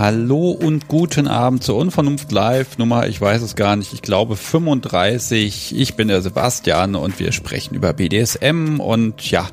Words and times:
Hallo 0.00 0.52
und 0.52 0.88
guten 0.88 1.28
Abend 1.28 1.62
zur 1.62 1.76
Unvernunft 1.76 2.32
Live 2.32 2.78
Nummer, 2.78 3.06
ich 3.06 3.20
weiß 3.20 3.42
es 3.42 3.54
gar 3.54 3.76
nicht, 3.76 3.92
ich 3.92 4.00
glaube 4.00 4.34
35. 4.34 5.76
Ich 5.76 5.94
bin 5.94 6.08
der 6.08 6.22
Sebastian 6.22 6.94
und 6.94 7.20
wir 7.20 7.32
sprechen 7.32 7.74
über 7.74 7.92
BDSM 7.92 8.80
und 8.80 9.30
ja, 9.30 9.46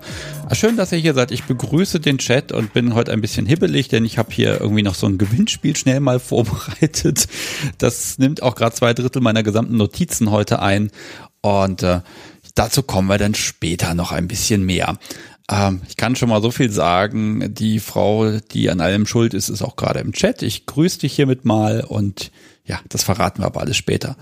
schön, 0.54 0.78
dass 0.78 0.94
ihr 0.94 1.00
hier 1.00 1.14
seid. 1.16 1.32
Ich 1.34 1.44
begrüße 1.44 2.00
den 2.00 2.18
Chat 2.18 2.54
und 2.54 2.72
bin 2.72 2.96
heute 2.96 3.12
ein 3.12 3.20
bisschen 3.20 3.46
hibbelig, 3.46 3.90
denn 3.90 4.06
ich 4.06 4.18
habe 4.18 4.32
hier 4.32 4.62
irgendwie 4.62 4.84
noch 4.84 4.96
so 4.96 5.06
ein 5.06 5.18
Gewinnspiel 5.18 5.76
schnell 5.76 6.00
mal 6.00 6.20
vorbereitet. 6.22 7.28
Das 7.78 8.18
nimmt 8.18 8.42
auch 8.42 8.56
gerade 8.56 8.74
zwei 8.74 8.94
Drittel 8.94 9.22
meiner 9.22 9.44
gesamten 9.44 9.76
Notizen 9.76 10.32
heute 10.32 10.62
ein 10.62 10.92
und 11.42 11.84
äh, 11.84 12.00
dazu 12.56 12.84
kommen 12.84 13.10
wir 13.10 13.18
dann 13.18 13.36
später 13.36 13.94
noch 13.96 14.14
ein 14.14 14.30
bisschen 14.30 14.66
mehr. 14.66 14.98
Ähm, 15.50 15.82
ich 15.88 15.98
kann 15.98 16.16
schon 16.16 16.30
mal 16.30 16.42
so 16.42 16.52
viel 16.52 16.72
sagen. 16.72 17.54
Die 17.54 17.80
Frau, 17.80 18.40
die 18.40 18.70
an 18.70 18.82
allem 18.82 19.06
schuld 19.06 19.34
ist, 19.34 19.50
ist 19.50 19.62
auch 19.62 19.76
gerade 19.76 20.00
im 20.00 20.14
Chat. 20.14 20.42
Ich 20.42 20.66
grüße 20.66 21.00
dich 21.00 21.14
hiermit 21.14 21.46
mal 21.46 21.82
und 21.82 22.32
ja, 22.66 22.80
das 22.90 23.04
verraten 23.04 23.42
wir 23.42 23.48
aber 23.48 23.62
alles 23.62 23.78
später. 23.78 24.18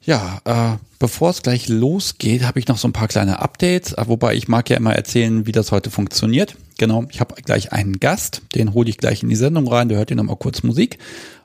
Ja, 0.00 0.40
äh, 0.44 0.78
bevor 1.00 1.30
es 1.30 1.42
gleich 1.42 1.68
losgeht, 1.68 2.44
habe 2.44 2.60
ich 2.60 2.68
noch 2.68 2.78
so 2.78 2.86
ein 2.86 2.92
paar 2.92 3.08
kleine 3.08 3.40
Updates, 3.40 3.92
äh, 3.92 4.04
wobei 4.06 4.34
ich 4.34 4.46
mag 4.46 4.70
ja 4.70 4.76
immer 4.76 4.94
erzählen, 4.94 5.46
wie 5.46 5.52
das 5.52 5.72
heute 5.72 5.90
funktioniert. 5.90 6.56
Genau, 6.78 7.06
ich 7.10 7.18
habe 7.18 7.34
gleich 7.42 7.72
einen 7.72 7.98
Gast, 7.98 8.42
den 8.54 8.72
hole 8.72 8.88
ich 8.88 8.98
gleich 8.98 9.24
in 9.24 9.28
die 9.28 9.36
Sendung 9.36 9.66
rein, 9.66 9.88
der 9.88 9.98
hört 9.98 10.10
ihr 10.10 10.16
nochmal 10.16 10.36
kurz 10.36 10.62
Musik 10.62 10.98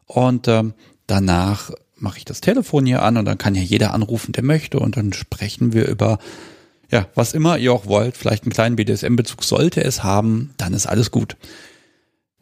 und 0.06 0.48
ähm, 0.48 0.76
danach 1.08 1.72
mache 1.96 2.20
ich 2.20 2.26
das 2.26 2.42
Telefon 2.42 2.86
hier 2.86 3.02
an 3.02 3.18
und 3.18 3.26
dann 3.26 3.40
kann 3.40 3.56
ja 3.56 3.62
jeder 3.64 3.96
anrufen, 3.96 4.32
der 4.32 4.44
möchte 4.44 4.80
und 4.80 4.96
dann 4.96 5.12
sprechen 5.14 5.74
wir 5.74 5.88
über 5.88 6.20
ja, 6.92 7.08
was 7.16 7.34
immer 7.34 7.58
ihr 7.58 7.74
auch 7.74 7.86
wollt, 7.86 8.18
vielleicht 8.18 8.44
einen 8.44 8.52
kleinen 8.52 8.76
BDSM-Bezug 8.76 9.44
sollte 9.44 9.84
es 9.84 10.04
haben, 10.04 10.52
dann 10.58 10.74
ist 10.74 10.88
alles 10.88 11.10
gut. 11.10 11.38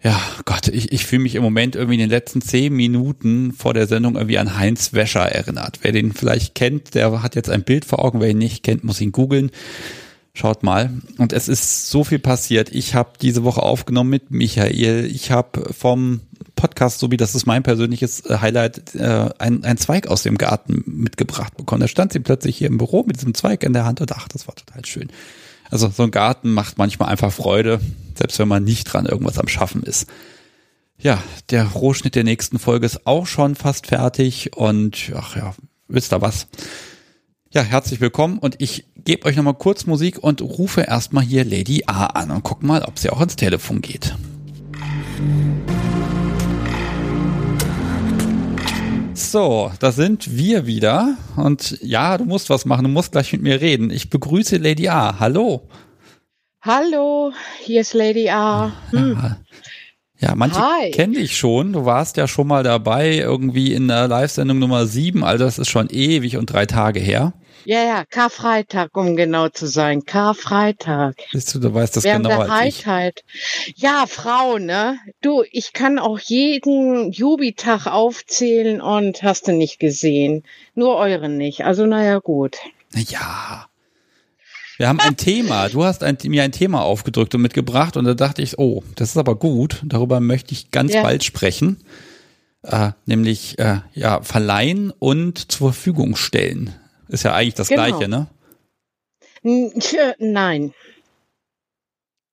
Ja, 0.02 0.20
Gott, 0.46 0.70
ich, 0.70 0.94
ich 0.94 1.06
fühle 1.06 1.24
mich 1.24 1.36
im 1.36 1.44
Moment 1.44 1.76
irgendwie 1.76 1.96
in 1.96 2.00
den 2.00 2.10
letzten 2.10 2.42
zehn 2.42 2.74
Minuten 2.74 3.52
vor 3.52 3.74
der 3.74 3.86
Sendung 3.86 4.16
irgendwie 4.16 4.40
an 4.40 4.58
Heinz 4.58 4.94
Wäscher 4.94 5.26
erinnert. 5.26 5.80
Wer 5.82 5.92
den 5.92 6.14
vielleicht 6.14 6.56
kennt, 6.56 6.96
der 6.96 7.22
hat 7.22 7.36
jetzt 7.36 7.50
ein 7.50 7.64
Bild 7.64 7.84
vor 7.84 8.04
Augen. 8.04 8.22
Wer 8.22 8.30
ihn 8.30 8.38
nicht 8.38 8.64
kennt, 8.64 8.86
muss 8.86 9.02
ihn 9.02 9.12
googeln. 9.12 9.52
Schaut 10.40 10.64
mal. 10.64 10.90
Und 11.18 11.34
es 11.34 11.50
ist 11.50 11.90
so 11.90 12.06
viel 12.06 12.20
passiert. 12.20 12.74
Ich 12.74 12.96
habe 12.96 13.10
diese 13.22 13.44
Woche 13.44 13.62
aufgenommen 13.62 14.10
mit 14.10 14.32
Michael. 14.32 15.06
Ich 15.14 15.32
habe 15.32 15.74
vom 15.74 16.22
Podcast, 16.56 17.00
so 17.00 17.12
wie 17.12 17.18
das 17.18 17.36
ist 17.36 17.46
mein 17.46 17.62
persönliches 17.62 18.22
äh, 18.22 18.38
Highlight, 18.38 18.96
äh, 18.96 19.32
ein, 19.38 19.78
Zweig 19.78 20.08
aus 20.08 20.24
dem 20.24 20.38
Garten 20.38 20.82
mitgebracht 20.86 21.58
bekommen. 21.58 21.82
Da 21.82 21.90
stand 21.90 22.14
sie 22.14 22.22
plötzlich 22.22 22.56
hier 22.56 22.70
im 22.70 22.78
Büro 22.78 23.04
mit 23.04 23.18
diesem 23.18 23.34
Zweig 23.34 23.66
in 23.66 23.74
der 23.74 23.84
Hand 23.84 24.00
und 24.00 24.14
ach, 24.14 24.30
das 24.30 24.48
war 24.48 24.56
total 24.56 24.86
schön. 24.86 25.10
Also 25.70 25.90
so 25.90 26.04
ein 26.04 26.12
Garten 26.12 26.54
macht 26.54 26.78
manchmal 26.78 27.10
einfach 27.10 27.34
Freude, 27.34 27.82
selbst 28.18 28.40
wenn 28.40 28.48
man 28.48 28.64
nicht 28.64 28.86
dran 28.86 29.08
irgendwas 29.08 29.40
am 29.40 29.50
Schaffen 29.50 29.84
ist. 29.84 30.08
Ja, 30.98 31.22
der 31.50 31.66
Rohschnitt 31.66 32.16
der 32.16 32.24
nächsten 32.24 32.60
Folge 32.60 32.86
ist 32.86 33.06
auch 33.06 33.28
schon 33.28 33.56
fast 33.56 33.88
fertig 33.88 34.56
und 34.56 35.12
ach 35.18 35.36
ja, 35.36 35.54
wisst 35.90 36.14
ihr 36.14 36.22
was? 36.22 36.48
Ja, 37.52 37.62
herzlich 37.64 38.00
willkommen 38.00 38.38
und 38.38 38.62
ich 38.62 38.86
gebe 39.10 39.26
euch 39.26 39.36
nochmal 39.36 39.56
kurz 39.56 39.88
Musik 39.88 40.20
und 40.20 40.40
rufe 40.40 40.82
erstmal 40.82 41.24
hier 41.24 41.44
Lady 41.44 41.82
A 41.88 42.06
an 42.06 42.30
und 42.30 42.44
guck 42.44 42.62
mal, 42.62 42.84
ob 42.84 43.00
sie 43.00 43.10
auch 43.10 43.20
ins 43.22 43.36
Telefon 43.36 43.82
geht. 43.82 44.16
So, 49.16 49.72
da 49.80 49.92
sind 49.92 50.38
wir 50.38 50.68
wieder. 50.68 51.18
Und 51.38 51.80
ja, 51.82 52.20
du 52.20 52.26
musst 52.26 52.52
was 52.52 52.66
machen, 52.66 52.84
du 52.84 52.92
musst 52.92 53.14
gleich 53.14 53.34
mit 53.34 53.42
mir 53.42 53.60
reden. 53.60 53.90
Ich 53.90 54.12
begrüße 54.12 54.58
Lady 54.58 54.90
A. 54.90 55.20
Hallo. 55.20 55.68
Hallo, 56.62 57.32
hier 57.64 57.82
ist 57.82 57.96
Lady 57.96 58.30
A. 58.30 58.72
Hm. 58.92 59.18
Ja. 59.20 59.38
Ja, 60.22 60.36
manche 60.36 60.62
kenne 60.92 61.18
ich 61.18 61.36
schon. 61.36 61.74
Du 61.74 61.86
warst 61.86 62.18
ja 62.18 62.28
schon 62.28 62.46
mal 62.46 62.62
dabei, 62.62 63.16
irgendwie 63.16 63.74
in 63.74 63.88
der 63.88 64.08
Live-Sendung 64.08 64.60
Nummer 64.60 64.86
7. 64.86 65.24
Also 65.24 65.46
das 65.46 65.58
ist 65.58 65.70
schon 65.70 65.90
ewig 65.90 66.38
und 66.38 66.52
drei 66.52 66.68
Tage 66.68 67.00
her. 67.00 67.34
Ja, 67.66 67.84
ja, 67.84 68.06
Karfreitag, 68.06 68.96
um 68.96 69.16
genau 69.16 69.50
zu 69.50 69.68
sein. 69.68 70.06
Karfreitag. 70.06 71.16
Siehst 71.32 71.54
du, 71.56 71.60
du 71.60 71.74
weißt 71.74 71.98
das 71.98 72.04
Während 72.04 72.26
genauer 72.26 72.46
der 72.46 72.54
Heitheit. 72.54 73.24
Ja, 73.76 74.06
Frau, 74.08 74.58
ne? 74.58 74.98
Du, 75.22 75.44
ich 75.52 75.74
kann 75.74 76.00
auch 76.00 76.20
jeden 76.20 77.12
Jubitag 77.12 77.88
aufzählen 77.88 78.82
und 78.82 79.24
hast 79.24 79.48
du 79.48 79.52
nicht 79.52 79.80
gesehen. 79.80 80.44
Nur 80.76 80.96
euren 80.96 81.38
nicht. 81.38 81.66
Also, 81.66 81.86
naja, 81.86 82.20
gut. 82.20 82.58
Ja. 82.96 83.68
Wir 84.78 84.88
haben 84.88 85.00
ein 85.02 85.18
Thema. 85.18 85.68
Du 85.68 85.84
hast 85.84 86.04
ein, 86.04 86.18
mir 86.24 86.44
ein 86.44 86.54
Thema 86.54 86.84
aufgedrückt 86.84 87.36
und 87.36 87.42
mitgebracht 87.42 87.98
und 87.98 88.06
da 88.06 88.14
dachte 88.14 88.42
ich, 88.42 88.58
oh, 88.60 88.82
das 88.96 89.10
ist 89.10 89.18
aber 89.18 89.36
gut. 89.36 89.82
Darüber 89.84 90.22
möchte 90.22 90.54
ich 90.54 90.72
ganz 90.72 90.94
ja. 90.94 91.04
bald 91.04 91.26
sprechen. 91.26 91.78
Äh, 92.64 92.92
nämlich 93.06 93.60
äh, 93.60 93.80
ja 93.94 94.22
verleihen 94.22 94.92
und 94.98 95.52
zur 95.52 95.74
Verfügung 95.74 96.16
stellen. 96.16 96.74
Ist 97.10 97.24
ja 97.24 97.34
eigentlich 97.34 97.56
das 97.56 97.68
genau. 97.68 97.86
Gleiche, 97.86 98.08
ne? 98.08 98.28
Nein. 100.20 100.74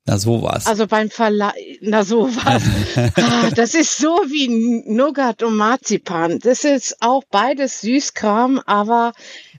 Na 0.05 0.19
sowas. 0.19 0.67
Also 0.67 0.87
beim 0.87 1.11
Verleih, 1.11 1.79
na 1.81 2.05
sowas. 2.05 2.63
ah, 3.17 3.51
das 3.55 3.75
ist 3.75 3.97
so 3.97 4.11
wie 4.29 4.85
Nougat 4.87 5.43
und 5.43 5.57
Marzipan. 5.57 6.39
Das 6.39 6.63
ist 6.65 6.97
auch 7.01 7.25
beides 7.31 7.81
Süßkram, 7.81 8.61
aber 8.67 9.13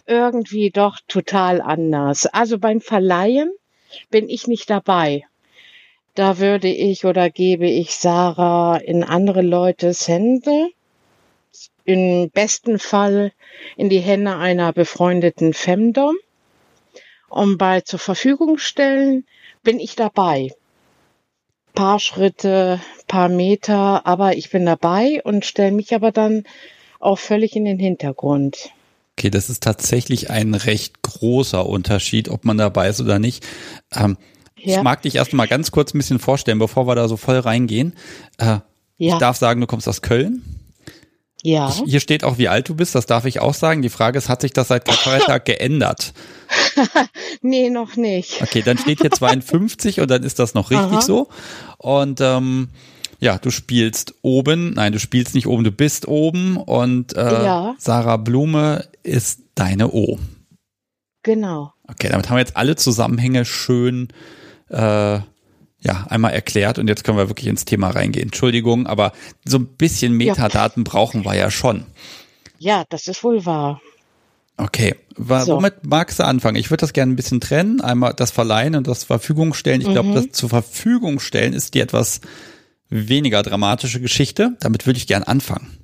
irgendwie 0.06 0.70
doch 0.70 1.00
total 1.08 1.62
anders. 1.62 2.28
Also 2.28 2.60
beim 2.60 2.80
Verleihen 2.80 3.52
bin 4.10 4.30
ich 4.30 4.48
nicht 4.48 4.70
dabei. 4.70 5.26
Da 6.16 6.40
würde 6.40 6.70
ich 6.70 7.06
oder 7.06 7.30
gebe 7.30 7.68
ich 7.68 7.96
Sarah 7.96 8.78
in 8.78 9.04
andere 9.04 9.42
Leutes 9.42 10.08
Hände 10.08 10.70
im 11.88 12.30
besten 12.30 12.80
Fall 12.80 13.32
in 13.78 13.90
die 13.90 14.02
Hände 14.02 14.36
einer 14.36 14.74
befreundeten 14.74 15.54
Femdom. 15.54 16.16
Und 17.30 17.58
bei 17.58 17.82
zur 17.82 18.00
Verfügung 18.00 18.58
stellen 18.58 19.26
bin 19.64 19.80
ich 19.80 19.96
dabei. 19.96 20.54
Paar 21.74 22.00
Schritte, 22.00 22.82
paar 23.08 23.30
Meter, 23.30 24.06
aber 24.06 24.36
ich 24.36 24.50
bin 24.50 24.66
dabei 24.66 25.22
und 25.24 25.46
stelle 25.46 25.72
mich 25.72 25.96
aber 25.96 26.12
dann 26.12 26.44
auch 27.00 27.20
völlig 27.20 27.56
in 27.56 27.64
den 27.64 27.80
Hintergrund. 27.80 28.70
Okay, 29.18 29.30
das 29.30 29.50
ist 29.50 29.64
tatsächlich 29.64 30.30
ein 30.30 30.56
recht 30.56 31.02
großer 31.04 31.66
Unterschied, 31.66 32.28
ob 32.30 32.44
man 32.44 32.58
dabei 32.58 32.90
ist 32.90 33.00
oder 33.00 33.18
nicht. 33.18 33.48
Ähm, 33.96 34.18
ja. 34.58 34.78
Ich 34.78 34.84
mag 34.84 35.04
dich 35.04 35.16
erst 35.16 35.32
mal 35.32 35.48
ganz 35.48 35.72
kurz 35.72 35.94
ein 35.94 36.00
bisschen 36.00 36.20
vorstellen, 36.20 36.60
bevor 36.60 36.86
wir 36.86 36.96
da 36.96 37.08
so 37.08 37.16
voll 37.16 37.40
reingehen. 37.40 37.94
Äh, 38.38 38.46
ja. 38.46 38.64
Ich 38.98 39.14
darf 39.16 39.38
sagen, 39.38 39.62
du 39.62 39.68
kommst 39.68 39.88
aus 39.88 40.02
Köln. 40.02 40.57
Ja. 41.48 41.70
Ich, 41.70 41.90
hier 41.90 42.00
steht 42.02 42.26
auch, 42.26 42.38
wie 42.38 42.50
alt 42.50 42.68
du 42.68 42.76
bist, 42.76 42.94
das 42.94 43.06
darf 43.06 43.24
ich 43.24 43.40
auch 43.40 43.54
sagen. 43.54 43.82
Die 43.82 43.88
Frage 43.88 44.18
ist, 44.18 44.28
hat 44.28 44.42
sich 44.42 44.52
das 44.52 44.68
seit 44.68 44.84
Karfreitag 44.84 45.46
geändert? 45.46 46.14
nee, 47.42 47.70
noch 47.70 47.96
nicht. 47.96 48.42
Okay, 48.42 48.62
dann 48.62 48.78
steht 48.78 49.00
hier 49.00 49.12
52 49.12 50.02
und 50.02 50.12
dann 50.12 50.24
ist 50.24 50.40
das 50.40 50.56
noch 50.56 50.72
richtig 50.72 50.98
Aha. 50.98 51.02
so. 51.02 51.30
Und 51.78 52.20
ähm, 52.20 52.68
ja, 53.20 53.38
du 53.38 53.50
spielst 53.50 54.16
oben, 54.24 54.74
nein, 54.74 54.92
du 54.92 55.00
spielst 55.00 55.36
nicht 55.36 55.48
oben, 55.48 55.64
du 55.64 55.72
bist 55.72 56.06
oben 56.10 56.58
und 56.58 57.16
äh, 57.16 57.46
ja. 57.46 57.76
Sarah 57.78 58.18
Blume 58.18 58.84
ist 59.04 59.40
deine 59.56 59.94
O. 59.94 60.20
Genau. 61.24 61.72
Okay, 61.88 62.10
damit 62.10 62.28
haben 62.28 62.36
wir 62.36 62.42
jetzt 62.42 62.58
alle 62.58 62.76
Zusammenhänge 62.76 63.46
schön 63.46 64.10
äh, 64.68 65.20
ja, 65.80 66.06
einmal 66.10 66.34
erklärt 66.34 66.80
und 66.80 66.88
jetzt 66.88 67.04
können 67.04 67.18
wir 67.18 67.30
wirklich 67.30 67.48
ins 67.48 67.66
Thema 67.66 67.90
reingehen. 67.90 68.28
Entschuldigung, 68.28 68.88
aber 68.88 69.12
so 69.46 69.58
ein 69.58 69.68
bisschen 69.68 70.14
Metadaten 70.14 70.84
ja. 70.84 70.92
brauchen 70.92 71.24
wir 71.24 71.36
ja 71.36 71.52
schon. 71.52 71.86
Ja, 72.58 72.84
das 72.90 73.08
ist 73.08 73.24
wohl 73.24 73.46
wahr. 73.46 73.82
Okay, 74.58 74.96
so. 75.16 75.56
womit 75.56 75.86
magst 75.86 76.18
du 76.18 76.26
anfangen? 76.26 76.58
Ich 76.58 76.72
würde 76.72 76.82
das 76.82 76.94
gerne 76.94 77.14
ein 77.14 77.16
bisschen 77.16 77.40
trennen. 77.40 77.80
Einmal 77.80 78.16
das 78.16 78.32
Verleihen 78.32 78.76
und 78.76 78.88
das 78.88 79.04
Verfügung 79.04 79.54
stellen. 79.54 79.82
Ich 79.82 79.88
mhm. 79.88 79.94
glaube, 79.94 80.14
das 80.14 80.32
zur 80.32 80.50
Verfügung 80.50 81.20
stellen 81.20 81.54
ist 81.54 81.76
die 81.76 81.80
etwas 81.80 82.22
weniger 82.90 83.44
dramatische 83.44 84.02
Geschichte. 84.02 84.58
Damit 84.60 84.88
würde 84.88 84.98
ich 84.98 85.06
gerne 85.06 85.28
anfangen. 85.28 85.78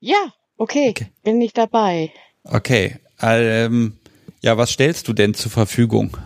Ja, 0.00 0.32
okay. 0.56 0.90
okay. 0.90 1.08
Bin 1.22 1.42
ich 1.42 1.52
dabei. 1.52 2.10
Okay. 2.44 2.96
Ähm, 3.20 3.98
ja, 4.40 4.56
was 4.56 4.70
stellst 4.70 5.06
du 5.08 5.12
denn 5.12 5.34
zur 5.34 5.50
Verfügung? 5.50 6.16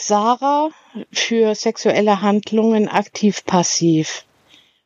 Sarah 0.00 0.70
für 1.12 1.56
sexuelle 1.56 2.22
Handlungen 2.22 2.88
aktiv-passiv 2.88 4.24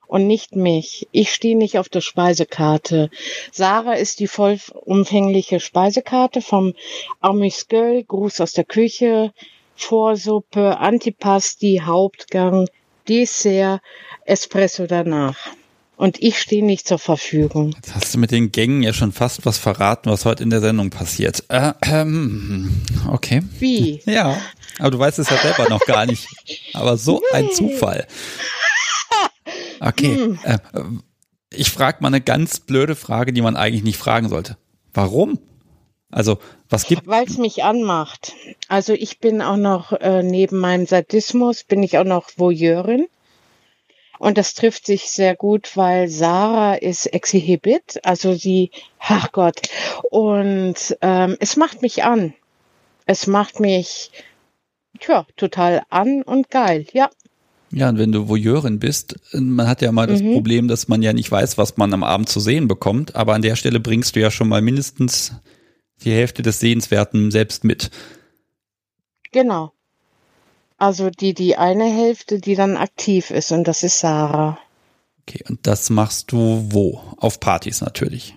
und 0.07 0.27
nicht 0.27 0.57
mich. 0.57 1.07
Ich 1.13 1.35
stehe 1.35 1.57
nicht 1.57 1.79
auf 1.79 1.91
der 1.91 2.01
Speisekarte. 2.01 3.11
Sarah 3.51 3.93
ist 3.93 4.21
die 4.21 4.27
vollumfängliche 4.27 5.61
Speisekarte 5.61 6.41
vom 6.41 6.73
Amüsgöl, 7.21 8.05
Gruß 8.05 8.41
aus 8.41 8.53
der 8.53 8.65
Küche, 8.65 9.33
Vorsuppe, 9.77 10.79
Antipasti, 10.79 11.83
Hauptgang, 11.85 12.69
Dessert, 13.07 13.83
Espresso 14.25 14.87
danach. 14.87 15.37
Und 16.03 16.21
ich 16.21 16.41
stehe 16.41 16.65
nicht 16.65 16.89
zur 16.89 16.99
Verfügung. 16.99 17.75
Jetzt 17.77 17.95
hast 17.95 18.13
du 18.13 18.19
mit 18.19 18.33
den 18.33 18.51
Gängen 18.51 18.83
ja 18.83 18.93
schon 18.93 19.13
fast 19.13 19.47
was 19.47 19.59
verraten, 19.59 20.11
was 20.11 20.25
heute 20.25 20.43
in 20.43 20.51
der 20.51 20.61
Sendung 20.61 20.91
passiert. 20.91 21.45
Äh, 21.47 21.75
ähm, 21.83 22.83
okay. 23.09 23.45
Wie? 23.61 24.03
Ja. 24.07 24.37
Aber 24.81 24.91
du 24.91 24.99
weißt 24.99 25.21
es 25.21 25.31
ja 25.31 25.37
selber 25.37 25.69
noch 25.69 25.87
gar 25.87 26.07
nicht. 26.07 26.27
Aber 26.75 26.97
so 26.97 27.23
nee. 27.31 27.39
ein 27.39 27.51
Zufall. 27.53 28.09
Okay. 29.79 30.17
Hm. 30.17 30.39
Äh, 30.43 30.59
ich 31.51 31.71
frage 31.71 31.99
mal 32.01 32.09
eine 32.09 32.21
ganz 32.21 32.59
blöde 32.59 32.97
Frage, 32.97 33.33
die 33.33 33.43
man 33.43 33.57
eigentlich 33.57 33.85
nicht 33.85 33.99
fragen 33.99 34.29
sollte. 34.29 34.57
Warum? 34.95 35.39
Also, 36.11 36.39
was 36.69 36.87
gibt? 36.87 37.07
Weil 37.07 37.27
es 37.27 37.39
mich 37.39 37.63
anmacht. 37.63 38.33
Also 38.67 38.93
ich 38.93 39.21
bin 39.21 39.41
auch 39.41 39.57
noch 39.57 39.93
äh, 39.93 40.25
neben 40.25 40.59
meinem 40.59 40.87
Sadismus 40.87 41.63
bin 41.63 41.83
ich 41.85 41.99
auch 41.99 42.05
noch 42.05 42.31
Voyeurin. 42.37 43.07
Und 44.23 44.39
das 44.39 44.55
trifft 44.55 44.87
sich 44.87 45.11
sehr 45.11 45.35
gut, 45.35 45.77
weil 45.77 46.07
Sarah 46.07 46.75
ist 46.75 47.07
Exhibit, 47.07 47.99
also 48.05 48.35
sie, 48.35 48.71
ach 49.01 49.33
Gott, 49.33 49.63
und 50.13 50.97
ähm, 51.01 51.37
es 51.41 51.57
macht 51.57 51.83
mich 51.83 52.05
an. 52.05 52.33
Es 53.05 53.27
macht 53.27 53.59
mich, 53.59 54.13
tja, 55.01 55.27
total 55.37 55.83
an 55.89 56.23
und 56.23 56.51
geil, 56.51 56.87
ja. 56.93 57.11
Ja, 57.73 57.89
und 57.89 57.99
wenn 57.99 58.13
du 58.13 58.29
Voyeurin 58.29 58.79
bist, 58.79 59.17
man 59.33 59.67
hat 59.67 59.83
ja 59.83 59.91
mal 59.91 60.07
das 60.07 60.23
mhm. 60.23 60.35
Problem, 60.35 60.69
dass 60.69 60.87
man 60.87 61.03
ja 61.03 61.13
nicht 61.13 61.33
weiß, 61.33 61.59
was 61.59 61.77
man 61.77 61.93
am 61.93 62.05
Abend 62.05 62.29
zu 62.29 62.39
sehen 62.39 62.69
bekommt, 62.69 63.17
aber 63.17 63.35
an 63.35 63.43
der 63.43 63.57
Stelle 63.57 63.81
bringst 63.81 64.15
du 64.15 64.21
ja 64.21 64.31
schon 64.31 64.47
mal 64.47 64.63
mindestens 64.63 65.33
die 66.05 66.13
Hälfte 66.13 66.43
des 66.43 66.61
Sehenswerten 66.61 67.33
selbst 67.33 67.65
mit. 67.65 67.91
Genau. 69.33 69.73
Also 70.83 71.11
die, 71.11 71.33
die 71.33 71.57
eine 71.57 71.85
Hälfte, 71.85 72.41
die 72.41 72.57
dann 72.57 72.77
aktiv 72.77 73.31
ist 73.31 73.53
und 73.53 73.69
das 73.69 73.85
ist 73.85 74.01
Sarah. 74.01 74.59
Okay, 75.21 75.45
und 75.49 75.65
das 75.69 75.91
machst 75.91 76.33
du 76.33 76.67
wo? 76.71 77.01
Auf 77.19 77.39
Partys 77.39 77.83
natürlich. 77.83 78.37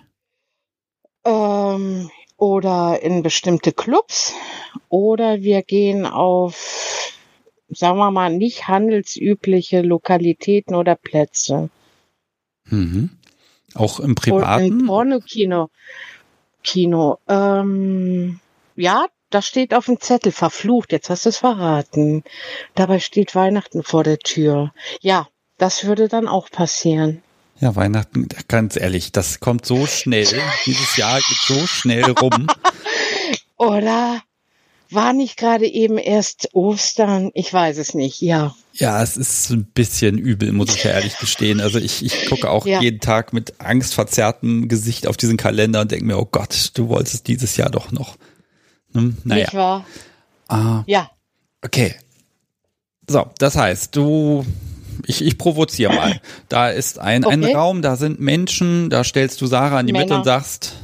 Ähm, 1.24 2.08
oder 2.36 3.02
in 3.02 3.24
bestimmte 3.24 3.72
Clubs. 3.72 4.32
Oder 4.88 5.42
wir 5.42 5.64
gehen 5.64 6.06
auf, 6.06 7.12
sagen 7.68 7.98
wir 7.98 8.12
mal, 8.12 8.32
nicht 8.32 8.68
handelsübliche 8.68 9.80
Lokalitäten 9.80 10.76
oder 10.76 10.94
Plätze. 10.94 11.68
Mhm. 12.66 13.10
Auch 13.74 13.98
im 13.98 14.14
privaten? 14.14 14.70
Und 14.70 14.80
Im 14.82 14.86
Pornokino. 14.86 15.70
Kino. 16.62 17.18
Ähm, 17.26 18.38
ja, 18.76 19.06
das 19.30 19.46
steht 19.46 19.74
auf 19.74 19.86
dem 19.86 20.00
Zettel, 20.00 20.32
verflucht, 20.32 20.92
jetzt 20.92 21.10
hast 21.10 21.24
du 21.24 21.30
es 21.30 21.38
verraten. 21.38 22.22
Dabei 22.74 23.00
steht 23.00 23.34
Weihnachten 23.34 23.82
vor 23.82 24.04
der 24.04 24.18
Tür. 24.18 24.72
Ja, 25.00 25.28
das 25.58 25.84
würde 25.84 26.08
dann 26.08 26.28
auch 26.28 26.50
passieren. 26.50 27.22
Ja, 27.58 27.74
Weihnachten, 27.74 28.28
ganz 28.48 28.76
ehrlich, 28.76 29.12
das 29.12 29.40
kommt 29.40 29.64
so 29.64 29.86
schnell. 29.86 30.28
Dieses 30.66 30.96
Jahr 30.96 31.16
geht 31.16 31.38
so 31.46 31.66
schnell 31.66 32.10
rum. 32.10 32.46
Oder 33.56 34.20
war 34.90 35.12
nicht 35.14 35.38
gerade 35.38 35.66
eben 35.66 35.96
erst 35.96 36.50
Ostern? 36.52 37.30
Ich 37.34 37.52
weiß 37.52 37.78
es 37.78 37.94
nicht, 37.94 38.20
ja. 38.20 38.54
Ja, 38.74 39.02
es 39.02 39.16
ist 39.16 39.50
ein 39.50 39.64
bisschen 39.64 40.18
übel, 40.18 40.52
muss 40.52 40.74
ich 40.74 40.84
ja 40.84 40.90
ehrlich 40.90 41.16
gestehen. 41.16 41.60
Also 41.60 41.78
ich, 41.78 42.04
ich 42.04 42.26
gucke 42.26 42.50
auch 42.50 42.66
ja. 42.66 42.80
jeden 42.80 43.00
Tag 43.00 43.32
mit 43.32 43.58
angstverzerrtem 43.58 44.68
Gesicht 44.68 45.06
auf 45.06 45.16
diesen 45.16 45.38
Kalender 45.38 45.80
und 45.80 45.90
denke 45.90 46.04
mir, 46.04 46.18
oh 46.18 46.28
Gott, 46.30 46.72
du 46.74 46.88
wolltest 46.88 47.26
dieses 47.26 47.56
Jahr 47.56 47.70
doch 47.70 47.90
noch. 47.90 48.16
Hm, 48.96 49.16
naja. 49.24 49.44
Nicht 49.44 49.54
wahr? 49.54 49.84
Ah, 50.48 50.82
ja. 50.86 51.10
Okay. 51.62 51.94
So, 53.08 53.26
das 53.38 53.56
heißt, 53.56 53.94
du, 53.94 54.44
ich, 55.06 55.24
ich 55.24 55.38
provoziere 55.38 55.94
mal. 55.94 56.20
Da 56.48 56.70
ist 56.70 56.98
ein, 56.98 57.24
okay. 57.24 57.34
ein 57.34 57.56
Raum, 57.56 57.82
da 57.82 57.96
sind 57.96 58.20
Menschen, 58.20 58.90
da 58.90 59.04
stellst 59.04 59.40
du 59.40 59.46
Sarah 59.46 59.80
in 59.80 59.86
die 59.86 59.92
Männer. 59.92 60.04
Mitte 60.04 60.16
und 60.16 60.24
sagst, 60.24 60.74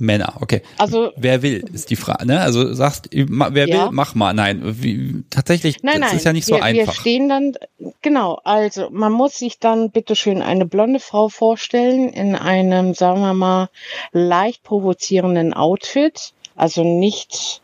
Männer, 0.00 0.34
okay. 0.40 0.62
Also 0.78 1.12
wer 1.16 1.42
will, 1.42 1.64
ist 1.72 1.90
die 1.90 1.96
Frage. 1.96 2.24
Ne? 2.24 2.40
Also 2.40 2.72
sagst, 2.72 3.08
wer 3.10 3.68
ja. 3.68 3.86
will, 3.86 3.88
mach 3.90 4.14
mal. 4.14 4.32
Nein, 4.32 4.62
wie, 4.80 5.24
tatsächlich, 5.28 5.82
nein, 5.82 6.00
das 6.00 6.10
nein, 6.10 6.18
ist 6.18 6.24
ja 6.24 6.32
nicht 6.32 6.46
so 6.46 6.54
wir, 6.54 6.62
einfach. 6.62 6.94
Wir 6.94 7.00
stehen 7.00 7.28
dann, 7.28 7.54
genau. 8.00 8.40
Also 8.44 8.90
man 8.90 9.12
muss 9.12 9.38
sich 9.38 9.58
dann 9.58 9.90
bitteschön 9.90 10.40
eine 10.40 10.66
blonde 10.66 11.00
Frau 11.00 11.28
vorstellen 11.28 12.10
in 12.10 12.36
einem, 12.36 12.94
sagen 12.94 13.20
wir 13.20 13.34
mal, 13.34 13.70
leicht 14.12 14.62
provozierenden 14.62 15.52
Outfit 15.52 16.32
also 16.58 16.82
nicht 16.82 17.62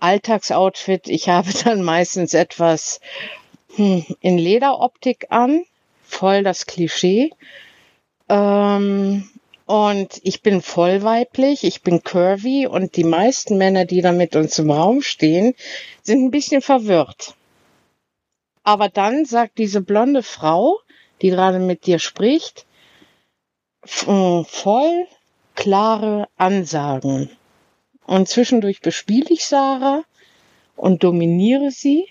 Alltagsoutfit. 0.00 1.08
Ich 1.08 1.28
habe 1.28 1.50
dann 1.64 1.82
meistens 1.82 2.34
etwas 2.34 3.00
hm, 3.76 4.04
in 4.20 4.38
Lederoptik 4.38 5.26
an, 5.30 5.64
voll 6.02 6.42
das 6.42 6.66
Klischee. 6.66 7.32
Ähm, 8.28 9.28
und 9.66 10.20
ich 10.22 10.42
bin 10.42 10.62
voll 10.62 11.02
weiblich, 11.02 11.62
ich 11.62 11.82
bin 11.82 12.02
curvy 12.02 12.66
und 12.66 12.96
die 12.96 13.04
meisten 13.04 13.58
Männer, 13.58 13.84
die 13.84 14.00
da 14.00 14.12
mit 14.12 14.34
uns 14.34 14.58
im 14.58 14.70
Raum 14.70 15.02
stehen, 15.02 15.54
sind 16.02 16.24
ein 16.24 16.30
bisschen 16.30 16.62
verwirrt. 16.62 17.34
Aber 18.64 18.88
dann 18.88 19.26
sagt 19.26 19.58
diese 19.58 19.82
blonde 19.82 20.22
Frau, 20.22 20.78
die 21.20 21.30
gerade 21.30 21.58
mit 21.58 21.86
dir 21.86 21.98
spricht, 21.98 22.66
voll 23.84 25.06
klare 25.54 26.28
Ansagen. 26.36 27.30
Und 28.08 28.26
zwischendurch 28.26 28.80
bespiele 28.80 29.26
ich 29.28 29.44
Sarah 29.44 30.02
und 30.76 31.04
dominiere 31.04 31.70
sie. 31.70 32.06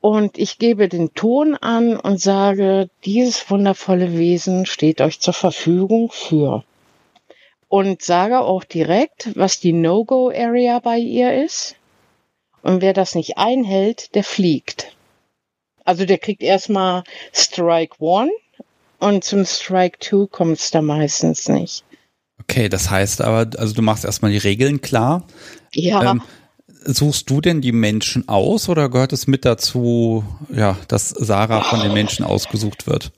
Und 0.00 0.38
ich 0.38 0.58
gebe 0.58 0.88
den 0.88 1.12
Ton 1.12 1.56
an 1.56 1.96
und 1.96 2.20
sage, 2.20 2.88
dieses 3.04 3.50
wundervolle 3.50 4.16
Wesen 4.16 4.64
steht 4.64 5.00
euch 5.00 5.18
zur 5.18 5.34
Verfügung 5.34 6.12
für. 6.12 6.62
Und 7.66 8.00
sage 8.00 8.38
auch 8.38 8.62
direkt, 8.62 9.36
was 9.36 9.58
die 9.58 9.72
No-Go-Area 9.72 10.78
bei 10.78 10.98
ihr 10.98 11.34
ist. 11.34 11.74
Und 12.62 12.80
wer 12.80 12.92
das 12.92 13.16
nicht 13.16 13.38
einhält, 13.38 14.14
der 14.14 14.22
fliegt. 14.22 14.96
Also 15.84 16.04
der 16.04 16.18
kriegt 16.18 16.44
erstmal 16.44 17.02
Strike 17.32 17.96
One 17.98 18.30
und 19.00 19.24
zum 19.24 19.44
Strike 19.44 19.98
Two 19.98 20.28
kommt 20.28 20.60
es 20.60 20.70
da 20.70 20.80
meistens 20.80 21.48
nicht. 21.48 21.84
Okay, 22.42 22.68
das 22.68 22.90
heißt 22.90 23.22
aber, 23.22 23.58
also 23.58 23.74
du 23.74 23.82
machst 23.82 24.04
erstmal 24.04 24.30
die 24.30 24.38
Regeln 24.38 24.80
klar. 24.80 25.26
Ja. 25.72 26.12
Ähm, 26.12 26.22
suchst 26.84 27.28
du 27.30 27.40
denn 27.40 27.60
die 27.60 27.72
Menschen 27.72 28.28
aus 28.28 28.68
oder 28.68 28.88
gehört 28.88 29.12
es 29.12 29.26
mit 29.26 29.44
dazu, 29.44 30.24
ja, 30.52 30.76
dass 30.88 31.10
Sarah 31.10 31.62
von 31.62 31.80
den 31.80 31.92
Menschen 31.92 32.24
ausgesucht 32.24 32.86
wird? 32.86 33.12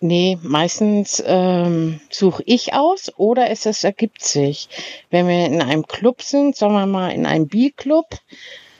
Nee, 0.00 0.36
meistens 0.42 1.22
ähm, 1.24 2.00
suche 2.10 2.42
ich 2.44 2.74
aus 2.74 3.12
oder 3.16 3.50
es, 3.50 3.66
es 3.66 3.84
ergibt 3.84 4.24
sich. 4.24 4.68
Wenn 5.10 5.28
wir 5.28 5.46
in 5.46 5.62
einem 5.62 5.86
Club 5.86 6.22
sind, 6.22 6.56
sagen 6.56 6.74
wir 6.74 6.86
mal 6.86 7.10
in 7.10 7.24
einem 7.24 7.46
B-Club, 7.46 8.06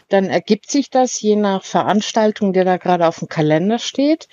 dann 0.08 0.24
ergibt 0.24 0.68
sich 0.68 0.90
das 0.90 1.20
je 1.20 1.36
nach 1.36 1.64
Veranstaltung, 1.64 2.52
der 2.52 2.64
da 2.64 2.76
gerade 2.76 3.06
auf 3.06 3.20
dem 3.20 3.28
Kalender 3.28 3.78
steht, 3.78 4.28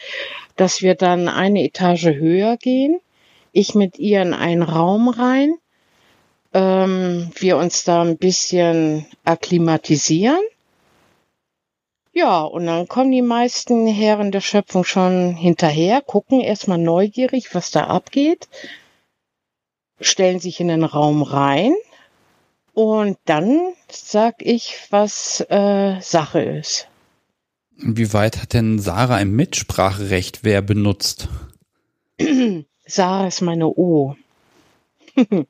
dass 0.56 0.82
wir 0.82 0.96
dann 0.96 1.30
eine 1.30 1.64
Etage 1.64 2.06
höher 2.06 2.58
gehen 2.58 3.00
ich 3.52 3.76
mit 3.76 4.00
ihr 4.00 4.22
in 4.22 4.34
einen 4.34 4.64
Raum 4.64 5.10
rein, 5.10 5.56
ähm, 6.54 7.32
wir 7.36 7.58
uns 7.58 7.84
da 7.84 8.02
ein 8.02 8.18
bisschen 8.18 9.06
akklimatisieren. 9.26 10.42
Ja, 12.12 12.42
und 12.42 12.66
dann 12.66 12.88
kommen 12.88 13.12
die 13.12 13.22
meisten 13.22 13.88
Herren 13.88 14.32
der 14.32 14.42
Schöpfung 14.42 14.84
schon 14.84 15.36
hinterher, 15.36 16.02
gucken 16.02 16.42
erstmal 16.42 16.80
neugierig, 16.80 17.54
was 17.54 17.72
da 17.72 17.86
abgeht, 17.86 18.50
stellen 20.02 20.40
sich 20.40 20.60
in 20.60 20.68
den 20.68 20.84
Raum 20.84 21.22
rein 21.22 21.76
und 22.74 23.18
dann 23.26 23.74
sag 23.92 24.36
ich, 24.40 24.88
was 24.90 25.46
äh, 25.50 26.00
Sache 26.02 26.42
ist. 26.42 26.88
Wie 27.78 28.12
weit 28.12 28.42
hat 28.42 28.54
denn 28.54 28.80
Sarah 28.80 29.16
ein 29.16 29.32
Mitspracherecht, 29.32 30.44
wer 30.44 30.62
benutzt? 30.62 31.30
Sarah 32.90 33.28
ist 33.28 33.42
meine 33.42 33.68
O. 33.68 34.16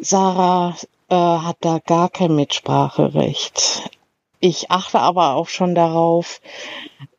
Sarah 0.00 0.76
äh, 1.08 1.14
hat 1.14 1.56
da 1.60 1.80
gar 1.84 2.08
kein 2.08 2.36
Mitspracherecht. 2.36 3.90
Ich 4.38 4.70
achte 4.70 5.00
aber 5.00 5.34
auch 5.34 5.48
schon 5.48 5.74
darauf, 5.74 6.40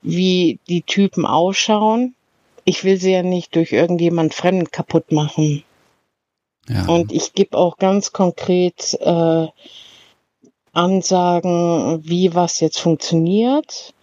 wie 0.02 0.60
die 0.70 0.82
Typen 0.82 1.26
ausschauen. 1.26 2.16
Ich 2.64 2.86
will 2.86 2.98
sie 2.98 3.12
ja 3.12 3.22
nicht 3.22 3.56
durch 3.56 3.74
irgendjemand 3.74 4.34
Fremden 4.34 4.72
kaputt 4.72 5.12
machen. 5.12 5.64
Ja. 6.70 6.86
Und 6.88 7.12
ich 7.12 7.34
gebe 7.34 7.58
auch 7.58 7.78
ganz 7.78 8.14
konkret 8.14 8.98
äh, 9.02 9.48
Ansagen, 10.72 12.00
wie 12.06 12.34
was 12.34 12.62
jetzt 12.62 12.80
funktioniert. 12.80 13.94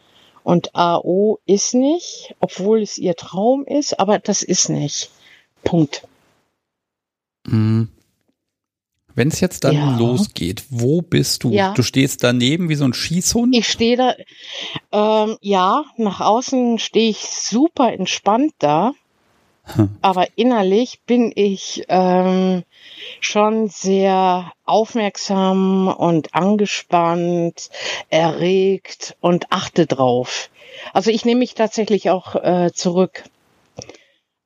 Und 0.45 0.75
AO 0.75 1.39
ist 1.47 1.73
nicht, 1.75 2.35
obwohl 2.41 2.83
es 2.83 2.99
ihr 2.99 3.17
Traum 3.17 3.65
ist, 3.65 3.99
aber 3.99 4.19
das 4.19 4.43
ist 4.43 4.69
nicht. 4.69 5.11
Punkt. 5.65 6.07
Mhm. 7.47 7.89
Wenn 9.15 9.29
es 9.29 9.41
jetzt 9.41 9.65
dann 9.65 9.75
ja. 9.75 9.99
losgeht, 9.99 10.65
wo 10.71 11.03
bist 11.03 11.45
du? 11.45 11.51
Ja. 11.51 11.75
Du 11.75 11.83
stehst 11.83 12.23
daneben 12.23 12.69
wie 12.69 12.77
so 12.77 12.85
ein 12.85 12.95
Schießhund? 12.95 13.55
Ich 13.55 13.69
stehe 13.69 13.97
da, 13.97 14.15
ähm, 14.93 15.37
ja, 15.41 15.85
nach 15.97 16.21
außen 16.21 16.79
stehe 16.79 17.11
ich 17.11 17.19
super 17.19 17.93
entspannt 17.93 18.55
da. 18.59 18.93
Aber 20.01 20.27
innerlich 20.37 21.01
bin 21.07 21.33
ich 21.35 21.85
ähm, 21.89 22.65
schon 23.21 23.69
sehr 23.69 24.53
aufmerksam 24.65 25.89
und 25.89 26.35
angespannt, 26.35 27.71
erregt 28.09 29.17
und 29.21 29.53
achte 29.53 29.87
drauf. 29.87 30.51
Also 30.93 31.11
ich 31.11 31.25
nehme 31.25 31.41
mich 31.41 31.55
tatsächlich 31.55 32.11
auch 32.11 32.35
äh, 32.37 32.73
zurück. 32.73 33.25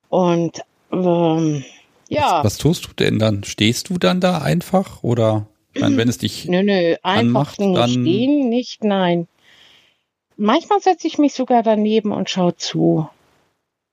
Und 0.09 0.61
ähm, 1.03 1.65
ja. 2.09 2.39
Was, 2.39 2.45
was, 2.45 2.57
tust 2.57 2.87
du 2.87 2.93
denn 2.93 3.19
dann? 3.19 3.43
Stehst 3.43 3.89
du 3.89 3.97
dann 3.97 4.21
da 4.21 4.39
einfach 4.39 5.03
oder 5.03 5.47
meine, 5.77 5.97
wenn 5.97 6.09
es 6.09 6.17
dich 6.17 6.45
Nö, 6.45 6.63
nö, 6.63 6.95
einfach 7.03 7.57
nur 7.57 7.75
dann 7.75 7.89
stehen, 7.89 8.49
nicht, 8.49 8.83
nein. 8.83 9.27
Manchmal 10.37 10.81
setze 10.81 11.07
ich 11.07 11.17
mich 11.17 11.33
sogar 11.33 11.63
daneben 11.63 12.11
und 12.11 12.29
schaue 12.29 12.55
zu. 12.55 13.09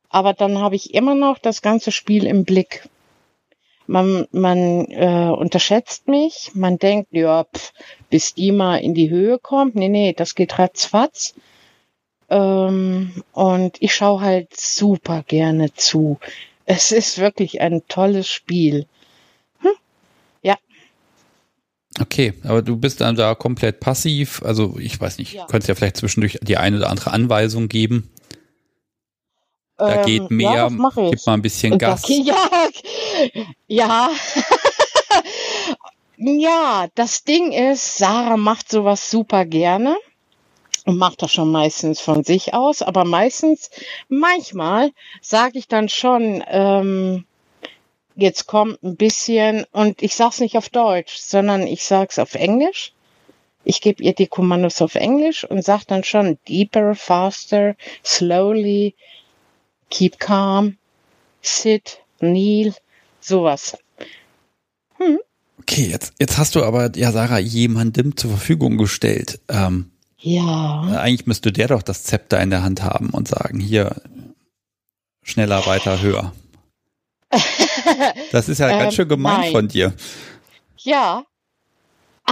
Aber 0.09 0.35
dann 0.35 0.59
habe 0.59 0.77
ich 0.77 0.95
immer 0.95 1.15
noch 1.15 1.39
das 1.39 1.63
ganze 1.63 1.93
Spiel 1.93 2.27
im 2.27 2.45
Blick. 2.45 2.89
Man, 3.87 4.27
man 4.31 4.87
äh, 4.91 5.31
unterschätzt 5.37 6.09
mich, 6.09 6.51
man 6.55 6.79
denkt, 6.79 7.09
ja, 7.13 7.45
pff, 7.45 7.73
bis 8.11 8.35
die 8.35 8.53
mal 8.53 8.77
in 8.77 8.95
die 8.95 9.11
Höhe 9.11 9.39
kommt. 9.39 9.75
Nee, 9.75 9.89
nee, 9.89 10.13
das 10.13 10.35
geht 10.35 10.59
ratzfatz. 10.59 11.35
Ähm, 12.29 13.23
und 13.33 13.77
ich 13.81 13.95
schaue 13.95 14.21
halt 14.21 14.57
super 14.57 15.25
gerne 15.27 15.73
zu. 15.75 16.19
Es 16.75 16.91
ist 16.91 17.19
wirklich 17.19 17.61
ein 17.61 17.83
tolles 17.87 18.27
Spiel. 18.29 18.87
Hm? 19.61 19.73
Ja. 20.41 20.57
Okay, 22.01 22.33
aber 22.45 22.63
du 22.63 22.79
bist 22.79 23.03
dann 23.03 23.15
da 23.15 23.35
komplett 23.35 23.79
passiv. 23.79 24.43
Also 24.43 24.79
ich 24.79 24.99
weiß 24.99 25.19
nicht, 25.19 25.35
ja. 25.35 25.47
könntest 25.47 25.69
ja 25.69 25.75
vielleicht 25.75 25.99
zwischendurch 25.99 26.39
die 26.41 26.57
eine 26.57 26.79
oder 26.79 26.89
andere 26.89 27.11
Anweisung 27.11 27.69
geben. 27.69 28.11
Da 29.77 29.97
ähm, 29.97 30.07
geht 30.07 30.31
mehr, 30.31 30.51
ja, 30.55 30.69
gib 30.69 31.27
mal 31.27 31.35
ein 31.35 31.43
bisschen 31.43 31.77
Gas. 31.77 32.05
Ja, 32.09 32.49
ja. 33.67 34.11
ja, 36.17 36.87
das 36.95 37.25
Ding 37.25 37.53
ist, 37.53 37.99
Sarah 37.99 38.39
macht 38.39 38.71
sowas 38.71 39.11
super 39.11 39.45
gerne 39.45 39.95
und 40.85 40.99
macht 40.99 41.23
das 41.23 41.33
schon 41.33 41.51
meistens 41.51 42.01
von 42.01 42.25
sich 42.25 42.55
aus, 42.55 42.83
aber 42.83 43.05
meistens, 43.05 43.71
manchmal 44.09 44.91
sage 45.21 45.59
ich 45.59 45.69
dann 45.69 45.89
schon, 45.89 46.43
ähm, 46.49 47.25
jetzt 48.17 48.47
kommt 48.47 48.83
ein 48.83 48.97
bisschen 48.97 49.65
und 49.73 50.03
ich 50.03 50.15
sag's 50.15 50.41
nicht 50.41 50.57
auf 50.57 50.69
Deutsch, 50.69 51.17
sondern 51.17 51.67
ich 51.67 51.85
sag's 51.85 52.19
auf 52.19 52.35
Englisch. 52.35 52.93
Ich 53.65 53.81
gebe 53.81 54.03
ihr 54.03 54.13
die 54.13 54.27
Kommandos 54.27 54.83
auf 54.83 54.97
Englisch 54.97 55.45
und 55.45 55.65
sag 55.65 55.85
dann 55.85 56.03
schon 56.03 56.39
deeper, 56.49 56.97
faster, 56.97 57.77
slowly, 58.05 58.95
keep 59.89 60.19
calm, 60.19 60.79
sit, 61.43 62.01
kneel, 62.19 62.75
sowas. 63.21 63.79
Hm. 64.99 65.21
Okay, 65.61 65.87
jetzt, 65.91 66.15
jetzt 66.19 66.39
hast 66.39 66.57
du 66.57 66.65
aber, 66.65 66.91
ja, 66.97 67.13
Sarah, 67.13 67.39
jemandem 67.39 68.17
zur 68.17 68.31
Verfügung 68.31 68.79
gestellt. 68.79 69.39
Ähm, 69.49 69.92
ja. 70.23 70.83
Eigentlich 70.99 71.27
müsste 71.27 71.53
der 71.53 71.69
doch 71.69 71.83
das 71.83 72.05
Zepter 72.05 72.41
in 72.41 72.51
der 72.51 72.63
Hand 72.63 72.83
haben 72.83 73.11
und 73.11 73.29
sagen, 73.29 73.61
hier, 73.61 73.97
schneller, 75.23 75.67
weiter, 75.67 76.01
höher. 76.01 76.33
Das 78.31 78.49
ist 78.49 78.59
ja 78.59 78.71
ähm, 78.71 78.79
ganz 78.79 78.95
schön 78.95 79.09
gemein 79.09 79.41
nein. 79.41 79.53
von 79.53 79.69
dir. 79.69 79.95
Ja, 80.79 81.25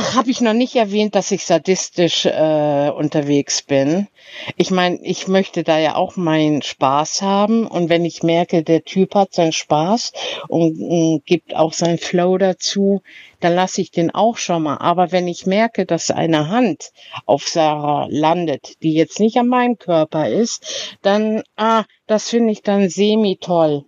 Ach, 0.03 0.15
habe 0.15 0.31
ich 0.31 0.41
noch 0.41 0.55
nicht 0.55 0.77
erwähnt, 0.77 1.15
dass 1.15 1.31
ich 1.31 1.45
sadistisch 1.45 2.25
äh, 2.25 2.89
unterwegs 2.89 3.61
bin. 3.61 4.09
Ich 4.57 4.71
meine, 4.71 4.99
ich 5.03 5.29
möchte 5.29 5.63
da 5.63 5.79
ja 5.79 5.95
auch 5.95 6.17
meinen 6.17 6.63
Spaß 6.63 7.21
haben 7.21 7.67
und 7.67 7.91
wenn 7.91 8.07
ich 8.07 8.23
merke, 8.23 8.63
der 8.63 8.83
Typ 8.83 9.15
hat 9.15 9.35
seinen 9.35 9.53
Spaß 9.53 10.13
und, 10.49 10.81
und 10.81 11.27
gibt 11.27 11.55
auch 11.55 11.75
seinen 11.75 11.99
Flow 11.99 12.39
dazu, 12.39 13.03
dann 13.41 13.55
lasse 13.55 13.83
ich 13.83 13.91
den 13.91 14.11
auch 14.11 14.39
schon 14.39 14.63
mal. 14.63 14.79
Aber 14.79 15.13
wenn 15.13 15.29
ich 15.29 15.45
merke, 15.45 15.85
dass 15.85 16.11
eine 16.11 16.49
Hand 16.49 16.93
auf 17.27 17.47
Sarah 17.47 18.07
landet, 18.09 18.83
die 18.83 18.95
jetzt 18.95 19.21
nicht 19.21 19.37
an 19.37 19.49
meinem 19.49 19.77
Körper 19.77 20.31
ist, 20.31 20.97
dann, 21.03 21.43
ah, 21.57 21.85
das 22.07 22.31
finde 22.31 22.53
ich 22.53 22.63
dann 22.63 22.89
semi 22.89 23.37
toll. 23.39 23.85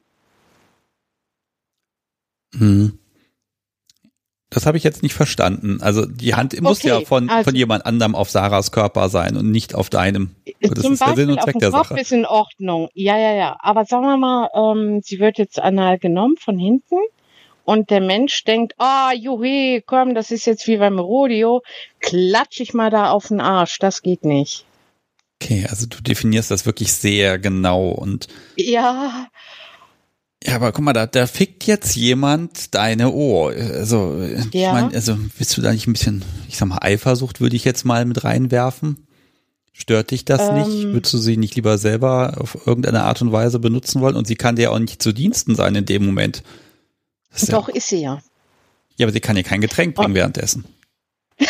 Hm. 2.54 3.01
Das 4.52 4.66
habe 4.66 4.76
ich 4.76 4.84
jetzt 4.84 5.02
nicht 5.02 5.14
verstanden. 5.14 5.78
Also 5.80 6.04
die 6.04 6.34
Hand 6.34 6.60
muss 6.60 6.80
okay, 6.80 6.88
ja 6.88 7.00
von, 7.00 7.30
also, 7.30 7.48
von 7.48 7.56
jemand 7.56 7.86
anderem 7.86 8.14
auf 8.14 8.28
Sarahs 8.28 8.70
Körper 8.70 9.08
sein 9.08 9.38
und 9.38 9.50
nicht 9.50 9.74
auf 9.74 9.88
deinem. 9.88 10.36
Das 10.60 10.82
zum 10.82 10.92
ist 10.92 10.98
Beispiel 10.98 11.16
der 11.16 11.24
Sinn 11.24 11.30
und 11.30 11.42
Zweck 11.42 11.58
der 11.58 11.70
Kopf 11.70 11.88
Sache. 11.88 12.00
ist 12.00 12.12
in 12.12 12.26
Ordnung. 12.26 12.90
Ja, 12.92 13.16
ja, 13.16 13.32
ja. 13.32 13.56
Aber 13.60 13.86
sagen 13.86 14.04
wir 14.04 14.18
mal, 14.18 14.50
ähm, 14.54 15.00
sie 15.02 15.20
wird 15.20 15.38
jetzt 15.38 15.58
anal 15.58 15.98
genommen 15.98 16.36
von 16.38 16.58
hinten 16.58 16.96
und 17.64 17.88
der 17.88 18.02
Mensch 18.02 18.44
denkt, 18.44 18.74
ah, 18.76 19.08
oh, 19.08 19.16
juhe, 19.16 19.80
komm, 19.80 20.14
das 20.14 20.30
ist 20.30 20.44
jetzt 20.44 20.66
wie 20.66 20.76
beim 20.76 20.98
Rodeo, 20.98 21.62
klatsch 22.00 22.60
ich 22.60 22.74
mal 22.74 22.90
da 22.90 23.10
auf 23.10 23.28
den 23.28 23.40
Arsch. 23.40 23.78
Das 23.78 24.02
geht 24.02 24.26
nicht. 24.26 24.66
Okay, 25.42 25.66
also 25.68 25.86
du 25.86 26.02
definierst 26.02 26.50
das 26.50 26.66
wirklich 26.66 26.92
sehr 26.92 27.38
genau 27.38 27.88
und. 27.88 28.28
Ja, 28.56 29.28
ja, 30.44 30.56
aber 30.56 30.72
guck 30.72 30.84
mal, 30.84 30.92
da, 30.92 31.06
da 31.06 31.26
fickt 31.26 31.64
jetzt 31.66 31.94
jemand 31.94 32.74
deine 32.74 33.12
Ohr. 33.12 33.52
Also, 33.52 34.20
ja. 34.20 34.40
ich 34.52 34.72
meine, 34.72 34.94
also 34.94 35.16
bist 35.38 35.56
du 35.56 35.62
da 35.62 35.72
nicht 35.72 35.86
ein 35.86 35.92
bisschen, 35.92 36.24
ich 36.48 36.56
sag 36.56 36.68
mal, 36.68 36.78
Eifersucht 36.80 37.40
würde 37.40 37.56
ich 37.56 37.64
jetzt 37.64 37.84
mal 37.84 38.04
mit 38.04 38.24
reinwerfen? 38.24 39.06
Stört 39.72 40.10
dich 40.10 40.24
das 40.24 40.48
ähm, 40.48 40.54
nicht? 40.54 40.82
Würdest 40.92 41.14
du 41.14 41.18
sie 41.18 41.36
nicht 41.36 41.54
lieber 41.54 41.78
selber 41.78 42.34
auf 42.38 42.66
irgendeine 42.66 43.04
Art 43.04 43.22
und 43.22 43.32
Weise 43.32 43.58
benutzen 43.58 44.00
wollen? 44.00 44.16
Und 44.16 44.26
sie 44.26 44.36
kann 44.36 44.56
dir 44.56 44.72
auch 44.72 44.78
nicht 44.78 45.02
zu 45.02 45.12
Diensten 45.12 45.54
sein 45.54 45.74
in 45.74 45.86
dem 45.86 46.04
Moment. 46.04 46.42
Ist 47.34 47.52
Doch, 47.52 47.68
ja, 47.68 47.74
ist 47.74 47.88
sie 47.88 48.02
ja. 48.02 48.22
Ja, 48.96 49.06
aber 49.06 49.12
sie 49.12 49.20
kann 49.20 49.36
dir 49.36 49.42
kein 49.42 49.60
Getränk 49.60 49.94
bringen 49.94 50.12
oh. 50.12 50.16
währenddessen. 50.16 50.64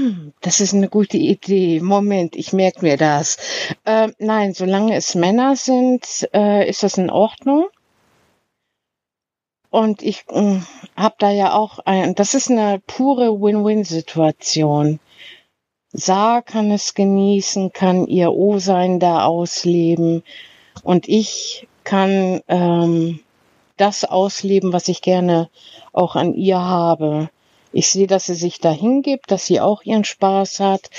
Hm, 0.00 0.32
das 0.40 0.60
ist 0.60 0.72
eine 0.72 0.88
gute 0.88 1.18
Idee. 1.18 1.80
Moment, 1.80 2.34
ich 2.34 2.54
merke 2.54 2.80
mir 2.82 2.96
das. 2.96 3.36
Äh, 3.84 4.08
nein, 4.18 4.54
solange 4.54 4.94
es 4.96 5.14
Männer 5.14 5.56
sind, 5.56 6.26
äh, 6.32 6.66
ist 6.66 6.82
das 6.82 6.96
in 6.96 7.10
Ordnung. 7.10 7.66
Und 9.68 10.02
ich 10.02 10.24
äh, 10.30 10.60
habe 10.96 11.16
da 11.18 11.30
ja 11.30 11.52
auch 11.52 11.80
ein, 11.80 12.14
das 12.14 12.32
ist 12.32 12.50
eine 12.50 12.80
pure 12.86 13.42
Win-Win-Situation. 13.42 15.00
Sa 15.92 16.40
kann 16.40 16.70
es 16.70 16.94
genießen, 16.94 17.72
kann 17.74 18.06
ihr 18.06 18.32
O-Sein 18.32 19.00
da 19.00 19.26
ausleben 19.26 20.22
und 20.82 21.08
ich 21.08 21.68
kann 21.84 22.40
ähm, 22.48 23.20
das 23.76 24.04
ausleben, 24.04 24.72
was 24.72 24.88
ich 24.88 25.02
gerne 25.02 25.50
auch 25.92 26.16
an 26.16 26.32
ihr 26.32 26.60
habe. 26.60 27.28
Ich 27.72 27.88
sehe, 27.88 28.06
dass 28.06 28.26
sie 28.26 28.34
sich 28.34 28.58
da 28.58 28.72
hingibt, 28.72 29.30
dass 29.30 29.46
sie 29.46 29.60
auch 29.60 29.82
ihren 29.82 30.04
Spaß 30.04 30.60
hat, 30.60 30.90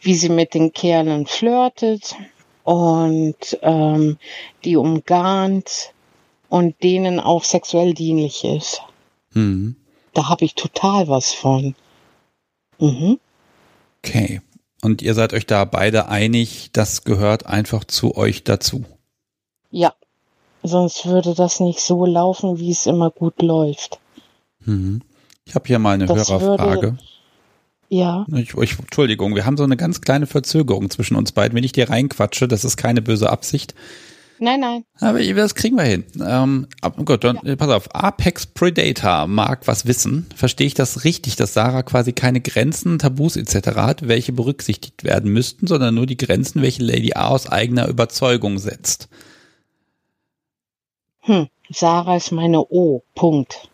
wie 0.00 0.14
sie 0.14 0.28
mit 0.28 0.54
den 0.54 0.72
Kerlen 0.72 1.26
flirtet 1.26 2.16
und 2.64 3.58
ähm, 3.62 4.18
die 4.64 4.76
umgarnt 4.76 5.92
und 6.48 6.82
denen 6.82 7.20
auch 7.20 7.44
sexuell 7.44 7.94
dienlich 7.94 8.44
ist. 8.44 8.82
Mhm. 9.32 9.76
Da 10.14 10.28
habe 10.28 10.44
ich 10.44 10.54
total 10.54 11.08
was 11.08 11.32
von. 11.32 11.74
Mhm. 12.78 13.20
Okay. 14.02 14.40
Und 14.82 15.02
ihr 15.02 15.14
seid 15.14 15.32
euch 15.32 15.46
da 15.46 15.64
beide 15.64 16.08
einig, 16.08 16.70
das 16.72 17.04
gehört 17.04 17.46
einfach 17.46 17.84
zu 17.84 18.16
euch 18.16 18.44
dazu. 18.44 18.84
Ja. 19.70 19.94
Sonst 20.62 21.06
würde 21.06 21.34
das 21.34 21.60
nicht 21.60 21.80
so 21.80 22.06
laufen, 22.06 22.58
wie 22.58 22.72
es 22.72 22.86
immer 22.86 23.10
gut 23.10 23.40
läuft. 23.40 24.00
Mhm. 24.64 25.02
Ich 25.46 25.54
habe 25.54 25.66
hier 25.66 25.78
mal 25.78 25.94
eine 25.94 26.06
das 26.06 26.28
Hörerfrage. 26.28 26.82
Würde, 26.82 26.98
ja. 27.88 28.26
Ich, 28.34 28.54
ich, 28.54 28.78
Entschuldigung, 28.78 29.34
wir 29.34 29.46
haben 29.46 29.56
so 29.56 29.62
eine 29.62 29.76
ganz 29.76 30.00
kleine 30.00 30.26
Verzögerung 30.26 30.90
zwischen 30.90 31.16
uns 31.16 31.32
beiden. 31.32 31.56
Wenn 31.56 31.64
ich 31.64 31.72
dir 31.72 31.88
reinquatsche, 31.88 32.48
das 32.48 32.64
ist 32.64 32.76
keine 32.76 33.00
böse 33.00 33.30
Absicht. 33.30 33.74
Nein, 34.38 34.60
nein. 34.60 34.84
Aber 35.00 35.22
das 35.22 35.54
kriegen 35.54 35.76
wir 35.76 35.84
hin. 35.84 36.04
Ähm, 36.20 36.66
oh 36.82 37.04
Gott, 37.04 37.24
dann, 37.24 37.38
ja. 37.42 37.56
pass 37.56 37.70
auf. 37.70 37.94
Apex 37.94 38.44
Predator 38.46 39.26
mag 39.28 39.66
was 39.66 39.86
wissen. 39.86 40.26
Verstehe 40.34 40.66
ich 40.66 40.74
das 40.74 41.04
richtig, 41.04 41.36
dass 41.36 41.54
Sarah 41.54 41.82
quasi 41.82 42.12
keine 42.12 42.40
Grenzen, 42.40 42.98
Tabus 42.98 43.36
etc. 43.36 43.76
hat, 43.76 44.08
welche 44.08 44.32
berücksichtigt 44.32 45.04
werden 45.04 45.32
müssten, 45.32 45.66
sondern 45.66 45.94
nur 45.94 46.06
die 46.06 46.18
Grenzen, 46.18 46.60
welche 46.60 46.82
Lady 46.82 47.14
A 47.14 47.28
aus 47.28 47.46
eigener 47.50 47.88
Überzeugung 47.88 48.58
setzt? 48.58 49.08
Hm, 51.20 51.48
Sarah 51.70 52.16
ist 52.16 52.32
meine 52.32 52.60
O. 52.60 53.02
Punkt. 53.14 53.70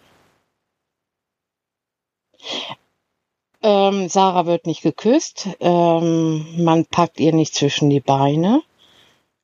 Ähm, 3.63 4.09
Sarah 4.09 4.47
wird 4.47 4.67
nicht 4.67 4.83
geküsst. 4.83 5.49
Ähm, 5.61 6.65
man 6.65 6.85
packt 6.87 7.21
ihr 7.21 7.33
nicht 7.33 7.55
zwischen 7.55 7.91
die 7.91 8.01
Beine, 8.01 8.63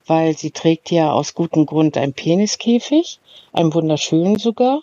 weil 0.07 0.37
sie 0.37 0.51
trägt 0.51 0.91
ja 0.91 1.13
aus 1.13 1.35
gutem 1.35 1.67
Grund 1.67 1.97
ein 1.97 2.13
Peniskäfig, 2.13 3.21
einen 3.53 3.73
wunderschönen 3.73 4.39
sogar. 4.39 4.83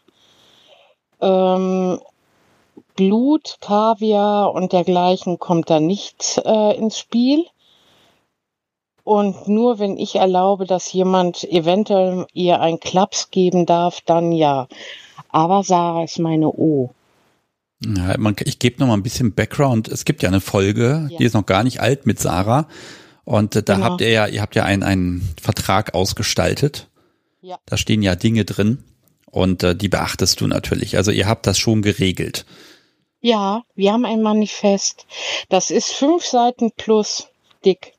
Ähm, 1.22 2.00
Blut, 2.96 3.58
Kaviar 3.60 4.54
und 4.54 4.72
dergleichen 4.72 5.38
kommt 5.38 5.70
da 5.70 5.82
nicht 5.82 6.42
äh, 6.46 6.78
ins 6.78 6.98
Spiel. 6.98 7.46
Und 9.04 9.48
nur 9.48 9.80
wenn 9.80 9.98
ich 9.98 10.16
erlaube, 10.16 10.66
dass 10.66 10.92
jemand 10.94 11.44
eventuell 11.44 12.26
ihr 12.34 12.62
einen 12.62 12.80
Klaps 12.80 13.32
geben 13.32 13.66
darf, 13.66 14.02
dann 14.02 14.32
ja. 14.32 14.68
Aber 15.30 15.64
Sarah 15.64 16.06
ist 16.06 16.20
meine 16.20 16.50
O. 16.50 16.90
Ja, 17.98 18.16
man, 18.18 18.36
ich 18.44 18.60
gebe 18.60 18.80
noch 18.80 18.88
mal 18.88 18.96
ein 18.96 19.04
bisschen 19.04 19.34
Background. 19.34 19.88
Es 19.88 20.06
gibt 20.06 20.24
ja 20.24 20.30
eine 20.30 20.42
Folge, 20.42 21.08
ja. 21.10 21.18
die 21.18 21.24
ist 21.24 21.34
noch 21.34 21.46
gar 21.46 21.64
nicht 21.64 21.82
alt 21.82 22.06
mit 22.06 22.20
Sarah. 22.20 22.68
Und 23.24 23.56
äh, 23.56 23.64
da 23.64 23.76
genau. 23.76 23.86
habt 23.86 24.02
ihr 24.02 24.10
ja, 24.10 24.28
ihr 24.28 24.42
habt 24.42 24.56
ja 24.56 24.64
einen, 24.64 24.84
einen 24.84 25.36
Vertrag 25.42 25.94
ausgestaltet. 25.94 26.88
Ja. 27.42 27.60
Da 27.66 27.78
stehen 27.78 28.02
ja 28.02 28.16
Dinge 28.16 28.46
drin 28.46 28.84
und 29.30 29.64
äh, 29.64 29.76
die 29.76 29.90
beachtest 29.90 30.42
du 30.42 30.48
natürlich. 30.48 30.98
Also 30.98 31.12
ihr 31.12 31.28
habt 31.28 31.46
das 31.46 31.60
schon 31.60 31.82
geregelt. 31.82 32.46
Ja, 33.22 33.64
wir 33.76 33.92
haben 33.92 34.06
ein 34.06 34.22
Manifest. 34.22 35.06
Das 35.50 35.72
ist 35.72 35.92
fünf 35.92 36.24
Seiten 36.24 36.72
plus 36.72 37.28
dick. 37.66 37.95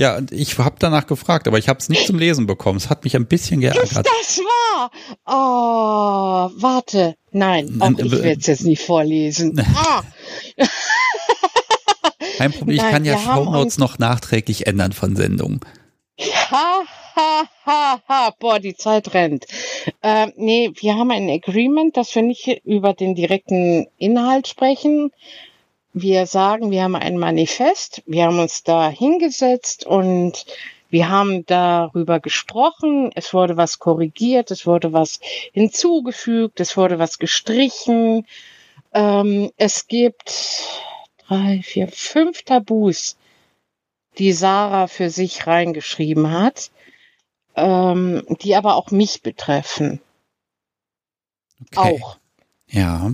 Ja, 0.00 0.16
und 0.16 0.32
ich 0.32 0.56
habe 0.56 0.76
danach 0.78 1.06
gefragt, 1.06 1.46
aber 1.46 1.58
ich 1.58 1.68
habe 1.68 1.78
es 1.78 1.90
nicht 1.90 2.06
zum 2.06 2.18
Lesen 2.18 2.46
bekommen. 2.46 2.78
Es 2.78 2.88
hat 2.88 3.04
mich 3.04 3.16
ein 3.16 3.26
bisschen 3.26 3.60
geärgert. 3.60 3.84
Ist 3.84 3.96
das 3.98 4.38
wahr? 4.38 4.90
Oh, 5.26 6.50
warte. 6.58 7.16
Nein, 7.32 7.76
auch 7.80 7.90
ich 7.90 8.10
werde 8.10 8.40
es 8.40 8.46
jetzt 8.46 8.64
nicht 8.64 8.80
vorlesen. 8.80 9.62
Ah. 9.76 10.02
Kein 12.38 12.52
Problem, 12.52 12.76
ich 12.76 12.82
Nein, 12.82 12.92
kann 12.92 13.04
ja 13.04 13.18
Shownotes 13.18 13.76
noch 13.76 13.98
nachträglich 13.98 14.66
ändern 14.66 14.92
von 14.92 15.16
Sendungen. 15.16 15.60
Ha, 16.50 16.82
ha, 17.16 17.44
ha, 17.66 18.00
ha. 18.08 18.34
Boah, 18.38 18.58
die 18.58 18.74
Zeit 18.74 19.12
rennt. 19.12 19.44
Äh, 20.00 20.28
nee, 20.36 20.70
wir 20.80 20.94
haben 20.94 21.10
ein 21.10 21.28
Agreement, 21.28 21.98
dass 21.98 22.14
wir 22.14 22.22
nicht 22.22 22.46
über 22.64 22.94
den 22.94 23.14
direkten 23.14 23.86
Inhalt 23.98 24.48
sprechen. 24.48 25.10
Wir 25.92 26.26
sagen, 26.26 26.70
wir 26.70 26.84
haben 26.84 26.94
ein 26.94 27.18
Manifest, 27.18 28.02
wir 28.06 28.24
haben 28.24 28.38
uns 28.38 28.62
da 28.62 28.88
hingesetzt 28.88 29.84
und 29.84 30.46
wir 30.88 31.08
haben 31.08 31.46
darüber 31.46 32.20
gesprochen, 32.20 33.10
es 33.14 33.32
wurde 33.32 33.56
was 33.56 33.78
korrigiert, 33.78 34.50
es 34.50 34.66
wurde 34.66 34.92
was 34.92 35.20
hinzugefügt, 35.52 36.60
es 36.60 36.76
wurde 36.76 36.98
was 36.98 37.18
gestrichen. 37.18 38.26
Ähm, 38.92 39.52
es 39.56 39.86
gibt 39.86 40.64
drei, 41.26 41.60
vier, 41.62 41.88
fünf 41.88 42.42
Tabus, 42.42 43.16
die 44.18 44.32
Sarah 44.32 44.88
für 44.88 45.10
sich 45.10 45.46
reingeschrieben 45.46 46.30
hat, 46.30 46.70
ähm, 47.54 48.24
die 48.42 48.56
aber 48.56 48.74
auch 48.74 48.90
mich 48.90 49.22
betreffen. 49.22 50.00
Okay. 51.72 52.00
Auch. 52.00 52.18
Ja. 52.68 53.12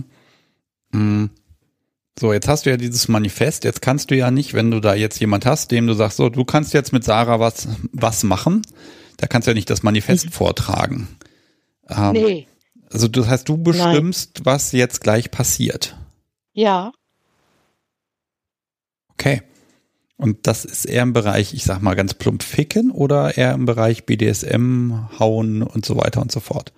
Hm. 0.91 1.29
So, 2.19 2.33
jetzt 2.33 2.47
hast 2.47 2.65
du 2.65 2.71
ja 2.71 2.77
dieses 2.77 3.07
Manifest. 3.07 3.63
Jetzt 3.63 3.81
kannst 3.81 4.09
du 4.09 4.15
ja 4.15 4.31
nicht, 4.31 4.53
wenn 4.53 4.71
du 4.71 4.79
da 4.79 4.95
jetzt 4.95 5.19
jemand 5.19 5.45
hast, 5.45 5.69
dem 5.71 5.85
du 5.85 5.93
sagst, 5.93 6.17
so, 6.17 6.29
du 6.29 6.45
kannst 6.45 6.73
jetzt 6.73 6.91
mit 6.91 7.03
Sarah 7.03 7.39
was, 7.39 7.67
was 7.91 8.23
machen. 8.23 8.63
Da 9.17 9.27
kannst 9.27 9.47
du 9.47 9.51
ja 9.51 9.55
nicht 9.55 9.69
das 9.69 9.83
Manifest 9.83 10.25
mhm. 10.25 10.31
vortragen. 10.31 11.07
Ähm, 11.89 12.13
nee. 12.13 12.47
Also, 12.91 13.07
das 13.07 13.27
heißt, 13.27 13.47
du 13.47 13.57
bestimmst, 13.57 14.37
Nein. 14.37 14.45
was 14.45 14.71
jetzt 14.71 15.01
gleich 15.01 15.29
passiert. 15.29 15.95
Ja. 16.53 16.91
Okay. 19.09 19.43
Und 20.15 20.47
das 20.47 20.65
ist 20.65 20.85
eher 20.85 21.03
im 21.03 21.13
Bereich, 21.13 21.53
ich 21.53 21.63
sag 21.63 21.81
mal 21.81 21.95
ganz 21.95 22.15
plump 22.15 22.41
ficken 22.41 22.89
oder 22.89 23.37
eher 23.37 23.53
im 23.53 23.65
Bereich 23.65 24.05
BDSM, 24.05 24.93
hauen 25.19 25.61
und 25.61 25.85
so 25.85 25.95
weiter 25.97 26.21
und 26.21 26.31
so 26.31 26.39
fort? 26.39 26.73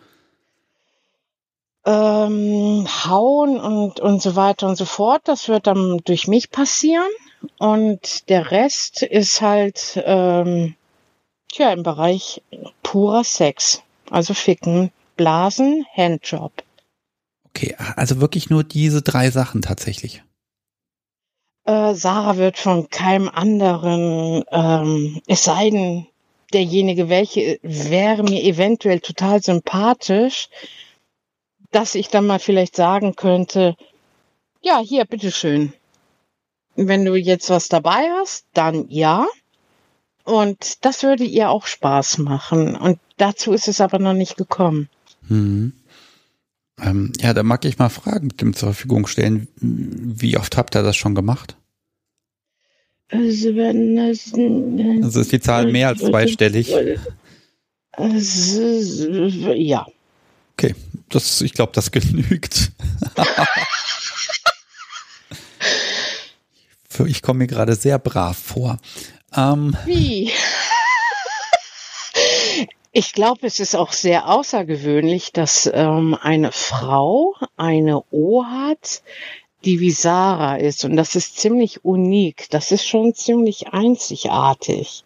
Ähm, 1.90 2.88
hauen 3.06 3.60
und, 3.60 4.00
und 4.00 4.22
so 4.22 4.36
weiter 4.36 4.68
und 4.68 4.76
so 4.76 4.86
fort, 4.86 5.24
das 5.26 5.48
wird 5.48 5.66
dann 5.66 5.98
durch 6.06 6.28
mich 6.28 6.52
passieren. 6.52 7.10
Und 7.58 8.30
der 8.30 8.52
Rest 8.52 9.02
ist 9.02 9.42
halt, 9.42 10.00
ähm, 10.06 10.76
tja, 11.52 11.74
im 11.74 11.82
Bereich 11.82 12.44
purer 12.84 13.24
Sex. 13.24 13.82
Also 14.12 14.34
ficken, 14.34 14.92
blasen, 15.16 15.86
Handjob. 15.96 16.52
Okay, 17.48 17.76
also 17.96 18.22
wirklich 18.22 18.50
nur 18.50 18.64
diese 18.64 19.02
drei 19.02 19.32
Sachen 19.32 19.62
tatsächlich. 19.62 20.24
Äh, 21.66 21.94
Sarah 21.94 22.38
wird 22.38 22.58
von 22.58 22.90
keinem 22.90 23.30
anderen, 23.30 24.44
ähm, 24.52 25.22
es 25.28 25.44
sei 25.44 25.70
denn, 25.70 26.08
derjenige, 26.54 27.10
welche 27.10 27.60
wäre 27.62 28.24
mir 28.24 28.44
eventuell 28.44 29.00
total 29.00 29.42
sympathisch, 29.42 30.50
dass 31.72 31.96
ich 31.96 32.10
dann 32.10 32.28
mal 32.28 32.40
vielleicht 32.40 32.76
sagen 32.76 33.16
könnte, 33.16 33.76
ja, 34.62 34.80
hier, 34.80 35.06
bitteschön. 35.06 35.74
Wenn 36.76 37.06
du 37.06 37.16
jetzt 37.16 37.50
was 37.50 37.70
dabei 37.70 38.10
hast, 38.20 38.46
dann 38.54 38.86
ja. 38.90 39.28
Und 40.24 40.86
das 40.86 41.04
würde 41.04 41.24
ihr 41.24 41.50
auch 41.50 41.66
Spaß 41.66 42.20
machen. 42.20 42.76
Und 42.76 43.00
dazu 43.18 43.54
ist 43.54 43.68
es 43.68 43.82
aber 43.82 44.00
noch 44.00 44.14
nicht 44.14 44.38
gekommen. 44.38 44.90
Hm. 45.28 45.74
Ähm, 46.82 47.12
ja, 47.20 47.34
da 47.34 47.44
mag 47.44 47.66
ich 47.66 47.78
mal 47.78 47.90
Fragen 47.90 48.28
mit 48.28 48.42
dem 48.42 48.54
zur 48.54 48.70
Verfügung 48.70 49.08
stellen. 49.08 49.48
Wie 49.58 50.38
oft 50.38 50.56
habt 50.56 50.76
ihr 50.76 50.84
das 50.84 50.96
schon 50.96 51.16
gemacht? 51.16 51.56
Also, 53.12 53.56
wenn 53.56 53.96
das, 53.96 54.34
also 55.04 55.20
ist 55.22 55.32
die 55.32 55.40
Zahl 55.40 55.72
mehr 55.72 55.88
als 55.90 56.00
zweistellig? 56.00 56.72
ja. 57.98 59.88
Okay, 60.54 60.76
das, 61.10 61.42
ich 61.42 61.54
glaube, 61.54 61.72
das 61.74 61.92
genügt. 61.92 62.72
ich 67.06 67.22
komme 67.22 67.40
mir 67.40 67.48
gerade 67.48 67.76
sehr 67.76 68.00
brav 68.00 68.38
vor. 68.38 68.78
Ähm, 69.36 69.76
Wie? 69.86 70.32
Ich 72.92 73.14
glaube, 73.14 73.46
es 73.46 73.60
ist 73.60 73.76
auch 73.76 73.94
sehr 73.94 74.28
außergewöhnlich, 74.28 75.32
dass 75.32 75.70
ähm, 75.72 76.18
eine 76.20 76.52
Frau 76.52 77.36
eine 77.56 78.02
O 78.12 78.44
hat, 78.44 79.04
die 79.64 79.80
wie 79.80 79.92
Sarah 79.92 80.56
ist. 80.56 80.84
Und 80.86 80.96
das 80.96 81.16
ist 81.16 81.38
ziemlich 81.38 81.86
unik. 81.86 82.48
Das 82.50 82.72
ist 82.72 82.88
schon 82.88 83.14
ziemlich 83.14 83.68
einzigartig. 83.68 85.04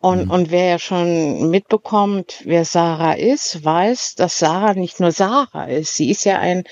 Und, 0.00 0.26
mhm. 0.26 0.30
und 0.30 0.50
wer 0.50 0.66
ja 0.66 0.78
schon 0.78 1.50
mitbekommt, 1.50 2.42
wer 2.44 2.64
Sarah 2.64 3.12
ist, 3.12 3.62
weiß, 3.62 4.14
dass 4.16 4.38
Sarah 4.38 4.74
nicht 4.74 4.98
nur 4.98 5.12
Sarah 5.12 5.66
ist. 5.66 5.94
Sie 5.94 6.10
ist 6.10 6.24
ja 6.24 6.38
ein, 6.38 6.64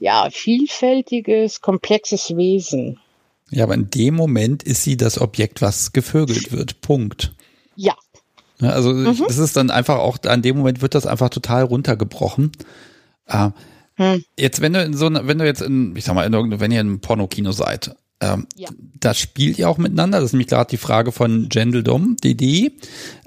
ja, 0.00 0.28
vielfältiges, 0.30 1.60
komplexes 1.60 2.36
Wesen. 2.36 2.98
Ja, 3.50 3.64
aber 3.64 3.74
in 3.74 3.88
dem 3.90 4.16
Moment 4.16 4.64
ist 4.64 4.82
sie 4.82 4.96
das 4.96 5.20
Objekt, 5.20 5.62
was 5.62 5.92
gevögelt 5.92 6.50
wird. 6.50 6.80
Punkt. 6.80 7.32
Ja. 7.76 7.94
Also 8.60 8.92
mhm. 8.92 9.16
das 9.26 9.38
ist 9.38 9.56
dann 9.56 9.70
einfach 9.70 9.98
auch, 9.98 10.18
an 10.26 10.42
dem 10.42 10.56
Moment 10.56 10.82
wird 10.82 10.96
das 10.96 11.06
einfach 11.06 11.28
total 11.28 11.62
runtergebrochen. 11.62 12.50
Äh, 13.26 13.50
hm. 13.94 14.24
Jetzt, 14.38 14.60
wenn 14.60 14.72
du 14.72 14.82
in 14.82 14.94
so 14.94 15.08
wenn 15.10 15.38
du 15.38 15.46
jetzt 15.46 15.62
in, 15.62 15.94
ich 15.96 16.04
sag 16.04 16.14
mal, 16.14 16.24
in, 16.24 16.60
wenn 16.60 16.70
ihr 16.70 16.80
in 16.80 16.86
einem 16.86 17.00
Pornokino 17.00 17.52
seid, 17.52 17.94
ähm, 18.20 18.46
ja. 18.54 18.68
Da 18.98 19.14
spielt 19.14 19.58
ihr 19.58 19.68
auch 19.68 19.78
miteinander. 19.78 20.18
Das 20.18 20.26
ist 20.26 20.32
nämlich 20.32 20.48
gerade 20.48 20.70
die 20.70 20.78
Frage 20.78 21.12
von 21.12 21.48
Gendeldom, 21.48 22.16
DD. 22.16 22.72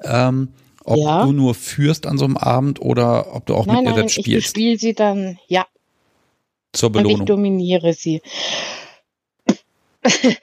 Ähm, 0.04 0.50
ob 0.84 0.98
ja. 0.98 1.26
du 1.26 1.32
nur 1.32 1.54
führst 1.54 2.08
an 2.08 2.18
so 2.18 2.26
einem 2.26 2.38
Abend 2.38 2.82
oder 2.82 3.36
ob 3.36 3.46
du 3.46 3.54
auch 3.56 3.68
nein, 3.68 3.84
mit 3.84 3.88
ihr 3.88 3.96
selbst 3.96 4.14
spielst. 4.14 4.48
Ich 4.48 4.50
spiele 4.50 4.80
sie 4.80 4.94
dann, 4.94 5.38
ja. 5.48 5.68
Zur 6.74 6.92
Belohnung. 6.92 7.14
Und 7.14 7.22
ich 7.22 7.26
dominiere 7.28 7.94
sie. 7.94 8.22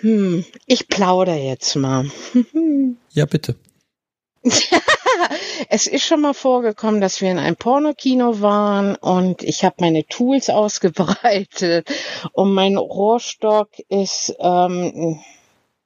hm, 0.00 0.44
ich 0.66 0.88
plaudere 0.88 1.36
jetzt 1.36 1.76
mal. 1.76 2.10
ja, 3.12 3.26
bitte. 3.26 3.56
es 5.68 5.86
ist 5.86 6.04
schon 6.04 6.20
mal 6.20 6.34
vorgekommen, 6.34 7.00
dass 7.00 7.20
wir 7.20 7.30
in 7.30 7.38
einem 7.38 7.56
Pornokino 7.56 8.40
waren 8.40 8.96
und 8.96 9.42
ich 9.42 9.64
habe 9.64 9.76
meine 9.80 10.04
Tools 10.06 10.50
ausgebreitet 10.50 11.88
und 12.32 12.54
mein 12.54 12.76
Rohrstock 12.76 13.68
ist 13.88 14.34
ähm, 14.38 15.20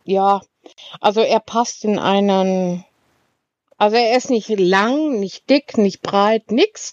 ja, 0.07 0.41
also 1.01 1.21
er 1.21 1.41
passt 1.41 1.85
in 1.85 1.99
einen, 1.99 2.85
also 3.77 3.97
er 3.97 4.17
ist 4.17 4.31
nicht 4.31 4.49
lang, 4.49 5.19
nicht 5.21 5.51
dick, 5.51 5.77
nicht 5.77 6.01
breit, 6.01 6.51
nix. 6.51 6.93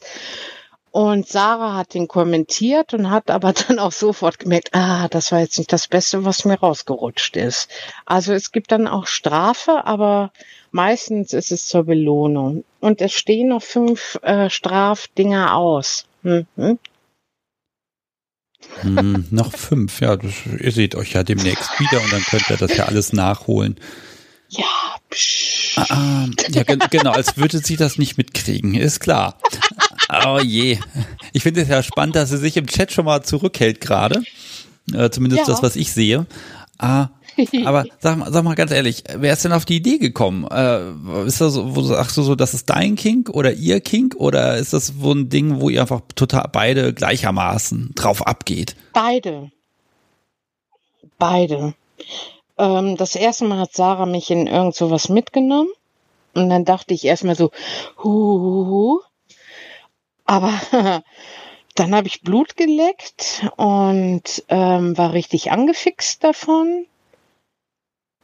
Und 0.92 1.28
Sarah 1.28 1.76
hat 1.76 1.96
ihn 1.96 2.08
kommentiert 2.08 2.94
und 2.94 3.10
hat 3.10 3.32
aber 3.32 3.54
dann 3.68 3.80
auch 3.80 3.92
sofort 3.92 4.40
gemerkt, 4.40 4.70
ah, 4.74 5.08
das 5.08 5.32
war 5.32 5.40
jetzt 5.40 5.58
nicht 5.58 5.72
das 5.74 5.88
Beste, 5.88 6.26
was 6.26 6.46
mir 6.46 6.60
rausgerutscht 6.60 7.36
ist. 7.36 7.70
Also 8.06 8.34
es 8.34 8.52
gibt 8.52 8.72
dann 8.72 8.88
auch 8.88 9.08
Strafe, 9.08 9.86
aber 9.86 10.32
meistens 10.72 11.34
ist 11.34 11.52
es 11.52 11.68
zur 11.68 11.84
Belohnung. 11.84 12.64
Und 12.84 13.00
es 13.00 13.14
stehen 13.14 13.48
noch 13.48 13.64
fünf 13.64 14.20
äh, 14.24 14.50
Strafdinger 14.50 15.56
aus. 15.56 16.06
Hm, 16.24 16.46
hm? 16.58 16.80
Hm, 18.82 19.26
noch 19.32 19.54
fünf, 19.54 20.02
ja, 20.02 20.18
das, 20.18 20.34
ihr 20.60 20.72
seht 20.74 20.94
euch 20.96 21.14
ja 21.14 21.24
demnächst 21.24 21.80
wieder 21.80 22.02
und 22.02 22.12
dann 22.12 22.22
könnt 22.24 22.50
ihr 22.50 22.58
das 22.58 22.76
ja 22.76 22.84
alles 22.84 23.14
nachholen. 23.14 23.80
Ja, 24.50 24.66
psch. 25.10 25.78
Ah, 25.78 25.86
ah 25.92 26.28
ja, 26.50 26.64
genau, 26.64 27.12
als 27.12 27.38
würde 27.38 27.60
sie 27.60 27.78
das 27.78 27.98
nicht 27.98 28.18
mitkriegen, 28.18 28.76
ist 28.76 29.00
klar. 29.00 29.40
Oh 30.26 30.40
je. 30.44 30.78
Ich 31.32 31.44
finde 31.44 31.62
es 31.62 31.70
ja 31.70 31.84
spannend, 31.84 32.18
dass 32.18 32.32
sie 32.32 32.38
sich 32.38 32.58
im 32.58 32.68
Chat 32.68 32.92
schon 32.92 33.06
mal 33.06 33.24
zurückhält 33.24 33.80
gerade. 33.80 34.24
Äh, 34.94 35.10
zumindest 35.10 35.48
ja. 35.48 35.54
das, 35.54 35.64
was 35.64 35.78
ich 35.78 35.94
sehe. 35.94 36.26
Ah, 36.80 37.08
Aber 37.66 37.86
sag 38.00 38.18
mal, 38.18 38.32
sag 38.32 38.44
mal 38.44 38.56
ganz 38.56 38.72
ehrlich, 38.72 39.04
wer 39.16 39.34
ist 39.34 39.44
denn 39.46 39.54
auf 39.54 39.66
die 39.66 39.78
Idee 39.78 39.98
gekommen? 39.98 40.48
Äh, 40.50 41.26
ist 41.26 41.42
das 41.42 41.54
so, 41.54 41.76
wo 41.76 41.82
sagst 41.82 42.18
du 42.18 42.22
so, 42.22 42.36
das 42.36 42.54
ist 42.54 42.70
dein 42.70 42.96
Kink 42.96 43.30
oder 43.30 43.54
ihr 43.54 43.82
Kink 43.82 44.16
oder 44.18 44.58
ist 44.58 44.74
das 44.74 44.88
so 44.88 45.12
ein 45.12 45.30
Ding, 45.30 45.60
wo 45.60 45.70
ihr 45.70 45.82
einfach 45.82 46.02
total 46.16 46.50
beide 46.52 46.94
gleichermaßen 46.94 47.94
drauf 47.96 48.26
abgeht? 48.26 48.76
Beide. 48.94 49.52
Beide. 51.18 51.74
Ähm, 52.58 52.98
das 52.98 53.16
erste 53.16 53.46
Mal 53.46 53.60
hat 53.60 53.74
Sarah 53.74 54.06
mich 54.06 54.30
in 54.30 54.48
irgend 54.48 54.76
sowas 54.76 55.10
mitgenommen 55.10 55.70
und 56.34 56.50
dann 56.50 56.66
dachte 56.66 56.94
ich 56.94 57.06
erstmal 57.06 57.36
so, 57.36 57.52
hu, 58.04 58.10
hu, 58.10 58.68
hu. 58.68 59.02
aber 60.26 60.54
dann 61.76 61.96
habe 61.96 62.08
ich 62.08 62.22
Blut 62.22 62.56
geleckt 62.56 63.48
und 63.58 64.44
ähm, 64.50 64.98
war 64.98 65.14
richtig 65.14 65.52
angefixt 65.52 66.24
davon 66.24 66.86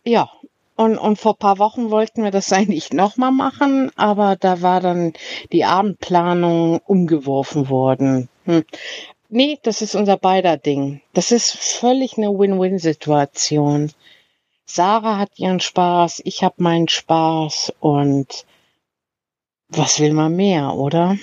ja, 0.05 0.29
und, 0.75 0.97
und 0.97 1.19
vor 1.19 1.37
paar 1.37 1.59
Wochen 1.59 1.91
wollten 1.91 2.23
wir 2.23 2.31
das 2.31 2.53
eigentlich 2.53 2.93
nochmal 2.93 3.31
machen, 3.31 3.91
aber 3.95 4.35
da 4.35 4.61
war 4.61 4.79
dann 4.79 5.13
die 5.51 5.65
Abendplanung 5.65 6.79
umgeworfen 6.85 7.69
worden. 7.69 8.29
Hm. 8.45 8.63
Nee, 9.27 9.59
das 9.61 9.81
ist 9.81 9.93
unser 9.93 10.17
beider 10.17 10.57
Ding. 10.57 11.01
Das 11.13 11.31
ist 11.31 11.51
völlig 11.51 12.17
eine 12.17 12.29
Win-Win-Situation. 12.29 13.91
Sarah 14.65 15.17
hat 15.17 15.37
ihren 15.37 15.59
Spaß, 15.59 16.21
ich 16.25 16.43
habe 16.43 16.55
meinen 16.63 16.87
Spaß 16.87 17.73
und 17.79 18.45
was 19.67 19.99
will 19.99 20.13
man 20.13 20.35
mehr, 20.35 20.75
oder? 20.75 21.17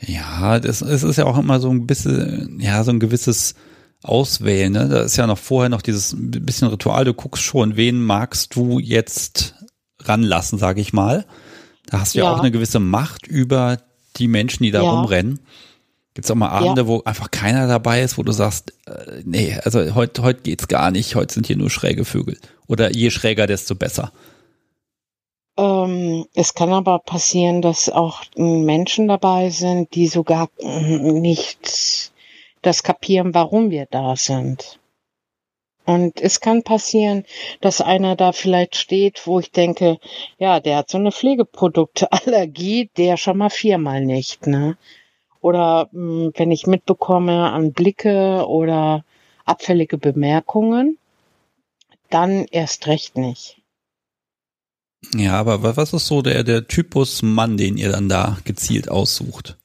Ja, 0.00 0.60
das, 0.60 0.80
es 0.80 1.02
ist 1.02 1.16
ja 1.16 1.26
auch 1.26 1.38
immer 1.38 1.58
so 1.58 1.70
ein 1.70 1.86
bisschen, 1.86 2.58
ja, 2.60 2.84
so 2.84 2.92
ein 2.92 3.00
gewisses 3.00 3.54
auswählen. 4.02 4.72
Ne? 4.72 4.88
Da 4.88 5.00
ist 5.00 5.16
ja 5.16 5.26
noch 5.26 5.38
vorher 5.38 5.68
noch 5.68 5.82
dieses 5.82 6.14
bisschen 6.18 6.68
Ritual. 6.68 7.04
Du 7.04 7.14
guckst 7.14 7.42
schon, 7.42 7.76
wen 7.76 8.02
magst 8.02 8.54
du 8.54 8.78
jetzt 8.78 9.54
ranlassen, 10.00 10.58
sage 10.58 10.80
ich 10.80 10.92
mal. 10.92 11.26
Da 11.86 12.00
hast 12.00 12.14
du 12.14 12.18
ja. 12.20 12.26
ja. 12.26 12.32
auch 12.32 12.40
eine 12.40 12.50
gewisse 12.50 12.80
Macht 12.80 13.26
über 13.26 13.78
die 14.16 14.28
Menschen, 14.28 14.62
die 14.62 14.70
da 14.70 14.82
ja. 14.82 14.90
rumrennen. 14.90 15.40
Gibt 16.14 16.24
es 16.24 16.30
auch 16.30 16.36
mal 16.36 16.48
Abende, 16.48 16.82
ja. 16.82 16.86
wo 16.86 17.02
einfach 17.04 17.30
keiner 17.30 17.68
dabei 17.68 18.02
ist, 18.02 18.18
wo 18.18 18.22
du 18.22 18.32
sagst, 18.32 18.72
äh, 18.86 19.22
nee, 19.24 19.56
also 19.64 19.94
heute 19.94 20.22
heute 20.22 20.42
geht's 20.42 20.66
gar 20.66 20.90
nicht, 20.90 21.14
heute 21.14 21.34
sind 21.34 21.46
hier 21.46 21.56
nur 21.56 21.70
schräge 21.70 22.04
Vögel. 22.04 22.38
Oder 22.66 22.92
je 22.92 23.10
schräger, 23.10 23.46
desto 23.46 23.74
besser. 23.74 24.12
Ähm, 25.56 26.26
es 26.34 26.54
kann 26.54 26.72
aber 26.72 26.98
passieren, 26.98 27.62
dass 27.62 27.88
auch 27.88 28.22
Menschen 28.36 29.08
dabei 29.08 29.50
sind, 29.50 29.94
die 29.94 30.08
sogar 30.08 30.48
nicht 30.60 32.12
das 32.68 32.82
kapieren, 32.82 33.34
warum 33.34 33.70
wir 33.70 33.86
da 33.90 34.14
sind. 34.14 34.78
Und 35.86 36.20
es 36.20 36.40
kann 36.40 36.64
passieren, 36.64 37.24
dass 37.62 37.80
einer 37.80 38.14
da 38.14 38.32
vielleicht 38.32 38.76
steht, 38.76 39.26
wo 39.26 39.40
ich 39.40 39.50
denke, 39.50 39.96
ja, 40.38 40.60
der 40.60 40.76
hat 40.76 40.90
so 40.90 40.98
eine 40.98 41.10
Pflegeprodukteallergie, 41.12 42.90
der 42.98 43.16
schon 43.16 43.38
mal 43.38 43.48
viermal 43.48 44.04
nicht, 44.04 44.46
ne? 44.46 44.76
Oder 45.40 45.88
mh, 45.92 46.24
hm, 46.24 46.32
wenn 46.36 46.50
ich 46.50 46.66
mitbekomme 46.66 47.50
an 47.50 47.72
Blicke 47.72 48.46
oder 48.46 49.02
abfällige 49.46 49.96
Bemerkungen, 49.96 50.98
dann 52.10 52.44
erst 52.50 52.86
recht 52.86 53.16
nicht. 53.16 53.56
Ja, 55.14 55.40
aber 55.40 55.76
was 55.76 55.94
ist 55.94 56.06
so 56.06 56.20
der, 56.20 56.44
der 56.44 56.66
Typus 56.66 57.22
Mann, 57.22 57.56
den 57.56 57.78
ihr 57.78 57.92
dann 57.92 58.10
da 58.10 58.36
gezielt 58.44 58.90
aussucht? 58.90 59.56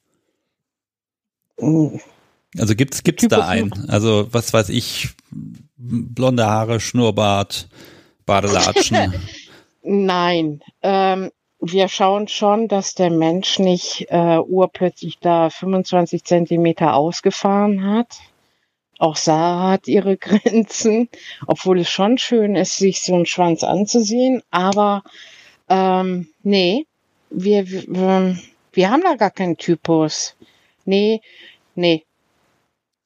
Also 2.57 2.75
gibt's 2.75 3.03
gibt's 3.03 3.27
da 3.27 3.47
einen? 3.47 3.89
Also 3.89 4.27
was 4.31 4.53
weiß 4.53 4.69
ich, 4.69 5.09
blonde 5.75 6.45
Haare, 6.45 6.79
Schnurrbart, 6.79 7.67
Badelatschen. 8.25 9.13
Nein, 9.83 10.61
ähm, 10.81 11.31
wir 11.59 11.87
schauen 11.87 12.27
schon, 12.27 12.67
dass 12.67 12.93
der 12.93 13.09
Mensch 13.09 13.59
nicht 13.59 14.07
äh, 14.09 14.37
urplötzlich 14.37 15.19
da 15.19 15.49
25 15.49 16.23
Zentimeter 16.23 16.93
ausgefahren 16.93 17.85
hat. 17.85 18.19
Auch 18.99 19.15
Sarah 19.15 19.71
hat 19.71 19.87
ihre 19.87 20.17
Grenzen, 20.17 21.09
obwohl 21.47 21.79
es 21.79 21.89
schon 21.89 22.17
schön 22.17 22.55
ist, 22.55 22.77
sich 22.77 23.01
so 23.01 23.15
einen 23.15 23.25
Schwanz 23.25 23.63
anzusehen. 23.63 24.41
Aber 24.51 25.03
ähm, 25.69 26.29
nee, 26.43 26.85
wir, 27.29 27.69
wir, 27.69 28.37
wir 28.71 28.89
haben 28.89 29.01
da 29.01 29.15
gar 29.15 29.31
keinen 29.31 29.57
Typus. 29.57 30.35
Nee, 30.85 31.21
nee, 31.75 32.03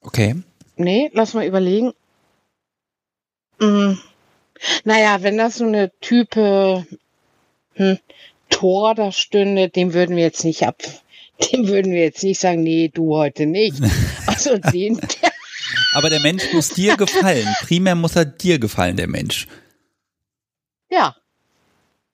Okay. 0.00 0.36
Nee, 0.76 1.10
lass 1.12 1.34
mal 1.34 1.46
überlegen. 1.46 1.92
Hm. 3.60 3.98
Naja, 4.84 5.22
wenn 5.22 5.36
das 5.36 5.56
so 5.56 5.66
eine 5.66 5.90
Type 6.00 6.86
hm, 7.74 7.98
Tor 8.50 8.94
da 8.94 9.12
stünde, 9.12 9.68
dem 9.68 9.92
würden 9.94 10.16
wir 10.16 10.24
jetzt 10.24 10.44
nicht 10.44 10.62
ab, 10.64 10.82
dem 11.52 11.68
würden 11.68 11.92
wir 11.92 12.02
jetzt 12.02 12.22
nicht 12.22 12.40
sagen, 12.40 12.62
nee, 12.62 12.88
du 12.88 13.16
heute 13.16 13.46
nicht. 13.46 13.80
Also 14.26 14.58
den. 14.58 15.00
Aber 15.94 16.10
der 16.10 16.20
Mensch 16.20 16.52
muss 16.52 16.68
dir 16.68 16.96
gefallen. 16.96 17.48
Primär 17.62 17.94
muss 17.94 18.14
er 18.14 18.26
dir 18.26 18.58
gefallen, 18.58 18.96
der 18.96 19.08
Mensch. 19.08 19.48
Ja. 20.90 21.16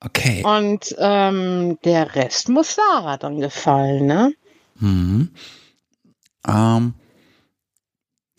Okay. 0.00 0.42
Und 0.44 0.94
ähm, 0.98 1.78
der 1.84 2.14
Rest 2.14 2.48
muss 2.48 2.76
Sarah 2.76 3.16
dann 3.16 3.40
gefallen, 3.40 4.06
ne? 4.06 4.32
Mhm. 4.76 5.30
Ähm, 6.46 6.94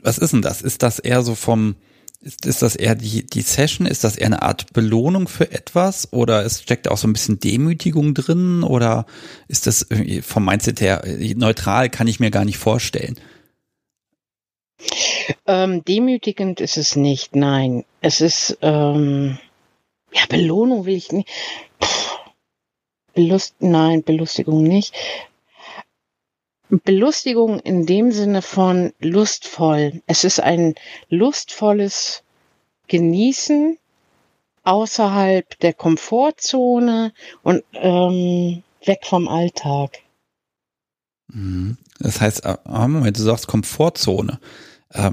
was 0.06 0.18
ist 0.18 0.34
denn 0.34 0.42
das? 0.42 0.62
Ist 0.62 0.84
das 0.84 1.00
eher 1.00 1.24
so 1.24 1.36
vom, 1.36 1.76
ist, 2.22 2.46
ist 2.46 2.62
das 2.62 2.76
eher 2.76 2.96
die, 2.96 3.26
die 3.26 3.42
Session? 3.42 3.88
Ist 3.88 4.04
das 4.04 4.16
eher 4.16 4.28
eine 4.28 4.42
Art 4.42 4.72
Belohnung 4.74 5.28
für 5.28 5.52
etwas? 5.52 6.14
Oder 6.14 6.46
es 6.46 6.62
steckt 6.62 6.88
auch 6.88 6.98
so 6.98 7.08
ein 7.08 7.14
bisschen 7.14 7.40
Demütigung 7.40 8.14
drin? 8.14 8.64
Oder 8.64 9.06
ist 9.48 9.68
das 9.68 9.88
vom 10.22 10.46
Mindset 10.46 10.82
her 10.82 11.04
neutral? 11.36 11.90
Kann 11.90 12.08
ich 12.08 12.20
mir 12.20 12.32
gar 12.32 12.46
nicht 12.46 12.58
vorstellen. 12.58 13.20
Ähm, 15.48 15.84
demütigend 15.86 16.62
ist 16.62 16.78
es 16.78 16.96
nicht, 16.96 17.36
nein. 17.36 17.86
Es 18.02 18.22
ist, 18.22 18.58
ähm, 18.62 19.40
ja, 20.14 20.22
Belohnung 20.30 20.86
will 20.86 20.96
ich 20.96 21.12
nicht. 21.12 21.30
Belust, 23.14 23.56
nein, 23.60 24.04
Belustigung 24.04 24.64
nicht. 24.64 24.94
Belustigung 26.70 27.60
in 27.60 27.86
dem 27.86 28.12
Sinne 28.12 28.42
von 28.42 28.94
lustvoll. 29.00 30.02
Es 30.08 30.24
ist 30.24 30.40
ein 30.40 30.76
lustvolles 31.10 32.24
Genießen 32.88 33.78
außerhalb 34.64 35.60
der 35.60 35.74
Komfortzone 35.74 37.14
und 37.44 37.64
ähm, 37.74 38.64
weg 38.84 39.02
vom 39.04 39.28
Alltag. 39.28 40.00
Mhm. 41.32 41.78
Das 42.00 42.20
heißt, 42.20 42.46
äh, 42.46 42.58
ah, 42.66 42.88
Moment, 42.88 43.18
du 43.18 43.22
sagst 43.22 43.48
Komfortzone. 43.48 44.40
Äh, 44.90 45.12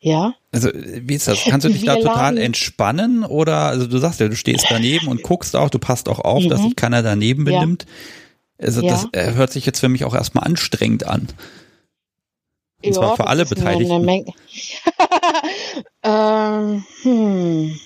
ja. 0.00 0.34
Also, 0.52 0.70
wie 0.72 1.14
ist 1.14 1.26
das? 1.26 1.44
Kannst 1.44 1.66
du 1.66 1.70
dich 1.70 1.82
Wir 1.82 1.94
da 1.94 1.96
total 1.96 2.38
entspannen 2.38 3.24
oder, 3.24 3.66
also 3.66 3.86
du 3.86 3.98
sagst 3.98 4.20
ja, 4.20 4.28
du 4.28 4.36
stehst 4.36 4.66
daneben 4.68 5.08
und 5.08 5.22
guckst 5.24 5.56
auch, 5.56 5.70
du 5.70 5.78
passt 5.78 6.08
auch 6.08 6.20
auf, 6.20 6.44
mhm. 6.44 6.48
dass 6.48 6.62
sich 6.62 6.76
keiner 6.76 7.02
daneben 7.02 7.44
benimmt. 7.44 7.84
Ja. 7.84 7.90
Also 8.58 8.82
ja. 8.82 8.90
das 8.90 9.06
äh, 9.12 9.34
hört 9.34 9.52
sich 9.52 9.64
jetzt 9.66 9.80
für 9.80 9.88
mich 9.88 10.04
auch 10.04 10.14
erstmal 10.14 10.44
anstrengend 10.44 11.06
an. 11.06 11.28
Und 12.78 12.86
ja, 12.86 12.92
zwar 12.92 13.16
für 13.16 13.26
alle 13.26 13.46
Beteiligten. 13.46 14.04
ähm, 16.02 16.84
hm. 17.02 17.80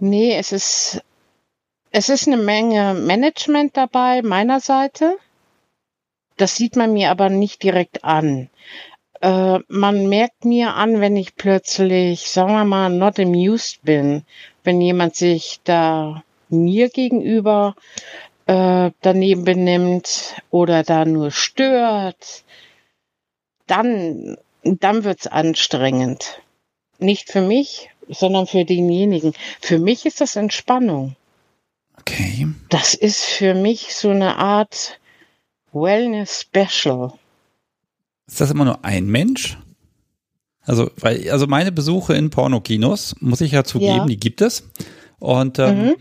Nee, 0.00 0.36
es 0.36 0.52
ist, 0.52 1.02
es 1.90 2.08
ist 2.08 2.28
eine 2.28 2.36
Menge 2.36 2.94
Management 2.94 3.76
dabei, 3.76 4.22
meiner 4.22 4.60
Seite. 4.60 5.16
Das 6.36 6.54
sieht 6.54 6.76
man 6.76 6.92
mir 6.92 7.10
aber 7.10 7.28
nicht 7.28 7.64
direkt 7.64 8.04
an. 8.04 8.48
Äh, 9.20 9.58
man 9.66 10.08
merkt 10.08 10.44
mir 10.44 10.74
an, 10.74 11.00
wenn 11.00 11.16
ich 11.16 11.34
plötzlich, 11.34 12.30
sagen 12.30 12.52
wir 12.52 12.64
mal, 12.64 12.90
not 12.90 13.18
amused 13.18 13.82
bin, 13.82 14.22
wenn 14.62 14.80
jemand 14.80 15.16
sich 15.16 15.60
da 15.64 16.22
mir 16.48 16.88
gegenüber 16.88 17.74
äh, 18.48 18.92
daneben 19.02 19.44
benimmt 19.44 20.36
oder 20.50 20.82
da 20.82 21.04
nur 21.04 21.30
stört, 21.30 22.44
dann, 23.66 24.38
dann 24.64 25.04
wird's 25.04 25.26
anstrengend. 25.26 26.40
Nicht 26.98 27.30
für 27.30 27.42
mich, 27.42 27.90
sondern 28.08 28.46
für 28.46 28.64
denjenigen. 28.64 29.34
Für 29.60 29.78
mich 29.78 30.06
ist 30.06 30.22
das 30.22 30.34
Entspannung. 30.34 31.14
Okay. 32.00 32.48
Das 32.70 32.94
ist 32.94 33.22
für 33.22 33.54
mich 33.54 33.94
so 33.94 34.10
eine 34.10 34.36
Art 34.36 34.98
Wellness 35.72 36.40
Special. 36.40 37.12
Ist 38.26 38.40
das 38.40 38.50
immer 38.50 38.64
nur 38.64 38.82
ein 38.82 39.06
Mensch? 39.06 39.58
Also, 40.62 40.90
weil, 40.96 41.30
also 41.30 41.46
meine 41.46 41.70
Besuche 41.70 42.14
in 42.14 42.30
Pornokinos, 42.30 43.14
muss 43.20 43.42
ich 43.42 43.52
ja 43.52 43.64
zugeben, 43.64 43.96
ja. 43.96 44.06
die 44.06 44.18
gibt 44.18 44.40
es. 44.40 44.64
Und 45.18 45.58
ähm, 45.58 45.82
mhm 45.82 45.96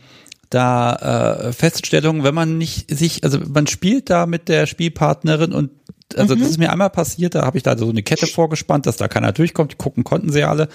da 0.49 1.47
äh, 1.47 1.53
Feststellungen, 1.53 2.23
wenn 2.23 2.35
man 2.35 2.57
nicht 2.57 2.89
sich, 2.89 3.23
also 3.23 3.39
man 3.47 3.67
spielt 3.67 4.09
da 4.09 4.25
mit 4.25 4.47
der 4.47 4.65
Spielpartnerin 4.65 5.53
und 5.53 5.71
also 6.15 6.35
mhm. 6.35 6.39
das 6.39 6.49
ist 6.51 6.57
mir 6.57 6.71
einmal 6.71 6.89
passiert, 6.89 7.35
da 7.35 7.45
habe 7.45 7.57
ich 7.57 7.63
da 7.63 7.77
so 7.77 7.89
eine 7.89 8.01
Kette 8.01 8.27
vorgespannt, 8.27 8.85
dass 8.85 8.95
da 8.95 9.09
keiner 9.09 9.33
durchkommt, 9.33 9.73
die 9.73 9.75
gucken 9.75 10.05
konnten 10.05 10.31
sie 10.31 10.43
alle. 10.43 10.69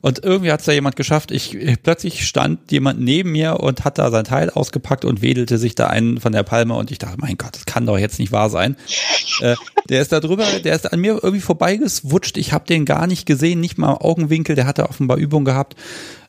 Und 0.00 0.24
irgendwie 0.24 0.50
hat 0.50 0.60
es 0.60 0.66
da 0.66 0.72
jemand 0.72 0.96
geschafft. 0.96 1.30
Ich 1.30 1.58
plötzlich 1.82 2.26
stand 2.26 2.72
jemand 2.72 2.98
neben 3.00 3.32
mir 3.32 3.60
und 3.60 3.84
hat 3.84 3.98
da 3.98 4.10
sein 4.10 4.24
Teil 4.24 4.48
ausgepackt 4.48 5.04
und 5.04 5.20
wedelte 5.20 5.58
sich 5.58 5.74
da 5.74 5.88
einen 5.88 6.18
von 6.18 6.32
der 6.32 6.42
Palme 6.42 6.74
und 6.74 6.90
ich 6.90 6.98
dachte, 6.98 7.18
mein 7.18 7.36
Gott, 7.36 7.54
das 7.54 7.66
kann 7.66 7.84
doch 7.84 7.98
jetzt 7.98 8.18
nicht 8.18 8.32
wahr 8.32 8.48
sein. 8.48 8.76
äh, 9.42 9.56
der 9.90 10.00
ist 10.00 10.12
da 10.12 10.20
drüber, 10.20 10.46
der 10.64 10.74
ist 10.74 10.90
an 10.90 11.00
mir 11.00 11.20
irgendwie 11.22 11.42
vorbeigeswutscht. 11.42 12.38
Ich 12.38 12.54
habe 12.54 12.64
den 12.66 12.86
gar 12.86 13.06
nicht 13.06 13.26
gesehen, 13.26 13.60
nicht 13.60 13.76
mal 13.76 13.92
Augenwinkel. 13.92 14.56
Der 14.56 14.66
hatte 14.66 14.88
offenbar 14.88 15.18
Übung 15.18 15.44
gehabt. 15.44 15.76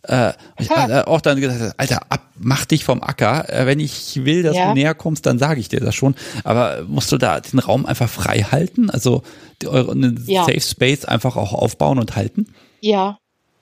Äh, 0.03 0.33
ich 0.59 0.69
äh, 0.71 1.03
auch 1.05 1.21
dann 1.21 1.39
gesagt, 1.39 1.75
Alter, 1.77 2.01
ab, 2.09 2.21
mach 2.39 2.65
dich 2.65 2.83
vom 2.83 3.03
Acker. 3.03 3.49
Äh, 3.49 3.65
wenn 3.65 3.79
ich 3.79 4.25
will, 4.25 4.43
dass 4.43 4.57
ja. 4.57 4.69
du 4.69 4.73
näher 4.73 4.95
kommst, 4.95 5.25
dann 5.25 5.37
sage 5.37 5.59
ich 5.59 5.69
dir 5.69 5.79
das 5.79 5.93
schon. 5.93 6.15
Aber 6.43 6.83
musst 6.87 7.11
du 7.11 7.17
da 7.17 7.39
den 7.39 7.59
Raum 7.59 7.85
einfach 7.85 8.09
frei 8.09 8.39
halten? 8.39 8.89
Also 8.89 9.23
die, 9.61 9.67
eure 9.67 9.91
einen 9.91 10.23
ja. 10.27 10.43
Safe 10.45 10.59
Space 10.59 11.05
einfach 11.05 11.35
auch 11.35 11.53
aufbauen 11.53 11.99
und 11.99 12.15
halten? 12.15 12.53
Ja, 12.79 13.19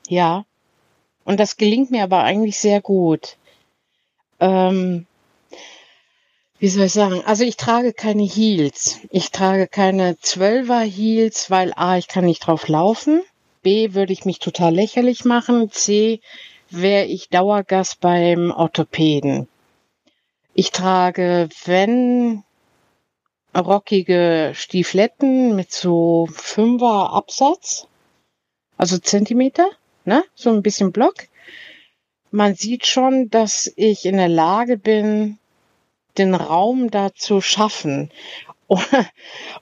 ja. 0.08 0.46
Und 1.26 1.40
das 1.40 1.58
gelingt 1.58 1.92
mir 1.92 2.04
aber 2.04 2.24
eigentlich 2.24 2.58
sehr 2.58 2.82
gut. 2.82 3.36
Ähm, 4.40 5.06
wie 6.60 6.70
soll 6.70 6.86
ich 6.86 6.94
sagen? 6.94 7.22
Also 7.26 7.44
ich 7.44 7.58
trage 7.58 7.94
keine 7.94 8.24
Heels. 8.24 9.00
Ich 9.10 9.32
trage 9.32 9.68
keine 9.68 10.18
Zwölfer 10.20 10.82
Heels, 10.82 11.50
weil 11.52 11.74
A, 11.76 11.98
ich 11.98 12.08
kann 12.08 12.26
nicht 12.26 12.48
drauf 12.48 12.68
laufen. 12.68 13.22
B, 13.62 13.94
würde 13.94 14.14
ich 14.14 14.26
mich 14.26 14.40
total 14.40 14.74
lächerlich 14.74 15.26
machen. 15.26 15.72
C, 15.72 16.22
wäre 16.70 17.06
ich 17.06 17.30
Dauergast 17.30 18.00
beim 18.00 18.52
Orthopäden. 18.52 19.48
Ich 20.54 20.72
trage, 20.72 21.50
wenn 21.66 22.44
rockige 23.56 24.52
Stiefletten 24.56 25.56
mit 25.56 25.72
so 25.72 26.28
Fünfer 26.32 27.14
Absatz, 27.14 27.88
also 28.78 28.98
Zentimeter, 28.98 29.70
ne, 30.06 30.24
so 30.36 30.50
ein 30.50 30.62
bisschen 30.62 30.92
Block. 30.92 31.28
Man 32.32 32.56
sieht 32.56 32.86
schon, 32.86 33.30
dass 33.30 33.72
ich 33.76 34.06
in 34.06 34.18
der 34.18 34.30
Lage 34.30 34.78
bin, 34.78 35.40
den 36.18 36.36
Raum 36.36 36.92
da 36.92 37.14
zu 37.14 37.42
schaffen. 37.42 38.12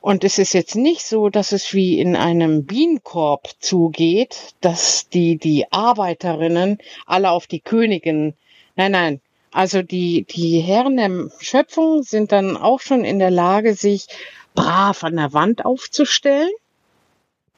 Und 0.02 0.24
es 0.24 0.38
ist 0.38 0.54
jetzt 0.54 0.76
nicht 0.76 1.06
so, 1.06 1.30
dass 1.30 1.54
es 1.54 1.74
wie 1.74 2.00
in 2.00 2.16
einem 2.16 2.66
Bienenkorb 2.66 3.50
zugeht, 3.60 4.54
dass 4.60 5.08
die, 5.10 5.38
die 5.38 5.72
Arbeiterinnen 5.72 6.78
alle 7.06 7.32
auf 7.32 7.48
die 7.48 7.62
Königin, 7.62 8.34
nein, 8.76 8.92
nein, 8.92 9.22
also 9.52 9.82
die, 9.82 10.26
die 10.26 10.60
Herren 10.60 10.98
der 10.98 11.30
Schöpfung 11.40 12.04
sind 12.04 12.32
dann 12.32 12.58
auch 12.58 12.82
schon 12.82 13.06
in 13.06 13.20
der 13.20 13.32
Lage, 13.32 13.76
sich 13.76 14.08
brav 14.56 15.04
an 15.04 15.16
der 15.16 15.34
Wand 15.34 15.64
aufzustellen, 15.64 16.52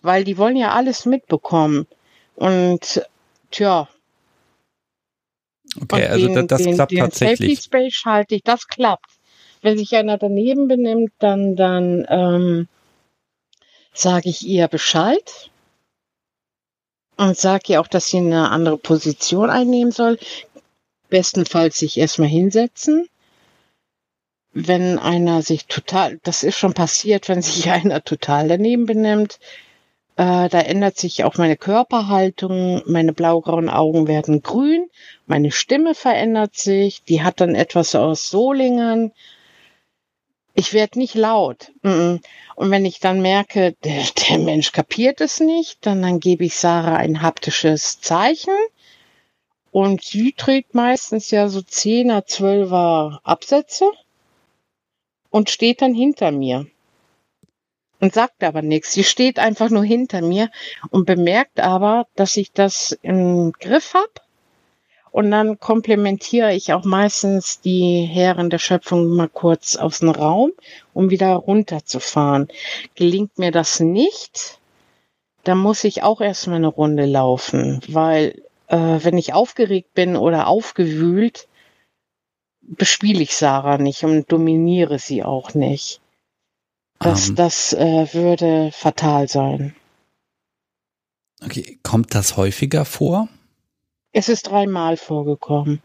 weil 0.01 0.23
die 0.23 0.37
wollen 0.37 0.55
ja 0.55 0.71
alles 0.73 1.05
mitbekommen. 1.05 1.87
Und 2.35 3.05
tja. 3.49 3.89
Okay, 5.81 6.05
also 6.05 6.27
den, 6.27 6.47
das, 6.47 6.61
den, 6.61 6.75
klappt 6.75 6.91
den 6.91 6.99
tatsächlich. 6.99 7.59
Safety 7.59 7.63
Space 7.63 7.93
schalte 7.93 8.35
ich, 8.35 8.43
das 8.43 8.67
klappt. 8.67 9.18
Wenn 9.61 9.77
sich 9.77 9.95
einer 9.95 10.17
daneben 10.17 10.67
benimmt, 10.67 11.11
dann, 11.19 11.55
dann 11.55 12.05
ähm, 12.09 12.67
sage 13.93 14.29
ich 14.29 14.45
ihr 14.47 14.67
Bescheid 14.67 15.49
und 17.17 17.37
sage 17.37 17.73
ihr 17.73 17.81
auch, 17.81 17.87
dass 17.87 18.07
sie 18.07 18.17
eine 18.17 18.49
andere 18.51 18.77
Position 18.77 19.49
einnehmen 19.49 19.91
soll. 19.91 20.17
Bestenfalls 21.09 21.77
sich 21.77 21.97
erstmal 21.97 22.29
hinsetzen. 22.29 23.09
Wenn 24.53 24.97
einer 24.97 25.41
sich 25.41 25.65
total, 25.65 26.19
das 26.23 26.43
ist 26.43 26.57
schon 26.57 26.73
passiert, 26.73 27.27
wenn 27.27 27.41
sich 27.41 27.69
einer 27.71 28.03
total 28.03 28.47
daneben 28.47 28.85
benimmt, 28.85 29.39
äh, 30.15 30.49
da 30.49 30.59
ändert 30.59 30.97
sich 30.97 31.23
auch 31.23 31.37
meine 31.37 31.57
Körperhaltung, 31.57 32.83
meine 32.85 33.13
blaugrauen 33.13 33.69
Augen 33.69 34.07
werden 34.07 34.41
grün, 34.41 34.89
meine 35.27 35.51
Stimme 35.51 35.95
verändert 35.95 36.55
sich, 36.55 37.03
die 37.03 37.23
hat 37.23 37.41
dann 37.41 37.55
etwas 37.55 37.95
aus 37.95 38.29
Solingen, 38.29 39.13
ich 40.59 40.73
werde 40.73 40.99
nicht 40.99 41.15
laut. 41.15 41.71
Und 41.81 42.21
wenn 42.57 42.85
ich 42.85 42.99
dann 42.99 43.21
merke, 43.21 43.75
der, 43.83 44.03
der 44.29 44.37
Mensch 44.39 44.71
kapiert 44.73 45.21
es 45.21 45.39
nicht, 45.39 45.85
dann, 45.85 46.01
dann 46.01 46.19
gebe 46.19 46.43
ich 46.43 46.55
Sarah 46.55 46.97
ein 46.97 47.21
haptisches 47.21 48.01
Zeichen. 48.01 48.53
Und 49.71 50.03
sie 50.03 50.33
trägt 50.33 50.75
meistens 50.75 51.31
ja 51.31 51.47
so 51.47 51.59
10er, 51.59 52.27
12er 52.27 53.19
Absätze 53.23 53.89
und 55.29 55.49
steht 55.49 55.81
dann 55.81 55.93
hinter 55.93 56.31
mir. 56.31 56.67
Und 58.01 58.13
sagt 58.13 58.43
aber 58.43 58.61
nichts. 58.61 58.93
Sie 58.93 59.03
steht 59.03 59.39
einfach 59.39 59.69
nur 59.69 59.83
hinter 59.83 60.21
mir 60.21 60.49
und 60.89 61.05
bemerkt 61.05 61.59
aber, 61.59 62.07
dass 62.15 62.37
ich 62.37 62.51
das 62.51 62.97
im 63.01 63.51
Griff 63.53 63.93
habe 63.93 64.11
und 65.11 65.31
dann 65.31 65.59
komplementiere 65.59 66.53
ich 66.53 66.73
auch 66.73 66.85
meistens 66.85 67.61
die 67.61 68.07
Herren 68.09 68.49
der 68.49 68.59
Schöpfung 68.59 69.07
mal 69.15 69.29
kurz 69.29 69.75
aus 69.75 69.99
dem 69.99 70.09
Raum, 70.09 70.51
um 70.93 71.09
wieder 71.09 71.33
runterzufahren. 71.35 72.47
Gelingt 72.95 73.37
mir 73.39 73.51
das 73.51 73.79
nicht, 73.79 74.59
dann 75.43 75.57
muss 75.57 75.83
ich 75.83 76.03
auch 76.03 76.21
erstmal 76.21 76.57
eine 76.57 76.67
Runde 76.67 77.05
laufen, 77.05 77.81
weil 77.87 78.43
äh, 78.67 78.77
wenn 78.77 79.17
ich 79.17 79.33
aufgeregt 79.33 79.93
bin 79.93 80.15
oder 80.15 80.47
aufgewühlt, 80.47 81.47
bespiele 82.61 83.23
ich 83.23 83.35
Sarah 83.35 83.77
nicht 83.77 84.03
und 84.03 84.31
dominiere 84.31 84.99
sie 84.99 85.23
auch 85.23 85.53
nicht. 85.53 86.01
Das, 86.99 87.25
um, 87.25 87.29
ähm. 87.29 87.35
das 87.35 87.73
äh, 87.73 88.13
würde 88.13 88.71
fatal 88.71 89.27
sein. 89.27 89.75
Okay, 91.41 91.79
kommt 91.83 92.13
das 92.13 92.35
häufiger 92.37 92.85
vor? 92.85 93.29
Es 94.11 94.29
ist 94.29 94.47
dreimal 94.47 94.97
vorgekommen. 94.97 95.81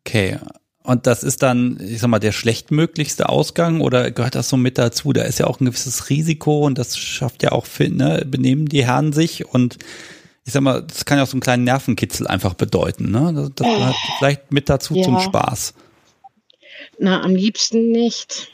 Okay. 0.00 0.38
Und 0.82 1.08
das 1.08 1.24
ist 1.24 1.42
dann, 1.42 1.80
ich 1.80 1.98
sag 1.98 2.08
mal, 2.08 2.20
der 2.20 2.30
schlechtmöglichste 2.30 3.28
Ausgang 3.28 3.80
oder 3.80 4.12
gehört 4.12 4.36
das 4.36 4.48
so 4.48 4.56
mit 4.56 4.78
dazu? 4.78 5.12
Da 5.12 5.22
ist 5.22 5.40
ja 5.40 5.48
auch 5.48 5.58
ein 5.58 5.64
gewisses 5.64 6.10
Risiko 6.10 6.64
und 6.64 6.78
das 6.78 6.96
schafft 6.96 7.42
ja 7.42 7.50
auch, 7.50 7.66
ne, 7.80 8.24
benehmen 8.24 8.66
die 8.66 8.86
Herren 8.86 9.12
sich 9.12 9.46
und 9.46 9.78
ich 10.44 10.52
sag 10.52 10.62
mal, 10.62 10.82
das 10.82 11.04
kann 11.04 11.18
ja 11.18 11.24
auch 11.24 11.28
so 11.28 11.32
einen 11.32 11.40
kleinen 11.40 11.64
Nervenkitzel 11.64 12.28
einfach 12.28 12.54
bedeuten, 12.54 13.10
ne? 13.10 13.50
Das, 13.56 13.66
äh, 13.66 13.92
vielleicht 14.18 14.52
mit 14.52 14.68
dazu 14.68 14.94
ja. 14.94 15.02
zum 15.02 15.18
Spaß. 15.18 15.74
Na, 17.00 17.20
am 17.20 17.34
liebsten 17.34 17.90
nicht. 17.90 18.52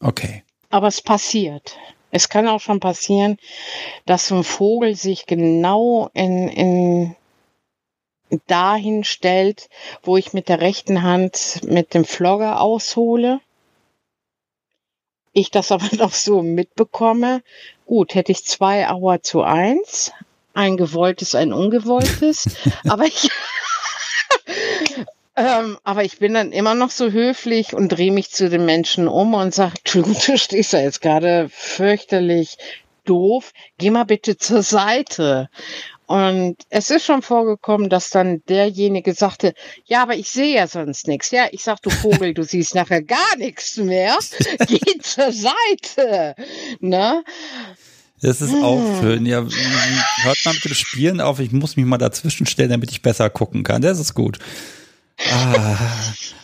Okay. 0.00 0.42
Aber 0.68 0.88
es 0.88 1.00
passiert. 1.00 1.76
Es 2.10 2.28
kann 2.28 2.46
auch 2.46 2.60
schon 2.60 2.80
passieren, 2.80 3.38
dass 4.04 4.28
so 4.28 4.36
ein 4.36 4.44
Vogel 4.44 4.94
sich 4.94 5.24
genau 5.24 6.10
in, 6.12 6.48
in 6.48 7.16
dahin 8.46 9.04
stellt, 9.04 9.68
wo 10.02 10.16
ich 10.16 10.32
mit 10.32 10.48
der 10.48 10.60
rechten 10.60 11.02
Hand 11.02 11.60
mit 11.64 11.94
dem 11.94 12.04
Flogger 12.04 12.60
aushole. 12.60 13.40
Ich 15.32 15.50
das 15.50 15.72
aber 15.72 15.88
noch 15.96 16.12
so 16.12 16.42
mitbekomme. 16.42 17.42
Gut, 17.86 18.14
hätte 18.14 18.32
ich 18.32 18.44
zwei 18.44 18.88
Auer 18.88 19.22
zu 19.22 19.42
eins. 19.42 20.12
Ein 20.54 20.76
gewolltes, 20.76 21.34
ein 21.34 21.52
ungewolltes. 21.52 22.48
aber 22.86 23.04
ich, 23.06 23.30
ähm, 25.36 25.78
aber 25.82 26.04
ich 26.04 26.18
bin 26.18 26.34
dann 26.34 26.52
immer 26.52 26.74
noch 26.74 26.90
so 26.90 27.10
höflich 27.10 27.72
und 27.74 27.88
drehe 27.88 28.12
mich 28.12 28.30
zu 28.30 28.50
den 28.50 28.66
Menschen 28.66 29.08
um 29.08 29.34
und 29.34 29.54
sage, 29.54 29.74
du, 29.84 30.02
du 30.02 30.38
stehst 30.38 30.74
da 30.74 30.80
jetzt 30.80 31.00
gerade 31.00 31.48
fürchterlich 31.50 32.58
doof. 33.04 33.52
Geh 33.78 33.90
mal 33.90 34.04
bitte 34.04 34.36
zur 34.36 34.62
Seite. 34.62 35.48
Und 36.06 36.56
es 36.68 36.90
ist 36.90 37.04
schon 37.04 37.22
vorgekommen, 37.22 37.88
dass 37.88 38.10
dann 38.10 38.42
derjenige 38.48 39.14
sagte, 39.14 39.54
ja, 39.84 40.02
aber 40.02 40.14
ich 40.14 40.30
sehe 40.30 40.54
ja 40.54 40.66
sonst 40.66 41.06
nichts. 41.06 41.30
Ja, 41.30 41.46
ich 41.52 41.62
sag, 41.62 41.80
du 41.80 41.90
Vogel, 41.90 42.34
du 42.34 42.42
siehst 42.42 42.74
nachher 42.74 43.02
gar 43.02 43.36
nichts 43.38 43.76
mehr. 43.76 44.16
Geh 44.66 44.98
zur 45.00 45.32
Seite. 45.32 46.34
Ne? 46.80 47.24
Das 48.20 48.40
ist 48.40 48.54
auch 48.54 48.78
hm. 48.78 49.00
schön. 49.00 49.26
Ja, 49.26 49.44
hört 50.22 50.44
mal 50.44 50.54
mit 50.54 50.64
dem 50.64 50.74
Spielen 50.74 51.20
auf. 51.20 51.40
Ich 51.40 51.50
muss 51.52 51.76
mich 51.76 51.86
mal 51.86 51.98
dazwischen 51.98 52.46
stellen, 52.46 52.70
damit 52.70 52.90
ich 52.90 53.02
besser 53.02 53.30
gucken 53.30 53.64
kann. 53.64 53.82
Das 53.82 53.98
ist 53.98 54.14
gut. 54.14 54.38
Ah, 55.30 55.76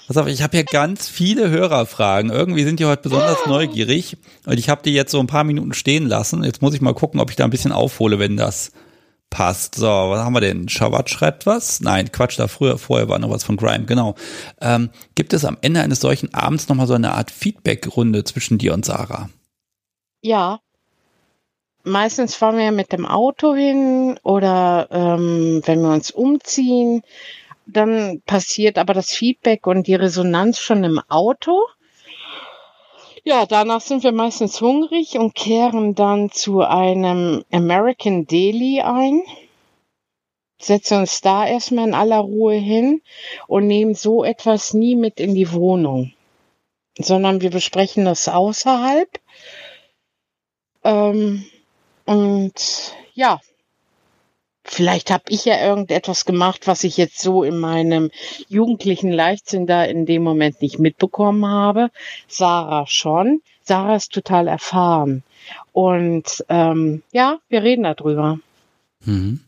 pass 0.07 0.17
auf, 0.17 0.27
ich 0.27 0.43
habe 0.43 0.57
hier 0.57 0.65
ganz 0.65 1.09
viele 1.09 1.51
Hörerfragen. 1.51 2.31
Irgendwie 2.31 2.65
sind 2.65 2.81
die 2.81 2.87
heute 2.87 3.03
besonders 3.03 3.47
neugierig. 3.47 4.17
Und 4.47 4.59
ich 4.59 4.69
habe 4.69 4.83
die 4.85 4.93
jetzt 4.93 5.13
so 5.13 5.21
ein 5.21 5.27
paar 5.27 5.45
Minuten 5.45 5.75
stehen 5.75 6.07
lassen. 6.07 6.43
Jetzt 6.45 6.63
muss 6.63 6.75
ich 6.75 6.81
mal 6.81 6.95
gucken, 6.95 7.21
ob 7.21 7.31
ich 7.31 7.37
da 7.37 7.45
ein 7.45 7.51
bisschen 7.51 7.73
aufhole, 7.73 8.19
wenn 8.19 8.37
das 8.37 8.73
Passt. 9.31 9.75
So, 9.75 9.87
was 9.87 10.21
haben 10.21 10.33
wir 10.33 10.41
denn? 10.41 10.69
Shawat 10.69 11.11
schreibt 11.11 11.47
was? 11.47 11.81
Nein, 11.81 12.11
Quatsch, 12.11 12.39
da 12.39 12.49
früher, 12.49 12.79
vorher 12.79 13.09
war 13.09 13.19
noch 13.19 13.31
was 13.31 13.45
von 13.45 13.57
Grime, 13.57 13.85
genau. 13.85 14.15
Ähm, 14.61 14.91
gibt 15.15 15.33
es 15.33 15.45
am 15.45 15.59
Ende 15.61 15.83
eines 15.83 16.01
solchen 16.01 16.33
Abends 16.35 16.69
nochmal 16.69 16.87
so 16.87 16.95
eine 16.95 17.13
Art 17.13 17.31
Feedback-Runde 17.31 18.25
zwischen 18.25 18.59
dir 18.59 18.73
und 18.73 18.85
Sarah? 18.85 19.29
Ja. 20.23 20.61
Meistens 21.85 22.35
fahren 22.35 22.59
wir 22.59 22.73
mit 22.73 22.93
dem 22.93 23.07
Auto 23.07 23.55
hin 23.55 24.19
oder 24.23 24.89
ähm, 24.91 25.63
wenn 25.65 25.83
wir 25.83 25.93
uns 25.93 26.11
umziehen, 26.11 27.03
dann 27.67 28.23
passiert 28.25 28.79
aber 28.79 28.95
das 28.95 29.11
Feedback 29.11 29.67
und 29.67 29.87
die 29.87 29.95
Resonanz 29.95 30.59
schon 30.59 30.85
im 30.85 31.01
Auto. 31.09 31.63
Ja, 33.25 33.47
danach 33.47 33.81
sind 33.81 34.03
wir 34.05 34.13
meistens 34.13 34.61
hungrig 34.61 35.19
und 35.19 35.35
kehren 35.35 35.95
dann 35.95 36.31
zu 36.31 36.61
einem 36.61 37.45
American 37.53 38.27
Daily 38.27 38.81
ein, 38.81 39.23
setzen 40.61 40.99
uns 41.01 41.21
da 41.21 41.47
erstmal 41.47 41.89
in 41.89 41.95
aller 41.95 42.19
Ruhe 42.19 42.55
hin 42.55 43.03
und 43.47 43.67
nehmen 43.67 43.95
so 43.95 44.25
etwas 44.25 44.75
nie 44.75 44.95
mit 44.97 45.21
in 45.21 45.35
die 45.35 45.53
Wohnung, 45.53 46.13
sondern 46.99 47.41
wir 47.41 47.51
besprechen 47.51 48.05
das 48.05 48.29
außerhalb. 48.29 49.09
Ähm, 50.85 51.45
und 52.07 52.95
ja, 53.15 53.41
Vielleicht 54.71 55.11
habe 55.11 55.25
ich 55.29 55.47
ja 55.47 55.59
irgendetwas 55.59 56.27
gemacht, 56.27 56.67
was 56.67 56.85
ich 56.85 56.99
jetzt 56.99 57.21
so 57.21 57.43
in 57.43 57.59
meinem 57.59 58.11
jugendlichen 58.49 59.11
Leichtsinn 59.11 59.67
da 59.67 59.83
in 59.83 60.05
dem 60.05 60.23
Moment 60.23 60.61
nicht 60.61 60.79
mitbekommen 60.79 61.47
habe. 61.47 61.91
Sarah 62.29 62.87
schon. 62.87 63.41
Sarah 63.63 63.97
ist 63.97 64.13
total 64.13 64.47
erfahren. 64.47 65.23
Und 65.73 66.45
ähm, 66.51 67.03
ja, 67.13 67.39
wir 67.49 67.63
reden 67.63 67.85
darüber. 67.85 68.39
Mhm. 69.05 69.41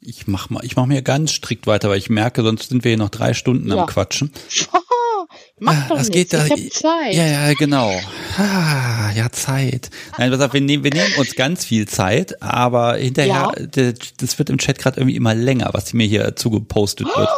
Ich 0.00 0.26
mach 0.26 0.50
mal, 0.50 0.64
ich 0.64 0.74
mach 0.74 0.86
mir 0.86 1.00
ganz 1.00 1.30
strikt 1.30 1.68
weiter, 1.68 1.88
weil 1.88 1.98
ich 1.98 2.10
merke, 2.10 2.42
sonst 2.42 2.68
sind 2.68 2.84
wir 2.84 2.90
hier 2.90 2.98
noch 2.98 3.10
drei 3.10 3.32
Stunden 3.32 3.68
ja. 3.68 3.82
am 3.82 3.86
Quatschen. 3.86 4.32
Mach 5.60 5.88
doch 5.88 5.96
das 5.96 6.08
nichts. 6.08 6.30
Geht 6.30 6.32
da, 6.32 6.44
ich 6.46 6.50
hab 6.50 6.72
Zeit. 6.72 7.14
Ja, 7.14 7.26
ja, 7.26 7.54
genau. 7.54 7.92
Ah, 8.36 9.12
ja, 9.14 9.30
Zeit. 9.30 9.90
Nein, 10.18 10.30
pass 10.32 10.40
auf, 10.40 10.52
wir 10.52 10.60
nehmen, 10.60 10.82
wir 10.82 10.92
nehmen 10.92 11.14
uns 11.16 11.36
ganz 11.36 11.64
viel 11.64 11.86
Zeit, 11.86 12.42
aber 12.42 12.96
hinterher, 12.96 13.52
ja. 13.56 13.92
das 14.16 14.38
wird 14.38 14.50
im 14.50 14.58
Chat 14.58 14.78
gerade 14.78 14.98
irgendwie 14.98 15.14
immer 15.14 15.34
länger, 15.34 15.70
was 15.72 15.92
mir 15.92 16.06
hier 16.06 16.34
zugepostet 16.34 17.06
wird. 17.06 17.28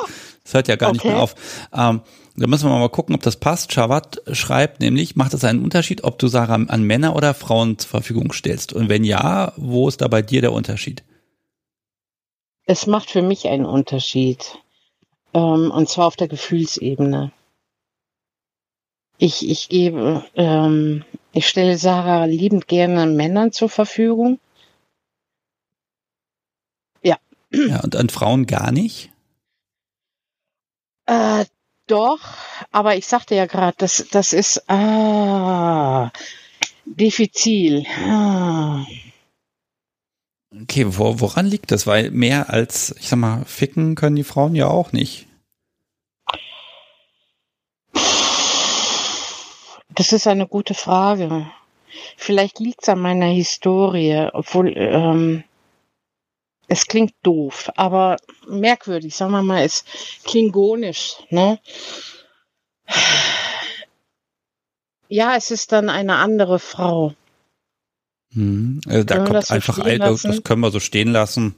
Das 0.45 0.55
hört 0.55 0.69
ja 0.69 0.77
gar 0.77 0.91
okay. 0.91 0.97
nicht 0.97 1.05
mehr 1.05 1.19
auf. 1.19 1.35
Ähm, 1.75 2.01
da 2.37 2.47
müssen 2.47 2.69
wir 2.69 2.79
mal 2.79 2.89
gucken, 2.89 3.15
ob 3.15 3.23
das 3.23 3.37
passt. 3.37 3.73
Shawat 3.73 4.23
schreibt 4.33 4.81
nämlich, 4.81 5.17
macht 5.17 5.35
es 5.35 5.45
einen 5.45 5.63
Unterschied, 5.63 6.05
ob 6.05 6.19
du 6.19 6.29
Sarah 6.29 6.55
an 6.55 6.83
Männer 6.83 7.17
oder 7.17 7.35
Frauen 7.35 7.79
zur 7.79 7.91
Verfügung 7.91 8.33
stellst? 8.33 8.73
Und 8.73 8.89
wenn 8.89 9.05
ja, 9.05 9.53
wo 9.57 9.89
ist 9.89 10.01
da 10.01 10.09
bei 10.09 10.23
dir 10.23 10.41
der 10.41 10.53
Unterschied? 10.53 11.03
Es 12.65 12.87
macht 12.87 13.11
für 13.11 13.23
mich 13.23 13.49
einen 13.49 13.65
Unterschied. 13.65 14.59
Ähm, 15.35 15.71
und 15.71 15.89
zwar 15.89 16.07
auf 16.07 16.17
der 16.17 16.29
Gefühlsebene. 16.29 17.33
Ich, 19.19 19.49
ich 19.49 19.69
gebe, 19.69 20.25
ähm, 20.35 21.05
ich 21.33 21.49
stelle 21.49 21.79
Sarah 21.79 22.27
liebend 22.27 22.69
gerne 22.69 23.07
Männern 23.07 23.53
zur 23.53 23.69
Verfügung. 23.69 24.39
Ja. 27.03 27.17
Ja, 27.53 27.81
und 27.83 27.97
an 27.97 28.11
Frauen 28.11 28.47
gar 28.47 28.73
nicht? 28.73 29.11
Äh, 31.07 31.45
doch, 31.87 32.21
aber 32.73 32.97
ich 32.97 33.07
sagte 33.07 33.35
ja 33.37 33.47
gerade, 33.47 33.77
das, 33.79 34.07
das 34.11 34.33
ist 34.33 34.69
ah, 34.69 36.11
diffizil. 36.85 37.87
Ah. 38.07 38.85
Okay, 40.63 40.85
wo, 40.89 41.21
woran 41.21 41.47
liegt 41.47 41.71
das? 41.71 41.87
Weil 41.87 42.11
mehr 42.11 42.51
als, 42.51 42.95
ich 42.99 43.09
sag 43.09 43.19
mal, 43.19 43.45
ficken 43.45 43.95
können 43.95 44.17
die 44.17 44.25
Frauen 44.25 44.55
ja 44.55 44.69
auch 44.69 44.93
nicht. 44.93 45.27
Das 49.97 50.13
ist 50.13 50.27
eine 50.27 50.47
gute 50.47 50.75
Frage. 50.75 51.51
Vielleicht 52.17 52.61
liegt 52.61 52.83
es 52.83 52.89
an 52.89 53.01
meiner 53.01 53.27
Historie, 53.27 54.29
obwohl 54.33 54.73
ähm, 54.77 55.43
es 56.69 56.87
klingt 56.87 57.15
doof, 57.23 57.71
aber 57.77 58.19
merkwürdig, 58.47 59.17
sagen 59.17 59.33
wir 59.33 59.43
mal, 59.43 59.63
es 59.63 59.85
klingonisch, 60.25 61.15
ne? 61.31 61.59
Ja, 65.09 65.37
es 65.37 65.51
ist 65.51 65.73
dann 65.73 65.89
eine 65.89 66.17
andere 66.17 66.59
Frau. 66.59 67.15
Hm, 68.33 68.81
also 68.87 69.05
da 69.05 69.25
kommt 69.25 69.51
einfach 69.51 69.79
ein, 69.79 70.01
das 70.01 70.43
können 70.43 70.61
wir 70.61 70.71
so 70.71 70.81
stehen 70.81 71.13
lassen. 71.13 71.55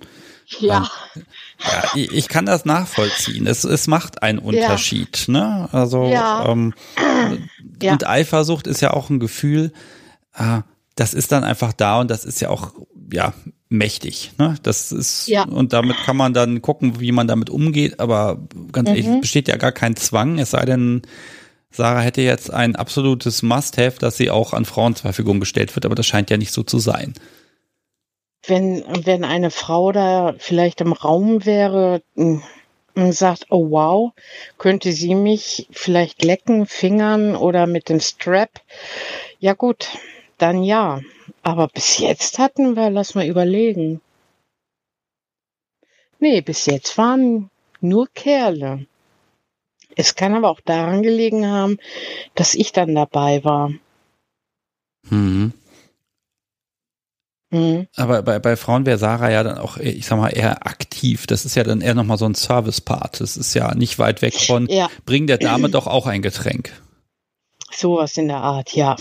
Ja. 0.61 0.91
Ähm, 1.15 1.23
ja, 1.61 1.83
ich, 1.95 2.13
ich, 2.13 2.29
kann 2.29 2.47
das 2.47 2.65
nachvollziehen. 2.65 3.47
Es, 3.47 3.65
es 3.65 3.87
macht 3.87 4.23
einen 4.23 4.39
Unterschied, 4.39 5.27
ja. 5.27 5.33
ne? 5.33 5.69
Also 5.73 6.07
ja. 6.07 6.49
Ähm, 6.49 6.75
ja. 7.83 7.93
und 7.93 8.07
Eifersucht 8.07 8.67
ist 8.67 8.81
ja 8.81 8.93
auch 8.93 9.11
ein 9.11 9.21
Gefühl, 9.21 9.73
äh, 10.35 10.61
das 10.95 11.15
ist 11.15 11.33
dann 11.33 11.45
einfach 11.45 11.73
da 11.73 12.01
und 12.01 12.11
das 12.11 12.25
ist 12.25 12.41
ja 12.41 12.51
auch 12.51 12.73
ja 13.13 13.35
mächtig, 13.69 14.33
ne? 14.39 14.57
Das 14.63 14.91
ist 14.91 15.29
ja. 15.29 15.45
und 15.45 15.73
damit 15.73 15.97
kann 16.05 16.17
man 16.17 16.33
dann 16.33 16.63
gucken, 16.63 16.99
wie 16.99 17.13
man 17.13 17.29
damit 17.29 17.51
umgeht. 17.51 18.01
Aber 18.01 18.39
ganz 18.73 18.89
mhm. 18.89 18.97
ehrlich, 18.97 19.21
besteht 19.21 19.49
ja 19.49 19.57
gar 19.57 19.73
kein 19.73 19.97
Zwang. 19.97 20.39
Es 20.39 20.51
sei 20.51 20.65
denn, 20.65 21.03
Sarah 21.71 22.01
hätte 22.01 22.23
jetzt 22.23 22.51
ein 22.51 22.75
absolutes 22.75 23.43
Must-have, 23.43 23.99
dass 23.99 24.17
sie 24.17 24.31
auch 24.31 24.55
an 24.55 24.65
Frauen 24.65 24.97
zur 24.97 25.03
Verfügung 25.03 25.41
gestellt 25.41 25.77
wird, 25.77 25.85
aber 25.85 25.95
das 25.95 26.07
scheint 26.07 26.31
ja 26.31 26.39
nicht 26.39 26.53
so 26.53 26.63
zu 26.63 26.79
sein 26.79 27.15
wenn, 28.49 28.85
wenn 29.07 29.25
eine 29.25 29.51
Frau 29.51 29.93
da 29.93 30.35
vielleicht 30.39 30.81
im 30.81 30.93
Raum 30.93 31.45
wäre 31.45 32.03
hm, 32.17 32.43
und 32.95 33.13
sagt, 33.13 33.47
oh 33.51 33.71
wow, 33.71 34.13
könnte 34.59 34.93
sie 34.93 35.15
mich 35.15 35.69
vielleicht 35.71 36.25
lecken, 36.25 36.67
fingern 36.67 37.37
oder 37.37 37.67
mit 37.67 37.89
dem 37.89 38.01
Strap? 38.01 38.61
Ja 39.39 39.55
gut, 39.55 39.89
dann 40.39 40.63
ja. 40.63 41.01
Aber 41.43 41.69
bis 41.69 41.99
jetzt 41.99 42.39
hatten 42.39 42.75
wir, 42.77 42.91
lass 42.91 43.15
mal 43.15 43.27
überlegen. 43.27 44.01
Nee, 46.19 46.41
bis 46.41 46.67
jetzt 46.67 46.99
waren 46.99 47.51
nur 47.81 48.09
Kerle. 48.13 48.87
Es 49.95 50.15
kann 50.15 50.35
aber 50.35 50.51
auch 50.51 50.61
daran 50.61 51.03
gelegen 51.03 51.47
haben, 51.47 51.79
dass 52.35 52.55
ich 52.55 52.73
dann 52.73 52.95
dabei 52.95 53.45
war. 53.45 53.73
Mhm. 55.11 55.53
Mhm. 57.51 57.89
Aber 57.97 58.23
bei, 58.23 58.39
bei 58.39 58.57
Frauen 58.57 58.85
wäre 58.85 58.99
Sarah 58.99 59.31
ja 59.31 59.43
dann 59.43 59.59
auch, 59.59 59.79
ich 59.79 60.07
sag 60.07 60.19
mal, 60.19 60.29
eher 60.29 60.67
aktiv. 60.67 61.27
Das 61.27 61.45
ist 61.45 61.55
ja 61.55 61.65
dann 61.65 61.81
eher 61.81 61.95
nochmal 61.95 62.19
so 62.19 62.27
ein 62.27 62.35
Service-Part. 62.35 63.21
Das 63.21 63.37
ist 63.37 63.55
ja 63.55 63.75
nicht 63.75 63.99
weit 63.99 64.23
weg 64.23 64.35
von, 64.35 64.67
ja. 64.69 64.89
bring 65.07 65.27
der 65.27 65.39
Dame 65.39 65.71
doch 65.71 65.87
auch 65.87 66.07
ein 66.07 66.23
Getränk. 66.23 66.73
Sowas 67.71 68.17
in 68.17 68.29
der 68.29 68.39
Art, 68.39 68.75
ja. 68.75 68.97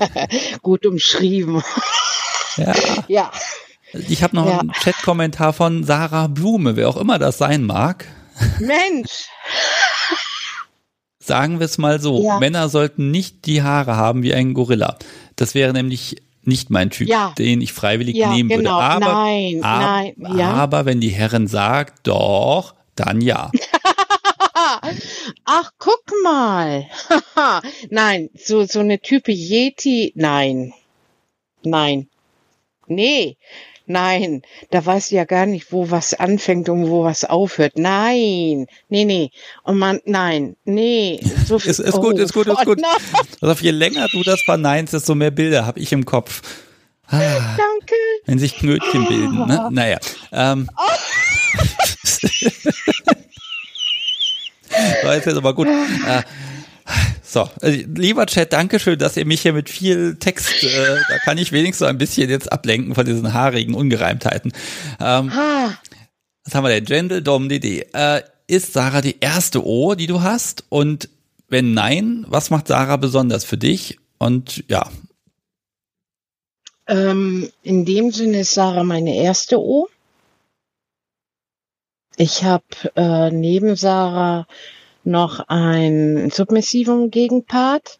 Gut 0.62 0.86
umschrieben. 0.86 1.62
Ja. 2.56 2.72
ja. 3.08 3.30
Ich 4.08 4.22
habe 4.22 4.36
noch 4.36 4.46
ja. 4.46 4.60
einen 4.60 4.72
Chat-Kommentar 4.72 5.52
von 5.52 5.84
Sarah 5.84 6.28
Blume, 6.28 6.76
wer 6.76 6.88
auch 6.88 6.96
immer 6.96 7.18
das 7.18 7.38
sein 7.38 7.64
mag. 7.64 8.06
Mensch! 8.58 9.26
Sagen 11.18 11.60
wir 11.60 11.66
es 11.66 11.78
mal 11.78 12.00
so, 12.00 12.24
ja. 12.24 12.38
Männer 12.38 12.68
sollten 12.68 13.10
nicht 13.10 13.46
die 13.46 13.62
Haare 13.62 13.96
haben 13.96 14.22
wie 14.22 14.34
ein 14.34 14.54
Gorilla. 14.54 14.98
Das 15.36 15.54
wäre 15.54 15.72
nämlich 15.72 16.16
nicht 16.44 16.70
mein 16.70 16.90
Typ, 16.90 17.08
ja. 17.08 17.34
den 17.38 17.60
ich 17.60 17.72
freiwillig 17.72 18.16
ja, 18.16 18.32
nehmen 18.32 18.48
genau. 18.48 18.76
würde. 18.76 18.84
Aber, 18.84 19.12
nein, 19.12 19.62
ab, 19.62 20.12
nein, 20.16 20.38
ja. 20.38 20.52
aber 20.52 20.84
wenn 20.86 21.00
die 21.00 21.10
Herren 21.10 21.46
sagt, 21.46 22.06
doch, 22.06 22.74
dann 22.94 23.20
ja. 23.20 23.50
Ach, 25.44 25.70
guck 25.78 26.02
mal. 26.22 26.86
nein, 27.90 28.30
so, 28.34 28.64
so 28.64 28.80
eine 28.80 29.00
Type 29.00 29.32
Yeti, 29.32 30.12
nein. 30.14 30.72
Nein. 31.62 32.08
Nee. 32.86 33.36
Nein, 33.92 34.40
da 34.70 34.84
weißt 34.84 35.10
du 35.10 35.16
ja 35.16 35.24
gar 35.26 35.44
nicht, 35.44 35.70
wo 35.70 35.90
was 35.90 36.14
anfängt 36.14 36.70
und 36.70 36.88
wo 36.88 37.04
was 37.04 37.24
aufhört. 37.24 37.74
Nein, 37.76 38.66
nee, 38.88 39.04
nee. 39.04 39.30
Und 39.64 39.76
man, 39.76 40.00
nein, 40.06 40.56
nee. 40.64 41.20
So 41.46 41.56
ist, 41.56 41.78
ist 41.78 41.94
oh, 41.94 42.00
gut, 42.00 42.18
ist 42.18 42.32
gut, 42.32 42.46
ist 42.46 42.64
gut. 42.64 42.80
Also 43.42 43.62
je 43.62 43.70
länger 43.70 44.08
du 44.10 44.22
das 44.22 44.40
verneinst, 44.42 44.94
desto 44.94 45.14
mehr 45.14 45.30
Bilder 45.30 45.66
habe 45.66 45.78
ich 45.78 45.92
im 45.92 46.06
Kopf. 46.06 46.40
Ah, 47.06 47.18
Danke. 47.18 47.94
Wenn 48.24 48.38
sich 48.38 48.56
Knötchen 48.56 49.06
bilden, 49.06 49.46
ne? 49.46 49.68
Naja. 49.70 49.98
Ähm. 50.32 50.68
Oh. 54.74 55.04
so, 55.04 55.12
jetzt 55.12 55.26
ist 55.26 55.36
aber 55.36 55.54
gut. 55.54 55.68
Äh, 56.08 56.22
so, 57.22 57.48
also, 57.60 57.78
lieber 57.94 58.26
Chat, 58.26 58.52
danke 58.52 58.78
schön, 58.78 58.98
dass 58.98 59.16
ihr 59.16 59.24
mich 59.24 59.42
hier 59.42 59.52
mit 59.52 59.68
viel 59.70 60.16
Text, 60.16 60.62
äh, 60.62 60.96
da 61.08 61.18
kann 61.18 61.38
ich 61.38 61.52
wenigstens 61.52 61.86
ein 61.86 61.98
bisschen 61.98 62.28
jetzt 62.30 62.52
ablenken 62.52 62.94
von 62.94 63.06
diesen 63.06 63.32
haarigen 63.32 63.74
Ungereimtheiten. 63.74 64.52
Ähm, 65.00 65.32
was 66.44 66.54
haben 66.54 66.64
wir 66.64 66.70
denn? 66.70 66.84
Gentle 66.84 67.22
Dom 67.22 67.48
DD. 67.48 67.86
Äh, 67.92 68.22
ist 68.46 68.72
Sarah 68.72 69.00
die 69.00 69.20
erste 69.20 69.64
O, 69.64 69.94
die 69.94 70.06
du 70.06 70.22
hast? 70.22 70.64
Und 70.68 71.08
wenn 71.48 71.74
nein, 71.74 72.24
was 72.28 72.50
macht 72.50 72.68
Sarah 72.68 72.96
besonders 72.96 73.44
für 73.44 73.56
dich? 73.56 73.98
Und 74.18 74.64
ja. 74.68 74.90
Ähm, 76.86 77.50
in 77.62 77.84
dem 77.84 78.10
Sinne 78.10 78.40
ist 78.40 78.54
Sarah 78.54 78.84
meine 78.84 79.16
erste 79.16 79.60
O. 79.60 79.88
Ich 82.16 82.44
habe 82.44 82.64
äh, 82.94 83.30
neben 83.30 83.76
Sarah 83.76 84.46
noch 85.04 85.40
ein 85.48 86.30
submissiven 86.30 87.10
Gegenpart. 87.10 87.98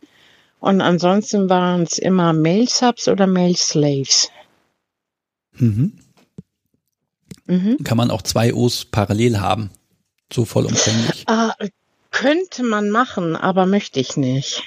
Und 0.60 0.80
ansonsten 0.80 1.48
waren 1.50 1.82
es 1.82 1.98
immer 1.98 2.32
Male 2.32 2.68
Subs 2.68 3.08
oder 3.08 3.26
Male 3.26 3.56
Slaves. 3.56 4.30
Mhm. 5.54 5.98
Mhm. 7.46 7.78
Kann 7.84 7.96
man 7.96 8.10
auch 8.10 8.22
zwei 8.22 8.54
O's 8.54 8.84
parallel 8.84 9.40
haben? 9.40 9.70
So 10.32 10.44
vollumfänglich? 10.44 11.26
Äh, 11.28 11.68
könnte 12.10 12.62
man 12.62 12.90
machen, 12.90 13.36
aber 13.36 13.66
möchte 13.66 14.00
ich 14.00 14.16
nicht. 14.16 14.62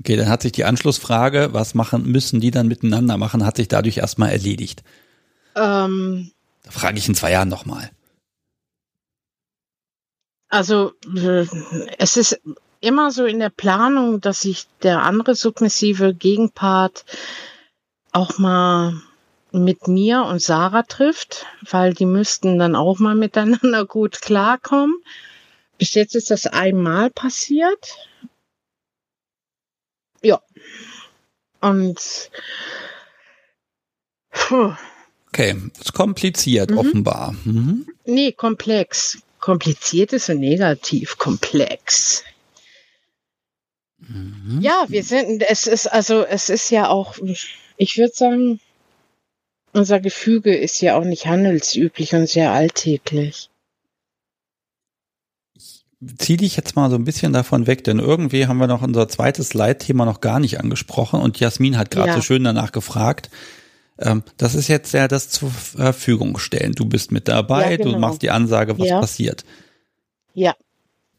Okay, 0.00 0.16
dann 0.16 0.28
hat 0.28 0.42
sich 0.42 0.52
die 0.52 0.64
Anschlussfrage, 0.64 1.50
was 1.52 1.74
machen 1.74 2.10
müssen 2.10 2.40
die 2.40 2.50
dann 2.50 2.68
miteinander 2.68 3.16
machen, 3.18 3.44
hat 3.44 3.56
sich 3.56 3.68
dadurch 3.68 3.98
erstmal 3.98 4.30
erledigt. 4.30 4.82
Ähm, 5.54 6.32
da 6.64 6.70
frage 6.70 6.98
ich 6.98 7.08
in 7.08 7.14
zwei 7.14 7.30
Jahren 7.32 7.48
nochmal. 7.48 7.90
Also 10.52 10.92
äh, 11.16 11.46
es 11.98 12.18
ist 12.18 12.38
immer 12.80 13.10
so 13.10 13.24
in 13.24 13.38
der 13.38 13.48
Planung, 13.48 14.20
dass 14.20 14.42
sich 14.42 14.66
der 14.82 15.02
andere 15.02 15.34
submissive 15.34 16.12
Gegenpart 16.12 17.06
auch 18.12 18.36
mal 18.36 19.00
mit 19.50 19.88
mir 19.88 20.24
und 20.24 20.42
Sarah 20.42 20.82
trifft, 20.82 21.46
weil 21.62 21.94
die 21.94 22.04
müssten 22.04 22.58
dann 22.58 22.76
auch 22.76 22.98
mal 22.98 23.14
miteinander 23.26 23.86
gut 23.86 24.20
klarkommen. 24.20 25.02
Bis 25.78 25.94
jetzt 25.94 26.14
ist 26.14 26.30
das 26.30 26.46
einmal 26.46 27.08
passiert. 27.08 27.96
Ja. 30.20 30.42
Und 31.62 32.30
puh. 34.30 34.74
okay, 35.28 35.56
ist 35.80 35.94
kompliziert 35.94 36.72
mhm. 36.72 36.78
offenbar. 36.78 37.34
Mhm. 37.44 37.86
Nee, 38.04 38.32
komplex. 38.32 39.22
Kompliziert 39.42 40.12
ist 40.12 40.26
so 40.26 40.34
negativ 40.34 41.18
komplex. 41.18 42.22
Mhm. 43.98 44.60
Ja, 44.60 44.84
wir 44.86 45.02
sind, 45.02 45.42
es 45.42 45.66
ist 45.66 45.88
also, 45.88 46.24
es 46.24 46.48
ist 46.48 46.70
ja 46.70 46.88
auch, 46.88 47.16
ich 47.76 47.98
würde 47.98 48.12
sagen, 48.14 48.60
unser 49.72 49.98
Gefüge 49.98 50.54
ist 50.54 50.80
ja 50.80 50.96
auch 50.96 51.02
nicht 51.02 51.26
handelsüblich 51.26 52.14
und 52.14 52.28
sehr 52.28 52.52
alltäglich. 52.52 53.50
Ich 55.56 55.84
ziehe 56.18 56.36
dich 56.36 56.54
jetzt 56.54 56.76
mal 56.76 56.88
so 56.88 56.94
ein 56.94 57.04
bisschen 57.04 57.32
davon 57.32 57.66
weg, 57.66 57.82
denn 57.82 57.98
irgendwie 57.98 58.46
haben 58.46 58.58
wir 58.58 58.68
noch 58.68 58.82
unser 58.82 59.08
zweites 59.08 59.54
Leitthema 59.54 60.04
noch 60.04 60.20
gar 60.20 60.38
nicht 60.38 60.60
angesprochen 60.60 61.20
und 61.20 61.40
Jasmin 61.40 61.76
hat 61.76 61.90
gerade 61.90 62.10
ja. 62.10 62.14
so 62.14 62.22
schön 62.22 62.44
danach 62.44 62.70
gefragt. 62.70 63.28
Ähm, 63.98 64.22
das 64.36 64.54
ist 64.54 64.68
jetzt 64.68 64.92
ja 64.92 65.08
das 65.08 65.28
zur 65.28 65.50
Verfügung 65.50 66.38
stellen. 66.38 66.72
Du 66.72 66.86
bist 66.86 67.12
mit 67.12 67.28
dabei, 67.28 67.72
ja, 67.72 67.76
genau. 67.76 67.92
du 67.92 67.98
machst 67.98 68.22
die 68.22 68.30
Ansage, 68.30 68.78
was 68.78 68.88
ja. 68.88 69.00
passiert. 69.00 69.44
Ja. 70.34 70.54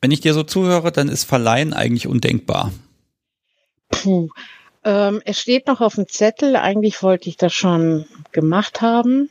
Wenn 0.02 0.12
ich 0.12 0.22
dir 0.22 0.34
so 0.34 0.44
zuhöre, 0.44 0.92
dann 0.92 1.08
ist 1.08 1.24
Verleihen 1.24 1.74
eigentlich 1.74 2.08
undenkbar. 2.08 2.72
Puh. 3.90 4.30
Ähm, 4.84 5.22
es 5.24 5.40
steht 5.40 5.68
noch 5.68 5.80
auf 5.80 5.96
dem 5.96 6.08
Zettel, 6.08 6.56
eigentlich 6.58 7.02
wollte 7.04 7.30
ich 7.30 7.38
das 7.38 7.54
schon 7.54 8.06
gemacht 8.34 8.82
haben, 8.82 9.30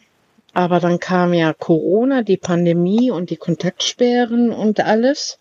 aber 0.55 0.81
dann 0.81 0.99
kam 0.99 1.35
ja 1.35 1.53
Corona, 1.53 2.23
die 2.23 2.39
Pandemie 2.39 3.11
und 3.11 3.29
die 3.29 3.37
Kontaktsperren 3.37 4.51
und 4.51 4.81
alles. 4.81 5.39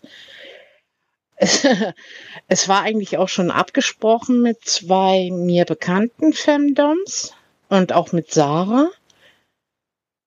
Es, 1.36 1.66
es 2.48 2.68
war 2.68 2.82
eigentlich 2.82 3.16
auch 3.16 3.28
schon 3.28 3.50
abgesprochen 3.50 4.42
mit 4.42 4.62
zwei 4.64 5.30
mir 5.32 5.64
bekannten 5.64 6.34
Femdoms 6.34 7.32
und 7.72 7.94
auch 7.94 8.12
mit 8.12 8.30
Sarah. 8.30 8.90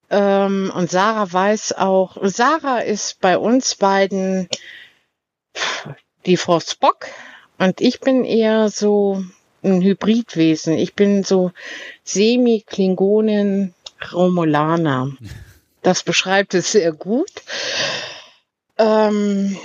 Ähm, 0.09 0.71
und 0.75 0.89
Sarah 0.89 1.31
weiß 1.31 1.73
auch, 1.73 2.17
Sarah 2.23 2.79
ist 2.79 3.21
bei 3.21 3.37
uns 3.37 3.75
beiden 3.75 4.49
die 6.25 6.37
Frau 6.37 6.59
Spock 6.59 7.05
und 7.59 7.81
ich 7.81 7.99
bin 7.99 8.25
eher 8.25 8.69
so 8.69 9.23
ein 9.63 9.81
Hybridwesen. 9.81 10.73
Ich 10.73 10.95
bin 10.95 11.23
so 11.23 11.51
Semi-Klingonen 12.03 13.75
Romulaner. 14.11 15.11
Das 15.83 16.01
beschreibt 16.01 16.55
es 16.55 16.71
sehr 16.71 16.93
gut. 16.93 17.31
Ähm, 18.77 19.55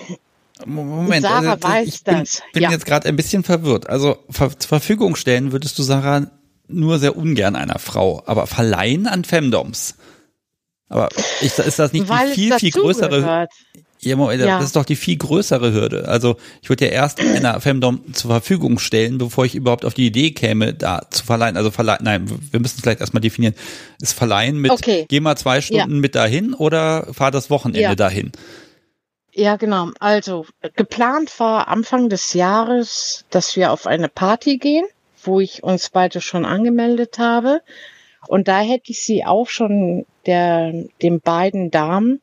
Moment, 0.67 1.23
Sarah 1.23 1.53
also, 1.53 1.63
weiß 1.63 1.89
ich 1.89 2.05
bin, 2.05 2.19
das. 2.19 2.43
bin 2.53 2.63
ja. 2.63 2.71
jetzt 2.71 2.85
gerade 2.85 3.09
ein 3.09 3.17
bisschen 3.17 3.43
verwirrt. 3.43 3.89
Also 3.89 4.19
ver 4.29 4.59
zur 4.59 4.69
Verfügung 4.69 5.17
stellen 5.17 5.53
würdest 5.53 5.79
du 5.79 5.83
Sarah 5.83 6.31
nur 6.73 6.99
sehr 6.99 7.17
ungern 7.17 7.57
einer 7.57 7.79
Frau, 7.79 8.23
aber 8.27 8.47
verleihen 8.47 9.07
an 9.07 9.25
Femdoms. 9.25 9.97
Aber 10.89 11.09
ich, 11.41 11.57
ist 11.57 11.79
das 11.79 11.93
nicht 11.93 12.09
Weil 12.09 12.29
die 12.29 12.35
viel, 12.35 12.59
viel 12.59 12.71
größere? 12.73 13.21
Gehört. 13.21 13.53
Ja, 14.03 14.17
Moment, 14.17 14.41
ja. 14.41 14.57
das 14.57 14.67
ist 14.67 14.77
doch 14.77 14.87
die 14.87 14.97
viel 14.97 15.19
größere 15.19 15.73
Hürde. 15.73 16.09
Also 16.09 16.37
ich 16.63 16.71
würde 16.71 16.87
ja 16.87 16.91
erst 16.91 17.21
einer 17.21 17.61
Femdom 17.61 18.15
zur 18.15 18.31
Verfügung 18.31 18.79
stellen, 18.79 19.19
bevor 19.19 19.45
ich 19.45 19.55
überhaupt 19.55 19.85
auf 19.85 19.93
die 19.93 20.07
Idee 20.07 20.31
käme, 20.31 20.73
da 20.73 21.03
zu 21.11 21.25
verleihen. 21.25 21.59
Also 21.59 21.71
verleihen, 21.71 22.01
nein, 22.03 22.31
wir 22.51 22.61
müssen 22.61 22.77
es 22.77 22.81
vielleicht 22.81 23.01
erstmal 23.01 23.21
definieren. 23.21 23.55
Ist 24.01 24.15
verleihen 24.15 24.59
mit, 24.59 24.71
okay. 24.71 25.05
geh 25.09 25.21
mal 25.21 25.37
zwei 25.37 25.61
Stunden 25.61 25.95
ja. 25.95 26.01
mit 26.01 26.15
dahin 26.15 26.55
oder 26.55 27.13
fahr 27.13 27.31
das 27.31 27.51
Wochenende 27.51 27.83
ja. 27.83 27.95
dahin? 27.95 28.33
Ja, 29.33 29.57
genau. 29.57 29.91
Also 30.01 30.47
geplant 30.77 31.39
war 31.39 31.69
Anfang 31.69 32.09
des 32.09 32.33
Jahres, 32.33 33.27
dass 33.31 33.55
wir 33.55 33.71
auf 33.71 33.87
eine 33.87 34.09
Party 34.09 34.57
gehen, 34.57 34.87
wo 35.27 35.41
ich 35.41 35.63
uns 35.63 35.91
beide 35.91 36.21
schon 36.21 36.45
angemeldet 36.45 37.19
habe. 37.19 37.63
Und 38.27 38.49
da 38.49 38.61
hätte 38.61 38.91
ich 38.93 39.03
sie 39.03 39.25
auch 39.25 39.49
schon 39.49 40.07
der, 40.27 40.73
den 41.03 41.21
beiden 41.21 41.71
Damen 41.71 42.21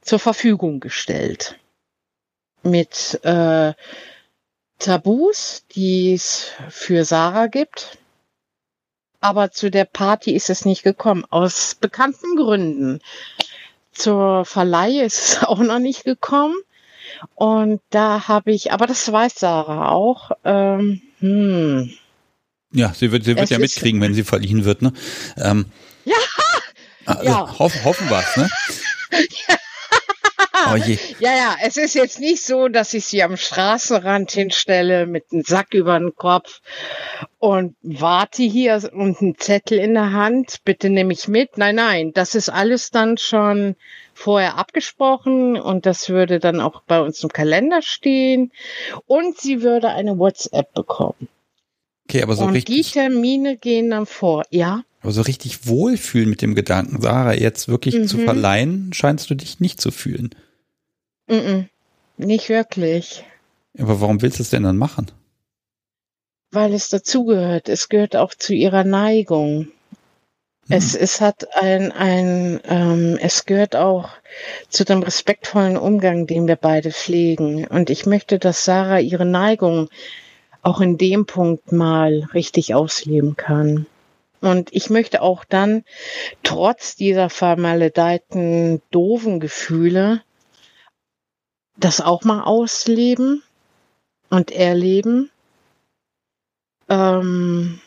zur 0.00 0.18
Verfügung 0.18 0.80
gestellt. 0.80 1.58
Mit 2.62 3.20
äh, 3.24 3.74
Tabus, 4.78 5.64
die 5.74 6.14
es 6.14 6.50
für 6.68 7.04
Sarah 7.04 7.46
gibt. 7.46 7.98
Aber 9.20 9.52
zu 9.52 9.70
der 9.70 9.84
Party 9.84 10.32
ist 10.32 10.50
es 10.50 10.64
nicht 10.64 10.82
gekommen, 10.82 11.24
aus 11.30 11.76
bekannten 11.76 12.36
Gründen. 12.36 13.00
Zur 13.92 14.44
Verleihe 14.44 15.04
ist 15.04 15.18
es 15.20 15.42
auch 15.44 15.60
noch 15.60 15.78
nicht 15.78 16.04
gekommen. 16.04 16.56
Und 17.36 17.80
da 17.90 18.26
habe 18.26 18.50
ich, 18.52 18.72
aber 18.72 18.86
das 18.86 19.10
weiß 19.10 19.34
Sarah 19.36 19.92
auch. 19.92 20.32
Ähm, 20.44 21.02
hm. 21.22 21.90
Ja, 22.72 22.92
sie 22.94 23.12
wird, 23.12 23.24
sie 23.24 23.36
wird 23.36 23.50
ja 23.50 23.58
mitkriegen, 23.58 24.00
wenn 24.00 24.14
sie 24.14 24.24
verliehen 24.24 24.64
wird, 24.64 24.82
ne? 24.82 24.92
Ähm, 25.36 25.66
ja! 26.04 26.16
Also, 27.04 27.24
ja. 27.24 27.58
Hoff, 27.58 27.84
hoffen 27.84 28.08
wir 28.10 28.18
es, 28.18 28.36
ne? 28.36 28.50
ja. 29.48 29.56
Oh 30.64 30.76
ja, 30.76 30.96
ja, 31.18 31.56
es 31.62 31.76
ist 31.76 31.94
jetzt 31.94 32.20
nicht 32.20 32.44
so, 32.44 32.68
dass 32.68 32.94
ich 32.94 33.06
sie 33.06 33.24
am 33.24 33.36
Straßenrand 33.36 34.30
hinstelle 34.30 35.06
mit 35.06 35.24
einem 35.32 35.42
Sack 35.42 35.74
über 35.74 35.98
den 35.98 36.14
Kopf 36.14 36.60
und 37.38 37.74
warte 37.82 38.44
hier 38.44 38.80
und 38.92 39.20
einen 39.20 39.38
Zettel 39.38 39.78
in 39.78 39.94
der 39.94 40.12
Hand, 40.12 40.58
bitte 40.64 40.88
nehme 40.88 41.14
ich 41.14 41.26
mit. 41.26 41.58
Nein, 41.58 41.74
nein, 41.76 42.12
das 42.14 42.36
ist 42.36 42.48
alles 42.48 42.90
dann 42.90 43.18
schon 43.18 43.74
vorher 44.22 44.56
abgesprochen 44.56 45.58
und 45.58 45.84
das 45.84 46.08
würde 46.08 46.38
dann 46.38 46.60
auch 46.60 46.82
bei 46.82 47.00
uns 47.00 47.22
im 47.22 47.28
Kalender 47.28 47.82
stehen 47.82 48.52
und 49.06 49.38
sie 49.38 49.62
würde 49.62 49.88
eine 49.88 50.18
WhatsApp 50.18 50.72
bekommen. 50.74 51.28
Okay, 52.08 52.22
aber 52.22 52.36
so 52.36 52.44
und 52.44 52.52
richtig. 52.52 52.86
Die 52.86 52.92
Termine 52.92 53.56
gehen 53.56 53.90
dann 53.90 54.06
vor, 54.06 54.44
ja. 54.50 54.84
Aber 55.00 55.12
so 55.12 55.22
richtig 55.22 55.66
wohlfühlen 55.66 56.30
mit 56.30 56.40
dem 56.40 56.54
Gedanken, 56.54 57.00
Sarah 57.00 57.34
jetzt 57.34 57.68
wirklich 57.68 57.96
mhm. 57.96 58.06
zu 58.06 58.18
verleihen, 58.18 58.92
scheinst 58.92 59.28
du 59.28 59.34
dich 59.34 59.58
nicht 59.58 59.80
zu 59.80 59.90
fühlen. 59.90 60.30
-mm, 61.28 61.66
nicht 62.16 62.48
wirklich. 62.48 63.24
Aber 63.78 64.00
warum 64.00 64.22
willst 64.22 64.38
du 64.38 64.42
es 64.42 64.50
denn 64.50 64.62
dann 64.62 64.76
machen? 64.76 65.10
Weil 66.52 66.74
es 66.74 66.88
dazugehört. 66.90 67.68
Es 67.68 67.88
gehört 67.88 68.14
auch 68.14 68.34
zu 68.34 68.54
ihrer 68.54 68.84
Neigung. 68.84 69.68
Es, 70.68 70.94
es 70.94 71.20
hat 71.20 71.56
ein, 71.56 71.92
ein 71.92 72.60
ähm, 72.64 73.18
es 73.20 73.44
gehört 73.44 73.74
auch 73.76 74.10
zu 74.68 74.84
dem 74.84 75.02
respektvollen 75.02 75.76
Umgang, 75.76 76.26
den 76.26 76.46
wir 76.46 76.56
beide 76.56 76.92
pflegen. 76.92 77.66
Und 77.66 77.90
ich 77.90 78.06
möchte, 78.06 78.38
dass 78.38 78.64
Sarah 78.64 79.00
ihre 79.00 79.26
Neigung 79.26 79.88
auch 80.62 80.80
in 80.80 80.96
dem 80.96 81.26
Punkt 81.26 81.72
mal 81.72 82.28
richtig 82.32 82.74
ausleben 82.74 83.36
kann. 83.36 83.86
Und 84.40 84.72
ich 84.72 84.90
möchte 84.90 85.22
auch 85.22 85.44
dann, 85.44 85.84
trotz 86.42 86.96
dieser 86.96 87.30
vermaledeiten, 87.30 88.82
doofen 88.90 89.40
Gefühle, 89.40 90.22
das 91.76 92.00
auch 92.00 92.24
mal 92.24 92.42
ausleben 92.42 93.42
und 94.30 94.50
erleben, 94.50 95.30
ähm, 96.88 97.80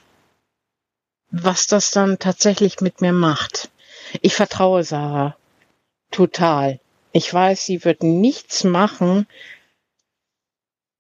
was 1.44 1.68
das 1.68 1.92
dann 1.92 2.18
tatsächlich 2.20 2.80
mit 2.80 3.02
mir 3.02 3.14
macht. 3.14 3.70
Ich 4.22 4.36
vertraue 4.36 4.84
Sarah 4.84 5.36
total. 6.12 6.80
Ich 7.12 7.34
weiß, 7.34 7.66
sie 7.66 7.84
wird 7.84 8.04
nichts 8.04 8.64
machen, 8.64 9.28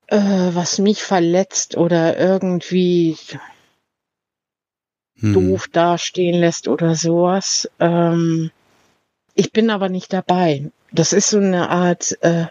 äh, 0.07 0.17
was 0.17 0.77
mich 0.79 1.03
verletzt 1.03 1.77
oder 1.77 2.17
irgendwie 2.17 3.17
hm. 5.19 5.33
doof 5.33 5.67
dastehen 5.69 6.39
lässt 6.39 6.67
oder 6.67 6.95
sowas. 6.95 7.69
Ähm, 7.79 8.51
ich 9.36 9.51
bin 9.51 9.69
aber 9.69 9.89
nicht 9.89 10.11
dabei. 10.11 10.69
Das 10.91 11.13
ist 11.13 11.29
so 11.29 11.38
eine 11.38 11.69
Art, 11.69 12.17
äh, 12.21 12.47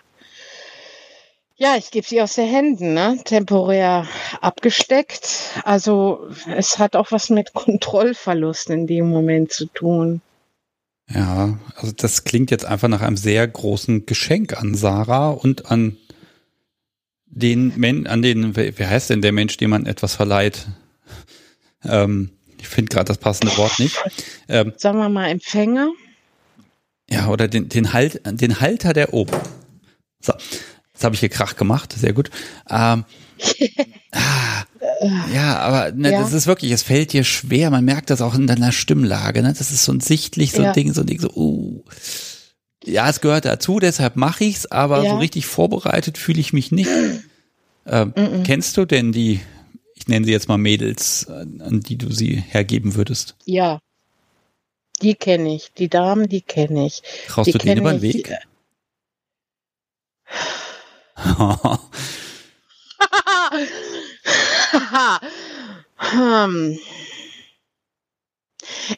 ja, 1.57 1.77
ich 1.77 1.91
gebe 1.91 2.07
sie 2.07 2.21
aus 2.21 2.35
den 2.35 2.49
Händen, 2.49 2.95
ne? 2.95 3.19
temporär 3.25 4.07
abgesteckt. 4.41 5.53
Also 5.65 6.29
es 6.57 6.79
hat 6.79 6.97
auch 6.97 7.13
was 7.13 7.31
mit 7.31 7.53
Kontrollverlust 7.53 8.71
in 8.71 8.87
dem 8.87 9.09
Moment 9.09 9.53
zu 9.53 9.67
tun. 9.67 10.21
Ja, 11.09 11.59
also 11.77 11.93
das 11.93 12.25
klingt 12.25 12.51
jetzt 12.51 12.65
einfach 12.65 12.89
nach 12.89 13.03
einem 13.03 13.17
sehr 13.17 13.47
großen 13.47 14.07
Geschenk 14.07 14.59
an 14.59 14.75
Sarah 14.75 15.31
und 15.31 15.71
an 15.71 15.97
den 17.27 17.73
Men 17.77 18.07
an 18.07 18.23
den, 18.23 18.57
wie 18.57 18.87
heißt 18.87 19.11
denn 19.11 19.21
der 19.21 19.33
Mensch, 19.33 19.57
dem 19.57 19.71
man 19.71 19.87
etwas 19.87 20.15
verleiht? 20.15 20.67
Ähm, 21.85 22.31
ich 22.59 22.69
finde 22.69 22.89
gerade 22.89 23.09
das 23.09 23.19
passende 23.19 23.57
Wort 23.59 23.79
nicht. 23.79 24.03
Ähm, 24.49 24.73
Sagen 24.77 24.99
wir 24.99 25.09
mal 25.09 25.29
Empfänger. 25.29 25.91
Ja, 27.11 27.29
oder 27.29 27.49
den, 27.49 27.69
den, 27.69 27.93
halt, 27.93 28.23
den 28.25 28.61
Halter 28.61 28.95
der 28.95 29.13
Oper. 29.13 29.43
So, 30.21 30.33
jetzt 30.95 31.05
habe 31.05 31.15
ich 31.15 31.21
hier 31.21 31.29
Krach 31.29 31.57
gemacht, 31.57 31.93
sehr 31.93 32.13
gut. 32.13 32.31
Ähm, 32.71 33.05
ah, 34.13 34.65
ja, 35.33 35.59
aber 35.59 35.93
ne, 35.93 36.13
ja. 36.13 36.21
das 36.21 36.33
ist 36.33 36.47
wirklich, 36.47 36.71
es 36.71 36.83
fällt 36.83 37.13
dir 37.13 37.25
schwer, 37.25 37.71
man 37.71 37.85
merkt 37.85 38.11
das 38.11 38.23
auch 38.23 38.35
in 38.35 38.47
deiner 38.47 38.73
Stimmlage, 38.73 39.43
ne? 39.43 39.53
Das 39.57 39.71
ist 39.71 39.85
so 39.85 39.93
ein 39.93 40.01
sichtlich 40.01 40.53
so 40.53 40.59
ein 40.59 40.67
ja. 40.67 40.73
Ding, 40.73 40.93
so 40.93 41.01
ein 41.01 41.07
Ding, 41.07 41.21
so, 41.21 41.31
uh. 41.35 41.83
Ja, 42.85 43.09
es 43.09 43.21
gehört 43.21 43.45
dazu, 43.45 43.81
deshalb 43.81 44.17
mache 44.17 44.45
ich's, 44.45 44.67
aber 44.67 45.03
ja. 45.03 45.11
so 45.11 45.17
richtig 45.17 45.47
vorbereitet 45.47 46.19
fühle 46.19 46.41
ich 46.41 46.53
mich 46.53 46.71
nicht. 46.71 46.91
Ähm, 47.87 48.09
mm 48.09 48.21
-mm. 48.21 48.43
Kennst 48.45 48.77
du 48.77 48.85
denn 48.85 49.13
die, 49.13 49.41
ich 49.95 50.07
nenne 50.07 50.27
sie 50.27 50.33
jetzt 50.33 50.49
mal 50.49 50.59
Mädels, 50.59 51.27
an 51.29 51.81
die 51.81 51.97
du 51.97 52.13
sie 52.13 52.37
hergeben 52.37 52.95
würdest? 52.95 53.37
Ja, 53.47 53.81
die 55.03 55.15
kenne 55.15 55.55
ich. 55.55 55.73
Die 55.73 55.89
Damen, 55.89 56.29
die 56.29 56.43
kenne 56.43 56.87
ich. 56.87 57.03
Traust 57.29 57.49
die 57.49 57.53
du 57.53 57.59
denen 57.59 57.81
über 57.81 57.93
den 57.93 58.03
Weg? 58.03 58.33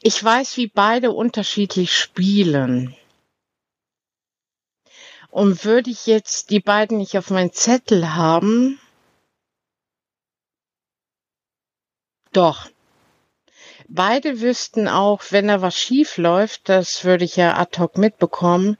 Ich 0.02 0.24
weiß, 0.24 0.56
wie 0.56 0.68
beide 0.68 1.12
unterschiedlich 1.12 1.94
spielen. 1.94 2.96
Und 5.30 5.64
würde 5.64 5.90
ich 5.90 6.06
jetzt 6.06 6.50
die 6.50 6.60
beiden 6.60 6.98
nicht 6.98 7.18
auf 7.18 7.30
meinen 7.30 7.52
Zettel 7.52 8.14
haben, 8.14 8.80
doch, 12.32 12.68
Beide 13.88 14.40
wüssten 14.40 14.88
auch, 14.88 15.22
wenn 15.30 15.46
da 15.46 15.62
was 15.62 15.76
schief 15.76 16.16
läuft, 16.16 16.68
das 16.68 17.04
würde 17.04 17.24
ich 17.24 17.36
ja 17.36 17.56
ad 17.56 17.78
hoc 17.78 17.96
mitbekommen, 17.98 18.78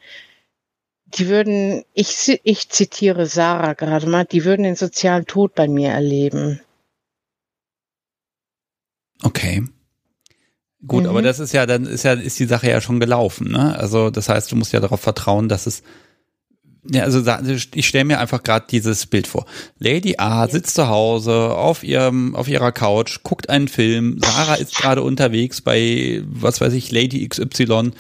die 1.07 1.29
würden, 1.29 1.85
ich, 1.95 2.41
ich 2.43 2.69
zitiere 2.69 3.27
Sarah 3.27 3.75
gerade 3.75 4.07
mal, 4.07 4.25
die 4.25 4.45
würden 4.45 4.65
den 4.65 4.77
sozialen 4.77 5.27
Tod 5.27 5.55
bei 5.55 5.69
mir 5.69 5.91
erleben. 5.91 6.61
Okay. 9.23 9.63
Gut, 10.87 11.05
mhm. 11.05 11.09
aber 11.09 11.23
das 11.23 11.39
ist 11.39 11.53
ja, 11.53 11.67
dann 11.67 11.87
ist 11.87 12.03
ja, 12.03 12.13
ist 12.13 12.39
die 12.39 12.45
Sache 12.45 12.69
ja 12.69 12.81
schon 12.81 13.01
gelaufen, 13.01 13.51
ne? 13.51 13.79
Also, 13.79 14.11
das 14.11 14.29
heißt, 14.29 14.53
du 14.53 14.57
musst 14.57 14.73
ja 14.73 14.81
darauf 14.81 15.01
vertrauen, 15.01 15.49
dass 15.49 15.67
es 15.67 15.83
ja, 16.91 17.03
also 17.03 17.21
ich 17.75 17.87
stelle 17.87 18.05
mir 18.05 18.21
einfach 18.21 18.43
gerade 18.43 18.67
dieses 18.71 19.07
Bild 19.07 19.27
vor. 19.27 19.47
Lady 19.79 20.17
A 20.19 20.47
sitzt 20.49 20.75
zu 20.77 20.89
Hause 20.89 21.55
auf 21.55 21.83
ihrem 21.83 22.35
auf 22.37 22.49
ihrer 22.49 22.73
Couch, 22.73 23.21
guckt 23.23 23.51
einen 23.51 23.69
Film. 23.69 24.19
Sarah 24.21 24.55
ist 24.55 24.77
gerade 24.77 25.03
unterwegs 25.03 25.61
bei 25.61 26.23
was 26.27 26.61
weiß 26.61 26.73
ich 26.75 26.93
Lady 26.93 27.27
XY 27.27 27.93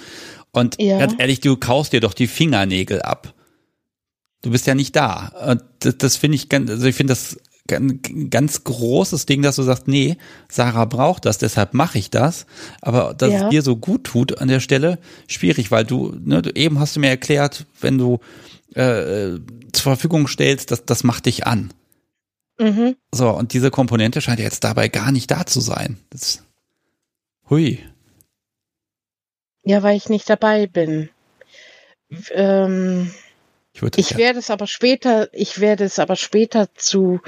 und 0.57 0.81
ja. 0.81 0.99
ganz 0.99 1.15
ehrlich, 1.19 1.41
du 1.41 1.57
kaust 1.57 1.93
dir 1.93 2.01
doch 2.01 2.15
die 2.15 2.27
Fingernägel 2.27 3.03
ab. 3.03 3.35
Du 4.43 4.51
bist 4.51 4.67
ja 4.67 4.75
nicht 4.75 4.97
da. 4.97 5.33
Und 5.47 5.63
das, 5.81 5.99
das 5.99 6.17
finde 6.17 6.37
ich 6.37 6.49
ganz, 6.49 6.71
also 6.71 6.87
ich 6.87 6.95
finde 6.95 7.13
das 7.13 7.39
ein 7.71 8.31
ganz 8.31 8.65
großes 8.65 9.27
Ding, 9.27 9.43
dass 9.43 9.57
du 9.57 9.63
sagst, 9.65 9.87
nee, 9.89 10.17
Sarah 10.49 10.85
braucht 10.85 11.27
das, 11.27 11.39
deshalb 11.39 11.75
mache 11.75 11.99
ich 11.99 12.11
das. 12.11 12.47
Aber 12.81 13.13
dass 13.13 13.33
ja. 13.33 13.45
es 13.45 13.51
dir 13.51 13.63
so 13.63 13.77
gut 13.77 14.05
tut 14.05 14.39
an 14.39 14.49
der 14.49 14.61
Stelle, 14.61 14.99
schwierig, 15.27 15.71
weil 15.71 15.85
du, 15.85 16.15
ne, 16.25 16.41
du 16.41 16.51
eben 16.55 16.79
hast 16.79 16.97
du 16.97 17.01
mir 17.01 17.11
erklärt, 17.11 17.67
wenn 17.81 17.99
du 17.99 18.21
äh, 18.75 19.39
zur 19.73 19.83
Verfügung 19.83 20.29
stellst, 20.29 20.71
das, 20.71 20.87
das 20.87 21.05
macht 21.05 21.27
dich 21.27 21.47
an. 21.47 21.73
Mhm. 22.59 22.97
So, 23.13 23.31
und 23.31 23.53
diese 23.53 23.71
Komponente 23.71 24.23
scheint 24.23 24.41
jetzt 24.41 24.65
dabei 24.65 24.89
gar 24.89 25.13
nicht 25.13 25.31
da 25.31 25.45
zu 25.45 25.61
sein. 25.61 25.99
Das, 26.09 26.43
hui. 27.51 27.81
Ja, 29.67 29.83
weil 29.83 29.97
ich 29.97 30.09
nicht 30.09 30.31
dabei 30.31 30.69
bin. 30.69 31.09
Ähm, 32.31 33.11
ich, 33.73 33.83
ich 33.97 34.11
ja. 34.11 34.17
werde 34.17 34.39
es 34.39 34.49
aber 34.49 34.69
später, 34.69 35.29
ich 35.33 35.59
werde 35.59 35.83
es 35.83 35.99
aber 35.99 36.15
später 36.15 36.73
zu, 36.77 37.21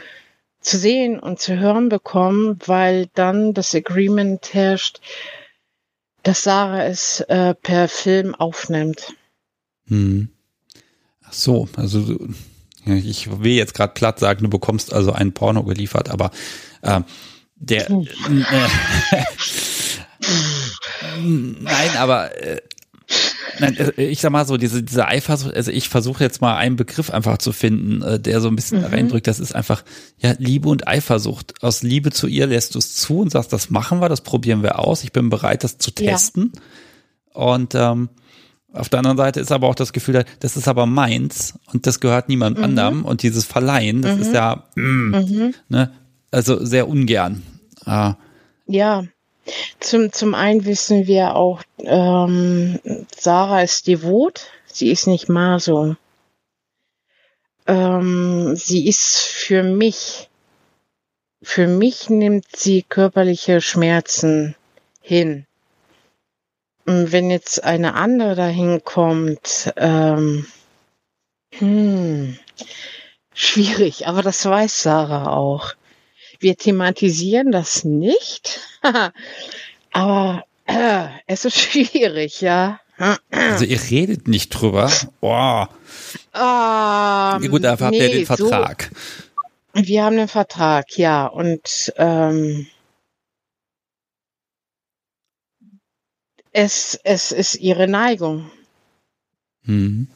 zu 0.60 0.78
sehen 0.78 1.18
und 1.18 1.40
zu 1.40 1.58
hören 1.58 1.88
bekommen, 1.88 2.60
weil 2.64 3.08
dann 3.14 3.54
das 3.54 3.74
Agreement 3.74 4.54
herrscht, 4.54 5.00
dass 6.22 6.44
Sarah 6.44 6.84
es 6.84 7.22
äh, 7.22 7.56
per 7.56 7.88
Film 7.88 8.36
aufnimmt. 8.36 9.14
Hm. 9.88 10.28
Ach 11.24 11.32
so, 11.32 11.68
also 11.74 12.18
ich 12.86 13.42
will 13.42 13.52
jetzt 13.52 13.74
gerade 13.74 13.94
platt 13.94 14.20
sagen, 14.20 14.44
du 14.44 14.48
bekommst 14.48 14.92
also 14.92 15.10
ein 15.10 15.34
Porno 15.34 15.64
geliefert, 15.64 16.08
aber 16.08 16.30
äh, 16.82 17.00
der 17.56 17.90
äh, 17.90 18.06
nein, 21.20 21.96
aber 21.96 22.36
äh, 22.42 22.60
nein, 23.58 23.76
äh, 23.76 24.04
ich 24.04 24.20
sag 24.20 24.30
mal 24.30 24.46
so, 24.46 24.56
diese, 24.56 24.82
diese 24.82 25.06
Eifersucht, 25.06 25.54
also 25.54 25.70
ich 25.70 25.88
versuche 25.88 26.24
jetzt 26.24 26.40
mal 26.40 26.56
einen 26.56 26.76
Begriff 26.76 27.10
einfach 27.10 27.38
zu 27.38 27.52
finden, 27.52 28.02
äh, 28.02 28.20
der 28.20 28.40
so 28.40 28.48
ein 28.48 28.56
bisschen 28.56 28.80
mhm. 28.80 28.86
reindrückt, 28.86 29.26
das 29.26 29.40
ist 29.40 29.54
einfach, 29.54 29.84
ja, 30.18 30.34
Liebe 30.38 30.68
und 30.68 30.86
Eifersucht. 30.86 31.62
Aus 31.62 31.82
Liebe 31.82 32.10
zu 32.10 32.26
ihr 32.26 32.46
lässt 32.46 32.74
du 32.74 32.78
es 32.78 32.94
zu 32.94 33.20
und 33.20 33.30
sagst, 33.30 33.52
das 33.52 33.70
machen 33.70 34.00
wir, 34.00 34.08
das 34.08 34.20
probieren 34.20 34.62
wir 34.62 34.78
aus, 34.78 35.04
ich 35.04 35.12
bin 35.12 35.30
bereit, 35.30 35.64
das 35.64 35.78
zu 35.78 35.90
testen. 35.90 36.52
Ja. 36.54 37.42
Und 37.42 37.74
ähm, 37.74 38.08
auf 38.72 38.88
der 38.88 38.98
anderen 38.98 39.16
Seite 39.16 39.40
ist 39.40 39.52
aber 39.52 39.68
auch 39.68 39.74
das 39.74 39.92
Gefühl, 39.92 40.24
das 40.40 40.56
ist 40.56 40.68
aber 40.68 40.86
meins 40.86 41.58
und 41.72 41.86
das 41.86 42.00
gehört 42.00 42.28
niemand 42.28 42.58
mhm. 42.58 42.64
anderem 42.64 43.04
und 43.04 43.22
dieses 43.22 43.44
Verleihen, 43.44 44.02
das 44.02 44.16
mhm. 44.16 44.22
ist 44.22 44.34
ja, 44.34 44.64
mm, 44.74 45.10
mhm. 45.10 45.54
ne, 45.68 45.90
also 46.30 46.64
sehr 46.64 46.88
ungern. 46.88 47.42
Ah. 47.86 48.16
Ja, 48.66 49.04
zum, 49.80 50.12
zum 50.12 50.34
einen 50.34 50.64
wissen 50.64 51.06
wir 51.06 51.36
auch, 51.36 51.62
ähm, 51.78 52.78
Sarah 53.16 53.62
ist 53.62 53.86
devot, 53.86 54.50
sie 54.66 54.90
ist 54.90 55.06
nicht 55.06 55.28
Maso. 55.28 55.96
Ähm, 57.66 58.56
sie 58.56 58.88
ist 58.88 59.18
für 59.18 59.62
mich, 59.62 60.28
für 61.42 61.66
mich 61.66 62.10
nimmt 62.10 62.46
sie 62.56 62.82
körperliche 62.82 63.60
Schmerzen 63.60 64.56
hin 65.00 65.46
wenn 66.88 67.30
jetzt 67.30 67.62
eine 67.64 67.94
andere 67.94 68.34
dahin 68.34 68.82
kommt, 68.82 69.72
ähm, 69.76 70.46
hm, 71.52 72.38
schwierig, 73.34 74.06
aber 74.06 74.22
das 74.22 74.44
weiß 74.44 74.82
Sarah 74.82 75.36
auch. 75.36 75.74
Wir 76.40 76.56
thematisieren 76.56 77.52
das 77.52 77.84
nicht, 77.84 78.60
aber 79.92 80.44
äh, 80.66 81.08
es 81.26 81.44
ist 81.44 81.58
schwierig, 81.60 82.40
ja. 82.40 82.80
Also 83.30 83.64
ihr 83.64 83.80
redet 83.90 84.26
nicht 84.26 84.50
drüber. 84.50 84.90
Boah. 85.20 85.68
Ähm, 86.34 87.50
Gut, 87.50 87.64
dafür 87.64 87.90
nee, 87.90 88.00
habt 88.00 88.10
ihr 88.10 88.16
den 88.18 88.26
Vertrag. 88.26 88.90
So, 89.74 89.86
wir 89.86 90.04
haben 90.04 90.16
den 90.16 90.28
Vertrag, 90.28 90.98
ja. 90.98 91.26
Und 91.26 91.92
ähm, 91.96 92.66
es, 96.52 96.98
es 97.04 97.30
ist 97.30 97.54
ihre 97.56 97.86
Neigung. 97.86 98.50
Mhm. 99.62 100.08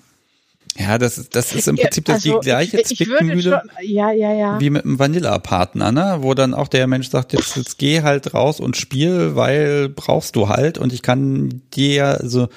Ja, 0.78 0.96
das, 0.96 1.28
das 1.28 1.54
ist 1.54 1.68
im 1.68 1.76
Prinzip 1.76 2.08
ja, 2.08 2.14
also 2.14 2.40
die 2.40 2.44
gleiche 2.46 2.80
ich, 2.80 2.86
Zwickmühle 2.86 3.62
ja, 3.82 4.10
ja, 4.10 4.32
ja. 4.32 4.60
wie 4.60 4.70
mit 4.70 4.84
einem 4.84 4.98
Vanilla-Partner, 4.98 5.92
ne? 5.92 6.18
wo 6.20 6.32
dann 6.32 6.54
auch 6.54 6.68
der 6.68 6.86
Mensch 6.86 7.10
sagt, 7.10 7.34
jetzt, 7.34 7.56
jetzt 7.56 7.76
geh 7.76 8.02
halt 8.02 8.32
raus 8.32 8.58
und 8.58 8.76
spiel, 8.76 9.36
weil 9.36 9.90
brauchst 9.90 10.34
du 10.34 10.48
halt 10.48 10.78
und 10.78 10.94
ich 10.94 11.02
kann 11.02 11.62
dir, 11.74 12.20
also, 12.20 12.48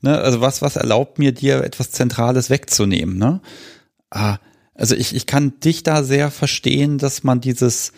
ne, 0.00 0.18
also 0.18 0.40
was, 0.40 0.62
was 0.62 0.76
erlaubt 0.76 1.18
mir 1.18 1.32
dir 1.32 1.62
etwas 1.62 1.90
Zentrales 1.90 2.48
wegzunehmen, 2.48 3.18
ne? 3.18 3.40
Ah, 4.10 4.38
also 4.74 4.94
ich, 4.94 5.14
ich 5.14 5.26
kann 5.26 5.60
dich 5.60 5.82
da 5.82 6.02
sehr 6.02 6.30
verstehen, 6.30 6.96
dass 6.96 7.22
man 7.22 7.42
dieses, 7.42 7.92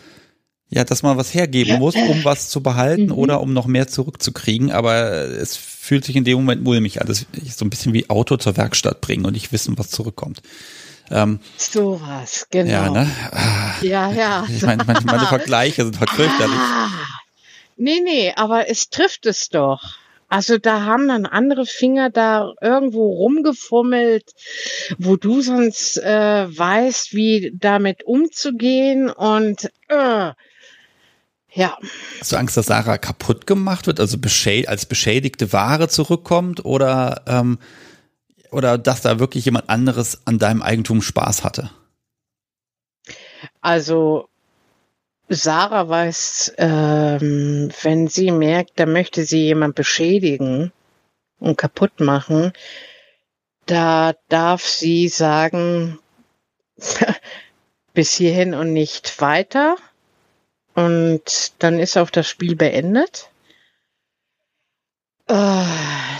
ja, 0.73 0.85
dass 0.85 1.03
man 1.03 1.17
was 1.17 1.33
hergeben 1.33 1.79
muss, 1.79 1.95
um 1.95 2.23
was 2.23 2.49
zu 2.49 2.63
behalten 2.63 3.07
mhm. 3.07 3.11
oder 3.11 3.41
um 3.41 3.51
noch 3.51 3.67
mehr 3.67 3.87
zurückzukriegen. 3.87 4.71
Aber 4.71 5.11
es 5.11 5.57
fühlt 5.57 6.05
sich 6.05 6.15
in 6.15 6.23
dem 6.23 6.37
Moment 6.37 6.63
mulmig 6.63 7.01
an. 7.01 7.07
Das 7.07 7.25
ist 7.43 7.59
so 7.59 7.65
ein 7.65 7.69
bisschen 7.69 7.93
wie 7.93 8.09
Auto 8.09 8.37
zur 8.37 8.55
Werkstatt 8.55 9.01
bringen 9.01 9.25
und 9.25 9.33
nicht 9.33 9.51
wissen, 9.51 9.77
was 9.77 9.89
zurückkommt. 9.89 10.41
Ähm, 11.11 11.41
so 11.57 11.99
was, 12.01 12.47
genau. 12.49 12.71
Ja, 12.71 12.89
ne? 12.89 13.11
Ah, 13.31 13.73
ja, 13.81 14.11
ja. 14.13 14.47
Ich 14.55 14.61
meine, 14.61 14.85
meine, 14.85 15.01
meine 15.01 15.25
Vergleiche 15.25 15.83
sind 15.83 15.97
fürchterlich. 15.97 16.55
Ah, 16.57 16.89
nee, 17.75 17.99
nee, 18.01 18.31
aber 18.33 18.69
es 18.69 18.89
trifft 18.89 19.25
es 19.25 19.49
doch. 19.49 19.97
Also 20.29 20.57
da 20.57 20.85
haben 20.85 21.09
dann 21.09 21.25
andere 21.25 21.65
Finger 21.65 22.09
da 22.09 22.53
irgendwo 22.61 23.11
rumgefummelt, 23.11 24.31
wo 24.97 25.17
du 25.17 25.41
sonst 25.41 25.97
äh, 25.97 26.47
weißt, 26.57 27.13
wie 27.13 27.51
damit 27.59 28.03
umzugehen 28.03 29.09
und 29.09 29.69
äh, 29.89 30.31
ja. 31.53 31.77
Hast 32.19 32.31
du 32.31 32.37
Angst, 32.37 32.55
dass 32.55 32.67
Sarah 32.67 32.97
kaputt 32.97 33.45
gemacht 33.45 33.87
wird, 33.87 33.99
also 33.99 34.17
beschäd 34.17 34.67
als 34.67 34.85
beschädigte 34.85 35.51
Ware 35.51 35.89
zurückkommt 35.89 36.63
oder, 36.63 37.23
ähm, 37.27 37.59
oder 38.51 38.77
dass 38.77 39.01
da 39.01 39.19
wirklich 39.19 39.45
jemand 39.45 39.69
anderes 39.69 40.21
an 40.25 40.39
deinem 40.39 40.61
Eigentum 40.61 41.01
Spaß 41.01 41.43
hatte? 41.43 41.69
Also 43.61 44.29
Sarah 45.29 45.87
weiß, 45.87 46.53
ähm, 46.57 47.71
wenn 47.81 48.07
sie 48.07 48.31
merkt, 48.31 48.79
da 48.79 48.85
möchte 48.85 49.23
sie 49.23 49.45
jemand 49.45 49.75
beschädigen 49.75 50.71
und 51.39 51.57
kaputt 51.57 51.99
machen, 51.99 52.53
da 53.65 54.13
darf 54.29 54.65
sie 54.65 55.07
sagen, 55.07 55.99
bis 57.93 58.13
hierhin 58.13 58.53
und 58.53 58.73
nicht 58.73 59.21
weiter. 59.21 59.77
Und 60.73 61.53
dann 61.59 61.79
ist 61.79 61.97
auch 61.97 62.09
das 62.09 62.27
Spiel 62.27 62.55
beendet. 62.55 63.29
Äh, 65.27 65.65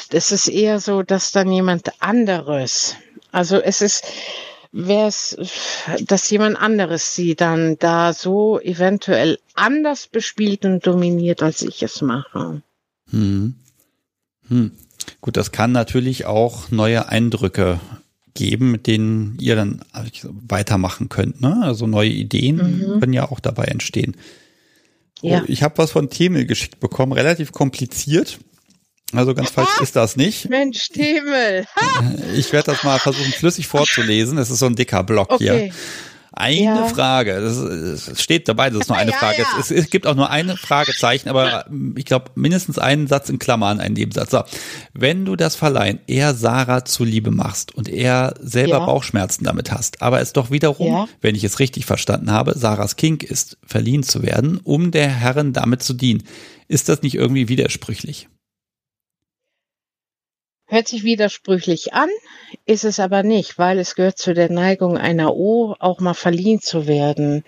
das 0.10 0.32
ist 0.32 0.48
eher 0.48 0.80
so, 0.80 1.04
dass 1.04 1.32
dann 1.32 1.52
jemand 1.52 2.02
anderes, 2.02 2.96
also 3.32 3.58
es 3.58 3.82
ist, 3.82 4.06
wäre 4.72 5.08
es, 5.08 5.38
dass 6.06 6.30
jemand 6.30 6.58
anderes 6.58 7.16
sie 7.16 7.36
dann 7.36 7.78
da 7.80 8.14
so 8.14 8.60
eventuell 8.60 9.40
anders 9.54 10.08
bespielt 10.08 10.66
und 10.66 10.86
dominiert, 10.86 11.44
als 11.44 11.62
ich 11.62 11.84
es 11.84 12.02
mache. 12.02 12.62
Hm. 13.10 13.56
Hm. 14.48 14.72
Gut, 15.20 15.38
das 15.38 15.52
kann 15.52 15.72
natürlich 15.72 16.26
auch 16.26 16.72
neue 16.72 17.10
Eindrücke 17.10 17.80
geben, 18.34 18.72
mit 18.72 18.88
denen 18.88 19.38
ihr 19.40 19.56
dann 19.56 19.84
weitermachen 20.24 21.10
könnt. 21.10 21.42
Ne? 21.42 21.60
Also 21.62 21.86
neue 21.86 22.10
Ideen 22.10 22.56
mhm. 22.56 23.00
können 23.00 23.14
ja 23.14 23.30
auch 23.30 23.40
dabei 23.40 23.66
entstehen. 23.66 24.16
Ja. 25.22 25.44
Ich 25.48 25.64
habe 25.64 25.78
was 25.78 25.92
von 25.92 26.10
Themel 26.10 26.46
geschickt 26.46 26.80
bekommen, 26.80 27.12
relativ 27.14 27.52
kompliziert. 27.52 28.40
Also 29.14 29.34
ganz 29.34 29.50
falsch 29.50 29.82
ist 29.82 29.96
das 29.96 30.16
nicht. 30.16 30.50
Mensch, 30.50 30.90
Themel. 30.90 31.66
ich 32.36 32.54
werde 32.54 32.72
das 32.72 32.84
mal 32.84 32.98
versuchen, 32.98 33.32
flüssig 33.34 33.68
vorzulesen. 33.68 34.38
Es 34.38 34.50
ist 34.50 34.60
so 34.60 34.68
ein 34.68 34.76
dicker 34.76 35.04
Block 35.04 35.32
okay. 35.32 35.66
hier. 35.66 35.74
Eine 36.34 36.64
ja. 36.64 36.86
Frage, 36.86 37.42
das, 37.42 38.22
steht 38.22 38.48
dabei, 38.48 38.70
das 38.70 38.82
ist 38.82 38.88
nur 38.88 38.98
eine 38.98 39.12
ja, 39.12 39.18
Frage. 39.18 39.42
Ja. 39.42 39.60
Es, 39.60 39.70
es, 39.70 39.90
gibt 39.90 40.08
auch 40.08 40.16
nur 40.16 40.30
eine 40.30 40.56
Fragezeichen, 40.56 41.28
aber 41.28 41.66
ich 41.96 42.06
glaube 42.06 42.32
mindestens 42.36 42.80
einen 42.80 43.08
Satz 43.08 43.30
in 43.30 43.38
Klammern, 43.38 43.82
einen 43.82 43.96
Nebensatz. 43.96 44.32
So, 44.32 44.44
wenn 44.94 45.26
du 45.26 45.36
das 45.36 45.56
Verleihen 45.56 46.00
eher 46.08 46.34
Sarah 46.34 46.86
zuliebe 46.86 47.32
machst 47.32 47.76
und 47.76 47.90
eher 47.90 48.34
selber 48.40 48.86
Bauchschmerzen 48.86 49.44
damit 49.44 49.72
hast, 49.72 50.02
aber 50.02 50.22
es 50.22 50.32
doch 50.32 50.52
wiederum, 50.52 51.10
wenn 51.20 51.36
ich 51.36 51.44
es 51.44 51.60
richtig 51.60 51.86
verstanden 51.86 52.32
habe, 52.32 52.58
Sarahs 52.58 52.96
Kink 52.96 53.24
ist, 53.24 53.58
verliehen 53.66 54.04
zu 54.04 54.24
werden, 54.24 54.58
um 54.64 54.92
der 54.92 55.10
Herren 55.10 55.52
damit 55.52 55.84
zu 55.84 55.94
dienen, 55.94 56.24
ist 56.70 56.88
das 56.88 57.02
nicht 57.02 57.16
irgendwie 57.16 57.50
widersprüchlich? 57.50 58.30
Hört 60.72 60.88
sich 60.88 61.04
widersprüchlich 61.04 61.94
an, 61.94 62.08
ist 62.66 62.86
es 62.86 63.02
aber 63.02 63.24
nicht, 63.24 63.58
weil 63.58 63.78
es 63.78 63.94
gehört 63.94 64.18
zu 64.18 64.34
der 64.34 64.50
Neigung 64.50 64.98
einer 64.98 65.36
O, 65.36 65.76
auch 65.80 66.00
mal 66.00 66.14
verliehen 66.14 66.62
zu 66.62 66.88
werden. 66.88 67.44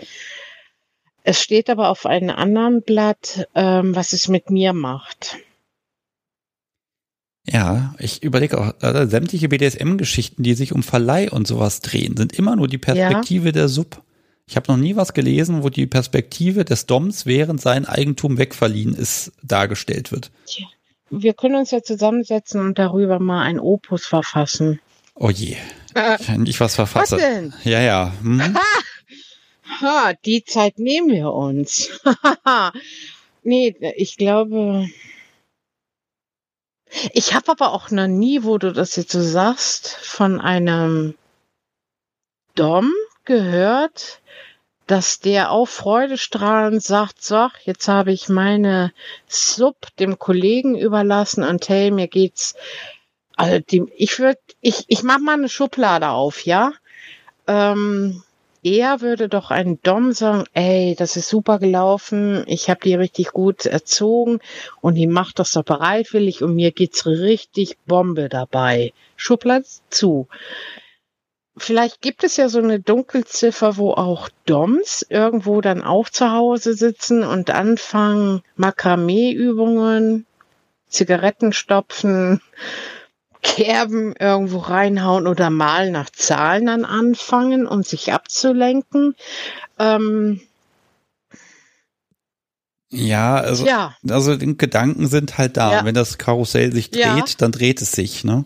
Es 1.24 1.42
steht 1.42 1.70
aber 1.70 1.88
auf 1.88 2.06
einem 2.06 2.32
anderen 2.32 2.82
Blatt, 2.82 3.48
ähm, 3.56 3.96
was 3.96 4.12
es 4.12 4.28
mit 4.28 4.50
mir 4.50 4.74
macht. 4.74 5.38
Ja, 7.48 7.96
ich 7.98 8.24
überlege 8.24 8.60
auch, 8.60 8.74
also 8.82 9.10
sämtliche 9.10 9.48
BDSM-Geschichten, 9.48 10.44
die 10.44 10.54
sich 10.54 10.74
um 10.74 10.84
Verleih 10.84 11.32
und 11.32 11.48
sowas 11.48 11.80
drehen, 11.80 12.18
sind 12.18 12.34
immer 12.34 12.58
nur 12.58 12.68
die 12.68 12.78
Perspektive 12.78 13.46
ja. 13.46 13.52
der 13.54 13.70
Sub. 13.70 14.04
Ich 14.48 14.58
habe 14.58 14.70
noch 14.70 14.78
nie 14.78 14.98
was 14.98 15.14
gelesen, 15.14 15.64
wo 15.64 15.70
die 15.70 15.88
Perspektive 15.88 16.66
des 16.66 16.88
Doms 16.88 17.26
während 17.26 17.62
sein 17.62 17.86
Eigentum 17.86 18.38
wegverliehen 18.38 18.94
ist, 18.94 19.32
dargestellt 19.44 20.12
wird. 20.12 20.30
Tja 20.46 20.68
wir 21.22 21.34
können 21.34 21.56
uns 21.56 21.72
ja 21.72 21.82
zusammensetzen 21.82 22.62
und 22.62 22.80
darüber 22.80 23.20
mal 23.20 23.44
ein 23.44 23.60
Opus 23.60 24.06
verfassen. 24.06 24.80
Oh 25.16 25.30
je. 25.30 25.58
Äh, 25.94 26.18
ich 26.46 26.60
was 26.60 26.76
verfasse. 26.76 27.16
Was 27.16 27.22
denn? 27.22 27.54
Ja, 27.64 27.80
ja. 27.80 28.14
Hm. 28.22 28.58
Ha, 29.82 30.14
die 30.26 30.44
Zeit 30.44 30.78
nehmen 30.78 31.10
wir 31.10 31.32
uns. 31.32 31.90
nee, 33.44 33.76
ich 33.96 34.18
glaube. 34.18 34.88
Ich 37.12 37.34
habe 37.34 37.52
aber 37.52 37.74
auch 37.74 37.90
noch 37.90 38.08
nie, 38.08 38.44
wo 38.44 38.58
du 38.58 38.72
das 38.72 38.96
jetzt 38.96 39.14
so 39.14 39.22
sagst, 39.22 39.88
von 39.88 40.40
einem 40.40 41.16
Dom 42.56 42.92
gehört, 43.26 44.22
dass 44.88 45.20
der 45.20 45.52
auch 45.52 45.68
freudestrahlend 45.68 46.84
sagt, 46.84 47.24
so, 47.24 47.48
jetzt 47.64 47.88
habe 47.88 48.12
ich 48.12 48.30
meine 48.30 48.92
Sub 49.28 49.76
dem 50.00 50.20
Kollegen 50.20 50.78
überlassen 50.78 51.44
und 51.44 51.68
hey, 51.70 51.92
mir 51.92 52.08
geht's, 52.08 52.56
also 53.36 53.60
die, 53.60 53.84
ich 53.96 54.20
würde, 54.20 54.40
ich, 54.62 54.86
ich 54.88 55.04
mach 55.04 55.20
mal 55.20 55.34
eine 55.34 55.50
Schublade 55.50 56.10
auf, 56.10 56.46
ja. 56.46 56.74
Ähm, 57.48 58.24
er 58.66 59.02
würde 59.02 59.28
doch 59.28 59.52
ein 59.52 59.80
Dom 59.84 60.14
sagen, 60.14 60.46
ey, 60.54 60.96
das 60.98 61.18
ist 61.18 61.28
super 61.28 61.60
gelaufen, 61.60 62.46
ich 62.48 62.70
habe 62.70 62.80
die 62.84 62.96
richtig 62.96 63.34
gut 63.34 63.66
erzogen 63.66 64.40
und 64.80 64.96
die 64.96 65.08
macht 65.08 65.40
das 65.40 65.52
doch 65.52 65.66
bereitwillig 65.66 66.42
und 66.42 66.56
mir 66.56 66.72
geht's 66.72 67.06
richtig 67.06 67.78
Bombe 67.86 68.30
dabei. 68.30 68.94
Schublade 69.18 69.66
zu. 69.90 70.28
Vielleicht 71.56 72.02
gibt 72.02 72.24
es 72.24 72.36
ja 72.38 72.50
so 72.50 72.58
eine 72.60 72.80
Dunkelziffer, 72.80 73.78
wo 73.78 73.92
auch 73.92 74.30
Doms 74.46 75.06
irgendwo 75.08 75.62
dann 75.62 75.84
auch 75.84 76.10
zu 76.10 76.32
Hause 76.32 76.74
sitzen 76.74 77.24
und 77.24 77.52
anfangen 77.52 78.42
Makramee-Übungen, 78.56 80.26
Zigaretten 80.90 81.54
stopfen, 81.54 82.42
Kerben 83.44 84.16
irgendwo 84.18 84.60
reinhauen 84.60 85.28
oder 85.28 85.50
mal 85.50 85.92
nach 85.92 86.10
Zahlen 86.10 86.66
dann 86.66 86.86
anfangen 86.86 87.68
und 87.68 87.86
sich 87.86 88.14
abzulenken. 88.14 89.16
Ähm, 89.78 90.42
ja, 92.90 93.36
also, 93.36 93.66
ja. 93.66 93.96
also 94.08 94.38
die 94.38 94.56
Gedanken 94.56 95.08
sind 95.08 95.38
halt 95.38 95.58
da. 95.58 95.72
Ja. 95.74 95.86
Wenn 95.86 95.96
das 95.96 96.18
Karussell 96.18 96.72
sich 96.72 96.90
dreht, 96.90 97.02
ja. 97.02 97.26
dann 97.38 97.52
dreht 97.52 97.82
es 97.82 97.92
sich, 97.92 98.24
ne? 98.24 98.46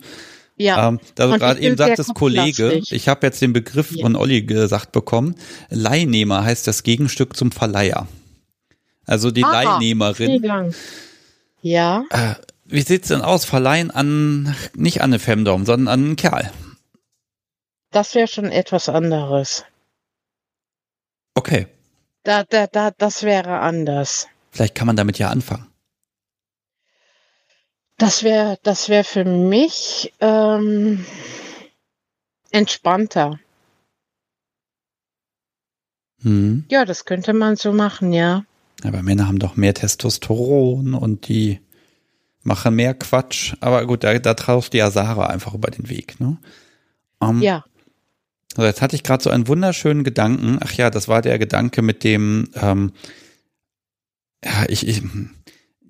Ja. 0.58 0.90
Ähm, 0.90 1.00
da 1.16 1.28
du 1.28 1.38
gerade 1.38 1.62
eben 1.62 1.78
sagtest, 1.78 2.16
Kollege, 2.16 2.82
ich 2.90 3.08
habe 3.08 3.26
jetzt 3.28 3.42
den 3.42 3.54
Begriff 3.54 3.92
ja. 3.92 4.04
von 4.04 4.16
Olli 4.16 4.42
gesagt 4.42 4.92
bekommen. 4.92 5.36
Leihnehmer 5.70 6.44
heißt 6.44 6.66
das 6.66 6.84
Gegenstück 6.84 7.38
zum 7.38 7.52
Verleiher. 7.52 8.08
Also 9.06 9.32
die 9.32 9.44
Aha, 9.44 9.62
Leihnehmerin. 9.62 10.74
Ja. 11.62 12.04
Äh, 12.10 12.36
wie 12.66 12.82
sieht's 12.82 13.08
denn 13.08 13.22
aus? 13.22 13.46
Verleihen 13.46 13.92
an, 13.92 14.56
nicht 14.76 15.02
an 15.02 15.12
eine 15.12 15.20
Femdom, 15.20 15.66
sondern 15.66 15.88
an 15.88 16.04
einen 16.04 16.16
Kerl. 16.16 16.52
Das 17.92 18.16
wäre 18.16 18.28
schon 18.28 18.52
etwas 18.52 18.90
anderes. 18.90 19.64
Okay. 21.36 21.68
Da, 22.24 22.44
da, 22.44 22.68
da, 22.68 22.92
das 22.92 23.24
wäre 23.24 23.60
anders. 23.60 24.28
Vielleicht 24.52 24.76
kann 24.76 24.88
man 24.88 24.98
damit 24.98 25.20
ja 25.20 25.30
anfangen. 25.30 25.68
Das 27.98 28.24
wäre, 28.24 28.60
das 28.64 28.90
wäre 28.90 29.04
für 29.04 29.26
mich 29.26 30.14
ähm, 30.20 31.04
entspannter. 32.52 33.40
Hm. 36.22 36.66
Ja, 36.70 36.86
das 36.86 37.06
könnte 37.06 37.34
man 37.34 37.56
so 37.56 37.74
machen, 37.74 38.14
ja. 38.14 38.46
Aber 38.84 39.02
Männer 39.02 39.28
haben 39.28 39.40
doch 39.40 39.56
mehr 39.56 39.74
Testosteron 39.74 40.94
und 40.94 41.28
die 41.28 41.60
machen 42.44 42.76
mehr 42.76 42.94
Quatsch. 42.94 43.56
Aber 43.62 43.86
gut, 43.86 44.04
da, 44.04 44.18
da 44.20 44.34
traust 44.36 44.74
du 44.74 44.78
ja 44.78 44.92
Sarah 44.92 45.28
einfach 45.28 45.54
über 45.54 45.72
den 45.72 45.90
Weg, 45.90 46.20
ne? 46.20 46.38
Um, 47.20 47.42
ja. 47.42 47.66
Also 48.56 48.68
jetzt 48.68 48.82
hatte 48.82 48.96
ich 48.96 49.04
gerade 49.04 49.24
so 49.24 49.30
einen 49.30 49.48
wunderschönen 49.48 50.04
Gedanken. 50.04 50.58
Ach 50.62 50.72
ja, 50.74 50.90
das 50.90 51.08
war 51.08 51.22
der 51.22 51.40
Gedanke 51.40 51.82
mit 51.82 52.04
dem, 52.04 52.50
ähm, 52.56 52.94
ja, 54.44 54.66
ich, 54.68 54.88
ich, 54.88 55.02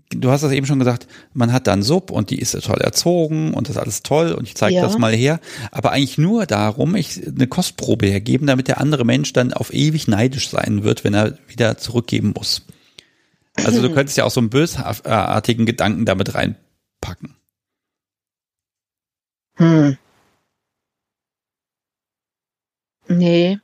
du 0.10 0.32
hast 0.32 0.42
das 0.42 0.52
eben 0.52 0.66
schon 0.66 0.80
gesagt, 0.80 1.08
man 1.34 1.52
hat 1.52 1.68
dann 1.68 1.84
Sub 1.84 2.12
und 2.12 2.30
die 2.30 2.40
ist 2.40 2.60
toll 2.64 2.80
erzogen 2.80 3.54
und 3.54 3.68
das 3.68 3.76
ist 3.76 3.82
alles 3.82 4.04
toll 4.04 4.32
und 4.32 4.46
ich 4.48 4.56
zeige 4.56 4.76
ja. 4.76 4.82
das 4.82 4.98
mal 4.98 5.14
her. 5.14 5.40
Aber 5.72 5.92
eigentlich 5.92 6.18
nur 6.18 6.46
darum, 6.46 6.96
ich 6.96 7.26
eine 7.26 7.48
Kostprobe 7.48 8.08
hergeben, 8.08 8.48
damit 8.48 8.68
der 8.68 8.80
andere 8.80 9.06
Mensch 9.06 9.34
dann 9.34 9.54
auf 9.54 9.74
ewig 9.74 10.08
neidisch 10.08 10.50
sein 10.50 10.84
wird, 10.84 11.04
wenn 11.04 11.14
er 11.14 11.38
wieder 11.48 11.78
zurückgeben 11.78 12.34
muss. 12.36 12.66
Also 13.56 13.82
du 13.82 13.90
könntest 13.94 14.18
ja 14.18 14.24
auch 14.24 14.32
so 14.32 14.40
einen 14.40 14.50
bösartigen 14.50 15.66
Gedanken 15.66 16.06
damit 16.06 16.36
reinpacken. 16.36 17.36
Hm. 19.56 19.98
Nee, 23.10 23.60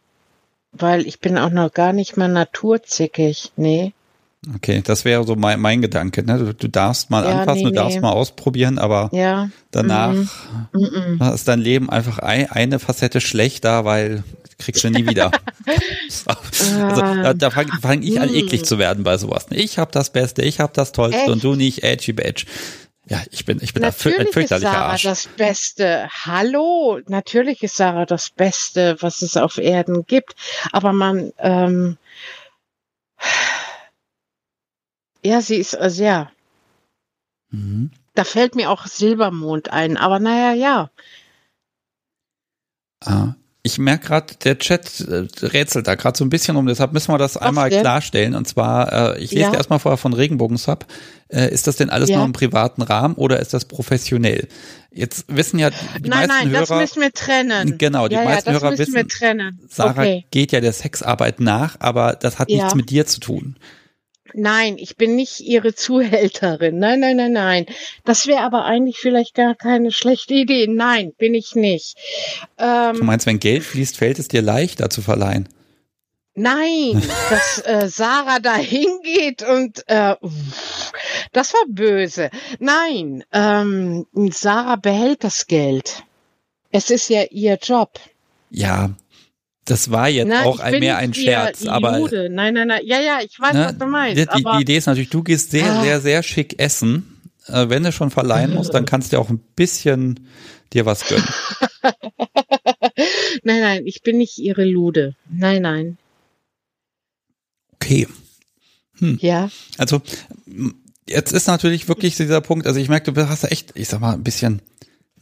weil 0.72 1.06
ich 1.06 1.20
bin 1.20 1.38
auch 1.38 1.52
noch 1.52 1.72
gar 1.72 1.94
nicht 1.94 2.18
mal 2.18 2.30
naturzickig. 2.30 3.52
Nee. 3.56 3.94
Okay, 4.56 4.82
das 4.84 5.06
wäre 5.06 5.24
so 5.24 5.36
mein, 5.36 5.60
mein 5.62 5.82
Gedanke. 5.82 6.24
Ne? 6.24 6.38
Du, 6.38 6.54
du 6.54 6.68
darfst 6.68 7.10
mal 7.10 7.24
ja, 7.24 7.39
anpassen, 7.39 7.64
nee, 7.64 7.70
du 7.70 7.76
darfst 7.76 7.96
nee. 7.96 8.02
mal 8.02 8.12
ausprobieren, 8.12 8.78
aber 8.78 9.10
ja. 9.14 9.50
danach 9.72 10.14
mhm. 10.74 11.22
ist 11.34 11.48
dein 11.48 11.60
Leben 11.60 11.89
einfach 11.89 12.20
ein, 12.20 12.52
eine 12.52 12.80
Facette 12.80 13.22
schlechter, 13.22 13.86
weil 13.86 14.24
kriegst 14.58 14.84
du 14.84 14.89
nie 14.89 15.08
wieder. 15.08 15.32
also 16.26 17.02
da, 17.02 17.34
da 17.34 17.52
fange 17.52 17.72
fang 17.82 18.02
ich 18.02 18.20
an, 18.20 18.34
eklig 18.34 18.66
zu 18.66 18.78
werden 18.80 19.04
bei 19.04 19.18
sowas. 19.18 19.48
Ich 19.50 19.78
habe 19.78 19.91
das 19.91 20.12
Beste, 20.12 20.41
ich 20.41 20.60
habe 20.60 20.74
das 20.74 20.91
Tollste 20.91 21.22
Echt? 21.22 21.30
und 21.30 21.44
du 21.44 21.56
nicht, 21.56 21.84
edgy 21.84 22.14
badge. 22.14 22.46
Ja, 23.10 23.22
ich 23.32 23.46
bin, 23.46 23.60
ich 23.62 23.74
bin 23.74 23.84
natürlich 23.84 24.20
ein 24.20 24.28
fürchterlicher 24.28 24.70
ist 24.70 24.74
Sarah 24.74 24.91
Arsch. 24.91 25.04
das 25.04 25.28
Beste. 25.28 26.08
Hallo, 26.26 27.00
natürlich 27.08 27.62
ist 27.62 27.76
Sarah 27.76 28.06
das 28.06 28.30
Beste, 28.30 28.96
was 29.02 29.22
es 29.22 29.36
auf 29.36 29.58
Erden 29.58 30.06
gibt. 30.06 30.36
Aber 30.72 30.94
man, 30.94 31.34
ähm, 31.39 31.98
ja, 35.24 35.42
sie 35.42 35.56
ist, 35.58 35.76
also 35.76 36.04
ja, 36.04 36.32
Mhm. 37.52 37.92
da 38.16 38.24
fällt 38.24 38.56
mir 38.56 38.72
auch 38.72 38.88
Silbermond 38.88 39.72
ein. 39.72 39.96
Aber 39.98 40.20
naja, 40.20 40.54
ja. 40.54 40.90
Ah, 43.06 43.36
ich 43.62 43.78
merke 43.78 44.08
gerade, 44.08 44.34
der 44.44 44.58
Chat 44.58 45.02
äh, 45.02 45.28
rätselt 45.46 45.88
da 45.88 45.96
gerade 45.96 46.18
so 46.18 46.26
ein 46.26 46.30
bisschen 46.30 46.56
rum, 46.56 46.66
deshalb 46.66 46.94
müssen 46.94 47.14
wir 47.14 47.18
das 47.18 47.38
einmal 47.38 47.70
denn? 47.70 47.82
klarstellen. 47.82 48.36
Und 48.36 48.48
zwar, 48.48 49.16
äh, 49.16 49.24
ich 49.24 49.32
lese 49.32 49.52
Ja. 49.52 49.54
erstmal 49.54 49.80
vorher 49.80 49.98
von 49.98 50.14
Regenbogen-Sub. 50.14 50.86
Äh, 51.30 51.54
ist 51.54 51.68
das 51.68 51.76
denn 51.76 51.90
alles 51.90 52.10
Ja. 52.10 52.18
nur 52.18 52.26
im 52.26 52.34
privaten 52.34 52.82
Rahmen 52.82 53.16
oder 53.16 53.40
ist 53.40 53.54
das 53.54 53.66
professionell? 53.66 54.48
Jetzt 54.92 55.26
wissen 55.28 55.60
ja 55.60 55.70
die 55.70 56.10
nein, 56.10 56.28
meisten 56.28 56.28
nein, 56.50 56.54
das 56.54 56.70
Hörer, 56.70 56.82
müssen 56.82 57.02
wir 57.02 57.12
trennen. 57.14 57.78
Genau, 57.78 58.08
die 58.08 58.16
ja, 58.16 58.24
meisten 58.24 58.52
das 58.52 58.62
Hörer 58.62 58.78
wissen. 58.78 59.08
Sarah 59.70 59.92
okay. 59.92 60.26
geht 60.32 60.52
ja 60.52 60.60
der 60.60 60.74
Sexarbeit 60.74 61.40
nach, 61.40 61.78
aber 61.80 62.14
das 62.16 62.40
hat 62.40 62.50
nichts 62.50 62.76
mit 62.76 62.90
dir 62.90 63.06
zu 63.06 63.20
tun. 63.20 63.56
Nein, 64.34 64.78
ich 64.78 64.96
bin 64.98 65.16
nicht 65.16 65.40
ihre 65.42 65.74
Zuhälterin. 65.76 66.80
Nein, 66.80 67.00
nein, 67.00 67.18
nein, 67.18 67.34
nein. 67.34 67.66
Das 68.06 68.28
wäre 68.28 68.42
aber 68.42 68.66
eigentlich 68.66 68.98
vielleicht 68.98 69.36
gar 69.36 69.56
keine 69.56 69.92
schlechte 69.92 70.34
Idee. 70.34 70.68
Nein, 70.68 71.14
bin 71.18 71.34
ich 71.34 71.56
nicht. 71.56 71.98
Du 72.58 72.64
Ähm, 72.66 72.98
meinst, 73.06 73.26
wenn 73.26 73.40
Geld 73.40 73.64
fließt, 73.64 73.98
fällt 73.98 74.20
es 74.20 74.28
dir 74.28 74.42
leichter 74.42 74.90
zu 74.90 75.02
verleihen? 75.02 75.48
nein, 76.36 77.00
dass 77.30 77.60
äh, 77.66 77.88
Sarah 77.90 78.40
da 78.40 78.56
hingeht 78.56 79.44
und 79.44 79.88
äh, 79.88 80.16
das 81.32 81.54
war 81.54 81.62
böse. 81.68 82.32
Nein, 82.60 83.24
ähm, 83.32 84.08
Sarah 84.32 84.78
behält 84.78 85.24
das 85.24 85.46
Geld. 85.46 86.04
Es 86.72 86.90
ist 86.90 87.10
ja 87.10 87.24
ihr 87.30 87.60
Job. 87.62 88.00
Ja, 88.50 88.90
das 89.66 89.91
war 89.91 90.09
jetzt 90.09 90.28
Ne? 90.28 90.43
auch 90.45 90.59
ein, 90.59 90.80
mehr 90.80 90.97
ein 90.97 91.14
Scherz, 91.14 91.66
aber 91.66 91.99
Jude. 91.99 92.30
Nein, 92.30 92.53
nein, 92.53 92.68
nein. 92.68 92.82
Ja, 92.86 92.99
ja, 92.99 93.20
ich 93.24 93.39
weiß, 93.39 93.53
ne, 93.53 93.66
was 93.70 93.78
du 93.78 93.86
meinst. 93.86 94.18
die, 94.36 94.43
die 94.43 94.61
Idee 94.61 94.78
ist 94.78 94.88
natürlich, 94.88 95.09
du 95.09 95.24
gehst 95.24 95.51
sehr, 95.51 95.72
Ah. 95.72 95.82
sehr, 95.84 96.01
sehr 96.01 96.24
schick 96.24 96.59
essen. 96.59 97.22
Äh, 97.47 97.70
wenn 97.70 97.84
du 97.84 97.91
schon 97.91 98.09
verleihen 98.09 98.53
musst, 98.53 98.74
dann 98.74 98.86
kannst 98.86 99.14
du 99.14 99.20
auch 99.20 99.30
ein 99.30 99.39
bisschen 99.55 100.28
dir 100.74 100.86
was 100.86 101.05
gönnen. 101.07 101.28
nein, 103.43 103.61
nein, 103.61 103.82
ich 103.86 104.01
bin 104.01 104.18
nicht 104.18 104.38
ihre 104.38 104.66
Lude. 104.66 105.16
Nein, 105.30 105.61
nein. 105.61 105.97
Okay. 107.76 108.07
Ja. 108.99 109.49
Also 109.78 110.01
jetzt 111.07 111.34
ist 111.34 111.47
natürlich 111.47 111.88
wirklich 111.89 112.16
dieser 112.16 112.39
Punkt, 112.41 112.66
also 112.68 112.80
ich 112.80 112.88
merke, 112.89 113.11
du 113.11 113.28
hast 113.30 113.43
echt, 113.51 113.72
ich 113.76 113.89
sag 113.89 113.99
mal, 113.99 114.14
ein 114.14 114.24
bisschen, 114.24 114.61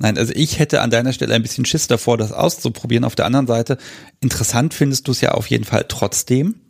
nein, 0.01 0.17
also 0.17 0.33
ich 0.35 0.59
hätte 0.59 0.81
an 0.81 0.89
deiner 0.89 1.13
Stelle 1.13 1.33
ein 1.33 1.41
bisschen 1.41 1.65
Schiss 1.65 1.87
davor, 1.87 2.17
das 2.17 2.31
auszuprobieren. 2.31 3.05
Auf 3.05 3.15
der 3.15 3.25
anderen 3.25 3.47
Seite, 3.47 3.77
interessant 4.19 4.73
findest 4.73 5.07
du 5.07 5.11
es 5.11 5.21
ja 5.21 5.31
auf 5.31 5.47
jeden 5.47 5.63
Fall 5.63 5.85
trotzdem. 5.87 6.61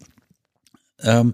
Ähm, 0.99 1.33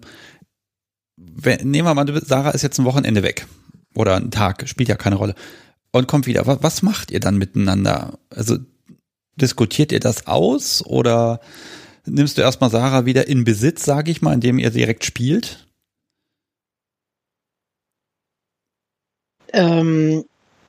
wenn, 1.17 1.69
nehmen 1.69 1.87
wir 1.87 1.93
mal, 1.93 2.21
Sarah 2.25 2.51
ist 2.51 2.61
jetzt 2.61 2.79
ein 2.79 2.85
Wochenende 2.85 3.23
weg. 3.23 3.47
Oder 3.95 4.15
ein 4.15 4.31
Tag, 4.31 4.67
spielt 4.69 4.89
ja 4.89 4.95
keine 4.95 5.15
Rolle. 5.15 5.35
Und 5.91 6.07
kommt 6.07 6.27
wieder. 6.27 6.45
Was, 6.45 6.61
was 6.61 6.81
macht 6.83 7.11
ihr 7.11 7.19
dann 7.19 7.37
miteinander? 7.37 8.19
Also 8.29 8.57
diskutiert 9.35 9.91
ihr 9.91 9.99
das 9.99 10.27
aus 10.27 10.85
oder 10.85 11.39
nimmst 12.05 12.37
du 12.37 12.41
erstmal 12.41 12.69
Sarah 12.69 13.05
wieder 13.05 13.27
in 13.27 13.43
Besitz, 13.43 13.85
sage 13.85 14.11
ich 14.11 14.21
mal, 14.21 14.33
indem 14.33 14.59
ihr 14.59 14.69
direkt 14.69 15.05
spielt? 15.05 15.67
Ähm, 19.53 20.25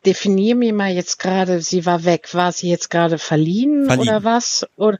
definier 0.07 0.55
mir 0.55 0.73
mal 0.73 0.93
jetzt 0.93 1.19
gerade, 1.19 1.61
sie 1.61 1.87
war 1.87 2.05
weg. 2.05 2.35
War 2.35 2.53
sie 2.53 2.69
jetzt 2.69 2.91
gerade 2.91 3.19
verliehen, 3.19 3.87
Verliehen. 3.87 4.09
oder 4.09 4.25
was? 4.25 4.67
Oder 4.77 4.99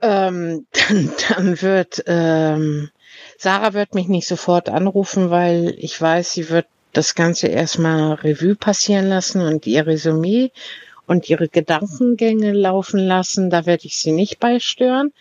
ähm, 0.00 0.66
dann, 0.88 1.12
dann 1.28 1.62
wird 1.62 2.04
ähm, 2.06 2.90
Sarah 3.38 3.74
wird 3.74 3.94
mich 3.94 4.08
nicht 4.08 4.26
sofort 4.26 4.68
anrufen, 4.68 5.30
weil 5.30 5.74
ich 5.78 6.00
weiß, 6.00 6.32
sie 6.32 6.48
wird 6.50 6.66
das 6.92 7.14
Ganze 7.14 7.48
erstmal 7.48 8.14
Revue 8.14 8.54
passieren 8.56 9.08
lassen 9.08 9.42
und 9.42 9.66
ihr 9.66 9.86
Resümee 9.86 10.50
und 11.06 11.28
ihre 11.28 11.48
Gedankengänge 11.48 12.52
laufen 12.52 12.98
lassen. 12.98 13.50
Da 13.50 13.66
werde 13.66 13.86
ich 13.86 13.98
sie 13.98 14.12
nicht 14.12 14.40
beistören. 14.40 15.12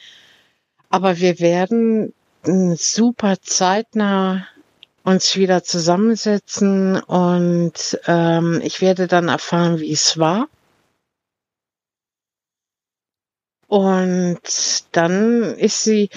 Aber 0.89 1.19
wir 1.19 1.39
werden 1.39 2.13
mm, 2.45 2.73
super 2.75 3.35
zeitnah 3.41 4.47
uns 5.05 5.35
wieder 5.35 5.63
zusammensetzen 5.63 6.99
und 6.99 7.99
ähm, 8.07 8.59
ich 8.63 8.81
werde 8.81 9.07
dann 9.07 9.27
erfahren, 9.27 9.79
wie 9.79 9.91
es 9.91 10.17
war. 10.17 10.49
Und 13.67 14.39
dann 14.91 15.43
ist 15.55 15.83
sie, 15.83 16.09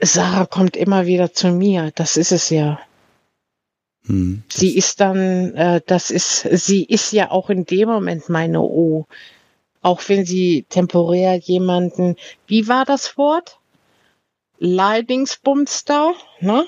Sarah 0.00 0.46
kommt 0.46 0.76
immer 0.76 1.06
wieder 1.06 1.32
zu 1.32 1.48
mir, 1.48 1.92
das 1.94 2.16
ist 2.16 2.32
es 2.32 2.48
ja. 2.48 2.80
Hm. 4.06 4.42
Sie 4.48 4.76
ist 4.76 5.00
dann, 5.00 5.54
äh, 5.54 5.82
das 5.86 6.10
ist, 6.10 6.40
sie 6.50 6.84
ist 6.84 7.12
ja 7.12 7.30
auch 7.30 7.50
in 7.50 7.66
dem 7.66 7.88
Moment 7.88 8.30
meine 8.30 8.62
O. 8.62 9.06
Auch 9.82 10.00
wenn 10.08 10.24
sie 10.24 10.64
temporär 10.68 11.36
jemanden, 11.36 12.16
wie 12.46 12.66
war 12.66 12.86
das 12.86 13.18
Wort? 13.18 13.58
Leidingsbumster, 14.58 16.12
ne? 16.40 16.66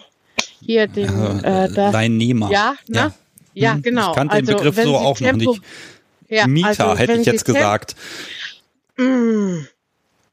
Hier 0.61 0.87
den, 0.87 1.43
äh, 1.45 1.65
äh, 1.65 1.73
das, 1.73 1.93
Leihnehmer. 1.93 2.51
ja, 2.51 2.75
ne? 2.89 3.13
Ja, 3.55 3.75
Hm, 3.75 3.83
genau. 3.83 4.11
Ich 4.11 4.17
kannte 4.17 4.37
den 4.37 4.47
Also, 4.47 4.57
Begriff 4.57 4.77
wenn 4.77 4.85
so 4.85 4.91
sie 4.91 4.97
auch 4.99 5.21
noch 5.21 5.27
Tempo- 5.29 5.51
nicht. 5.53 5.63
Ja, 6.29 6.47
Mieter 6.47 6.69
also, 6.91 6.99
hätte 6.99 7.15
ich 7.15 7.27
jetzt 7.27 7.45
gesagt. 7.45 7.97
Mm, 8.99 9.61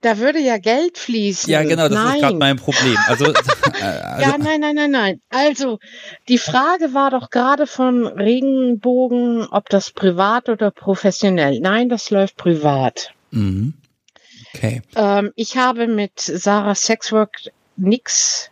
da 0.01 0.18
würde 0.18 0.39
ja 0.39 0.58
Geld 0.58 0.97
fließen. 0.97 1.49
Ja, 1.49 1.64
genau, 1.64 1.88
das 1.88 1.91
nein. 1.97 2.16
ist 2.16 2.22
gerade 2.22 2.36
mein 2.38 2.58
Problem. 2.58 2.97
Also, 3.08 3.26
äh, 3.80 3.82
also 3.82 4.22
ja, 4.30 4.38
nein, 4.38 4.60
nein, 4.60 4.76
nein, 4.76 4.91
nein. 4.91 5.22
Also, 5.30 5.80
die 6.28 6.38
Frage 6.38 6.93
war 6.93 7.12
doch 7.12 7.30
gerade 7.30 7.66
von 7.66 8.06
Regenbogen, 8.06 9.47
ob 9.47 9.70
das 9.70 9.91
privat 9.91 10.49
oder 10.49 10.70
professionell. 10.72 11.60
Nein, 11.62 11.89
das 11.89 12.10
läuft 12.10 12.36
privat. 12.38 13.12
mhm. 13.32 13.74
Okay. 14.56 14.82
Ähm, 14.95 15.32
ich 15.36 15.58
habe 15.58 15.88
mit 15.88 16.20
Sarah 16.20 16.76
Sexwork 16.76 17.32
nix 17.76 18.49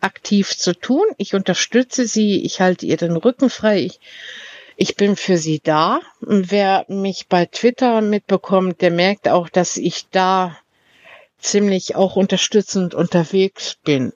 aktiv 0.00 0.56
zu 0.56 0.74
tun. 0.74 1.04
Ich 1.18 1.34
unterstütze 1.34 2.06
sie, 2.06 2.42
ich 2.44 2.60
halte 2.60 2.86
ihr 2.86 2.96
den 2.96 3.16
Rücken 3.16 3.50
frei. 3.50 3.80
Ich, 3.80 4.00
ich 4.76 4.96
bin 4.96 5.16
für 5.16 5.36
sie 5.38 5.60
da. 5.60 6.00
Und 6.20 6.50
wer 6.50 6.84
mich 6.88 7.28
bei 7.28 7.46
Twitter 7.46 8.00
mitbekommt, 8.00 8.80
der 8.80 8.90
merkt 8.90 9.28
auch, 9.28 9.48
dass 9.48 9.76
ich 9.76 10.08
da 10.10 10.56
ziemlich 11.38 11.94
auch 11.96 12.16
unterstützend 12.16 12.94
unterwegs 12.94 13.76
bin. 13.84 14.12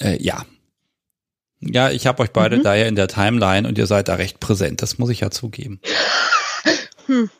Äh, 0.00 0.22
ja. 0.22 0.44
Ja, 1.60 1.90
ich 1.90 2.06
habe 2.06 2.22
euch 2.22 2.30
beide 2.30 2.58
Mhm. 2.58 2.62
da 2.62 2.74
ja 2.74 2.86
in 2.86 2.94
der 2.94 3.08
Timeline 3.08 3.66
und 3.66 3.76
ihr 3.78 3.86
seid 3.86 4.08
da 4.08 4.14
recht 4.14 4.38
präsent. 4.40 4.80
Das 4.80 4.98
muss 4.98 5.10
ich 5.10 5.20
ja 5.20 5.30
zugeben. 5.30 5.80
Hm. 7.06 7.30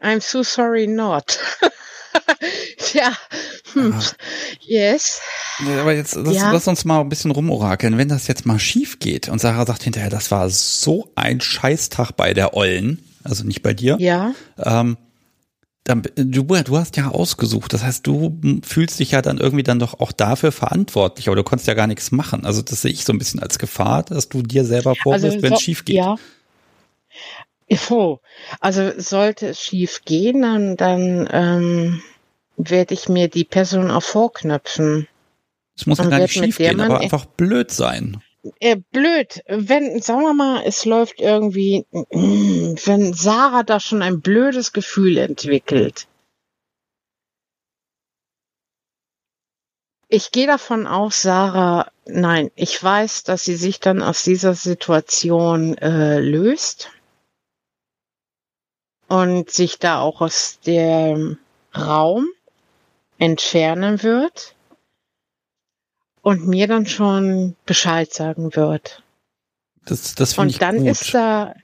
I'm 0.00 0.20
so 0.20 0.42
sorry 0.42 0.86
not. 0.86 1.38
ja. 2.94 3.12
Hm. 3.72 3.94
Yes. 4.60 5.20
Ja, 5.66 5.80
aber 5.82 5.94
jetzt 5.94 6.14
lass, 6.14 6.34
Ja. 6.34 6.50
lass 6.52 6.68
uns 6.68 6.84
mal 6.84 7.00
ein 7.00 7.08
bisschen 7.08 7.30
rumorakeln. 7.30 7.98
Wenn 7.98 8.08
das 8.08 8.26
jetzt 8.26 8.46
mal 8.46 8.58
schief 8.58 8.98
geht 8.98 9.28
und 9.28 9.40
Sarah 9.40 9.66
sagt 9.66 9.82
hinterher, 9.82 10.10
das 10.10 10.30
war 10.30 10.48
so 10.50 11.10
ein 11.16 11.40
Scheißtag 11.40 12.12
bei 12.16 12.34
der 12.34 12.54
Ollen, 12.54 13.02
also 13.24 13.44
nicht 13.44 13.62
bei 13.62 13.74
dir, 13.74 13.96
Ja. 14.00 14.34
ähm, 14.58 14.96
dann, 15.86 16.02
du, 16.16 16.44
du 16.44 16.78
hast 16.78 16.96
ja 16.96 17.08
ausgesucht. 17.08 17.74
Das 17.74 17.82
heißt, 17.82 18.06
du 18.06 18.40
fühlst 18.64 18.98
dich 19.00 19.10
ja 19.10 19.20
dann 19.20 19.36
irgendwie 19.36 19.62
dann 19.64 19.78
doch 19.78 20.00
auch 20.00 20.12
dafür 20.12 20.50
verantwortlich, 20.50 21.28
aber 21.28 21.36
du 21.36 21.42
konntest 21.44 21.68
ja 21.68 21.74
gar 21.74 21.86
nichts 21.86 22.10
machen. 22.10 22.46
Also 22.46 22.62
das 22.62 22.80
sehe 22.82 22.90
ich 22.90 23.04
so 23.04 23.12
ein 23.12 23.18
bisschen 23.18 23.40
als 23.40 23.58
Gefahr, 23.58 24.02
dass 24.02 24.30
du 24.30 24.40
dir 24.42 24.64
selber 24.64 24.94
vorwirfst, 24.94 25.42
wenn 25.42 25.52
es 25.52 25.58
so- 25.58 25.64
schief 25.64 25.84
geht. 25.84 25.96
Ja. 25.96 26.16
Oh, 27.90 28.18
also 28.60 28.92
sollte 28.98 29.48
es 29.48 29.60
schief 29.60 30.02
gehen, 30.04 30.42
dann, 30.42 30.76
dann 30.76 31.28
ähm, 31.32 32.02
werde 32.56 32.94
ich 32.94 33.08
mir 33.08 33.28
die 33.28 33.44
Person 33.44 33.90
auch 33.90 34.02
vorknöpfen. 34.02 35.08
Es 35.76 35.86
muss 35.86 35.98
ja 35.98 36.06
gar 36.06 36.20
nicht 36.20 36.32
schief 36.32 36.58
gehen, 36.58 36.80
aber 36.80 37.00
einfach 37.00 37.24
blöd 37.24 37.70
sein. 37.70 38.22
Äh, 38.60 38.76
blöd, 38.92 39.42
wenn, 39.48 40.02
sagen 40.02 40.20
wir 40.20 40.34
mal, 40.34 40.62
es 40.66 40.84
läuft 40.84 41.20
irgendwie, 41.20 41.86
wenn 41.92 43.14
Sarah 43.14 43.62
da 43.62 43.80
schon 43.80 44.02
ein 44.02 44.20
blödes 44.20 44.72
Gefühl 44.72 45.16
entwickelt. 45.16 46.06
Ich 50.08 50.30
gehe 50.30 50.46
davon 50.46 50.86
aus, 50.86 51.22
Sarah, 51.22 51.90
nein, 52.04 52.50
ich 52.54 52.80
weiß, 52.80 53.24
dass 53.24 53.44
sie 53.44 53.56
sich 53.56 53.80
dann 53.80 54.02
aus 54.02 54.22
dieser 54.22 54.54
Situation 54.54 55.76
äh, 55.78 56.20
löst 56.20 56.90
und 59.14 59.50
sich 59.50 59.78
da 59.78 60.00
auch 60.00 60.20
aus 60.20 60.58
dem 60.66 61.38
Raum 61.76 62.26
entfernen 63.18 64.02
wird 64.02 64.54
und 66.20 66.46
mir 66.48 66.66
dann 66.66 66.86
schon 66.86 67.54
Bescheid 67.64 68.12
sagen 68.12 68.56
wird. 68.56 69.02
Das, 69.84 70.14
das 70.14 70.34
finde 70.34 70.50
ich 70.50 70.56
Und 70.56 70.62
dann 70.62 70.78
gut. 70.78 70.88
ist 70.88 71.14
da, 71.14 71.54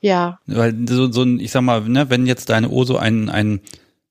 ja, 0.00 0.40
Weil 0.46 0.74
so, 0.88 1.10
so 1.12 1.22
ein, 1.22 1.38
ich 1.38 1.52
sag 1.52 1.62
mal, 1.62 1.82
ne, 1.82 2.10
wenn 2.10 2.26
jetzt 2.26 2.48
deine 2.50 2.68
Uhr 2.68 2.86
so 2.86 2.96
ein, 2.96 3.28
ein 3.28 3.60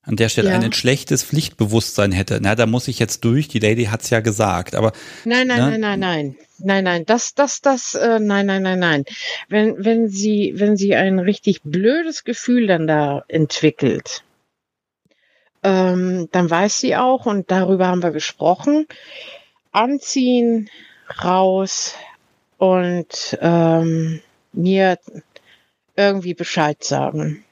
an 0.08 0.16
der 0.16 0.30
Stelle 0.30 0.50
Ja. 0.50 0.60
ein 0.60 0.74
schlechtes 0.74 1.24
Pflichtbewusstsein 1.24 2.12
hätte, 2.12 2.40
na, 2.42 2.56
da 2.56 2.66
muss 2.66 2.88
ich 2.88 2.98
jetzt 2.98 3.24
durch, 3.26 3.48
die 3.50 3.60
Lady 3.60 3.86
hat's 3.86 4.10
ja 4.10 4.22
gesagt, 4.22 4.74
aber 4.74 4.94
Nein, 5.26 5.48
nein, 5.48 5.60
Ne? 5.60 5.70
nein, 5.72 5.82
nein, 5.82 6.00
nein. 6.00 6.36
Nein, 6.60 6.84
nein, 6.86 7.06
das, 7.06 7.36
das, 7.36 7.62
das, 7.62 7.94
äh, 7.94 8.20
nein, 8.20 8.48
nein, 8.48 8.64
nein, 8.64 8.80
nein. 8.80 9.06
Wenn, 9.48 9.76
wenn 9.86 10.08
sie, 10.10 10.54
wenn 10.56 10.76
sie 10.76 10.96
ein 10.96 11.20
richtig 11.20 11.62
blödes 11.64 12.24
Gefühl 12.24 12.66
dann 12.68 12.88
da 12.88 13.24
entwickelt, 13.28 14.24
ähm, 15.64 16.30
dann 16.32 16.50
weiß 16.50 16.80
sie 16.80 16.96
auch, 16.96 17.26
und 17.26 17.52
darüber 17.52 17.88
haben 17.88 18.02
wir 18.02 18.12
gesprochen, 18.12 18.88
anziehen, 19.72 20.70
raus 21.24 21.94
und 22.58 23.38
ähm, 23.42 24.22
mir 24.54 24.98
irgendwie 25.96 26.34
Bescheid 26.34 26.84
sagen. 26.84 27.44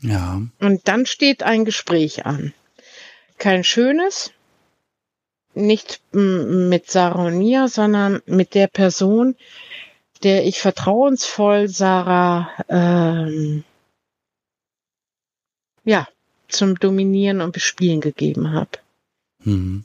Ja, 0.00 0.42
Und 0.60 0.88
dann 0.88 1.06
steht 1.06 1.42
ein 1.42 1.64
Gespräch 1.64 2.26
an. 2.26 2.52
Kein 3.38 3.64
schönes, 3.64 4.32
nicht 5.54 6.00
mit 6.12 6.90
Sarah 6.90 7.26
und 7.26 7.38
mir, 7.38 7.68
sondern 7.68 8.22
mit 8.26 8.54
der 8.54 8.68
Person, 8.68 9.36
der 10.22 10.44
ich 10.44 10.60
vertrauensvoll 10.60 11.68
Sarah 11.68 12.50
ähm, 12.68 13.64
ja 15.84 16.08
zum 16.48 16.76
Dominieren 16.76 17.40
und 17.40 17.52
Bespielen 17.52 18.00
gegeben 18.00 18.52
habe. 18.52 18.70
hm. 19.42 19.84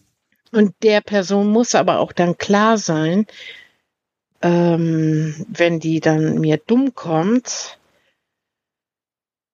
Und 0.51 0.76
der 0.84 1.01
Person 1.01 1.47
muss 1.47 1.74
aber 1.74 1.97
auch 1.97 2.11
dann 2.11 2.38
klar 2.38 2.78
sein, 2.78 3.26
ähm, 4.43 5.45
wenn 5.49 5.80
die 5.80 5.99
dann 5.99 6.39
mir 6.39 6.57
dumm 6.57 6.93
kommt, 6.93 7.80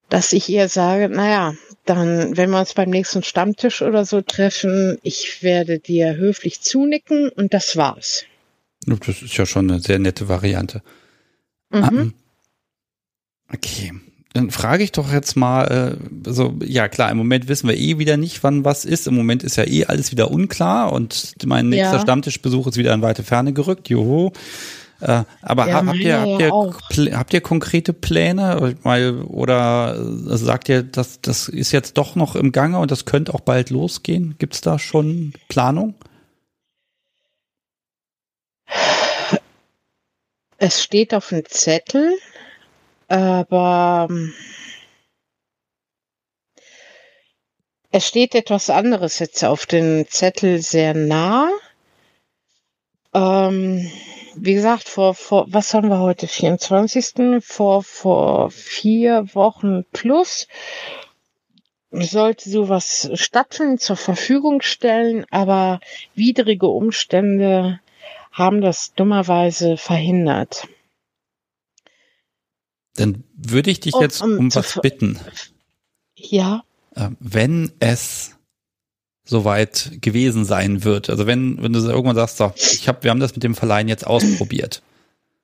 dass 0.10 0.34
ich 0.34 0.50
ihr 0.50 0.68
sage, 0.68 1.10
naja, 1.10 1.54
dann, 1.86 2.36
wenn 2.38 2.50
wir 2.50 2.60
uns 2.60 2.74
beim 2.74 2.90
nächsten 2.90 3.24
Stammtisch 3.24 3.82
oder 3.82 4.06
so 4.06 4.22
treffen, 4.22 4.98
ich 5.04 5.42
werde 5.44 5.80
dir 5.80 6.16
höflich 6.16 6.62
zunicken 6.62 7.30
und 7.30 7.54
das 7.54 7.78
war's. 7.78 8.26
das 8.86 9.22
ist 9.22 9.38
ja 9.38 9.46
schon 9.46 9.70
eine 9.70 9.80
sehr 9.80 10.00
nette 10.00 10.28
Variante. 10.30 10.82
Mhm. 11.72 11.84
Ähm, 11.84 12.14
Okay. 13.52 13.94
Dann 14.34 14.52
frage 14.52 14.84
ich 14.84 14.92
doch 14.92 15.12
jetzt 15.12 15.36
mal, 15.36 15.98
also 16.26 16.54
ja 16.64 16.88
klar, 16.88 17.10
im 17.10 17.18
Moment 17.18 17.48
wissen 17.48 17.68
wir 17.68 17.76
eh 17.76 17.98
wieder 17.98 18.16
nicht, 18.16 18.44
wann 18.44 18.64
was 18.64 18.86
ist. 18.86 19.08
Im 19.08 19.16
Moment 19.16 19.42
ist 19.44 19.56
ja 19.56 19.66
eh 19.66 19.86
alles 19.86 20.12
wieder 20.12 20.30
unklar 20.30 20.94
und 20.94 21.34
mein 21.46 21.70
nächster 21.70 21.96
Ja. 21.96 22.00
Stammtischbesuch 22.02 22.68
ist 22.68 22.78
wieder 22.78 22.94
in 22.94 23.02
weite 23.02 23.24
Ferne 23.24 23.54
gerückt. 23.54 23.90
Joho. 23.90 24.32
Äh, 25.02 25.24
aber 25.42 25.68
Ja, 25.68 25.74
ha- 25.76 25.86
habt 25.86 25.98
ihr, 25.98 26.20
habt 26.20 26.42
ihr, 26.42 26.54
auch. 26.54 26.76
Habt 27.18 27.34
ihr 27.34 27.42
konkrete 27.42 27.94
Pläne? 27.94 28.76
Mal, 28.84 29.22
oder 29.24 29.96
sagt 30.38 30.68
ihr, 30.70 30.84
das, 30.84 31.22
das 31.22 31.48
ist 31.48 31.72
jetzt 31.72 31.98
doch 31.98 32.16
noch 32.16 32.36
im 32.36 32.52
Gange 32.52 32.80
und 32.80 32.92
das 32.92 33.06
könnte 33.06 33.34
auch 33.34 33.40
bald 33.42 33.70
losgehen? 33.70 34.36
Gibt's 34.40 34.62
da 34.62 34.78
schon 34.78 35.34
Planung? 35.48 35.96
Es 40.58 40.84
steht 40.84 41.14
auf 41.14 41.30
dem 41.30 41.46
Zettel, 41.46 42.18
aber 43.08 44.08
ähm, 44.10 44.34
es 47.92 48.08
steht 48.08 48.36
etwas 48.36 48.70
anderes 48.70 49.20
jetzt 49.20 49.44
auf 49.44 49.66
dem 49.66 50.06
Zettel 50.10 50.62
sehr 50.62 50.94
nah. 50.94 51.50
Ähm, 53.14 53.90
wie 54.42 54.54
gesagt, 54.54 54.88
vor, 54.88 55.14
vor, 55.14 55.46
was 55.50 55.74
haben 55.74 55.90
wir 55.90 56.00
heute? 56.00 56.28
24. 56.28 57.44
Vor, 57.44 57.84
vor 57.84 58.52
vier 58.52 59.34
Wochen 59.34 59.86
plus 59.92 60.48
sollte 61.92 62.50
sowas 62.50 63.10
stattfinden, 63.16 63.80
zur 63.80 63.96
Verfügung 63.96 64.62
stellen, 64.62 65.26
aber 65.32 65.80
widrige 66.16 66.68
Umstände 66.68 67.80
haben 68.32 68.62
das 68.62 68.94
dummerweise 68.94 69.78
verhindert. 69.78 70.68
Dann 72.96 73.24
würde 73.34 73.72
ich 73.72 73.80
dich 73.80 73.94
Um- 73.94 74.02
jetzt 74.02 74.22
um 74.22 74.38
um 74.38 74.52
zu 74.52 74.60
was 74.60 74.80
bitten. 74.82 75.20
Ja, 76.16 76.64
äh, 76.96 77.10
wenn 77.20 77.72
es 77.80 78.36
soweit 79.30 79.92
gewesen 80.02 80.44
sein 80.44 80.84
wird. 80.84 81.10
Also 81.10 81.28
wenn, 81.28 81.62
wenn 81.62 81.72
du 81.72 81.80
irgendwann 81.80 82.16
sagst, 82.16 82.38
so, 82.38 82.52
ich 82.56 82.88
hab, 82.88 83.04
wir 83.04 83.12
haben 83.12 83.20
das 83.20 83.36
mit 83.36 83.44
dem 83.44 83.56
Verleihen 83.56 83.88
jetzt 83.88 84.08
ausprobiert. 84.08 84.82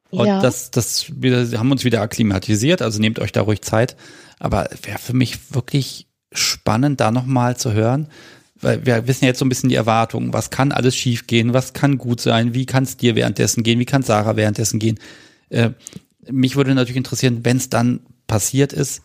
Und 0.09 0.27
ja. 0.27 0.41
das, 0.41 0.71
das, 0.71 1.05
wir 1.15 1.59
haben 1.59 1.71
uns 1.71 1.83
wieder 1.83 2.01
akklimatisiert, 2.01 2.81
also 2.81 2.99
nehmt 2.99 3.19
euch 3.19 3.31
da 3.31 3.41
ruhig 3.41 3.61
Zeit. 3.61 3.95
Aber 4.39 4.69
wäre 4.83 4.97
für 4.97 5.13
mich 5.13 5.53
wirklich 5.53 6.07
spannend, 6.31 6.99
da 6.99 7.11
nochmal 7.11 7.57
zu 7.57 7.73
hören, 7.73 8.07
weil 8.59 8.85
wir 8.85 9.07
wissen 9.07 9.25
ja 9.25 9.29
jetzt 9.29 9.39
so 9.39 9.45
ein 9.45 9.49
bisschen 9.49 9.69
die 9.69 9.75
Erwartungen. 9.75 10.33
Was 10.33 10.49
kann 10.49 10.71
alles 10.71 10.95
schiefgehen? 10.95 11.53
Was 11.53 11.73
kann 11.73 11.97
gut 11.97 12.21
sein? 12.21 12.53
Wie 12.53 12.65
kann 12.65 12.83
es 12.83 12.97
dir 12.97 13.15
währenddessen 13.15 13.63
gehen? 13.63 13.79
Wie 13.79 13.85
kann 13.85 14.03
Sarah 14.03 14.35
währenddessen 14.35 14.79
gehen? 14.79 14.99
Äh, 15.49 15.71
mich 16.29 16.55
würde 16.55 16.73
natürlich 16.73 16.97
interessieren, 16.97 17.41
wenn 17.43 17.57
es 17.57 17.69
dann 17.69 17.99
passiert 18.27 18.73
ist, 18.73 19.01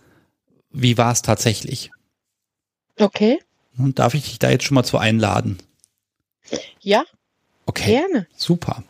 wie 0.72 0.97
war 0.97 1.12
es 1.12 1.22
tatsächlich? 1.22 1.91
okay. 2.99 3.39
Und 3.79 3.99
darf 3.99 4.14
ich 4.14 4.25
dich 4.25 4.39
da 4.39 4.51
jetzt 4.51 4.64
schon 4.64 4.75
mal 4.75 4.85
zu 4.85 4.99
einladen? 4.99 5.59
Ja, 6.81 7.05
Okay, 7.66 7.93
gerne. 8.01 8.27
super. 8.37 8.83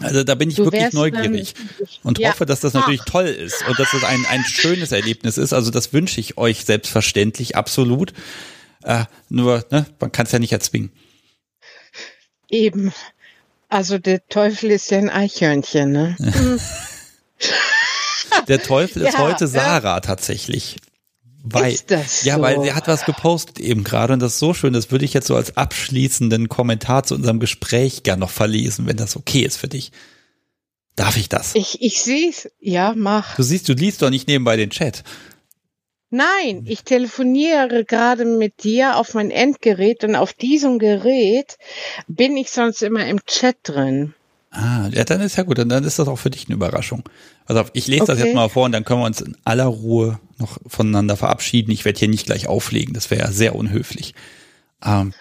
Also 0.00 0.22
da 0.24 0.34
bin 0.36 0.48
ich 0.48 0.56
Du 0.56 0.64
wirklich 0.64 0.82
wärst 0.84 0.94
neugierig 0.94 1.54
und 2.04 2.18
Ja. 2.18 2.30
hoffe, 2.30 2.46
dass 2.46 2.60
das 2.60 2.72
natürlich 2.72 3.02
toll 3.02 3.26
ist 3.26 3.66
und 3.68 3.78
dass 3.80 3.92
es 3.92 4.04
ein, 4.04 4.24
ein 4.30 4.44
schönes 4.44 4.92
Erlebnis 4.92 5.36
ist. 5.38 5.52
Also 5.52 5.70
das 5.72 5.92
wünsche 5.92 6.20
ich 6.20 6.38
euch 6.38 6.64
selbstverständlich, 6.64 7.56
absolut. 7.56 8.12
Äh, 8.84 9.04
nur, 9.28 9.64
ne, 9.70 9.86
man 9.98 10.12
kann 10.12 10.24
es 10.26 10.32
ja 10.32 10.38
nicht 10.38 10.52
erzwingen. 10.52 10.92
Eben. 12.48 12.92
Also 13.68 13.98
der 13.98 14.26
Teufel 14.28 14.70
ist 14.70 14.90
ja 14.90 14.98
ein 14.98 15.10
Eichhörnchen, 15.10 15.90
ne? 15.92 16.16
Hm, 17.40 18.46
Der 18.46 18.62
Teufel 18.62 19.02
ist 19.02 19.14
Ja, 19.14 19.18
heute. 19.20 19.46
Sarah 19.46 20.00
tatsächlich. 20.00 20.76
Weil, 21.44 21.72
Ist 21.72 21.90
das 21.90 22.24
ja, 22.24 22.36
so? 22.36 22.42
weil 22.42 22.60
sie 22.62 22.72
hat 22.72 22.88
was 22.88 23.04
gepostet 23.04 23.60
eben 23.60 23.84
gerade 23.84 24.12
und 24.12 24.20
das 24.20 24.34
ist 24.34 24.38
so 24.40 24.54
schön, 24.54 24.72
das 24.72 24.90
würde 24.90 25.04
ich 25.04 25.14
jetzt 25.14 25.28
so 25.28 25.36
als 25.36 25.56
abschließenden 25.56 26.48
Kommentar 26.48 27.04
zu 27.04 27.14
unserem 27.14 27.38
Gespräch 27.38 28.02
gern 28.02 28.18
noch 28.18 28.30
verlesen, 28.30 28.86
wenn 28.86 28.96
das 28.96 29.16
okay 29.16 29.42
ist 29.42 29.56
für 29.56 29.68
dich. 29.68 29.92
Darf 30.96 31.16
ich 31.16 31.28
das? 31.28 31.54
Ich, 31.54 31.80
ich 31.80 32.02
sehe 32.02 32.28
es. 32.28 32.50
Ja, 32.58 32.92
mach. 32.96 33.36
Du 33.36 33.44
siehst, 33.44 33.68
du 33.68 33.72
liest 33.72 34.02
doch 34.02 34.10
nicht 34.10 34.26
nebenbei 34.26 34.56
den 34.56 34.70
Chat. 34.70 35.04
Nein, 36.10 36.64
ich 36.66 36.82
telefoniere 36.84 37.84
gerade 37.84 38.24
mit 38.24 38.64
dir 38.64 38.96
auf 38.96 39.14
mein 39.14 39.30
Endgerät 39.30 40.02
und 40.04 40.16
auf 40.16 40.32
diesem 40.32 40.78
Gerät 40.78 41.56
bin 42.08 42.36
ich 42.36 42.50
sonst 42.50 42.82
immer 42.82 43.06
im 43.06 43.24
Chat 43.26 43.56
drin. 43.62 44.14
Ah, 44.50 44.88
ja, 44.90 45.04
dann 45.04 45.20
ist 45.20 45.36
ja 45.36 45.42
gut, 45.42 45.58
dann, 45.58 45.70
ist 45.84 45.98
das 45.98 46.08
auch 46.08 46.16
für 46.18 46.30
dich 46.30 46.46
eine 46.46 46.54
Überraschung. 46.54 47.04
Also 47.46 47.64
ich 47.74 47.86
lese 47.86 48.06
das 48.06 48.18
Okay. 48.18 48.28
jetzt 48.28 48.34
mal 48.34 48.48
vor 48.48 48.64
und 48.64 48.72
dann 48.72 48.84
können 48.84 49.00
wir 49.02 49.06
uns 49.06 49.20
in 49.20 49.36
aller 49.44 49.66
Ruhe 49.66 50.18
noch 50.38 50.58
voneinander 50.66 51.16
verabschieden. 51.16 51.70
Ich 51.70 51.84
werde 51.84 51.98
hier 51.98 52.08
nicht 52.08 52.26
gleich 52.26 52.46
auflegen, 52.46 52.94
das 52.94 53.10
wäre 53.10 53.22
ja 53.22 53.32
sehr 53.32 53.54
unhöflich. 53.54 54.14
Ähm, 54.84 55.12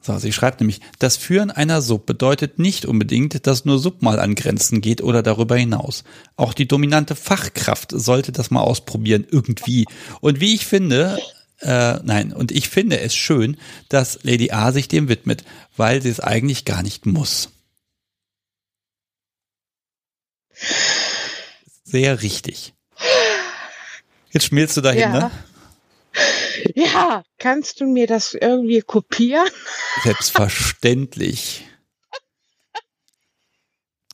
so, 0.00 0.16
sie 0.18 0.32
schreibt 0.32 0.60
nämlich, 0.60 0.80
das 0.98 1.16
Führen 1.16 1.50
einer 1.50 1.82
Sub 1.82 2.06
bedeutet 2.06 2.58
nicht 2.58 2.86
unbedingt, 2.86 3.46
dass 3.46 3.64
nur 3.64 3.78
Sub 3.78 4.00
mal 4.00 4.20
an 4.20 4.36
Grenzen 4.36 4.80
geht 4.80 5.02
oder 5.02 5.22
darüber 5.22 5.56
hinaus. 5.56 6.04
Auch 6.36 6.54
die 6.54 6.68
dominante 6.68 7.16
Fachkraft 7.16 7.90
sollte 7.92 8.32
das 8.32 8.50
mal 8.50 8.60
ausprobieren, 8.60 9.26
irgendwie. 9.28 9.86
Und 10.20 10.40
wie 10.40 10.54
ich 10.54 10.66
finde, 10.66 11.18
äh, 11.60 11.98
nein, 12.04 12.32
und 12.32 12.52
ich 12.52 12.68
finde 12.68 13.00
es 13.00 13.16
schön, 13.16 13.56
dass 13.88 14.20
Lady 14.22 14.52
A 14.52 14.70
sich 14.72 14.86
dem 14.86 15.08
widmet, 15.08 15.44
weil 15.76 16.00
sie 16.00 16.10
es 16.10 16.20
eigentlich 16.20 16.64
gar 16.64 16.82
nicht 16.82 17.04
muss. 17.04 17.50
Sehr 21.84 22.22
richtig. 22.22 22.74
Jetzt 24.38 24.46
schmilzt 24.46 24.76
du 24.76 24.82
dahin, 24.82 25.00
Ja. 25.00 25.12
ne? 25.18 25.30
Ja, 26.76 27.24
kannst 27.40 27.80
du 27.80 27.86
mir 27.86 28.06
das 28.06 28.34
irgendwie 28.34 28.82
kopieren? 28.82 29.48
Selbstverständlich. 30.04 31.66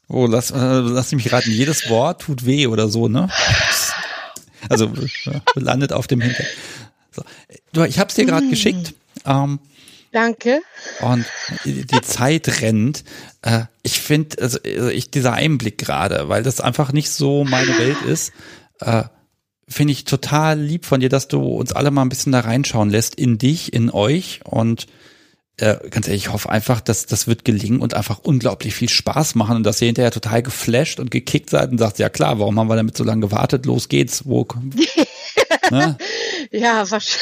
Oh, 0.09 0.27
lass, 0.27 0.51
äh, 0.51 0.57
lass 0.57 1.13
mich 1.13 1.31
raten, 1.31 1.51
jedes 1.51 1.91
Wort 1.91 2.23
tut 2.23 2.47
weh 2.47 2.67
oder 2.69 2.89
so, 2.89 3.07
ne? 3.09 3.29
Also 4.71 4.87
äh, 5.27 5.41
landet 5.57 5.93
auf 5.93 6.07
dem 6.07 6.23
Hinter. 6.23 6.45
So. 7.11 7.23
Du, 7.75 7.85
ich 7.85 7.99
hab's 7.99 8.15
dir 8.15 8.25
gerade 8.25 8.49
geschickt. 8.49 8.95
Ähm, 9.27 9.59
Danke. 10.11 10.63
und 11.03 11.27
die 11.67 12.01
Zeit 12.01 12.63
rennt. 12.63 13.05
Äh, 13.43 13.65
ich 13.83 14.01
finde, 14.01 14.41
also 14.41 14.59
also 14.65 14.89
ich 14.89 15.11
dieser 15.11 15.35
Einblick 15.35 15.77
gerade, 15.77 16.31
weil 16.31 16.43
das 16.43 16.63
einfach 16.63 16.93
nicht 16.93 17.11
so 17.11 17.45
meine 17.45 17.77
Welt 17.79 18.01
ist, 18.03 18.33
äh, 18.81 19.05
finde 19.69 19.93
ich 19.93 20.05
total 20.05 20.61
lieb 20.61 20.85
von 20.85 21.01
dir, 21.01 21.09
dass 21.09 21.29
du 21.29 21.41
uns 21.41 21.73
alle 21.73 21.91
mal 21.91 22.03
ein 22.03 22.09
bisschen 22.09 22.33
da 22.33 22.41
reinschauen 22.41 22.91
lässt 22.91 23.15
in 23.15 23.39
dich, 23.39 23.73
in 23.73 23.91
euch 23.91 24.41
und 24.45 24.87
äh, 25.57 25.77
ganz 25.89 26.09
ehrlich, 26.09 26.25
ich 26.25 26.33
hoffe 26.33 26.51
einfach, 26.51 26.81
dass 26.81 27.07
das 27.07 27.29
wird 27.29 27.45
gelingen 27.45 27.81
und 27.81 27.95
einfach 27.95 28.19
unglaublich 28.19 28.75
viel 28.75 28.89
Spaß 28.89 29.37
machen 29.37 29.57
und 29.57 29.63
dass 29.63 29.81
ihr 29.81 29.87
hinterher 29.87 30.11
total 30.11 30.43
geflasht 30.43 30.99
und 30.99 31.13
gekickt 31.13 31.51
seid 31.51 31.71
und 31.71 31.79
sagt, 31.79 32.01
ja 32.01 32.09
klar, 32.09 32.41
warum 32.41 32.59
haben 32.59 32.69
wir 32.69 32.77
damit 32.77 32.97
so 32.97 33.05
lange 33.05 33.29
gewartet? 33.29 33.65
Los 33.65 33.89
geht's. 33.89 34.27
Wo, 34.27 34.47
ne? 35.71 35.97
Ja, 36.51 36.91
was, 36.91 37.19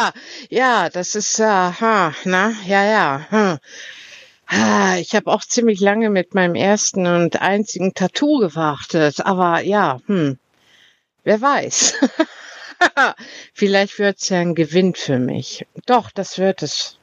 ja, 0.50 0.88
das 0.90 1.14
ist, 1.14 1.38
äh, 1.38 1.44
ha, 1.44 2.14
na, 2.24 2.52
ja, 2.66 2.84
ja. 2.84 3.26
Hm. 3.30 3.58
Ich 5.00 5.14
habe 5.14 5.30
auch 5.30 5.44
ziemlich 5.44 5.78
lange 5.78 6.08
mit 6.08 6.34
meinem 6.34 6.54
ersten 6.54 7.06
und 7.06 7.40
einzigen 7.40 7.92
Tattoo 7.92 8.38
gewartet, 8.38 9.20
aber 9.20 9.60
ja, 9.60 10.00
hm, 10.06 10.38
wer 11.24 11.40
weiß. 11.40 11.94
Vielleicht 13.54 13.98
wird's 13.98 14.28
ja 14.28 14.40
ein 14.40 14.54
Gewinn 14.54 14.94
für 14.94 15.18
mich. 15.18 15.66
Doch, 15.86 16.10
das 16.10 16.38
wird 16.38 16.62
es. 16.62 16.98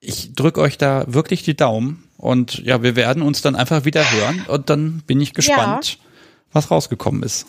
Ich 0.00 0.34
drück 0.34 0.58
euch 0.58 0.76
da 0.76 1.04
wirklich 1.06 1.42
die 1.42 1.56
Daumen 1.56 2.08
und 2.18 2.58
ja, 2.58 2.82
wir 2.82 2.94
werden 2.94 3.22
uns 3.22 3.40
dann 3.40 3.56
einfach 3.56 3.84
wieder 3.84 4.10
hören 4.12 4.44
und 4.48 4.68
dann 4.68 5.02
bin 5.06 5.20
ich 5.20 5.32
gespannt, 5.32 5.92
ja. 5.92 6.10
was 6.52 6.70
rausgekommen 6.70 7.22
ist. 7.22 7.46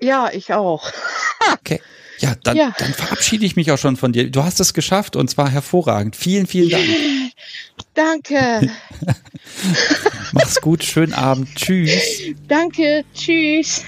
Ja, 0.00 0.30
ich 0.32 0.52
auch. 0.52 0.90
okay. 1.52 1.80
Ja 2.20 2.34
dann, 2.42 2.56
ja. 2.56 2.72
dann 2.78 2.94
verabschiede 2.94 3.44
ich 3.44 3.56
mich 3.56 3.72
auch 3.72 3.78
schon 3.78 3.96
von 3.96 4.12
dir. 4.12 4.30
Du 4.30 4.44
hast 4.44 4.60
es 4.60 4.72
geschafft 4.72 5.16
und 5.16 5.28
zwar 5.28 5.50
hervorragend. 5.50 6.14
Vielen, 6.14 6.46
vielen 6.46 6.70
Dank. 6.70 6.84
Danke. 7.94 8.70
Mach's 10.32 10.60
gut, 10.60 10.84
schönen 10.84 11.12
Abend. 11.12 11.54
Tschüss. 11.56 12.34
Danke, 12.46 13.04
tschüss. 13.14 13.82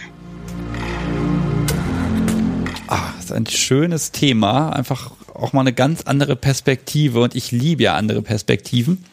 Ah, 2.89 3.13
ist 3.19 3.33
ein 3.33 3.47
schönes 3.47 4.13
Thema. 4.13 4.71
Einfach 4.71 5.11
auch 5.35 5.53
mal 5.53 5.63
eine 5.63 5.73
ganz 5.73 6.03
andere 6.03 6.37
Perspektive 6.37 7.21
und 7.21 7.35
ich 7.35 7.51
liebe 7.51 7.83
ja 7.83 7.97
andere 7.97 8.23
Perspektiven. 8.23 9.05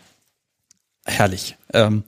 Herrlich. 1.06 1.58
Ähm, 1.74 2.04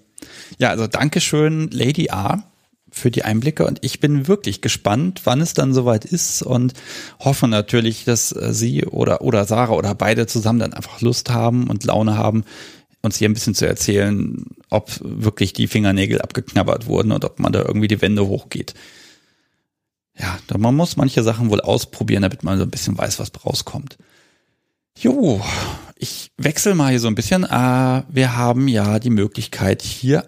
ja, 0.60 0.70
also 0.70 0.86
Dankeschön, 0.88 1.70
Lady 1.72 2.10
A, 2.12 2.44
für 2.92 3.10
die 3.10 3.24
Einblicke 3.24 3.66
und 3.66 3.80
ich 3.82 4.00
bin 4.00 4.28
wirklich 4.28 4.62
gespannt, 4.62 5.22
wann 5.26 5.42
es 5.42 5.54
dann 5.54 5.74
soweit 5.74 6.06
ist 6.06 6.44
und 6.44 6.74
hoffe 7.20 7.48
natürlich, 7.48 8.06
dass 8.06 8.32
äh, 8.32 8.54
Sie 8.54 8.86
oder, 8.86 9.22
oder 9.22 9.46
Sarah 9.46 9.74
oder 9.74 9.96
beide 9.96 10.28
zusammen 10.28 10.60
dann 10.60 10.74
einfach 10.74 11.02
Lust 11.02 11.32
haben 11.32 11.68
und 11.68 11.84
Laune 11.84 12.16
haben, 12.16 12.46
uns 13.02 13.18
hier 13.18 13.28
ein 13.28 13.34
bisschen 13.34 13.56
zu 13.56 13.68
erzählen, 13.68 14.46
ob 14.70 14.92
wirklich 15.02 15.52
die 15.52 15.68
Fingernägel 15.68 16.22
abgeknabbert 16.22 16.86
wurden 16.86 17.12
und 17.12 17.26
ob 17.26 17.40
man 17.40 17.52
da 17.52 17.64
irgendwie 17.64 17.88
die 17.88 18.02
Wände 18.02 18.28
hochgeht 18.28 18.76
ja, 20.18 20.38
man 20.58 20.76
muss 20.76 20.98
manche 20.98 21.24
Sachen 21.24 21.50
wohl 21.50 21.62
ausprobieren, 21.62 22.22
damit 22.22 22.44
man 22.44 22.58
so 22.58 22.64
ein 22.64 22.72
bisschen 22.72 22.98
weiß, 22.98 23.20
was 23.20 23.32
rauskommt. 23.46 23.98
Jo, 24.98 25.42
ich 25.98 26.32
wechsle 26.38 26.74
mal 26.74 26.92
hier 26.92 27.00
so 27.00 27.08
ein 27.08 27.16
bisschen. 27.16 27.44
Äh, 27.44 28.04
wir 28.08 28.38
haben 28.38 28.68
ja 28.68 29.00
die 29.00 29.10
Möglichkeit, 29.10 29.82
hier 29.82 30.26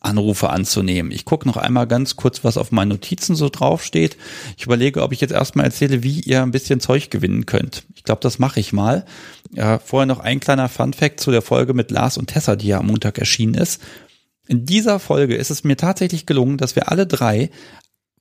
Anrufe 0.00 0.48
anzunehmen. 0.48 1.12
Ich 1.12 1.24
gucke 1.26 1.46
noch 1.46 1.58
einmal 1.58 1.86
ganz 1.86 2.16
kurz, 2.16 2.42
was 2.42 2.56
auf 2.56 2.72
meinen 2.72 2.88
Notizen 2.88 3.36
so 3.36 3.50
draufsteht. 3.50 4.16
Ich 4.56 4.64
überlege, 4.64 5.02
ob 5.02 5.12
ich 5.12 5.20
jetzt 5.20 5.32
erstmal 5.32 5.66
erzähle, 5.66 6.02
wie 6.02 6.20
ihr 6.20 6.42
ein 6.42 6.50
bisschen 6.50 6.80
Zeug 6.80 7.10
gewinnen 7.10 7.46
könnt. 7.46 7.84
Ich 7.94 8.02
glaube, 8.02 8.22
das 8.22 8.38
mache 8.38 8.58
ich 8.58 8.72
mal. 8.72 9.04
Ja, 9.52 9.78
vorher 9.78 10.06
noch 10.06 10.20
ein 10.20 10.40
kleiner 10.40 10.68
Fun-Fact 10.68 11.20
zu 11.20 11.30
der 11.30 11.42
Folge 11.42 11.74
mit 11.74 11.90
Lars 11.90 12.16
und 12.16 12.28
Tessa, 12.28 12.56
die 12.56 12.68
ja 12.68 12.78
am 12.78 12.86
Montag 12.86 13.18
erschienen 13.18 13.54
ist. 13.54 13.82
In 14.48 14.64
dieser 14.64 14.98
Folge 14.98 15.36
ist 15.36 15.50
es 15.50 15.64
mir 15.64 15.76
tatsächlich 15.76 16.26
gelungen, 16.26 16.56
dass 16.56 16.74
wir 16.76 16.90
alle 16.90 17.06
drei 17.06 17.50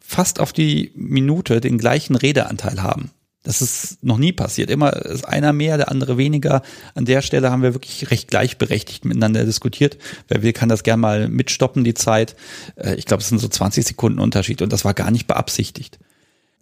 fast 0.09 0.39
auf 0.39 0.53
die 0.53 0.91
Minute 0.95 1.61
den 1.61 1.77
gleichen 1.77 2.15
Redeanteil 2.15 2.81
haben. 2.81 3.11
Das 3.43 3.61
ist 3.61 4.03
noch 4.03 4.17
nie 4.17 4.33
passiert. 4.33 4.71
Immer 4.71 4.93
ist 5.05 5.23
einer 5.23 5.53
mehr, 5.53 5.77
der 5.77 5.91
andere 5.91 6.17
weniger. 6.17 6.63
An 6.95 7.05
der 7.05 7.21
Stelle 7.21 7.51
haben 7.51 7.61
wir 7.61 7.75
wirklich 7.75 8.09
recht 8.09 8.27
gleichberechtigt 8.27 9.05
miteinander 9.05 9.45
diskutiert. 9.45 9.99
Wer 10.27 10.41
will, 10.41 10.51
kann 10.51 10.67
das 10.67 10.81
gerne 10.81 10.99
mal 10.99 11.29
mitstoppen, 11.29 11.83
die 11.83 11.93
Zeit. 11.93 12.35
Äh, 12.75 12.95
ich 12.95 13.05
glaube, 13.05 13.21
es 13.21 13.29
sind 13.29 13.37
so 13.37 13.47
20 13.47 13.85
Sekunden 13.85 14.17
Unterschied 14.17 14.63
und 14.63 14.73
das 14.73 14.83
war 14.83 14.95
gar 14.95 15.11
nicht 15.11 15.27
beabsichtigt. 15.27 15.99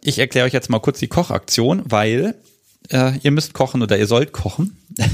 Ich 0.04 0.20
erkläre 0.20 0.46
euch 0.46 0.54
jetzt 0.54 0.70
mal 0.70 0.80
kurz 0.80 1.00
die 1.00 1.08
Kochaktion, 1.08 1.84
weil 1.86 2.36
äh, 2.92 3.18
ihr 3.20 3.32
müsst 3.32 3.54
kochen 3.54 3.82
oder 3.82 3.98
ihr 3.98 4.08
sollt 4.08 4.34
kochen. 4.34 4.78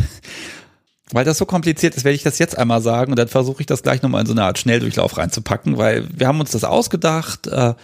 weil 1.13 1.25
das 1.25 1.37
so 1.37 1.45
kompliziert 1.45 1.95
ist, 1.95 2.03
werde 2.03 2.15
ich 2.15 2.23
das 2.23 2.39
jetzt 2.39 2.57
einmal 2.57 2.81
sagen 2.81 3.11
und 3.11 3.19
dann 3.19 3.27
versuche 3.27 3.61
ich 3.61 3.67
das 3.67 3.83
gleich 3.83 4.01
nochmal 4.01 4.21
in 4.21 4.27
so 4.27 4.33
eine 4.33 4.43
Art 4.43 4.57
Schnelldurchlauf 4.57 5.17
reinzupacken, 5.17 5.77
weil 5.77 6.07
wir 6.11 6.27
haben 6.27 6.39
uns 6.39 6.51
das 6.51 6.63
ausgedacht. 6.63 7.47
Äh, 7.47 7.75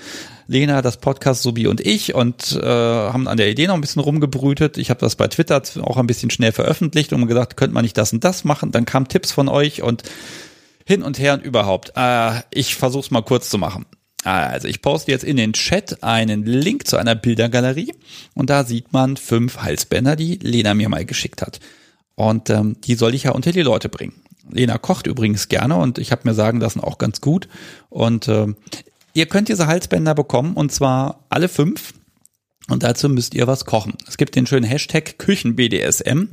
Lena, 0.47 0.81
das 0.81 0.97
Podcast 0.97 1.43
Subi 1.43 1.67
und 1.67 1.79
ich 1.79 2.15
und 2.15 2.59
äh, 2.59 2.65
haben 2.65 3.27
an 3.27 3.37
der 3.37 3.51
Idee 3.51 3.67
noch 3.67 3.75
ein 3.75 3.81
bisschen 3.81 4.01
rumgebrütet. 4.01 4.79
Ich 4.79 4.89
habe 4.89 4.99
das 4.99 5.15
bei 5.15 5.27
Twitter 5.27 5.61
auch 5.81 5.97
ein 5.97 6.07
bisschen 6.07 6.31
schnell 6.31 6.51
veröffentlicht 6.51 7.13
und 7.13 7.27
gesagt, 7.27 7.55
könnte 7.55 7.75
man 7.75 7.83
nicht 7.83 7.95
das 7.99 8.11
und 8.11 8.23
das 8.23 8.45
machen. 8.45 8.71
Dann 8.71 8.85
kamen 8.85 9.07
Tipps 9.07 9.31
von 9.31 9.47
euch 9.47 9.83
und 9.83 10.01
hin 10.85 11.03
und 11.03 11.19
her 11.19 11.35
und 11.35 11.43
überhaupt. 11.43 11.93
Äh, 11.95 12.41
ich 12.49 12.75
versuche 12.75 13.03
es 13.03 13.11
mal 13.11 13.21
kurz 13.21 13.49
zu 13.49 13.59
machen. 13.59 13.85
Also 14.23 14.67
ich 14.67 14.81
poste 14.81 15.11
jetzt 15.11 15.23
in 15.23 15.37
den 15.37 15.53
Chat 15.53 16.03
einen 16.03 16.45
Link 16.45 16.87
zu 16.87 16.97
einer 16.97 17.13
Bildergalerie 17.13 17.93
und 18.33 18.49
da 18.49 18.63
sieht 18.63 18.91
man 18.91 19.17
fünf 19.17 19.59
Halsbänder, 19.59 20.15
die 20.15 20.39
Lena 20.41 20.73
mir 20.73 20.89
mal 20.89 21.05
geschickt 21.05 21.43
hat. 21.43 21.59
Und 22.19 22.49
ähm, 22.49 22.75
die 22.81 22.95
soll 22.95 23.15
ich 23.15 23.23
ja 23.23 23.31
unter 23.31 23.51
die 23.51 23.61
Leute 23.61 23.87
bringen. 23.87 24.21
Lena 24.51 24.77
kocht 24.77 25.07
übrigens 25.07 25.47
gerne 25.47 25.77
und 25.77 25.97
ich 25.99 26.11
habe 26.11 26.27
mir 26.27 26.33
sagen 26.33 26.59
lassen, 26.59 26.81
auch 26.81 26.97
ganz 26.97 27.21
gut. 27.21 27.47
Und 27.89 28.27
äh, 28.27 28.47
Ihr 29.13 29.25
könnt 29.25 29.49
diese 29.49 29.67
Halsbänder 29.67 30.13
bekommen 30.13 30.53
und 30.53 30.71
zwar 30.71 31.25
alle 31.29 31.49
fünf. 31.49 31.93
Und 32.69 32.83
dazu 32.83 33.09
müsst 33.09 33.33
ihr 33.33 33.47
was 33.47 33.65
kochen. 33.65 33.95
Es 34.07 34.17
gibt 34.17 34.35
den 34.35 34.45
schönen 34.45 34.63
Hashtag 34.63 35.17
KüchenBDSM 35.17 36.29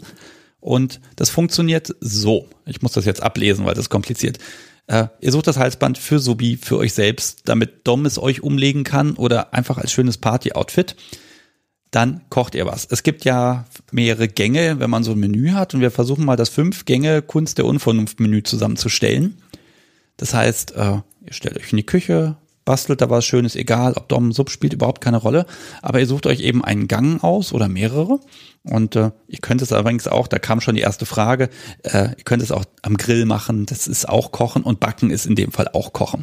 und 0.61 1.01
das 1.17 1.31
funktioniert 1.31 1.95
so. 2.01 2.49
Ich 2.67 2.83
muss 2.83 2.93
das 2.93 3.07
jetzt 3.07 3.23
ablesen, 3.23 3.65
weil 3.65 3.75
das 3.75 3.87
ist 3.87 3.91
kompliziert. 3.91 4.39
Äh, 4.87 5.07
ihr 5.21 5.33
sucht 5.33 5.47
das 5.47 5.57
Halsband 5.57 5.97
für 5.97 6.19
Subi, 6.19 6.59
für 6.59 6.77
euch 6.77 6.93
selbst, 6.93 7.43
damit 7.47 7.87
Dom 7.89 8.05
es 8.05 8.19
euch 8.19 8.43
umlegen 8.43 8.85
kann 8.85 9.17
oder 9.17 9.55
einfach 9.55 9.79
als 9.79 9.93
schönes 9.93 10.19
Party-Outfit. 10.19 10.95
Dann 11.91 12.23
kocht 12.31 12.55
ihr 12.55 12.67
was. 12.67 12.87
Es 12.91 13.03
gibt 13.03 13.25
ja 13.25 13.65
mehrere 13.93 14.29
Gänge, 14.29 14.81
wenn 14.81 14.91
man 14.91 15.05
so 15.05 15.13
ein 15.13 15.19
Menü 15.19 15.53
hat 15.53 15.75
und 15.75 15.81
wir 15.81 15.91
versuchen 15.91 16.25
mal 16.25 16.37
das 16.37 16.49
fünf 16.49 16.85
Gänge 16.85 17.23
Kunst 17.23 17.59
der 17.59 17.65
Unvernunft 17.65 18.21
Menü 18.21 18.43
zusammenzustellen. 18.43 19.39
Das 20.17 20.35
heißt, 20.35 20.75
äh, 20.77 21.01
ihr 21.25 21.33
stellt 21.33 21.57
euch 21.57 21.73
in 21.73 21.77
die 21.77 21.87
Küche, 21.87 22.37
bastelt 22.65 23.01
da 23.01 23.09
was 23.09 23.25
Schönes, 23.25 23.55
egal 23.55 23.95
ob 23.95 24.09
Dom, 24.09 24.33
Sub 24.33 24.51
spielt 24.51 24.75
überhaupt 24.75 25.01
keine 25.01 25.19
Rolle. 25.19 25.47
Aber 25.81 26.01
ihr 26.01 26.07
sucht 26.07 26.27
euch 26.27 26.41
eben 26.41 26.65
einen 26.65 26.89
Gang 26.89 27.23
aus 27.23 27.53
oder 27.53 27.69
mehrere. 27.69 28.21
Und 28.65 28.97
äh, 28.97 29.13
ihr 29.29 29.39
könnt 29.41 29.63
es 29.63 29.71
übrigens 29.71 30.09
auch, 30.09 30.27
da 30.27 30.39
kam 30.39 30.61
schon 30.61 30.75
die 30.75 30.81
erste 30.83 31.07
Frage, 31.07 31.49
äh, 31.85 32.11
ihr 32.19 32.25
könnt 32.25 32.43
es 32.43 32.51
auch 32.51 32.65
am 32.83 32.97
Grill 32.97 33.25
machen, 33.25 33.65
das 33.65 33.87
ist 33.87 34.09
auch 34.09 34.33
Kochen 34.33 34.65
und 34.65 34.81
Backen 34.81 35.11
ist 35.11 35.25
in 35.25 35.37
dem 35.37 35.53
Fall 35.53 35.69
auch 35.73 35.93
Kochen. 35.93 36.23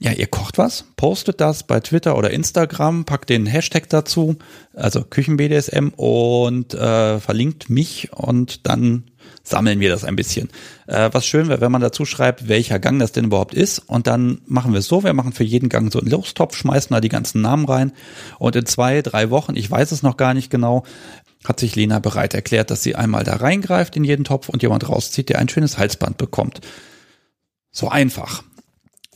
Ja, 0.00 0.12
ihr 0.12 0.28
kocht 0.28 0.58
was, 0.58 0.84
postet 0.96 1.40
das 1.40 1.64
bei 1.64 1.80
Twitter 1.80 2.16
oder 2.16 2.30
Instagram, 2.30 3.04
packt 3.04 3.30
den 3.30 3.46
Hashtag 3.46 3.88
dazu, 3.88 4.36
also 4.72 5.02
KüchenBDSM 5.02 5.88
und 5.96 6.72
äh, 6.72 7.18
verlinkt 7.18 7.68
mich 7.68 8.12
und 8.12 8.68
dann 8.68 9.10
sammeln 9.42 9.80
wir 9.80 9.88
das 9.88 10.04
ein 10.04 10.14
bisschen. 10.14 10.50
Äh, 10.86 11.10
was 11.12 11.26
schön 11.26 11.48
wäre, 11.48 11.60
wenn 11.60 11.72
man 11.72 11.80
dazu 11.80 12.04
schreibt, 12.04 12.46
welcher 12.46 12.78
Gang 12.78 13.00
das 13.00 13.10
denn 13.10 13.24
überhaupt 13.24 13.54
ist. 13.54 13.80
Und 13.80 14.06
dann 14.06 14.40
machen 14.46 14.72
wir 14.72 14.78
es 14.78 14.86
so, 14.86 15.02
wir 15.02 15.14
machen 15.14 15.32
für 15.32 15.42
jeden 15.42 15.68
Gang 15.68 15.92
so 15.92 15.98
einen 15.98 16.10
Lostopf, 16.10 16.54
schmeißen 16.54 16.94
da 16.94 17.00
die 17.00 17.08
ganzen 17.08 17.40
Namen 17.40 17.64
rein. 17.64 17.92
Und 18.38 18.54
in 18.54 18.66
zwei, 18.66 19.02
drei 19.02 19.30
Wochen, 19.30 19.56
ich 19.56 19.68
weiß 19.68 19.90
es 19.90 20.04
noch 20.04 20.16
gar 20.16 20.32
nicht 20.32 20.48
genau, 20.48 20.84
hat 21.44 21.58
sich 21.58 21.74
Lena 21.74 21.98
bereit 21.98 22.34
erklärt, 22.34 22.70
dass 22.70 22.84
sie 22.84 22.94
einmal 22.94 23.24
da 23.24 23.34
reingreift 23.34 23.96
in 23.96 24.04
jeden 24.04 24.24
Topf 24.24 24.48
und 24.48 24.62
jemand 24.62 24.88
rauszieht, 24.88 25.28
der 25.28 25.40
ein 25.40 25.48
schönes 25.48 25.76
Halsband 25.76 26.18
bekommt. 26.18 26.60
So 27.72 27.88
einfach. 27.88 28.44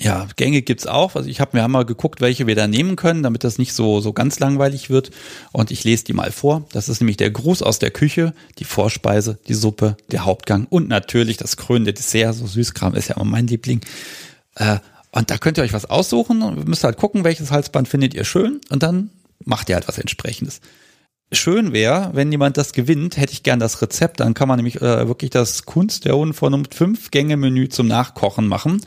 Ja, 0.02 0.26
Gänge 0.34 0.62
gibt's 0.62 0.88
auch. 0.88 1.14
Also 1.14 1.28
ich 1.28 1.40
habe 1.40 1.56
mir 1.56 1.62
einmal 1.62 1.84
geguckt, 1.84 2.20
welche 2.20 2.48
wir 2.48 2.56
da 2.56 2.66
nehmen 2.66 2.96
können, 2.96 3.22
damit 3.22 3.44
das 3.44 3.58
nicht 3.58 3.72
so, 3.72 4.00
so 4.00 4.12
ganz 4.12 4.40
langweilig 4.40 4.90
wird. 4.90 5.12
Und 5.52 5.70
ich 5.70 5.84
lese 5.84 6.02
die 6.02 6.12
mal 6.12 6.32
vor. 6.32 6.66
Das 6.72 6.88
ist 6.88 7.00
nämlich 7.00 7.18
der 7.18 7.30
Gruß 7.30 7.62
aus 7.62 7.78
der 7.78 7.92
Küche, 7.92 8.34
die 8.58 8.64
Vorspeise, 8.64 9.38
die 9.46 9.54
Suppe, 9.54 9.96
der 10.10 10.24
Hauptgang 10.24 10.66
und 10.68 10.88
natürlich 10.88 11.36
das 11.36 11.56
krönende 11.56 11.92
Dessert. 11.92 12.34
So 12.34 12.48
Süßkram 12.48 12.96
ist 12.96 13.10
ja 13.10 13.14
immer 13.14 13.26
mein 13.26 13.46
Liebling. 13.46 13.80
Äh, 14.56 14.78
und 15.12 15.30
da 15.30 15.38
könnt 15.38 15.58
ihr 15.58 15.62
euch 15.62 15.72
was 15.72 15.88
aussuchen. 15.88 16.40
Ihr 16.40 16.64
müsst 16.66 16.82
halt 16.82 16.96
gucken, 16.96 17.22
welches 17.22 17.52
Halsband 17.52 17.86
findet 17.86 18.12
ihr 18.12 18.24
schön. 18.24 18.60
Und 18.70 18.82
dann 18.82 19.10
macht 19.44 19.68
ihr 19.68 19.76
halt 19.76 19.86
was 19.86 19.98
entsprechendes. 19.98 20.60
Schön 21.30 21.72
wäre, 21.72 22.10
wenn 22.12 22.32
jemand 22.32 22.56
das 22.56 22.72
gewinnt, 22.72 23.18
hätte 23.18 23.34
ich 23.34 23.44
gern 23.44 23.60
das 23.60 23.80
Rezept. 23.80 24.18
Dann 24.18 24.34
kann 24.34 24.48
man 24.48 24.56
nämlich 24.56 24.82
äh, 24.82 25.06
wirklich 25.06 25.30
das 25.30 25.64
Kunst 25.64 26.06
der 26.06 26.16
Unvernunft 26.16 26.74
fünf 26.74 27.12
Gänge 27.12 27.36
Menü 27.36 27.68
zum 27.68 27.86
Nachkochen 27.86 28.48
machen. 28.48 28.82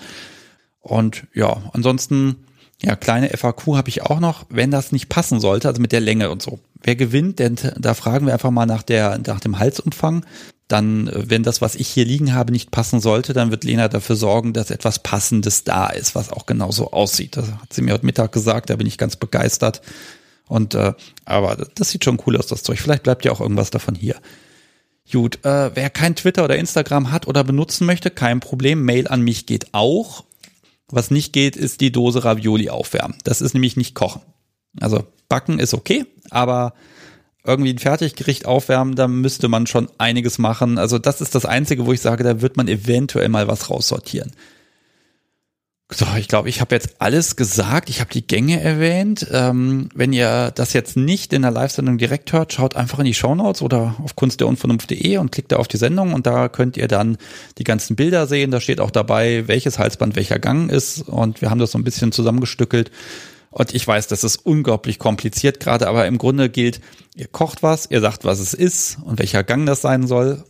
Und 0.85 1.25
ja, 1.33 1.63
ansonsten, 1.73 2.45
ja, 2.79 2.95
kleine 2.95 3.29
FAQ 3.29 3.75
habe 3.75 3.89
ich 3.89 4.03
auch 4.03 4.19
noch, 4.19 4.45
wenn 4.49 4.69
das 4.69 4.91
nicht 4.91 5.09
passen 5.09 5.39
sollte, 5.39 5.67
also 5.67 5.81
mit 5.81 5.91
der 5.91 5.99
Länge 5.99 6.29
und 6.29 6.43
so. 6.43 6.59
Wer 6.83 6.95
gewinnt, 6.95 7.39
denn 7.39 7.57
da 7.75 7.95
fragen 7.95 8.27
wir 8.27 8.33
einfach 8.33 8.51
mal 8.51 8.67
nach 8.67 8.83
der, 8.83 9.19
nach 9.25 9.39
dem 9.39 9.57
Halsumfang. 9.57 10.23
Dann, 10.67 11.09
wenn 11.11 11.41
das, 11.41 11.59
was 11.59 11.73
ich 11.73 11.87
hier 11.87 12.05
liegen 12.05 12.35
habe, 12.35 12.51
nicht 12.51 12.69
passen 12.69 12.99
sollte, 12.99 13.33
dann 13.33 13.49
wird 13.49 13.63
Lena 13.63 13.87
dafür 13.87 14.15
sorgen, 14.15 14.53
dass 14.53 14.69
etwas 14.69 14.99
Passendes 14.99 15.63
da 15.63 15.87
ist, 15.87 16.13
was 16.13 16.31
auch 16.31 16.45
genauso 16.45 16.91
aussieht. 16.91 17.35
Das 17.35 17.51
hat 17.51 17.73
sie 17.73 17.81
mir 17.81 17.93
heute 17.93 18.05
Mittag 18.05 18.31
gesagt, 18.31 18.69
da 18.69 18.75
bin 18.75 18.85
ich 18.85 18.99
ganz 18.99 19.15
begeistert. 19.15 19.81
Und 20.47 20.75
äh, 20.75 20.93
aber 21.25 21.67
das 21.73 21.89
sieht 21.89 22.05
schon 22.05 22.21
cool 22.27 22.37
aus, 22.37 22.45
das 22.45 22.61
Zeug. 22.61 22.79
Vielleicht 22.79 23.01
bleibt 23.01 23.25
ja 23.25 23.31
auch 23.31 23.41
irgendwas 23.41 23.71
davon 23.71 23.95
hier. 23.95 24.17
Gut, 25.11 25.43
äh, 25.45 25.75
wer 25.75 25.89
kein 25.89 26.15
Twitter 26.15 26.43
oder 26.43 26.57
Instagram 26.57 27.11
hat 27.11 27.27
oder 27.27 27.43
benutzen 27.43 27.87
möchte, 27.87 28.11
kein 28.11 28.39
Problem. 28.39 28.83
Mail 28.83 29.07
an 29.07 29.21
mich 29.21 29.47
geht 29.47 29.73
auch. 29.73 30.23
Was 30.89 31.11
nicht 31.11 31.33
geht, 31.33 31.55
ist 31.55 31.81
die 31.81 31.91
Dose 31.91 32.23
Ravioli 32.23 32.69
aufwärmen. 32.69 33.17
Das 33.23 33.41
ist 33.41 33.53
nämlich 33.53 33.75
nicht 33.75 33.95
kochen. 33.95 34.21
Also 34.79 35.05
backen 35.29 35.59
ist 35.59 35.73
okay, 35.73 36.05
aber 36.29 36.73
irgendwie 37.43 37.73
ein 37.73 37.79
Fertiggericht 37.79 38.45
aufwärmen, 38.45 38.95
da 38.95 39.07
müsste 39.07 39.47
man 39.47 39.67
schon 39.67 39.89
einiges 39.97 40.37
machen. 40.37 40.77
Also 40.77 40.99
das 40.99 41.21
ist 41.21 41.35
das 41.35 41.45
Einzige, 41.45 41.85
wo 41.85 41.93
ich 41.93 42.01
sage, 42.01 42.23
da 42.23 42.41
wird 42.41 42.57
man 42.57 42.67
eventuell 42.67 43.29
mal 43.29 43.47
was 43.47 43.69
raussortieren. 43.69 44.31
So, 45.91 46.07
ich 46.17 46.27
glaube, 46.27 46.49
ich 46.49 46.61
habe 46.61 46.73
jetzt 46.73 46.95
alles 46.99 47.35
gesagt. 47.35 47.91
Ich 47.91 47.99
habe 47.99 48.09
die 48.09 48.25
Gänge 48.25 48.59
erwähnt. 48.59 49.27
Ähm, 49.31 49.89
wenn 49.93 50.13
ihr 50.13 50.51
das 50.55 50.73
jetzt 50.73 50.97
nicht 50.97 51.31
in 51.31 51.43
der 51.43 51.51
Live-Sendung 51.51 51.99
direkt 51.99 52.33
hört, 52.33 52.53
schaut 52.53 52.75
einfach 52.75 52.97
in 52.97 53.05
die 53.05 53.13
Shownotes 53.13 53.61
oder 53.61 53.95
auf 54.03 54.15
kunstderunvernunft.de 54.15 55.17
und 55.17 55.31
klickt 55.31 55.51
da 55.51 55.57
auf 55.57 55.67
die 55.67 55.77
Sendung 55.77 56.13
und 56.13 56.25
da 56.25 56.49
könnt 56.49 56.75
ihr 56.75 56.87
dann 56.87 57.17
die 57.59 57.63
ganzen 57.63 57.95
Bilder 57.95 58.25
sehen. 58.25 58.49
Da 58.49 58.59
steht 58.61 58.79
auch 58.81 58.89
dabei, 58.89 59.47
welches 59.47 59.77
Halsband 59.77 60.15
welcher 60.15 60.39
Gang 60.39 60.71
ist 60.71 61.01
und 61.07 61.41
wir 61.41 61.51
haben 61.51 61.59
das 61.59 61.71
so 61.71 61.77
ein 61.77 61.83
bisschen 61.83 62.11
zusammengestückelt. 62.11 62.89
Und 63.51 63.75
ich 63.75 63.87
weiß, 63.87 64.07
das 64.07 64.23
ist 64.23 64.37
unglaublich 64.37 64.97
kompliziert 64.97 65.59
gerade, 65.59 65.87
aber 65.87 66.07
im 66.07 66.17
Grunde 66.17 66.49
gilt, 66.49 66.81
ihr 67.15 67.27
kocht 67.27 67.61
was, 67.61 67.89
ihr 67.91 68.01
sagt, 68.01 68.25
was 68.25 68.39
es 68.39 68.55
ist 68.55 68.97
und 69.03 69.19
welcher 69.19 69.43
Gang 69.43 69.67
das 69.67 69.81
sein 69.81 70.07
soll. 70.07 70.43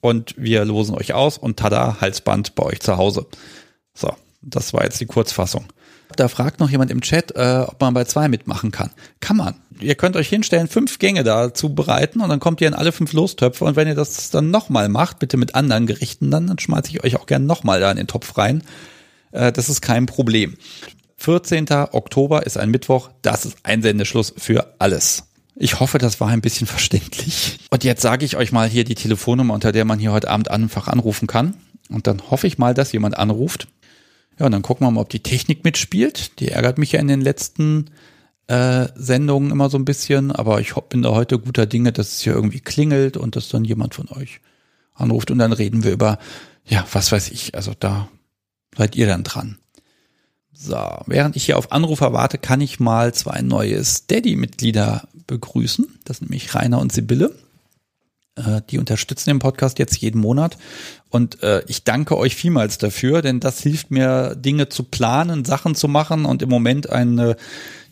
Und 0.00 0.34
wir 0.38 0.64
losen 0.64 0.94
euch 0.94 1.12
aus 1.12 1.36
und 1.36 1.58
tada, 1.58 1.98
Halsband 2.00 2.54
bei 2.54 2.64
euch 2.64 2.80
zu 2.80 2.96
Hause. 2.96 3.26
So, 3.94 4.14
das 4.42 4.72
war 4.72 4.84
jetzt 4.84 5.00
die 5.00 5.06
Kurzfassung. 5.06 5.66
Da 6.16 6.28
fragt 6.28 6.58
noch 6.58 6.70
jemand 6.70 6.90
im 6.90 7.02
Chat, 7.02 7.36
äh, 7.36 7.64
ob 7.66 7.80
man 7.80 7.92
bei 7.94 8.04
zwei 8.04 8.28
mitmachen 8.28 8.70
kann. 8.70 8.90
Kann 9.20 9.36
man. 9.36 9.54
Ihr 9.80 9.94
könnt 9.94 10.16
euch 10.16 10.28
hinstellen, 10.28 10.66
fünf 10.66 10.98
Gänge 10.98 11.22
da 11.22 11.52
zubereiten 11.52 12.20
und 12.20 12.28
dann 12.28 12.40
kommt 12.40 12.60
ihr 12.60 12.68
in 12.68 12.74
alle 12.74 12.92
fünf 12.92 13.12
Lostöpfe 13.12 13.64
und 13.64 13.76
wenn 13.76 13.86
ihr 13.86 13.94
das 13.94 14.30
dann 14.30 14.50
nochmal 14.50 14.88
macht, 14.88 15.18
bitte 15.18 15.36
mit 15.36 15.54
anderen 15.54 15.86
Gerichten, 15.86 16.30
dann, 16.30 16.46
dann 16.46 16.58
schmeiße 16.58 16.90
ich 16.90 17.04
euch 17.04 17.16
auch 17.16 17.26
gern 17.26 17.46
nochmal 17.46 17.80
da 17.80 17.90
in 17.90 17.98
den 17.98 18.06
Topf 18.06 18.36
rein. 18.38 18.62
Äh, 19.32 19.52
das 19.52 19.68
ist 19.68 19.82
kein 19.82 20.06
Problem. 20.06 20.56
14. 21.18 21.66
Oktober 21.92 22.46
ist 22.46 22.56
ein 22.56 22.70
Mittwoch, 22.70 23.10
das 23.22 23.44
ist 23.44 23.58
Einsendeschluss 23.64 24.32
für 24.36 24.74
alles. 24.78 25.24
Ich 25.56 25.80
hoffe, 25.80 25.98
das 25.98 26.20
war 26.20 26.28
ein 26.28 26.40
bisschen 26.40 26.66
verständlich. 26.68 27.58
Und 27.70 27.84
jetzt 27.84 28.02
sage 28.02 28.24
ich 28.24 28.36
euch 28.36 28.52
mal 28.52 28.68
hier 28.68 28.84
die 28.84 28.94
Telefonnummer, 28.94 29.54
unter 29.54 29.72
der 29.72 29.84
man 29.84 29.98
hier 29.98 30.12
heute 30.12 30.30
Abend 30.30 30.50
einfach 30.50 30.88
anrufen 30.88 31.26
kann. 31.26 31.54
Und 31.90 32.06
dann 32.06 32.30
hoffe 32.30 32.46
ich 32.46 32.58
mal, 32.58 32.74
dass 32.74 32.92
jemand 32.92 33.18
anruft. 33.18 33.68
Ja, 34.38 34.46
und 34.46 34.52
dann 34.52 34.62
gucken 34.62 34.86
wir 34.86 34.90
mal, 34.90 35.00
ob 35.00 35.08
die 35.08 35.22
Technik 35.22 35.64
mitspielt. 35.64 36.38
Die 36.40 36.48
ärgert 36.48 36.78
mich 36.78 36.92
ja 36.92 37.00
in 37.00 37.08
den 37.08 37.20
letzten 37.20 37.90
äh, 38.46 38.88
Sendungen 38.94 39.50
immer 39.50 39.68
so 39.68 39.78
ein 39.78 39.84
bisschen, 39.84 40.32
aber 40.32 40.60
ich 40.60 40.74
bin 40.74 41.02
da 41.02 41.10
heute 41.10 41.38
guter 41.38 41.66
Dinge, 41.66 41.92
dass 41.92 42.12
es 42.12 42.20
hier 42.20 42.34
irgendwie 42.34 42.60
klingelt 42.60 43.16
und 43.16 43.36
dass 43.36 43.48
dann 43.48 43.64
jemand 43.64 43.94
von 43.94 44.08
euch 44.08 44.40
anruft 44.94 45.30
und 45.30 45.38
dann 45.38 45.52
reden 45.52 45.84
wir 45.84 45.92
über, 45.92 46.18
ja, 46.64 46.86
was 46.92 47.12
weiß 47.12 47.30
ich, 47.30 47.54
also 47.54 47.72
da 47.78 48.08
seid 48.76 48.96
ihr 48.96 49.06
dann 49.06 49.24
dran. 49.24 49.58
So, 50.52 50.76
während 51.06 51.36
ich 51.36 51.46
hier 51.46 51.56
auf 51.56 51.70
Anrufer 51.70 52.12
warte, 52.12 52.36
kann 52.38 52.60
ich 52.60 52.80
mal 52.80 53.14
zwei 53.14 53.42
neue 53.42 53.84
Steady-Mitglieder 53.84 55.06
begrüßen. 55.26 55.86
Das 56.04 56.18
sind 56.18 56.30
nämlich 56.30 56.52
Rainer 56.54 56.80
und 56.80 56.90
Sibylle. 56.90 57.32
Äh, 58.38 58.62
die 58.70 58.78
unterstützen 58.78 59.30
den 59.30 59.38
Podcast 59.38 59.78
jetzt 59.78 59.96
jeden 59.98 60.20
Monat. 60.20 60.56
Und 61.10 61.42
äh, 61.42 61.62
ich 61.66 61.84
danke 61.84 62.16
euch 62.16 62.36
vielmals 62.36 62.78
dafür, 62.78 63.22
denn 63.22 63.40
das 63.40 63.60
hilft 63.60 63.90
mir, 63.90 64.34
Dinge 64.36 64.68
zu 64.68 64.84
planen, 64.84 65.44
Sachen 65.44 65.74
zu 65.74 65.88
machen 65.88 66.24
und 66.24 66.42
im 66.42 66.48
Moment 66.48 66.90
eine 66.90 67.36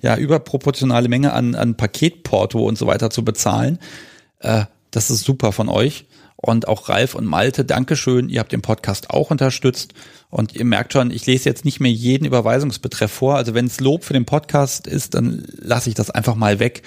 ja, 0.02 0.16
überproportionale 0.16 1.08
Menge 1.08 1.32
an, 1.32 1.54
an 1.54 1.76
Paketporto 1.76 2.64
und 2.64 2.78
so 2.78 2.86
weiter 2.86 3.10
zu 3.10 3.24
bezahlen. 3.24 3.78
Äh, 4.40 4.66
das 4.90 5.10
ist 5.10 5.24
super 5.24 5.52
von 5.52 5.68
euch. 5.68 6.06
Und 6.36 6.68
auch 6.68 6.90
Ralf 6.90 7.14
und 7.14 7.24
Malte, 7.24 7.64
Dankeschön. 7.64 8.28
Ihr 8.28 8.40
habt 8.40 8.52
den 8.52 8.60
Podcast 8.60 9.10
auch 9.10 9.30
unterstützt. 9.30 9.94
Und 10.28 10.54
ihr 10.54 10.66
merkt 10.66 10.92
schon, 10.92 11.10
ich 11.10 11.24
lese 11.24 11.48
jetzt 11.48 11.64
nicht 11.64 11.80
mehr 11.80 11.90
jeden 11.90 12.26
Überweisungsbetreff 12.26 13.10
vor. 13.10 13.36
Also 13.36 13.54
wenn 13.54 13.66
es 13.66 13.80
Lob 13.80 14.04
für 14.04 14.12
den 14.12 14.26
Podcast 14.26 14.86
ist, 14.86 15.14
dann 15.14 15.44
lasse 15.56 15.88
ich 15.88 15.94
das 15.94 16.10
einfach 16.10 16.34
mal 16.34 16.58
weg 16.58 16.82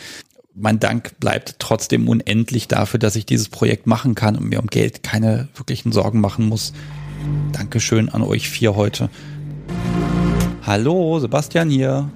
mein 0.60 0.80
Dank 0.80 1.20
bleibt 1.20 1.56
trotzdem 1.60 2.08
unendlich 2.08 2.68
dafür, 2.68 3.00
dass 3.00 3.16
ich 3.16 3.26
dieses 3.26 3.50
Projekt 3.50 3.88
machen 3.88 4.16
kann 4.16 4.36
und 4.36 4.50
mir 4.50 4.60
um 4.60 4.68
Geld 4.68 5.04
keine 5.04 5.48
wirklichen 5.56 5.92
Sorgen 5.92 6.20
machen 6.20 6.48
muss. 6.48 6.74
Dankeschön 7.52 8.10
an 8.10 8.22
euch 8.22 8.50
vier 8.50 8.76
heute. 8.76 9.10
Hallo, 10.66 11.20
Sebastian 11.20 11.70
hier. 11.70 12.10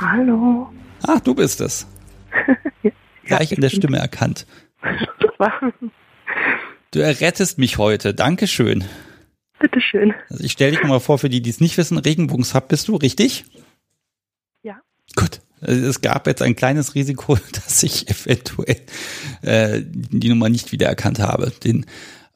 Hallo. 0.00 0.70
Ach, 1.06 1.20
du 1.20 1.34
bist 1.34 1.60
es. 1.60 1.86
ja, 2.82 2.90
Gleich 3.24 3.52
in 3.52 3.60
der 3.60 3.70
Stimme 3.70 3.98
erkannt. 3.98 4.46
Du 6.90 7.00
errettest 7.00 7.58
mich 7.58 7.76
heute. 7.76 8.14
Dankeschön. 8.14 8.84
Bitteschön. 9.58 10.14
Also 10.30 10.44
ich 10.44 10.52
stelle 10.52 10.70
dich 10.70 10.84
mal 10.84 11.00
vor, 11.00 11.18
für 11.18 11.28
die, 11.28 11.42
die 11.42 11.50
es 11.50 11.60
nicht 11.60 11.76
wissen, 11.76 11.98
Regenbogenshabt 11.98 12.68
bist 12.68 12.86
du, 12.86 12.94
richtig? 12.94 13.46
Ja. 14.62 14.76
Gut. 15.16 15.40
Es 15.64 16.00
gab 16.00 16.26
jetzt 16.26 16.42
ein 16.42 16.56
kleines 16.56 16.94
Risiko, 16.94 17.36
dass 17.52 17.82
ich 17.82 18.08
eventuell 18.08 18.80
äh, 19.42 19.80
die 19.82 20.28
Nummer 20.28 20.48
nicht 20.48 20.72
wiedererkannt 20.72 21.18
habe. 21.18 21.52
Den, 21.62 21.86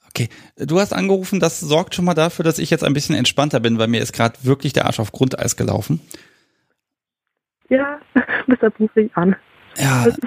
okay, 0.09 0.29
du 0.57 0.81
hast 0.81 0.93
angerufen, 0.93 1.41
das 1.41 1.61
sorgt 1.61 1.95
schon 1.95 2.05
mal 2.05 2.14
dafür, 2.14 2.45
dass 2.45 2.59
ich 2.59 2.70
jetzt 2.70 2.85
ein 2.85 2.95
bisschen 2.95 3.14
entspannter 3.14 3.61
bin, 3.61 3.79
weil 3.79 3.89
mir 3.89 4.01
ist 4.01 4.12
gerade 4.12 4.37
wirklich 4.43 4.72
der 4.72 4.87
Arsch 4.87 5.01
auf 5.01 5.12
Grundeis 5.12 5.57
gelaufen. 5.57 6.01
Ja, 7.68 8.01
deshalb 8.47 8.79
rufe 8.81 9.03
ich 9.03 9.16
an. 9.16 9.37
Ja. 9.76 10.07
Es 10.07 10.16
ist 10.18 10.26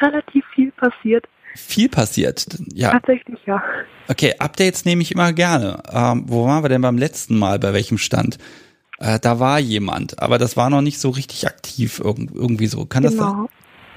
relativ 0.00 0.44
viel 0.54 0.70
passiert. 0.72 1.26
Viel 1.56 1.88
passiert, 1.88 2.46
ja. 2.72 2.92
Tatsächlich, 2.92 3.40
ja. 3.46 3.62
Okay, 4.08 4.34
Updates 4.38 4.84
nehme 4.84 5.02
ich 5.02 5.12
immer 5.12 5.32
gerne. 5.32 5.82
Ähm, 5.92 6.24
wo 6.26 6.46
waren 6.46 6.62
wir 6.62 6.68
denn 6.68 6.82
beim 6.82 6.96
letzten 6.96 7.36
Mal? 7.36 7.58
Bei 7.58 7.72
welchem 7.72 7.98
Stand? 7.98 8.38
Äh, 9.00 9.18
da 9.18 9.40
war 9.40 9.58
jemand, 9.58 10.22
aber 10.22 10.38
das 10.38 10.56
war 10.56 10.70
noch 10.70 10.82
nicht 10.82 11.00
so 11.00 11.10
richtig 11.10 11.46
aktiv 11.46 12.00
irgendwie 12.04 12.66
so. 12.66 12.84
Kann 12.84 13.02
genau. 13.02 13.16
das 13.16 13.32
sein? 13.32 13.48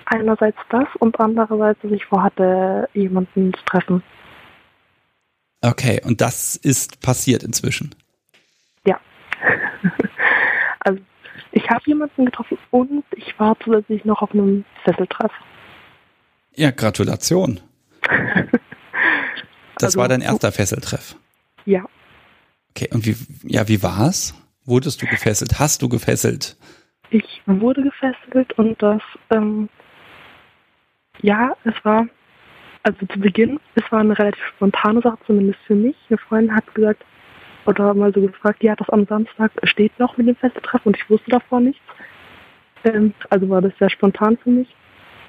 Einerseits 0.05 0.57
das 0.69 0.87
und 0.99 1.19
andererseits, 1.19 1.79
dass 1.81 1.91
ich 1.91 2.05
vorhatte, 2.05 2.89
jemanden 2.93 3.53
zu 3.53 3.65
treffen. 3.65 4.03
Okay, 5.61 6.01
und 6.03 6.21
das 6.21 6.55
ist 6.55 7.01
passiert 7.01 7.43
inzwischen? 7.43 7.95
Ja. 8.85 8.99
also 10.79 10.99
ich 11.51 11.69
habe 11.69 11.81
jemanden 11.85 12.25
getroffen 12.25 12.57
und 12.71 13.03
ich 13.15 13.37
war 13.39 13.57
zusätzlich 13.63 14.05
noch 14.05 14.21
auf 14.21 14.31
einem 14.31 14.65
Sesseltreff. 14.85 15.31
Ja, 16.55 16.71
Gratulation. 16.71 17.59
das 19.77 19.83
also, 19.83 19.99
war 19.99 20.07
dein 20.07 20.21
erster 20.21 20.51
Fesseltreff? 20.51 21.15
Ja. 21.65 21.83
Okay, 22.71 22.89
und 22.91 23.05
wie, 23.05 23.15
ja, 23.43 23.67
wie 23.67 23.81
war's? 23.83 24.33
Wurdest 24.65 25.01
du 25.01 25.05
gefesselt? 25.05 25.59
Hast 25.59 25.81
du 25.81 25.89
gefesselt? 25.89 26.55
Ich 27.09 27.41
wurde 27.45 27.83
gefesselt 27.83 28.53
und 28.53 28.81
das, 28.81 29.01
ähm, 29.29 29.69
ja, 31.21 31.55
es 31.63 31.73
war, 31.83 32.07
also 32.83 33.05
zu 33.05 33.19
Beginn, 33.19 33.59
es 33.75 33.83
war 33.91 33.99
eine 33.99 34.17
relativ 34.17 34.43
spontane 34.55 35.01
Sache, 35.01 35.19
zumindest 35.27 35.59
für 35.67 35.75
mich. 35.75 35.95
Eine 36.09 36.17
Freundin 36.17 36.55
hat 36.55 36.73
gesagt, 36.73 37.03
oder 37.65 37.93
mal 37.93 38.13
so 38.13 38.21
gefragt, 38.21 38.63
ja, 38.63 38.75
das 38.75 38.89
am 38.89 39.05
Samstag 39.05 39.51
steht 39.63 39.97
noch 39.99 40.17
mit 40.17 40.27
dem 40.27 40.35
Festetreffen 40.35 40.87
und 40.87 40.97
ich 40.97 41.09
wusste 41.09 41.29
davor 41.29 41.59
nichts. 41.59 41.83
Ähm, 42.83 43.13
also 43.29 43.49
war 43.49 43.61
das 43.61 43.73
sehr 43.79 43.89
spontan 43.89 44.37
für 44.37 44.49
mich. 44.49 44.75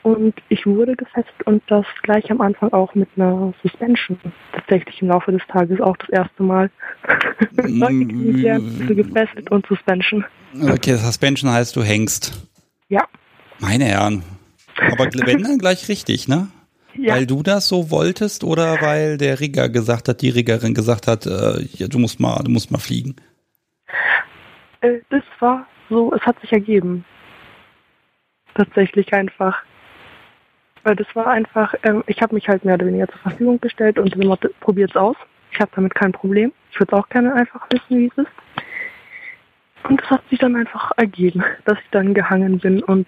Und 0.05 0.35
ich 0.51 0.67
wurde 0.67 0.97
gefesselt 0.97 1.47
und 1.47 1.63
das 1.69 1.87
gleich 2.03 2.31
am 2.31 2.43
Anfang 2.43 2.71
auch 2.75 2.95
mit 2.95 3.09
einer 3.17 3.55
Suspension. 3.63 4.19
Tatsächlich 4.53 5.01
im 5.01 5.09
Laufe 5.09 5.33
des 5.33 5.41
Tages 5.49 5.81
auch 5.81 5.97
das 5.97 6.11
erste 6.11 6.43
Mal. 6.43 6.71
Kennengelernt, 7.57 8.87
gefesselt 8.87 9.51
und 9.51 9.67
Suspension. 9.67 10.23
Okay, 10.61 10.97
Suspension 10.97 11.51
heißt, 11.51 11.75
du 11.75 11.83
hängst. 11.83 12.47
Ja. 12.91 13.09
Meine 13.61 13.87
Herren. 13.87 14.23
Aber 14.93 15.07
wenn 15.07 15.43
dann 15.43 15.57
gleich 15.57 15.89
richtig, 15.89 16.29
ne? 16.29 16.49
Ja. 16.97 17.15
Weil 17.15 17.27
du 17.27 17.43
das 17.43 17.67
so 17.67 17.91
wolltest 17.91 18.45
oder 18.45 18.83
weil 18.83 19.17
der 19.17 19.41
Rigger 19.41 19.71
gesagt 19.71 20.11
hat, 20.11 20.21
die 20.21 20.29
Riggerin 20.29 20.75
gesagt 20.75 21.09
hat, 21.09 21.25
äh, 21.25 21.63
ja, 21.73 21.89
du 21.89 21.99
musst 21.99 22.21
mal, 22.21 22.43
du 22.45 22.51
musst 22.51 22.71
mal 22.71 22.79
fliegen? 22.79 23.17
Äh, 24.83 24.99
das 25.09 25.23
war 25.41 25.67
so, 25.89 26.13
es 26.13 26.21
hat 26.27 26.39
sich 26.43 26.53
ergeben. 26.53 27.07
Tatsächlich 28.55 29.11
einfach. 29.15 29.63
Weil 30.85 30.97
das 30.97 31.07
war 31.15 31.27
einfach, 31.27 31.75
ähm, 31.83 32.05
ich 32.07 32.21
habe 32.23 32.35
mich 32.35 32.49
halt 32.49 32.65
mehr 32.65 32.75
oder 32.75 32.87
weniger 32.87 33.09
zur 33.09 33.19
Verfügung 33.19 33.61
gestellt 33.61 33.99
und 33.99 34.15
probiert 34.61 34.91
es 34.91 34.97
aus. 34.97 35.17
Ich 35.51 35.61
habe 35.61 35.71
damit 35.75 35.95
kein 35.95 36.13
Problem. 36.13 36.53
Ich 36.71 36.79
würde 36.79 36.97
auch 36.97 37.09
gerne 37.09 37.35
einfach 37.35 37.67
wissen, 37.71 37.99
wie 37.99 38.07
es 38.07 38.19
ist. 38.19 38.33
Und 39.89 40.03
es 40.03 40.11
hat 40.11 40.23
sich 40.29 40.39
dann 40.39 40.57
einfach 40.57 40.93
ergeben, 40.97 41.43
dass 41.65 41.79
ich 41.79 41.91
dann 41.91 42.15
gehangen 42.15 42.59
bin 42.59 42.83
und 42.83 43.07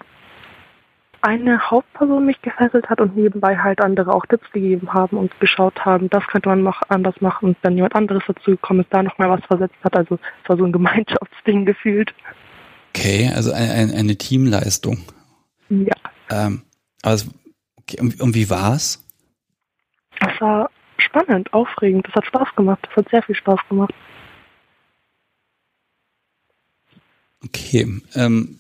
eine 1.23 1.59
Hauptperson 1.59 2.25
mich 2.25 2.41
gefesselt 2.43 2.89
hat 2.89 3.01
und 3.01 3.17
nebenbei 3.17 3.57
halt 3.57 3.81
andere 3.81 4.15
auch 4.15 4.27
Tipps 4.27 4.51
gegeben 4.53 4.93
haben 4.93 5.17
und 5.17 5.39
geschaut 5.41 5.85
haben, 5.85 6.09
das 6.11 6.25
könnte 6.29 6.49
man 6.49 6.63
mach, 6.63 6.83
anders 6.89 7.21
machen 7.21 7.49
und 7.49 7.57
dann 7.63 7.75
jemand 7.75 7.97
anderes 7.97 8.23
dazu 8.27 8.53
gekommen 8.53 8.81
ist, 8.81 8.93
da 8.93 9.03
nochmal 9.03 9.31
was 9.31 9.45
versetzt 9.45 9.75
hat. 9.83 9.97
Also 9.97 10.19
es 10.43 10.49
war 10.49 10.57
so 10.57 10.65
ein 10.65 10.73
Gemeinschaftsding 10.73 11.65
gefühlt. 11.67 12.15
Okay, 12.95 13.31
also 13.35 13.53
eine, 13.53 13.73
eine, 13.73 13.95
eine 13.95 14.17
Teamleistung. 14.17 14.99
Ja. 15.69 15.97
Ähm, 16.31 16.63
aber 17.03 17.15
es 17.15 17.29
Okay, 17.89 18.01
und, 18.01 18.21
und 18.21 18.35
wie 18.35 18.51
war's? 18.51 19.05
Das 20.21 20.41
war 20.41 20.71
spannend, 20.99 21.53
aufregend. 21.53 22.07
Das 22.07 22.15
hat 22.15 22.27
Spaß 22.27 22.49
gemacht. 22.57 22.81
Das 22.89 22.97
hat 22.97 23.11
sehr 23.11 23.23
viel 23.23 23.35
Spaß 23.35 23.61
gemacht. 23.69 23.95
Okay. 27.45 28.01
Ähm, 28.15 28.59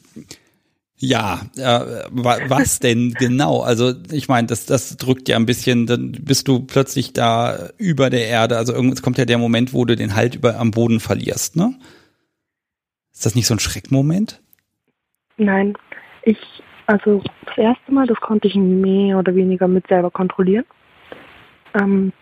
ja, 0.98 1.42
äh, 1.56 2.04
was 2.10 2.78
denn 2.78 3.12
genau? 3.12 3.60
Also 3.60 3.92
ich 4.10 4.28
meine, 4.28 4.46
das, 4.46 4.64
das 4.64 4.96
drückt 4.96 5.28
ja 5.28 5.36
ein 5.36 5.44
bisschen, 5.44 5.86
dann 5.86 6.12
bist 6.12 6.48
du 6.48 6.60
plötzlich 6.60 7.12
da 7.12 7.70
über 7.76 8.08
der 8.10 8.26
Erde. 8.28 8.56
Also 8.56 8.74
es 8.74 9.02
kommt 9.02 9.18
ja 9.18 9.24
der 9.24 9.38
Moment, 9.38 9.74
wo 9.74 9.84
du 9.84 9.96
den 9.96 10.14
Halt 10.14 10.36
über 10.36 10.58
am 10.58 10.70
Boden 10.70 11.00
verlierst, 11.00 11.56
ne? 11.56 11.74
Ist 13.12 13.26
das 13.26 13.34
nicht 13.34 13.46
so 13.46 13.54
ein 13.54 13.60
Schreckmoment? 13.60 14.42
Nein, 15.36 15.74
ich, 16.22 16.38
also 16.86 17.22
das 17.44 17.58
erste 17.58 17.92
Mal, 17.92 18.06
das 18.06 18.20
konnte 18.20 18.48
ich 18.48 18.54
mehr 18.54 19.18
oder 19.18 19.34
weniger 19.34 19.68
mit 19.68 19.86
selber 19.88 20.10
kontrollieren. 20.10 20.64
Ähm, 21.74 22.12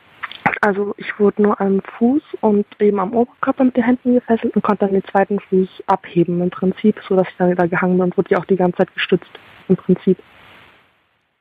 also 0.60 0.94
ich 0.96 1.18
wurde 1.18 1.42
nur 1.42 1.60
am 1.60 1.82
Fuß 1.98 2.22
und 2.40 2.66
eben 2.80 2.98
am 2.98 3.12
Oberkörper 3.14 3.64
mit 3.64 3.76
den 3.76 3.84
Händen 3.84 4.14
gefesselt 4.14 4.54
und 4.56 4.62
konnte 4.62 4.86
dann 4.86 4.94
den 4.94 5.04
zweiten 5.04 5.38
Fuß 5.40 5.68
abheben 5.86 6.40
im 6.40 6.50
Prinzip, 6.50 7.00
so 7.08 7.16
dass 7.16 7.28
ich 7.28 7.34
dann 7.36 7.50
wieder 7.50 7.68
gehangen 7.68 7.98
bin 7.98 8.04
und 8.04 8.16
wurde 8.16 8.30
ja 8.30 8.38
auch 8.38 8.44
die 8.46 8.56
ganze 8.56 8.78
Zeit 8.78 8.94
gestützt 8.94 9.30
im 9.68 9.76
Prinzip. 9.76 10.18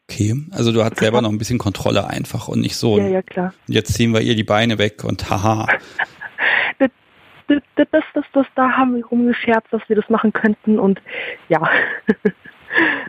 Okay, 0.09 0.35
also 0.51 0.71
du 0.71 0.83
hast 0.83 0.97
selber 0.97 1.21
noch 1.21 1.29
ein 1.29 1.37
bisschen 1.37 1.57
Kontrolle 1.57 2.07
einfach 2.07 2.49
und 2.49 2.59
nicht 2.59 2.75
so. 2.75 2.97
Ja, 2.97 3.07
ja, 3.07 3.21
klar. 3.21 3.53
Jetzt 3.67 3.93
ziehen 3.93 4.13
wir 4.13 4.21
ihr 4.21 4.35
die 4.35 4.43
Beine 4.43 4.77
weg 4.77 5.03
und 5.03 5.29
haha. 5.29 5.67
das, 6.79 6.89
das, 7.47 7.87
das, 7.91 8.03
das, 8.13 8.25
das, 8.33 8.45
da 8.55 8.69
haben 8.71 8.97
wir 8.97 9.05
rumgescherzt, 9.05 9.67
dass 9.71 9.81
wir 9.87 9.95
das 9.95 10.09
machen 10.09 10.33
könnten 10.33 10.79
und 10.79 11.01
ja. 11.47 11.61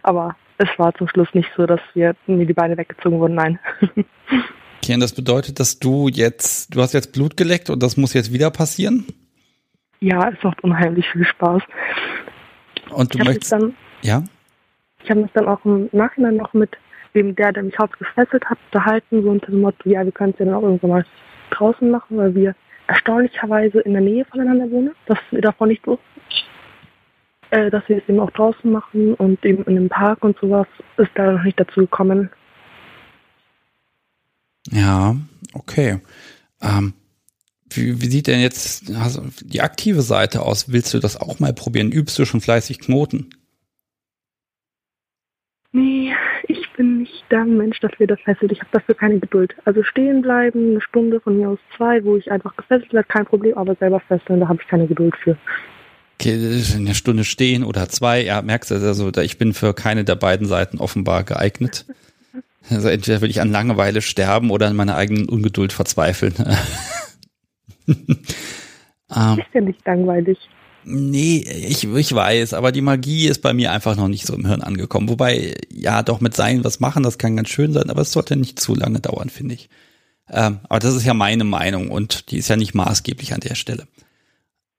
Aber 0.02 0.36
es 0.58 0.68
war 0.76 0.94
zum 0.94 1.08
Schluss 1.08 1.28
nicht 1.34 1.50
so, 1.56 1.66
dass 1.66 1.80
wir 1.94 2.14
mir 2.26 2.46
die 2.46 2.52
Beine 2.52 2.76
weggezogen 2.76 3.18
wurden, 3.18 3.34
nein. 3.34 3.58
Okay, 4.82 4.94
und 4.94 5.00
das 5.00 5.14
bedeutet, 5.14 5.60
dass 5.60 5.78
du 5.78 6.08
jetzt, 6.08 6.74
du 6.74 6.82
hast 6.82 6.92
jetzt 6.92 7.12
Blut 7.12 7.36
geleckt 7.36 7.70
und 7.70 7.82
das 7.82 7.96
muss 7.96 8.12
jetzt 8.12 8.32
wieder 8.32 8.50
passieren? 8.50 9.06
Ja, 10.00 10.28
es 10.28 10.42
macht 10.42 10.62
unheimlich 10.62 11.08
viel 11.08 11.24
Spaß. 11.24 11.62
Und 12.90 13.14
du 13.14 13.18
möchtest, 13.24 13.52
dann, 13.52 13.74
ja? 14.02 14.22
Ich 15.02 15.10
habe 15.10 15.22
mich 15.22 15.32
dann 15.32 15.48
auch 15.48 15.64
im 15.64 15.88
Nachhinein 15.92 16.36
noch 16.36 16.52
mit 16.52 16.76
dem, 17.14 17.34
der, 17.34 17.52
der 17.52 17.62
mich 17.62 17.78
hauptgefesselt 17.78 18.44
hat, 18.44 18.58
unterhalten, 18.66 19.22
so 19.22 19.30
unter 19.30 19.46
dem 19.46 19.62
Motto, 19.62 19.88
ja, 19.88 20.04
wir 20.04 20.12
können 20.12 20.32
es 20.32 20.38
ja 20.38 20.44
dann 20.44 20.54
auch 20.54 20.62
irgendwann 20.62 20.90
mal 20.90 21.06
draußen 21.50 21.90
machen, 21.90 22.18
weil 22.18 22.34
wir 22.34 22.54
erstaunlicherweise 22.86 23.80
in 23.80 23.92
der 23.92 24.02
Nähe 24.02 24.24
voneinander 24.26 24.70
wohnen, 24.70 24.94
dass 25.06 25.18
wir 25.30 25.40
davon 25.40 25.68
nicht 25.68 25.86
wussten. 25.86 26.13
Äh, 27.50 27.70
dass 27.70 27.88
wir 27.88 27.98
es 27.98 28.08
eben 28.08 28.20
auch 28.20 28.30
draußen 28.30 28.70
machen 28.70 29.14
und 29.14 29.44
eben 29.44 29.64
in 29.64 29.74
dem 29.74 29.88
Park 29.88 30.24
und 30.24 30.38
sowas 30.38 30.66
ist 30.96 31.10
da 31.14 31.32
noch 31.32 31.42
nicht 31.42 31.58
dazu 31.58 31.80
gekommen. 31.80 32.30
Ja, 34.70 35.16
okay. 35.52 36.00
Ähm, 36.62 36.94
wie, 37.70 38.00
wie 38.00 38.06
sieht 38.06 38.26
denn 38.26 38.40
jetzt 38.40 38.92
die 39.42 39.60
aktive 39.60 40.02
Seite 40.02 40.42
aus? 40.42 40.72
Willst 40.72 40.94
du 40.94 40.98
das 40.98 41.20
auch 41.20 41.40
mal 41.40 41.52
probieren? 41.52 41.92
Übst 41.92 42.18
du 42.18 42.24
schon 42.24 42.40
fleißig 42.40 42.80
Knoten? 42.80 43.30
Nee, 45.72 46.14
ich 46.46 46.72
bin 46.76 47.00
nicht 47.00 47.24
der 47.30 47.44
Mensch 47.44 47.80
dafür, 47.80 48.06
der 48.06 48.16
fesselt. 48.16 48.52
Ich 48.52 48.60
habe 48.60 48.70
dafür 48.72 48.94
keine 48.94 49.18
Geduld. 49.18 49.54
Also 49.64 49.82
stehen 49.82 50.22
bleiben, 50.22 50.70
eine 50.70 50.80
Stunde 50.80 51.20
von 51.20 51.36
mir 51.36 51.50
aus 51.50 51.58
zwei, 51.76 52.04
wo 52.04 52.16
ich 52.16 52.30
einfach 52.30 52.56
gefesselt 52.56 52.92
werde, 52.92 53.08
kein 53.08 53.26
Problem, 53.26 53.58
aber 53.58 53.74
selber 53.74 54.00
fesseln, 54.00 54.40
da 54.40 54.48
habe 54.48 54.60
ich 54.62 54.68
keine 54.68 54.86
Geduld 54.86 55.16
für. 55.16 55.36
Okay, 56.14 56.62
eine 56.74 56.94
Stunde 56.94 57.24
stehen 57.24 57.64
oder 57.64 57.88
zwei, 57.88 58.24
ja, 58.24 58.40
merkst 58.40 58.70
du, 58.70 58.74
also 58.76 59.10
ich 59.16 59.36
bin 59.38 59.52
für 59.52 59.74
keine 59.74 60.04
der 60.04 60.14
beiden 60.14 60.46
Seiten 60.46 60.78
offenbar 60.78 61.24
geeignet. 61.24 61.86
Also 62.70 62.88
entweder 62.88 63.20
will 63.20 63.30
ich 63.30 63.40
an 63.40 63.50
Langeweile 63.50 64.00
sterben 64.00 64.50
oder 64.50 64.68
an 64.68 64.76
meiner 64.76 64.96
eigenen 64.96 65.28
Ungeduld 65.28 65.72
verzweifeln. 65.72 66.34
ähm, 67.86 69.38
ist 69.38 69.54
ja 69.54 69.60
nicht 69.60 69.84
langweilig. 69.84 70.38
Nee, 70.86 71.38
ich, 71.38 71.84
ich 71.84 72.14
weiß, 72.14 72.52
aber 72.52 72.70
die 72.70 72.82
Magie 72.82 73.26
ist 73.26 73.40
bei 73.40 73.54
mir 73.54 73.72
einfach 73.72 73.96
noch 73.96 74.08
nicht 74.08 74.26
so 74.26 74.34
im 74.34 74.46
Hirn 74.46 74.62
angekommen. 74.62 75.08
Wobei, 75.08 75.54
ja, 75.70 76.02
doch 76.02 76.20
mit 76.20 76.34
Sein 76.34 76.62
was 76.62 76.80
machen, 76.80 77.02
das 77.02 77.18
kann 77.18 77.36
ganz 77.36 77.48
schön 77.48 77.72
sein, 77.72 77.90
aber 77.90 78.02
es 78.02 78.12
sollte 78.12 78.36
nicht 78.36 78.60
zu 78.60 78.74
lange 78.74 79.00
dauern, 79.00 79.30
finde 79.30 79.54
ich. 79.54 79.70
Ähm, 80.30 80.60
aber 80.68 80.80
das 80.80 80.94
ist 80.94 81.04
ja 81.04 81.14
meine 81.14 81.44
Meinung 81.44 81.90
und 81.90 82.30
die 82.30 82.38
ist 82.38 82.48
ja 82.48 82.56
nicht 82.56 82.74
maßgeblich 82.74 83.32
an 83.34 83.40
der 83.40 83.54
Stelle. 83.54 83.86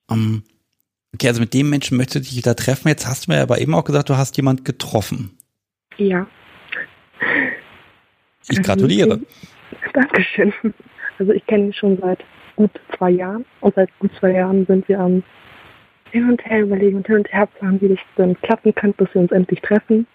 Ähm, 0.09 0.43
okay, 1.15 1.27
also 1.27 1.41
mit 1.41 1.53
dem 1.53 1.69
Menschen 1.69 1.97
möchtest 1.97 2.29
du 2.29 2.33
dich 2.35 2.41
da 2.41 2.53
treffen. 2.53 2.87
Jetzt 2.87 3.07
hast 3.07 3.27
du 3.27 3.31
mir 3.31 3.41
aber 3.41 3.59
eben 3.59 3.73
auch 3.73 3.83
gesagt, 3.83 4.09
du 4.09 4.17
hast 4.17 4.37
jemand 4.37 4.65
getroffen. 4.65 5.37
Ja. 5.97 6.27
Ich 8.49 8.61
gratuliere. 8.61 9.21
Dankeschön. 9.93 10.53
Also 11.17 11.31
ich 11.31 11.45
kenne 11.47 11.67
ihn 11.67 11.73
schon 11.73 11.97
seit 11.99 12.23
gut 12.55 12.71
zwei 12.97 13.11
Jahren 13.11 13.45
und 13.61 13.73
seit 13.75 13.89
gut 13.99 14.11
zwei 14.19 14.31
Jahren 14.31 14.65
sind 14.65 14.87
wir 14.87 14.99
am 14.99 15.23
hin 16.11 16.29
und 16.29 16.45
her 16.45 16.61
überlegen 16.61 16.97
und 16.97 17.07
hin 17.07 17.17
und 17.17 17.33
her 17.33 17.47
planen, 17.47 17.81
wie 17.81 17.89
das 17.89 17.97
denn 18.17 18.39
klappen 18.41 18.73
könnte, 18.75 19.03
dass 19.03 19.13
wir 19.13 19.21
uns 19.21 19.31
endlich 19.31 19.61
treffen. 19.61 20.05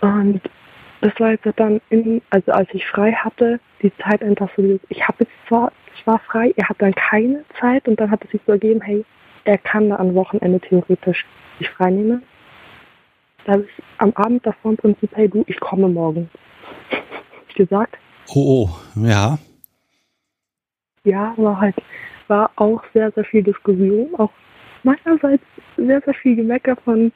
Und 0.00 0.40
das 1.00 1.12
war 1.18 1.32
jetzt 1.32 1.46
dann, 1.56 1.80
in, 1.90 2.22
also 2.30 2.52
als 2.52 2.68
ich 2.72 2.86
frei 2.86 3.12
hatte, 3.12 3.58
die 3.82 3.92
Zeit 3.98 4.22
einfach 4.22 4.48
so, 4.56 4.78
ich 4.88 5.02
habe 5.02 5.18
jetzt 5.20 5.32
zwar, 5.48 5.72
ich 5.94 6.06
war 6.06 6.18
frei, 6.20 6.52
er 6.56 6.68
hat 6.68 6.80
dann 6.80 6.94
keine 6.94 7.44
Zeit 7.60 7.86
und 7.88 8.00
dann 8.00 8.10
hat 8.10 8.24
es 8.24 8.30
sich 8.30 8.40
so 8.46 8.52
ergeben, 8.52 8.80
hey, 8.80 9.04
er 9.44 9.58
kann 9.58 9.90
da 9.90 9.96
am 9.96 10.14
Wochenende 10.14 10.60
theoretisch 10.60 11.24
sich 11.58 11.68
frei 11.70 11.90
nehmen. 11.90 12.22
Da 13.44 13.52
habe 13.52 13.64
ich 13.64 13.84
am 13.98 14.12
Abend 14.14 14.46
davor 14.46 14.72
im 14.72 14.76
Prinzip, 14.76 15.10
hey 15.14 15.28
du, 15.28 15.44
ich 15.46 15.58
komme 15.60 15.88
morgen. 15.88 16.30
gesagt. 17.54 17.98
Oh, 18.34 18.66
oh, 18.66 18.70
ja. 18.94 19.38
Ja, 21.04 21.34
war 21.36 21.60
halt, 21.60 21.74
war 22.28 22.50
auch 22.56 22.82
sehr, 22.94 23.10
sehr 23.12 23.24
viel 23.24 23.42
Diskussion, 23.42 24.14
auch 24.16 24.30
meinerseits 24.84 25.44
sehr, 25.76 26.00
sehr 26.02 26.14
viel 26.14 26.36
Gemecker 26.36 26.76
von, 26.76 27.12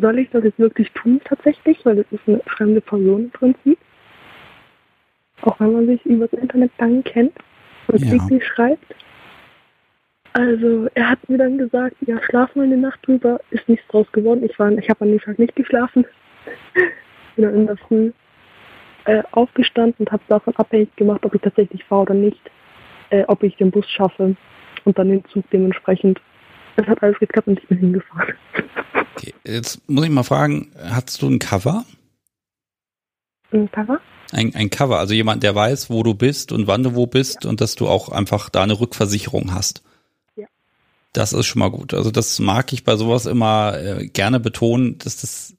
soll 0.00 0.18
ich 0.18 0.30
das 0.30 0.44
jetzt 0.44 0.58
wirklich 0.58 0.90
tun 0.92 1.20
tatsächlich, 1.24 1.84
weil 1.84 1.96
das 1.96 2.06
ist 2.10 2.26
eine 2.26 2.40
fremde 2.46 2.80
Person 2.80 3.24
im 3.24 3.30
Prinzip. 3.30 3.78
Auch 5.42 5.60
wenn 5.60 5.72
man 5.72 5.86
sich 5.86 6.04
über 6.06 6.26
das 6.26 6.40
Internet 6.40 6.72
dann 6.78 7.04
kennt 7.04 7.34
und 7.88 8.00
ja. 8.00 8.10
täglich 8.10 8.44
schreibt. 8.46 8.94
Also 10.32 10.88
er 10.94 11.10
hat 11.10 11.28
mir 11.28 11.38
dann 11.38 11.58
gesagt, 11.58 11.94
ja, 12.00 12.20
schlafen 12.22 12.56
wir 12.56 12.64
eine 12.64 12.76
Nacht 12.76 12.98
drüber, 13.06 13.40
ist 13.50 13.68
nichts 13.68 13.86
draus 13.88 14.10
geworden. 14.10 14.42
Ich 14.44 14.58
war, 14.58 14.70
ich 14.72 14.90
habe 14.90 15.02
an 15.02 15.10
dem 15.10 15.20
Tag 15.20 15.38
nicht 15.38 15.54
geschlafen. 15.54 16.04
Bin 17.36 17.44
dann 17.44 17.54
in 17.54 17.66
der 17.66 17.76
Früh 17.76 18.10
äh, 19.04 19.22
aufgestanden 19.30 19.94
und 19.98 20.12
habe 20.12 20.22
davon 20.28 20.54
abhängig 20.56 20.94
gemacht, 20.96 21.24
ob 21.24 21.34
ich 21.34 21.40
tatsächlich 21.40 21.84
fahre 21.84 22.02
oder 22.02 22.14
nicht, 22.14 22.40
äh, 23.10 23.24
ob 23.28 23.42
ich 23.44 23.56
den 23.56 23.70
Bus 23.70 23.88
schaffe 23.88 24.36
und 24.84 24.98
dann 24.98 25.08
den 25.08 25.24
Zug 25.26 25.48
dementsprechend. 25.50 26.20
Es 26.76 26.86
hat 26.86 27.02
alles 27.02 27.18
geklappt 27.20 27.46
und 27.46 27.60
ich 27.60 27.68
bin 27.68 27.78
hingefahren. 27.78 28.34
Okay, 29.16 29.34
jetzt 29.44 29.88
muss 29.88 30.04
ich 30.04 30.10
mal 30.10 30.24
fragen, 30.24 30.72
hast 30.76 31.22
du 31.22 31.28
ein 31.28 31.38
Cover? 31.38 31.84
Ein 33.52 33.70
Cover? 33.70 34.00
Ein, 34.32 34.54
ein 34.54 34.70
Cover, 34.70 34.98
also 34.98 35.14
jemand, 35.14 35.42
der 35.42 35.54
weiß, 35.54 35.90
wo 35.90 36.02
du 36.02 36.14
bist 36.14 36.52
und 36.52 36.66
wann 36.66 36.82
du 36.82 36.94
wo 36.94 37.06
bist 37.06 37.44
ja. 37.44 37.50
und 37.50 37.60
dass 37.60 37.74
du 37.74 37.86
auch 37.86 38.08
einfach 38.08 38.48
da 38.48 38.62
eine 38.62 38.78
Rückversicherung 38.80 39.54
hast. 39.54 39.82
Das 41.14 41.32
ist 41.32 41.46
schon 41.46 41.60
mal 41.60 41.70
gut. 41.70 41.94
Also 41.94 42.10
das 42.10 42.40
mag 42.40 42.72
ich 42.72 42.82
bei 42.82 42.96
sowas 42.96 43.24
immer 43.26 43.78
äh, 43.80 44.06
gerne 44.08 44.40
betonen, 44.40 44.98
dass 44.98 45.20
das 45.20 45.56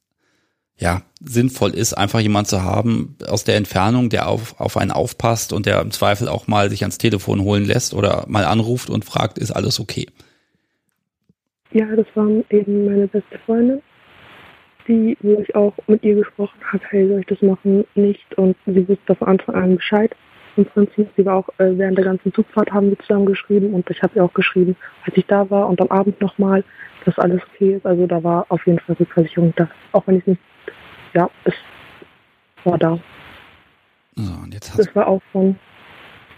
ja 0.77 1.01
sinnvoll 1.21 1.73
ist, 1.73 1.93
einfach 1.93 2.19
jemand 2.19 2.49
zu 2.49 2.61
haben 2.61 3.15
aus 3.25 3.45
der 3.45 3.55
Entfernung, 3.55 4.09
der 4.09 4.27
auf, 4.27 4.59
auf 4.59 4.75
einen 4.75 4.91
aufpasst 4.91 5.53
und 5.53 5.65
der 5.65 5.79
im 5.79 5.91
Zweifel 5.91 6.27
auch 6.27 6.47
mal 6.47 6.69
sich 6.69 6.83
ans 6.83 6.97
Telefon 6.97 7.41
holen 7.41 7.63
lässt 7.63 7.93
oder 7.93 8.25
mal 8.27 8.43
anruft 8.43 8.89
und 8.89 9.05
fragt, 9.05 9.37
ist 9.37 9.51
alles 9.51 9.79
okay? 9.79 10.07
Ja, 11.71 11.85
das 11.95 12.05
war 12.15 12.27
eben 12.49 12.85
meine 12.85 13.07
beste 13.07 13.39
Freundin, 13.45 13.81
die, 14.87 15.17
wo 15.21 15.39
ich 15.39 15.55
auch 15.55 15.73
mit 15.87 16.03
ihr 16.03 16.15
gesprochen 16.15 16.59
habe, 16.71 16.83
hey, 16.89 17.07
soll 17.07 17.19
ich 17.19 17.25
das 17.25 17.41
machen? 17.41 17.85
Nicht. 17.95 18.37
Und 18.37 18.55
sie 18.65 18.87
wusste 18.87 19.15
von 19.15 19.27
Anfang 19.27 19.55
an 19.55 19.75
Bescheid 19.75 20.15
im 20.57 20.65
Prinzip. 20.65 21.09
Sie 21.17 21.25
war 21.25 21.37
auch 21.37 21.49
äh, 21.57 21.77
während 21.77 21.97
der 21.97 22.05
ganzen 22.05 22.33
Zugfahrt 22.33 22.71
haben 22.71 22.89
wir 22.89 22.99
zusammen 22.99 23.25
geschrieben 23.25 23.73
und 23.73 23.89
ich 23.89 24.01
habe 24.01 24.15
ihr 24.15 24.23
auch 24.23 24.33
geschrieben, 24.33 24.75
als 25.05 25.17
ich 25.17 25.25
da 25.25 25.49
war 25.49 25.67
und 25.67 25.81
am 25.81 25.89
Abend 25.89 26.19
nochmal, 26.21 26.63
dass 27.05 27.17
alles 27.19 27.41
okay 27.53 27.75
ist. 27.75 27.85
Also 27.85 28.07
da 28.07 28.23
war 28.23 28.45
auf 28.49 28.65
jeden 28.65 28.79
Fall 28.79 28.95
Rückversicherung 28.99 29.53
da. 29.55 29.69
Auch 29.91 30.05
wenn 30.07 30.17
ich 30.17 30.27
nicht, 30.27 30.41
ja, 31.13 31.29
es 31.43 31.53
war 32.63 32.77
da. 32.77 32.99
So, 34.15 34.31
und 34.43 34.53
jetzt 34.53 34.77
das 34.77 34.95
war 34.95 35.07
auch 35.07 35.21
von 35.31 35.57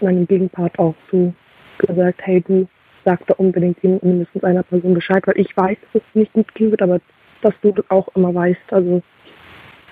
meinem 0.00 0.26
Gegenpart 0.26 0.78
auch 0.78 0.94
so 1.10 1.32
gesagt, 1.78 2.20
hey 2.24 2.42
du, 2.46 2.66
sag 3.04 3.24
da 3.26 3.34
unbedingt 3.34 3.82
mindestens 3.82 4.42
einer 4.42 4.62
Person 4.62 4.94
Bescheid, 4.94 5.26
weil 5.26 5.38
ich 5.38 5.56
weiß, 5.56 5.78
dass 5.92 6.02
es 6.02 6.14
nicht 6.14 6.32
gut 6.32 6.52
gehen 6.54 6.70
wird, 6.70 6.82
aber 6.82 7.00
dass 7.42 7.54
du 7.62 7.74
auch 7.88 8.08
immer 8.14 8.34
weißt. 8.34 8.72
Also 8.72 9.02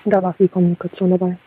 da 0.05 0.21
war 0.21 0.33
viel 0.33 0.47
Kommunikation 0.47 1.11
dabei. 1.11 1.37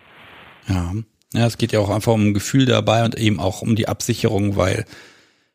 Ja. 0.69 0.93
Ja, 1.33 1.47
es 1.47 1.59
geht 1.59 1.71
ja 1.71 1.79
auch 1.79 1.91
einfach 1.91 2.13
um 2.13 2.29
ein 2.29 2.35
Gefühl 2.35 2.67
dabei 2.67 3.05
und 3.05 3.17
eben 3.17 3.39
auch 3.39 3.63
um 3.63 3.77
die 3.77 3.87
Absicherung, 3.87 4.57
weil 4.57 4.85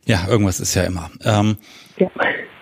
ja, 0.06 0.26
irgendwas 0.28 0.60
ist 0.62 0.74
ja 0.74 0.84
immer. 0.84 1.10
Ähm, 1.24 1.58
ja. 1.98 2.10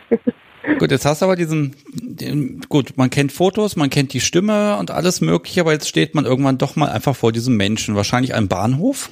Gut, 0.80 0.92
jetzt 0.92 1.06
hast 1.06 1.22
du 1.22 1.26
aber 1.26 1.36
diesen, 1.36 1.76
den, 1.94 2.62
gut, 2.70 2.94
man 2.96 3.10
kennt 3.10 3.34
Fotos, 3.34 3.76
man 3.76 3.90
kennt 3.90 4.14
die 4.14 4.22
Stimme 4.22 4.78
und 4.78 4.92
alles 4.92 5.20
mögliche, 5.20 5.60
aber 5.60 5.74
jetzt 5.74 5.90
steht 5.90 6.16
man 6.16 6.24
irgendwann 6.24 6.58
doch 6.58 6.78
mal 6.78 6.90
einfach 6.90 7.18
vor 7.18 7.34
diesem 7.34 7.58
Menschen, 7.58 7.96
wahrscheinlich 7.98 8.34
am 8.34 8.48
Bahnhof. 8.48 9.10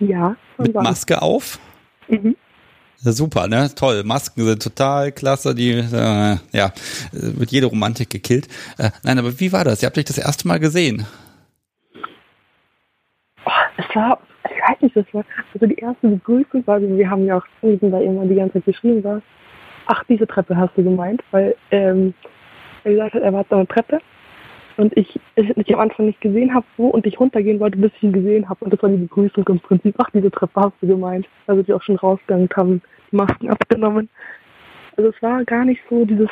Ja. 0.00 0.36
Mit 0.58 0.74
Maske 0.74 1.22
auf. 1.22 1.58
Mhm. 2.08 2.36
Super, 3.04 3.48
ne? 3.48 3.68
Toll. 3.74 4.04
Masken 4.04 4.44
sind 4.44 4.62
total 4.62 5.10
klasse. 5.12 5.54
Die, 5.54 5.70
äh, 5.72 6.36
ja, 6.52 6.72
wird 7.10 7.50
jede 7.50 7.66
Romantik 7.66 8.10
gekillt. 8.10 8.46
Äh, 8.78 8.90
nein, 9.02 9.18
aber 9.18 9.40
wie 9.40 9.52
war 9.52 9.64
das? 9.64 9.82
Ihr 9.82 9.86
habt 9.86 9.98
euch 9.98 10.04
das 10.04 10.18
erste 10.18 10.46
Mal 10.46 10.60
gesehen. 10.60 11.04
Oh, 13.44 13.50
es 13.76 13.96
war, 13.96 14.20
ich 14.44 14.70
weiß 14.70 14.80
nicht, 14.82 14.96
das 14.96 15.06
war, 15.12 15.24
also 15.52 15.66
die 15.66 15.74
erste 15.74 16.08
Begrüßung 16.08 16.64
war, 16.66 16.80
wir 16.80 17.10
haben 17.10 17.26
ja 17.26 17.38
auch 17.38 17.46
da 17.60 18.00
immer 18.00 18.26
die 18.26 18.36
ganze 18.36 18.54
Zeit 18.54 18.66
geschrieben 18.66 19.02
war, 19.02 19.20
ach, 19.86 20.04
diese 20.08 20.26
Treppe 20.26 20.56
hast 20.56 20.76
du 20.76 20.84
gemeint, 20.84 21.22
weil 21.32 21.56
ähm, 21.72 22.14
er 22.84 22.92
gesagt 22.92 23.14
hat, 23.14 23.22
er 23.22 23.32
war 23.32 23.40
auf 23.40 23.52
einer 23.52 23.66
Treppe 23.66 23.98
und 24.76 24.96
ich, 24.96 25.18
ich 25.36 25.74
am 25.74 25.80
Anfang 25.80 26.06
nicht 26.06 26.20
gesehen 26.20 26.54
habe, 26.54 26.66
wo 26.76 26.88
und 26.88 27.06
ich 27.06 27.18
runtergehen 27.18 27.60
wollte, 27.60 27.78
bis 27.78 27.92
ich 27.96 28.02
ihn 28.02 28.12
gesehen 28.12 28.48
habe. 28.48 28.64
Und 28.64 28.72
das 28.72 28.82
war 28.82 28.90
die 28.90 28.96
Begrüßung 28.96 29.44
im 29.48 29.60
Prinzip. 29.60 29.94
Ach, 29.98 30.10
diese 30.10 30.30
Treppe 30.30 30.60
hast 30.60 30.74
du 30.80 30.86
gemeint. 30.86 31.26
Also 31.46 31.62
die 31.62 31.72
auch 31.72 31.82
schon 31.82 31.96
rausgegangen 31.96 32.48
haben, 32.56 32.82
die 33.10 33.16
Masken 33.16 33.50
abgenommen. 33.50 34.08
Also 34.96 35.10
es 35.10 35.22
war 35.22 35.44
gar 35.44 35.64
nicht 35.64 35.80
so 35.88 36.04
dieses, 36.04 36.28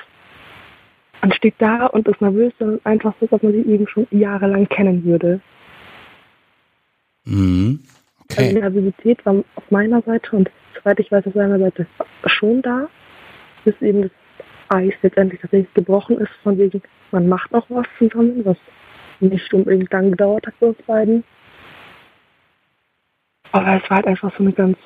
man 1.23 1.33
steht 1.33 1.55
da 1.59 1.87
und 1.87 2.07
ist 2.09 2.21
nervös, 2.21 2.53
sondern 2.59 2.81
einfach 2.85 3.15
so, 3.21 3.27
dass 3.27 3.43
man 3.43 3.53
sie 3.53 3.63
eben 3.63 3.87
schon 3.89 4.07
jahrelang 4.11 4.69
kennen 4.69 5.05
würde. 5.05 5.41
Mhm. 7.25 7.81
Okay. 8.31 8.43
Also 8.43 8.55
die 8.55 8.61
Nervosität 8.61 9.27
war 9.27 9.45
auf 9.55 9.71
meiner 9.71 10.03
Seite 10.03 10.37
und 10.37 10.51
soweit 10.77 11.01
ich 11.01 11.11
weiß, 11.11 11.27
auf 11.27 11.35
seiner 11.35 11.59
Seite 11.59 11.87
schon 12.27 12.63
da 12.63 12.89
bis 13.65 13.81
eben 13.83 14.03
das 14.03 14.11
Eis 14.71 14.95
letztendlich 15.03 15.41
tatsächlich 15.41 15.73
gebrochen 15.75 16.19
ist, 16.19 16.31
von 16.43 16.57
wegen, 16.59 16.83
man 17.11 17.29
macht 17.29 17.53
auch 17.55 17.67
was 17.69 17.87
zusammen, 17.99 18.45
was 18.45 18.57
nicht 19.21 19.53
unbedingt 19.53 19.93
lang 19.93 20.11
gedauert 20.11 20.47
hat 20.47 20.55
für 20.59 20.67
uns 20.67 20.79
beiden. 20.87 21.25
Aber 23.53 23.83
es 23.83 23.91
war 23.91 23.97
halt 23.97 24.07
einfach 24.07 24.33
so 24.37 24.45
eine 24.45 24.53
ganz 24.53 24.79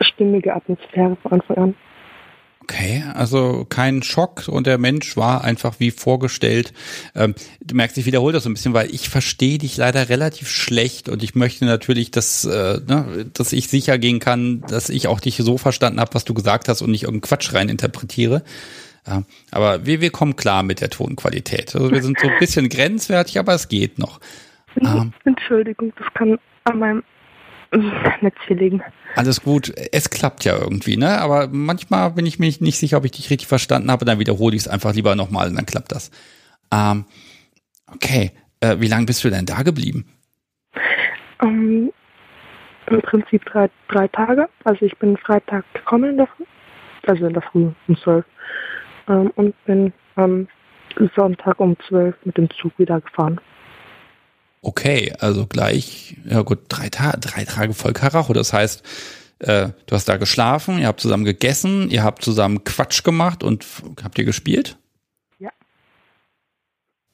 stimmige 0.00 0.54
Atmosphäre 0.54 1.16
von 1.22 1.32
Anfang 1.32 1.56
an. 1.56 1.74
Okay, 2.62 3.02
also 3.14 3.66
kein 3.68 4.04
Schock 4.04 4.46
und 4.46 4.68
der 4.68 4.78
Mensch 4.78 5.16
war 5.16 5.42
einfach 5.42 5.80
wie 5.80 5.90
vorgestellt. 5.90 6.72
Ähm, 7.16 7.34
du 7.60 7.74
merkst, 7.74 7.98
ich 7.98 8.06
wiederhole 8.06 8.32
das 8.32 8.44
so 8.44 8.50
ein 8.50 8.54
bisschen, 8.54 8.72
weil 8.72 8.94
ich 8.94 9.08
verstehe 9.08 9.58
dich 9.58 9.76
leider 9.76 10.08
relativ 10.08 10.48
schlecht 10.48 11.08
und 11.08 11.24
ich 11.24 11.34
möchte 11.34 11.64
natürlich, 11.64 12.12
dass, 12.12 12.44
äh, 12.44 12.80
ne, 12.86 13.26
dass 13.32 13.52
ich 13.52 13.66
sicher 13.66 13.98
gehen 13.98 14.20
kann, 14.20 14.60
dass 14.68 14.90
ich 14.90 15.08
auch 15.08 15.18
dich 15.18 15.38
so 15.38 15.58
verstanden 15.58 15.98
habe, 15.98 16.14
was 16.14 16.24
du 16.24 16.34
gesagt 16.34 16.68
hast 16.68 16.82
und 16.82 16.92
nicht 16.92 17.02
irgendeinen 17.02 17.28
Quatsch 17.28 17.52
rein 17.52 17.68
interpretiere. 17.68 18.44
Ja, 19.06 19.22
aber 19.50 19.84
wir, 19.84 20.00
wir 20.00 20.10
kommen 20.10 20.36
klar 20.36 20.62
mit 20.62 20.80
der 20.80 20.90
Tonqualität. 20.90 21.74
Also 21.74 21.90
wir 21.90 22.02
sind 22.02 22.20
so 22.20 22.28
ein 22.28 22.38
bisschen 22.38 22.68
grenzwertig, 22.68 23.38
aber 23.38 23.54
es 23.54 23.68
geht 23.68 23.98
noch. 23.98 24.20
Ähm, 24.80 25.12
Entschuldigung, 25.24 25.92
das 25.98 26.06
kann 26.14 26.38
an 26.64 26.78
meinem 26.78 27.02
Netzchen 28.20 28.58
liegen. 28.58 28.82
Alles 29.16 29.42
gut, 29.42 29.72
es 29.92 30.10
klappt 30.10 30.44
ja 30.44 30.56
irgendwie, 30.56 30.96
ne? 30.96 31.20
Aber 31.20 31.48
manchmal 31.50 32.10
bin 32.12 32.26
ich 32.26 32.38
mir 32.38 32.52
nicht 32.60 32.78
sicher, 32.78 32.98
ob 32.98 33.04
ich 33.04 33.12
dich 33.12 33.30
richtig 33.30 33.48
verstanden 33.48 33.90
habe, 33.90 34.04
dann 34.04 34.18
wiederhole 34.18 34.54
ich 34.54 34.62
es 34.62 34.68
einfach 34.68 34.94
lieber 34.94 35.16
nochmal 35.16 35.48
und 35.48 35.56
dann 35.56 35.66
klappt 35.66 35.92
das. 35.92 36.10
Ähm, 36.72 37.04
okay, 37.92 38.32
äh, 38.60 38.76
wie 38.78 38.88
lange 38.88 39.06
bist 39.06 39.24
du 39.24 39.30
denn 39.30 39.46
da 39.46 39.62
geblieben? 39.62 40.06
Um, 41.40 41.92
Im 42.86 43.02
Prinzip 43.02 43.44
drei, 43.46 43.68
drei 43.88 44.08
Tage. 44.08 44.48
Also 44.64 44.86
ich 44.86 44.96
bin 44.98 45.16
Freitag 45.16 45.64
gekommen 45.74 46.10
in 46.10 46.16
der 46.18 46.28
Früh, 46.28 46.44
also 47.06 47.26
in 47.26 47.32
der 47.32 47.42
Früh 47.42 47.70
um 47.88 47.96
zwölf 47.96 48.24
ähm, 49.08 49.30
und 49.36 49.54
bin 49.64 49.92
am 50.16 50.48
Sonntag 51.16 51.58
um 51.60 51.76
zwölf 51.88 52.14
mit 52.24 52.36
dem 52.36 52.48
Zug 52.50 52.78
wieder 52.78 53.00
gefahren. 53.00 53.40
Okay, 54.60 55.12
also 55.18 55.46
gleich, 55.46 56.16
ja 56.24 56.42
gut, 56.42 56.60
drei, 56.68 56.88
Ta 56.88 57.12
drei 57.12 57.44
Tage 57.44 57.74
voll 57.74 57.92
Karacho. 57.92 58.32
Das 58.32 58.52
heißt, 58.52 58.84
äh, 59.40 59.70
du 59.86 59.94
hast 59.94 60.08
da 60.08 60.16
geschlafen, 60.18 60.78
ihr 60.78 60.86
habt 60.86 61.00
zusammen 61.00 61.24
gegessen, 61.24 61.90
ihr 61.90 62.04
habt 62.04 62.22
zusammen 62.22 62.62
Quatsch 62.62 63.02
gemacht 63.02 63.42
und 63.42 63.66
habt 64.04 64.18
ihr 64.18 64.24
gespielt? 64.24 64.78
Ja. 65.40 65.50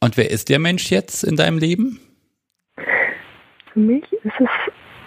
Und 0.00 0.18
wer 0.18 0.30
ist 0.30 0.50
der 0.50 0.58
Mensch 0.58 0.90
jetzt 0.90 1.24
in 1.24 1.36
deinem 1.36 1.56
Leben? 1.56 2.00
Für 3.72 3.80
mich 3.80 4.04
ist 4.12 4.40
es 4.40 4.48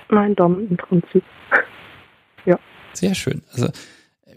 mein 0.10 0.34
Dom 0.36 0.68
im 0.68 0.78
Prinzip. 0.78 1.24
ja. 2.46 2.58
Sehr 2.94 3.14
schön. 3.14 3.44
Also 3.54 3.70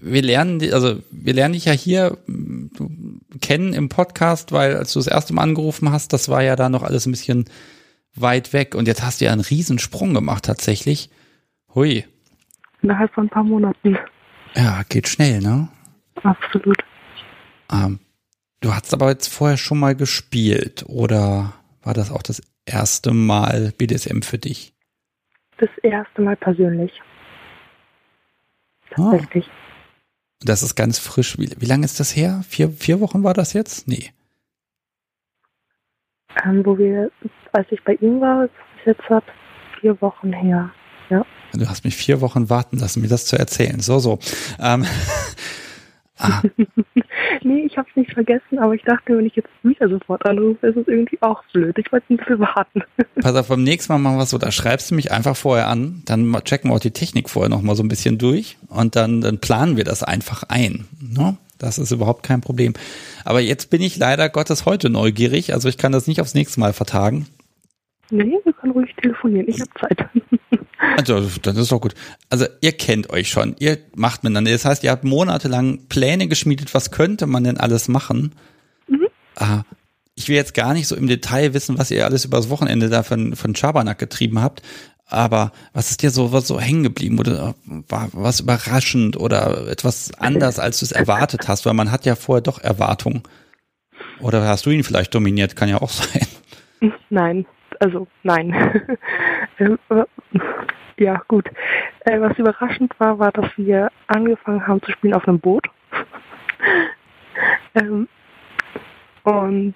wir 0.05 0.23
lernen, 0.23 0.61
also 0.73 1.01
wir 1.11 1.35
lernen 1.35 1.55
dich 1.55 1.65
ja 1.65 1.73
hier 1.73 2.19
kennen 3.41 3.73
im 3.73 3.89
Podcast, 3.89 4.53
weil 4.53 4.77
als 4.77 4.93
du 4.93 4.99
das 4.99 5.07
erste 5.07 5.33
Mal 5.35 5.43
angerufen 5.43 5.91
hast, 5.91 6.13
das 6.13 6.29
war 6.29 6.43
ja 6.43 6.57
da 6.57 6.69
noch 6.69 6.83
alles 6.83 7.07
ein 7.07 7.11
bisschen 7.11 7.47
weit 8.15 8.53
weg 8.53 8.75
und 8.75 8.87
jetzt 8.87 9.03
hast 9.03 9.21
du 9.21 9.25
ja 9.25 9.33
einen 9.33 9.41
Riesensprung 9.41 10.15
gemacht 10.15 10.45
tatsächlich. 10.45 11.11
Hui. 11.75 12.05
Innerhalb 12.83 13.13
von 13.15 13.27
ein 13.27 13.31
paar 13.31 13.45
Monaten. 13.45 13.99
Ja, 14.55 14.83
geht 14.89 15.09
schnell, 15.09 15.41
ne? 15.41 15.69
Absolut. 16.23 16.79
Ähm, 17.73 17.99
du 18.61 18.75
hast 18.75 18.93
aber 18.93 19.09
jetzt 19.09 19.29
vorher 19.29 19.57
schon 19.57 19.79
mal 19.79 19.97
gespielt 19.97 20.85
oder 20.87 21.55
war 21.83 21.95
das 21.95 22.13
auch 22.13 22.23
das 22.23 22.43
erste 22.67 23.13
Mal 23.13 23.73
BDSM 23.77 24.21
für 24.21 24.39
dich? 24.39 24.75
Das 25.59 25.71
erste 25.83 26.23
Mal 26.23 26.37
persönlich. 26.37 26.93
Ah. 28.93 29.11
Tatsächlich. 29.11 29.47
Ah. 29.49 29.64
Das 30.41 30.63
ist 30.63 30.75
ganz 30.75 30.99
frisch. 30.99 31.39
Wie, 31.39 31.51
wie 31.59 31.67
lange 31.67 31.85
ist 31.85 32.01
das 32.01 32.15
her? 32.15 32.43
Vier, 32.49 32.71
vier 32.71 33.01
Wochen 33.01 33.25
war 33.25 33.35
das 33.35 33.53
jetzt? 33.53 33.89
Nee. 33.89 34.11
Ähm, 36.45 36.65
wo 36.65 36.77
wir, 36.77 37.11
als 37.53 37.67
ich 37.71 37.83
bei 37.85 37.95
ihm 37.95 38.21
war, 38.21 38.45
ist 38.45 38.53
jetzt 38.85 39.11
ab 39.11 39.25
vier 39.81 40.01
Wochen 40.01 40.33
her. 40.33 40.71
Ja. 41.11 41.25
Du 41.53 41.69
hast 41.69 41.85
mich 41.85 41.97
vier 41.97 42.21
Wochen 42.21 42.51
warten 42.51 42.79
lassen, 42.79 43.01
mir 43.01 43.09
das 43.09 43.27
zu 43.27 43.39
erzählen. 43.39 43.81
So, 43.81 43.99
so. 43.99 44.19
Ähm, 44.59 44.85
ah. 46.25 46.43
nee, 47.43 47.65
ich 47.67 47.77
habe 47.77 47.89
es 47.91 47.97
nicht 47.97 48.13
vergessen, 48.13 48.59
aber 48.59 48.75
ich 48.75 48.83
dachte, 48.83 49.17
wenn 49.17 49.27
ich 49.27 49.37
jetzt 49.37 49.49
wieder 49.63 49.89
sofort 49.89 50.25
anrufe, 50.27 50.67
ist 50.67 50.77
es 50.77 50.89
irgendwie 50.89 51.19
auch 51.21 51.43
blöd. 51.53 51.77
Ich 51.79 51.91
wollte 51.93 52.13
ein 52.13 52.17
bisschen 52.17 52.41
warten. 52.41 52.83
Pass 53.21 53.37
auf, 53.37 53.49
beim 53.49 53.63
nächsten 53.63 53.93
Mal 53.93 53.99
machen 53.99 54.17
wir 54.17 54.23
es 54.23 54.31
so, 54.31 54.39
da 54.39 54.51
schreibst 54.51 54.91
du 54.91 54.95
mich 54.95 55.13
einfach 55.13 55.37
vorher 55.37 55.69
an, 55.69 56.03
dann 56.05 56.33
checken 56.45 56.71
wir 56.71 56.75
auch 56.75 56.81
die 56.81 56.91
Technik 56.91 57.31
vorher 57.31 57.49
nochmal 57.49 57.77
so 57.77 57.83
ein 57.83 57.89
bisschen 57.89 58.19
durch 58.19 58.57
und 58.69 58.97
dann, 58.97 59.21
dann 59.21 59.39
planen 59.39 59.77
wir 59.77 59.85
das 59.85 60.03
einfach 60.03 60.45
ein. 60.49 60.87
Ne? 61.01 61.37
Das 61.59 61.79
ist 61.79 61.93
überhaupt 61.93 62.23
kein 62.23 62.41
Problem. 62.41 62.75
Aber 63.25 63.41
jetzt 63.41 63.71
bin 63.71 63.81
ich 63.81 63.97
leider 63.97 64.29
Gottes 64.29 64.67
heute 64.67 64.91
neugierig, 64.91 65.55
also 65.55 65.69
ich 65.69 65.79
kann 65.79 65.93
das 65.93 66.07
nicht 66.07 66.21
aufs 66.21 66.35
nächste 66.35 66.61
Mal 66.61 66.73
vertagen. 66.73 67.27
Nee, 68.11 68.39
wir 68.45 68.53
können 68.53 68.73
ruhig 68.73 68.95
telefonieren, 69.01 69.49
ich 69.49 69.61
habe 69.61 69.71
Zeit. 69.81 70.09
Also, 70.97 71.27
das 71.41 71.57
ist 71.57 71.73
doch 71.73 71.81
gut. 71.81 71.95
Also, 72.29 72.47
ihr 72.61 72.73
kennt 72.73 73.09
euch 73.09 73.31
schon, 73.31 73.57
ihr 73.59 73.79
macht 73.95 74.23
miteinander. 74.23 74.51
Das 74.51 74.67
heißt, 74.67 74.85
ihr 74.85 74.91
habt 74.91 75.03
monatelang 75.03 75.87
Pläne 75.89 76.29
geschmiedet, 76.29 76.75
was 76.75 76.91
könnte 76.91 77.27
man 77.27 77.45
denn 77.45 77.57
alles 77.57 77.89
machen? 77.89 78.35
Mhm. 78.87 79.07
Ah, 79.37 79.63
ich 80.15 80.29
will 80.29 80.37
jetzt 80.37 80.53
gar 80.53 80.75
nicht 80.75 80.87
so 80.87 80.95
im 80.95 81.07
Detail 81.07 81.55
wissen, 81.55 81.79
was 81.79 81.91
ihr 81.91 82.05
alles 82.05 82.25
übers 82.25 82.51
Wochenende 82.51 82.89
da 82.89 83.03
von, 83.03 83.35
von 83.35 83.57
Schabernack 83.57 83.99
getrieben 83.99 84.43
habt. 84.43 84.63
Aber 85.07 85.53
was 85.73 85.91
ist 85.91 86.03
dir 86.03 86.11
so, 86.11 86.33
was 86.33 86.47
so 86.47 86.61
hängen 86.61 86.83
geblieben 86.83 87.19
oder 87.19 87.55
war 87.65 88.09
was 88.13 88.41
überraschend 88.41 89.17
oder 89.17 89.69
etwas 89.69 90.13
anders, 90.19 90.59
als 90.59 90.81
du 90.81 90.87
es 90.87 90.93
erwartet 90.93 91.49
hast? 91.49 91.67
Weil 91.67 91.75
man 91.75 91.91
hat 91.91 92.07
ja 92.07 92.15
vorher 92.17 92.43
doch 92.43 92.59
Erwartungen. 92.59 93.23
Oder 94.21 94.47
hast 94.47 94.67
du 94.67 94.71
ihn 94.71 94.85
vielleicht 94.85 95.15
dominiert? 95.15 95.57
Kann 95.57 95.69
ja 95.69 95.81
auch 95.81 95.91
sein. 95.91 96.27
Nein, 97.11 97.47
also 97.81 98.07
nein. 98.23 98.55
Ähm, 99.61 99.79
ja, 100.99 101.23
gut. 101.29 101.49
Äh, 102.01 102.21
was 102.21 102.37
überraschend 102.39 102.93
war, 102.99 103.21
war, 103.21 103.31
dass 103.31 103.47
wir 103.57 103.91
angefangen 104.09 104.67
haben 104.67 104.83
zu 104.83 104.91
spielen 104.91 105.15
auf 105.15 105.29
einem 105.29 105.39
Boot. 105.39 105.65
ähm, 107.77 108.09
und 109.23 109.75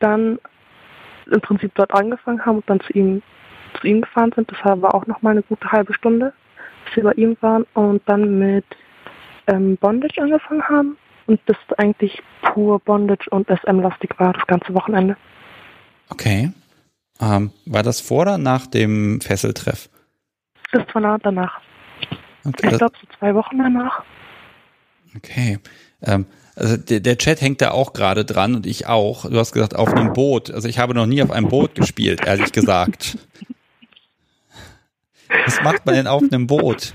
dann 0.00 0.38
im 1.30 1.40
Prinzip 1.42 1.72
dort 1.74 1.92
angefangen 1.92 2.44
haben 2.46 2.56
und 2.56 2.70
dann 2.70 2.80
zu 2.80 2.92
ihm 2.94 3.22
zu 3.80 3.86
ihm 3.86 4.02
gefahren 4.02 4.32
sind. 4.34 4.50
Das 4.50 4.58
war 4.64 4.94
auch 4.94 5.06
noch 5.06 5.22
mal 5.22 5.30
eine 5.30 5.42
gute 5.42 5.70
halbe 5.70 5.94
Stunde, 5.94 6.32
bis 6.84 6.96
wir 6.96 7.04
bei 7.04 7.12
ihm 7.12 7.36
waren 7.40 7.66
und 7.74 8.02
dann 8.06 8.38
mit 8.38 8.64
ähm, 9.46 9.76
Bondage 9.78 10.20
angefangen 10.20 10.62
haben 10.68 10.96
und 11.26 11.40
das 11.46 11.56
eigentlich 11.78 12.22
pur 12.42 12.78
Bondage 12.80 13.28
und 13.30 13.48
SM-lastig 13.48 14.10
war 14.18 14.32
das 14.32 14.46
ganze 14.46 14.74
Wochenende. 14.74 15.16
Okay. 16.10 16.50
Ähm, 17.20 17.52
war 17.66 17.82
das 17.82 18.00
vor 18.00 18.22
oder 18.22 18.38
nach 18.38 18.66
dem 18.66 19.20
Fesseltreff? 19.20 19.88
Das 20.72 20.82
war 20.94 21.18
danach. 21.18 21.60
Okay, 22.44 22.70
ich 22.70 22.78
glaube 22.78 22.96
so 23.00 23.06
zwei 23.18 23.34
Wochen 23.34 23.58
danach. 23.58 24.02
Okay. 25.16 25.58
Ähm, 26.02 26.26
also 26.56 26.76
der, 26.76 27.00
der 27.00 27.18
Chat 27.18 27.40
hängt 27.40 27.60
da 27.60 27.70
auch 27.70 27.92
gerade 27.92 28.24
dran 28.24 28.54
und 28.54 28.66
ich 28.66 28.86
auch. 28.86 29.28
Du 29.28 29.38
hast 29.38 29.52
gesagt, 29.52 29.76
auf 29.76 29.92
einem 29.92 30.12
Boot. 30.12 30.50
Also 30.50 30.68
ich 30.68 30.78
habe 30.78 30.94
noch 30.94 31.06
nie 31.06 31.22
auf 31.22 31.30
einem 31.30 31.48
Boot 31.48 31.74
gespielt, 31.74 32.26
ehrlich 32.26 32.52
gesagt. 32.52 33.18
Was 35.46 35.62
macht 35.62 35.86
man 35.86 35.94
denn 35.94 36.06
auf 36.06 36.22
einem 36.22 36.46
Boot? 36.46 36.94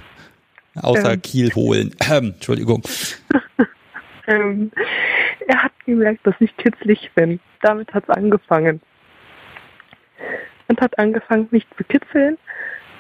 Außer 0.76 1.14
ähm. 1.14 1.22
Kiel 1.22 1.54
holen. 1.56 1.96
Ähm, 2.10 2.34
Entschuldigung. 2.34 2.84
er 4.26 5.64
hat 5.64 5.72
gemerkt, 5.86 6.26
dass 6.28 6.36
ich 6.40 6.56
kitzlig 6.58 7.12
bin. 7.16 7.40
Damit 7.62 7.94
hat 7.94 8.04
es 8.04 8.10
angefangen. 8.10 8.82
Und 10.68 10.82
hat 10.82 10.98
angefangen, 11.00 11.48
mich 11.52 11.66
zu 11.78 11.84
kitzeln. 11.84 12.38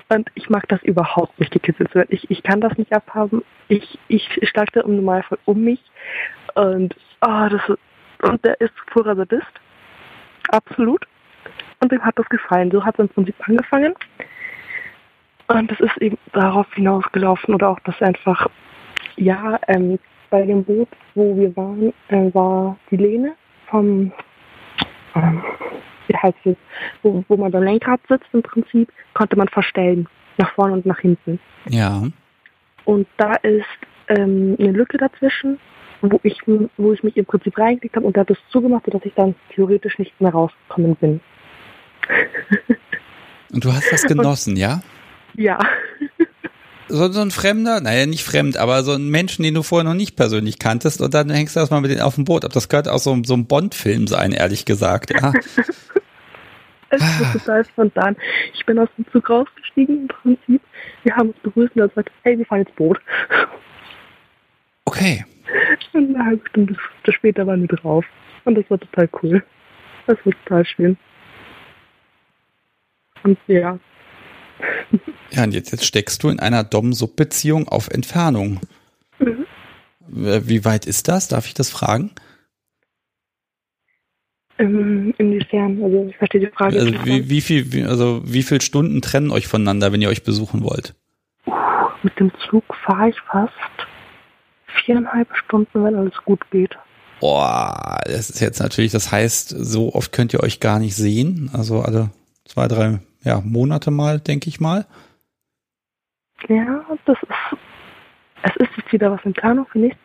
Und 0.09 0.29
ich 0.35 0.49
mag 0.49 0.67
das 0.69 0.81
überhaupt 0.83 1.37
nicht, 1.39 1.51
gekitzelt 1.51 1.89
zu 1.89 1.95
werden. 1.95 2.09
Ich, 2.11 2.29
ich 2.31 2.41
kann 2.43 2.61
das 2.61 2.77
nicht 2.77 2.93
abhaben. 2.93 3.43
Ich, 3.67 3.99
ich 4.07 4.29
schlage 4.43 4.79
im 4.79 4.95
Normalfall 4.97 5.37
um 5.45 5.61
mich. 5.63 5.81
Und, 6.55 6.95
oh, 7.21 7.47
das 7.49 7.61
ist, 7.67 7.79
und 8.23 8.43
der 8.45 8.59
ist 8.61 8.73
purer 8.87 9.15
Sadist. 9.15 9.51
Absolut. 10.49 11.05
Und 11.81 11.91
dem 11.91 12.03
hat 12.03 12.17
das 12.17 12.27
gefallen. 12.29 12.71
So 12.71 12.83
hat 12.83 12.95
es 12.95 13.01
im 13.01 13.09
Prinzip 13.09 13.35
angefangen. 13.47 13.93
Und 15.47 15.71
es 15.71 15.79
ist 15.79 15.97
eben 15.97 16.17
darauf 16.33 16.71
hinausgelaufen 16.73 17.55
oder 17.55 17.69
auch 17.69 17.79
das 17.81 18.01
einfach, 18.01 18.47
ja, 19.15 19.59
ähm, 19.67 19.97
bei 20.29 20.41
dem 20.43 20.63
Boot, 20.63 20.89
wo 21.15 21.35
wir 21.37 21.55
waren, 21.55 21.93
äh, 22.09 22.33
war 22.33 22.77
die 22.91 22.97
Lehne 22.97 23.33
vom, 23.69 24.11
ähm, 25.15 25.41
wie 26.07 26.15
heißt 26.15 26.37
es, 26.45 26.55
wo, 27.03 27.23
wo 27.27 27.37
man 27.37 27.51
beim 27.51 27.63
Lenkrad 27.63 27.99
sitzt 28.07 28.27
im 28.33 28.41
Prinzip, 28.41 28.91
konnte 29.13 29.35
man 29.35 29.47
verstellen, 29.47 30.07
nach 30.37 30.53
vorne 30.53 30.73
und 30.73 30.85
nach 30.85 30.99
hinten. 30.99 31.39
Ja. 31.69 32.03
Und 32.85 33.07
da 33.17 33.33
ist 33.35 33.65
ähm, 34.07 34.55
eine 34.59 34.71
Lücke 34.71 34.97
dazwischen, 34.97 35.59
wo 36.01 36.19
ich, 36.23 36.39
wo 36.77 36.93
ich 36.93 37.03
mich 37.03 37.17
im 37.17 37.25
Prinzip 37.25 37.57
reingelegt 37.57 37.95
habe 37.95 38.05
und 38.05 38.15
der 38.15 38.21
hat 38.21 38.31
es 38.31 38.37
zugemacht, 38.49 38.85
sodass 38.85 39.05
ich 39.05 39.13
dann 39.15 39.35
theoretisch 39.53 39.97
nicht 39.97 40.19
mehr 40.21 40.31
rausgekommen 40.31 40.95
bin. 40.95 41.19
und 43.51 43.65
du 43.65 43.73
hast 43.73 43.91
das 43.91 44.03
genossen, 44.03 44.51
und, 44.53 44.59
ja? 44.59 44.81
Ja. 45.35 45.59
So, 46.89 47.11
so 47.11 47.21
ein 47.21 47.31
Fremder, 47.31 47.81
naja, 47.81 48.05
nicht 48.05 48.23
fremd, 48.23 48.57
aber 48.57 48.83
so 48.83 48.93
ein 48.93 49.09
Menschen, 49.09 49.43
den 49.43 49.53
du 49.53 49.63
vorher 49.63 49.83
noch 49.83 49.93
nicht 49.93 50.15
persönlich 50.15 50.57
kanntest 50.57 51.01
und 51.01 51.13
dann 51.13 51.29
hängst 51.29 51.55
du 51.55 51.59
erstmal 51.59 51.81
mit 51.81 51.91
denen 51.91 52.01
auf 52.01 52.15
dem 52.15 52.23
Boot 52.23 52.45
ab. 52.45 52.53
Das 52.53 52.69
könnte 52.69 52.93
auch 52.93 52.99
so, 52.99 53.17
so 53.25 53.33
ein 53.33 53.45
Bond-Film 53.45 54.07
sein, 54.07 54.31
ehrlich 54.31 54.65
gesagt, 54.65 55.11
ja. 55.11 55.33
Es 56.89 57.01
ist 57.01 57.33
total 57.33 57.65
spontan. 57.65 58.15
Ich 58.53 58.65
bin 58.65 58.79
aus 58.79 58.87
dem 58.97 59.05
Zug 59.11 59.29
rausgestiegen 59.29 60.03
im 60.03 60.07
Prinzip. 60.07 60.61
Wir 61.03 61.15
haben 61.17 61.29
uns 61.29 61.39
begrüßt 61.39 61.75
und 61.75 61.81
er 61.81 61.89
sagt, 61.89 62.09
hey, 62.23 62.37
wir 62.37 62.45
fahren 62.45 62.59
jetzt 62.59 62.75
Boot. 62.77 62.97
Okay. 64.85 65.25
Und 65.91 66.15
eine 66.15 66.25
halbe 66.25 66.47
Stunde 66.47 66.77
später 67.09 67.45
waren 67.45 67.61
wir 67.61 67.67
drauf. 67.67 68.05
Und 68.45 68.55
das 68.55 68.69
war 68.69 68.79
total 68.79 69.09
cool. 69.21 69.43
Das 70.05 70.17
war 70.23 70.33
total 70.45 70.65
schön. 70.65 70.97
Und 73.23 73.37
ja, 73.47 73.77
ja, 75.31 75.43
und 75.43 75.53
jetzt, 75.53 75.71
jetzt 75.71 75.85
steckst 75.85 76.23
du 76.23 76.29
in 76.29 76.39
einer 76.39 76.63
Dom-Sub-Beziehung 76.63 77.67
auf 77.67 77.89
Entfernung. 77.89 78.59
Mhm. 79.19 79.45
Wie 80.07 80.63
weit 80.65 80.85
ist 80.85 81.07
das? 81.07 81.27
Darf 81.27 81.47
ich 81.47 81.53
das 81.53 81.69
fragen? 81.69 82.11
Ähm, 84.59 85.13
inwiefern? 85.17 85.83
Also 85.83 86.07
ich 86.09 86.17
verstehe 86.17 86.41
die 86.41 86.47
Frage. 86.47 86.79
Also 86.79 87.05
wie, 87.05 87.29
wie, 87.29 87.41
viel, 87.41 87.71
wie, 87.73 87.83
also 87.83 88.21
wie 88.25 88.43
viele 88.43 88.61
Stunden 88.61 89.01
trennen 89.01 89.31
euch 89.31 89.47
voneinander, 89.47 89.91
wenn 89.91 90.01
ihr 90.01 90.09
euch 90.09 90.23
besuchen 90.23 90.63
wollt? 90.63 90.95
Mit 92.03 92.19
dem 92.19 92.31
Zug 92.49 92.63
fahre 92.85 93.09
ich 93.09 93.19
fast 93.21 93.53
viereinhalb 94.85 95.27
Stunden, 95.35 95.83
wenn 95.83 95.95
alles 95.95 96.15
gut 96.25 96.39
geht. 96.51 96.77
Boah, 97.19 97.99
das 98.05 98.29
ist 98.29 98.39
jetzt 98.39 98.59
natürlich, 98.59 98.91
das 98.91 99.11
heißt, 99.11 99.49
so 99.49 99.93
oft 99.93 100.11
könnt 100.11 100.33
ihr 100.33 100.41
euch 100.41 100.59
gar 100.59 100.79
nicht 100.79 100.95
sehen. 100.95 101.49
Also 101.53 101.81
alle 101.81 102.11
zwei, 102.45 102.67
drei 102.67 102.99
ja, 103.23 103.41
Monate 103.43 103.91
mal, 103.91 104.19
denke 104.19 104.49
ich 104.49 104.59
mal. 104.59 104.85
Ja, 106.47 106.85
das 107.05 107.17
ist, 107.21 107.31
es 108.43 108.55
ist 108.57 108.77
jetzt 108.77 108.93
wieder 108.93 109.11
was 109.11 109.23
in 109.25 109.33
Planung 109.33 109.65
für 109.67 109.79
nächstes 109.79 110.01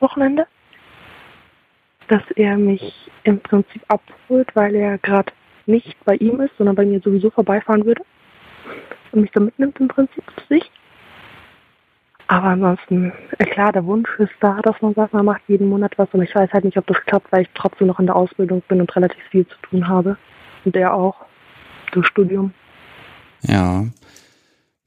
Wochenende, 0.00 0.46
dass 2.08 2.22
er 2.36 2.56
mich 2.56 3.10
im 3.24 3.40
Prinzip 3.40 3.82
abholt, 3.88 4.54
weil 4.54 4.74
er 4.74 4.98
gerade 4.98 5.32
nicht 5.66 5.96
bei 6.04 6.16
ihm 6.16 6.40
ist, 6.40 6.56
sondern 6.58 6.76
bei 6.76 6.84
mir 6.84 7.00
sowieso 7.00 7.30
vorbeifahren 7.30 7.84
würde 7.84 8.04
und 9.12 9.22
mich 9.22 9.30
dann 9.32 9.46
mitnimmt 9.46 9.80
im 9.80 9.88
Prinzip 9.88 10.24
zu 10.36 10.46
sich. 10.48 10.70
Aber 12.26 12.48
ansonsten, 12.48 13.12
äh, 13.38 13.44
klar, 13.44 13.72
der 13.72 13.84
Wunsch 13.84 14.08
ist 14.18 14.32
da, 14.40 14.60
dass 14.62 14.80
man 14.80 14.94
sagt, 14.94 15.12
man 15.12 15.24
macht 15.24 15.42
jeden 15.48 15.68
Monat 15.68 15.98
was, 15.98 16.08
aber 16.12 16.22
ich 16.22 16.34
weiß 16.34 16.50
halt 16.52 16.64
nicht, 16.64 16.78
ob 16.78 16.86
das 16.86 16.96
klappt, 17.04 17.30
weil 17.30 17.42
ich 17.42 17.48
trotzdem 17.54 17.88
noch 17.88 17.98
in 17.98 18.06
der 18.06 18.16
Ausbildung 18.16 18.62
bin 18.68 18.80
und 18.80 18.94
relativ 18.96 19.22
viel 19.30 19.46
zu 19.46 19.56
tun 19.62 19.86
habe. 19.86 20.16
Und 20.64 20.76
er 20.76 20.94
auch 20.94 21.16
durch 21.90 22.06
Studium. 22.06 22.54
Ja. 23.42 23.84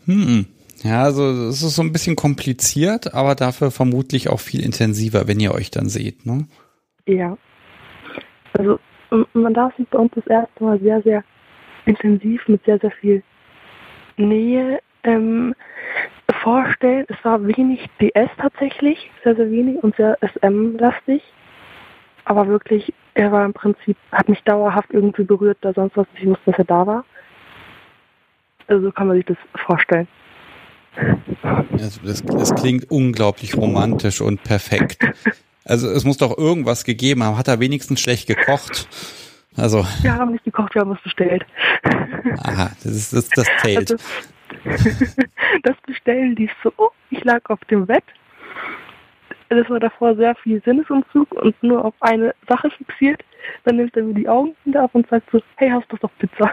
Hm. 0.06 0.46
Ja, 0.84 1.04
also 1.04 1.24
es 1.50 1.64
ist 1.64 1.76
so 1.76 1.82
ein 1.82 1.92
bisschen 1.92 2.16
kompliziert, 2.16 3.14
aber 3.14 3.36
dafür 3.36 3.72
vermutlich 3.72 4.30
auch 4.30 4.40
viel 4.40 4.64
intensiver, 4.64 5.28
wenn 5.28 5.40
ihr 5.40 5.54
euch 5.54 5.72
dann 5.72 5.90
seht, 5.90 6.26
ne? 6.26 6.48
Ja. 7.08 7.38
Also 8.54 8.80
man 9.34 9.54
darf 9.54 9.76
sich 9.78 9.88
bei 9.88 10.00
uns 10.00 10.12
das 10.16 10.28
erste 10.28 10.64
Mal 10.64 10.80
sehr, 10.80 11.02
sehr 11.02 11.24
intensiv 11.86 12.48
mit 12.48 12.64
sehr, 12.66 12.80
sehr 12.80 12.92
viel 12.92 13.24
Nähe 14.18 14.80
ähm, 15.04 15.54
vorstellen. 16.42 17.06
Es 17.08 17.24
war 17.24 17.46
wenig 17.46 17.86
DS 18.02 18.30
tatsächlich, 18.38 19.12
sehr, 19.24 19.36
sehr 19.36 19.50
wenig 19.52 19.82
und 19.84 19.96
sehr 19.96 20.18
SM-lastig. 20.22 21.22
Aber 22.26 22.48
wirklich, 22.48 22.94
er 23.14 23.32
war 23.32 23.46
im 23.46 23.54
Prinzip, 23.54 23.98
hat 24.12 24.28
mich 24.30 24.42
dauerhaft 24.44 24.92
irgendwie 24.92 25.24
berührt, 25.24 25.60
da 25.62 25.74
sonst 25.74 25.96
was 25.96 26.08
ich 26.16 26.26
wusste, 26.26 26.52
dass 26.52 26.60
er 26.60 26.66
da 26.66 26.88
war. 26.88 27.06
Also 28.68 28.86
so 28.86 28.92
kann 28.92 29.08
man 29.08 29.18
sich 29.18 29.26
das 29.26 29.38
vorstellen. 29.56 30.08
Das, 31.72 32.00
das, 32.04 32.24
das, 32.24 32.56
klingt 32.56 32.90
unglaublich 32.90 33.58
romantisch 33.58 34.22
und 34.22 34.44
perfekt. 34.44 35.06
Also 35.64 35.90
es 35.90 36.06
muss 36.06 36.18
doch 36.18 36.38
irgendwas 36.38 36.84
gegeben 36.84 37.24
haben. 37.24 37.38
Hat 37.38 37.48
er 37.48 37.60
wenigstens 37.60 38.00
schlecht 38.00 38.28
gekocht? 38.28 38.88
Also. 39.58 39.86
Wir 40.02 40.14
haben 40.14 40.32
nicht 40.32 40.44
gekocht, 40.44 40.76
wir 40.76 40.82
haben 40.82 40.92
es 40.92 41.02
bestellt. 41.02 41.46
Aha, 42.44 42.72
das 42.84 42.94
ist 42.94 43.14
das, 43.14 43.30
das 43.30 43.48
zählt. 43.62 43.92
Also, 43.92 44.04
das 45.64 45.76
Bestellen 45.86 46.36
lief 46.36 46.52
so, 46.64 46.72
oh, 46.78 46.90
ich 47.10 47.24
lag 47.24 47.42
auf 47.50 47.60
dem 47.70 47.86
Bett. 47.86 48.04
Das 49.50 49.70
war 49.70 49.80
davor 49.80 50.16
sehr 50.16 50.36
viel 50.36 50.62
Sinnesunzug 50.64 51.32
und 51.34 51.62
nur 51.62 51.86
auf 51.86 51.94
eine 52.00 52.34
Sache 52.48 52.70
fixiert. 52.72 53.24
Dann 53.64 53.78
nimmt 53.78 53.96
er 53.96 54.04
mir 54.04 54.14
die 54.14 54.28
Augen 54.28 54.56
wieder 54.66 54.84
ab 54.84 54.92
und 54.94 55.08
sagt 55.08 55.30
so, 55.32 55.40
hey, 55.58 55.70
hast 55.70 55.92
du 55.92 55.98
doch 55.98 56.12
Pizza? 56.18 56.52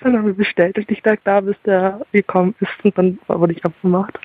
Dann 0.00 0.16
haben 0.16 0.26
wir 0.26 0.34
bestellt 0.34 0.76
und 0.76 0.90
ich 0.90 1.02
lag 1.04 1.18
da, 1.24 1.40
bis 1.40 1.56
der 1.64 2.00
gekommen 2.12 2.54
ist 2.60 2.84
und 2.84 2.96
dann 2.98 3.18
wurde 3.26 3.52
ich 3.52 3.64
abgemacht. 3.64 4.18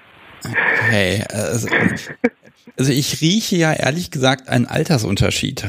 Okay, 0.45 1.23
also, 1.31 1.67
also 2.77 2.91
ich 2.91 3.21
rieche 3.21 3.55
ja 3.57 3.73
ehrlich 3.73 4.11
gesagt 4.11 4.49
einen 4.49 4.65
Altersunterschied. 4.65 5.67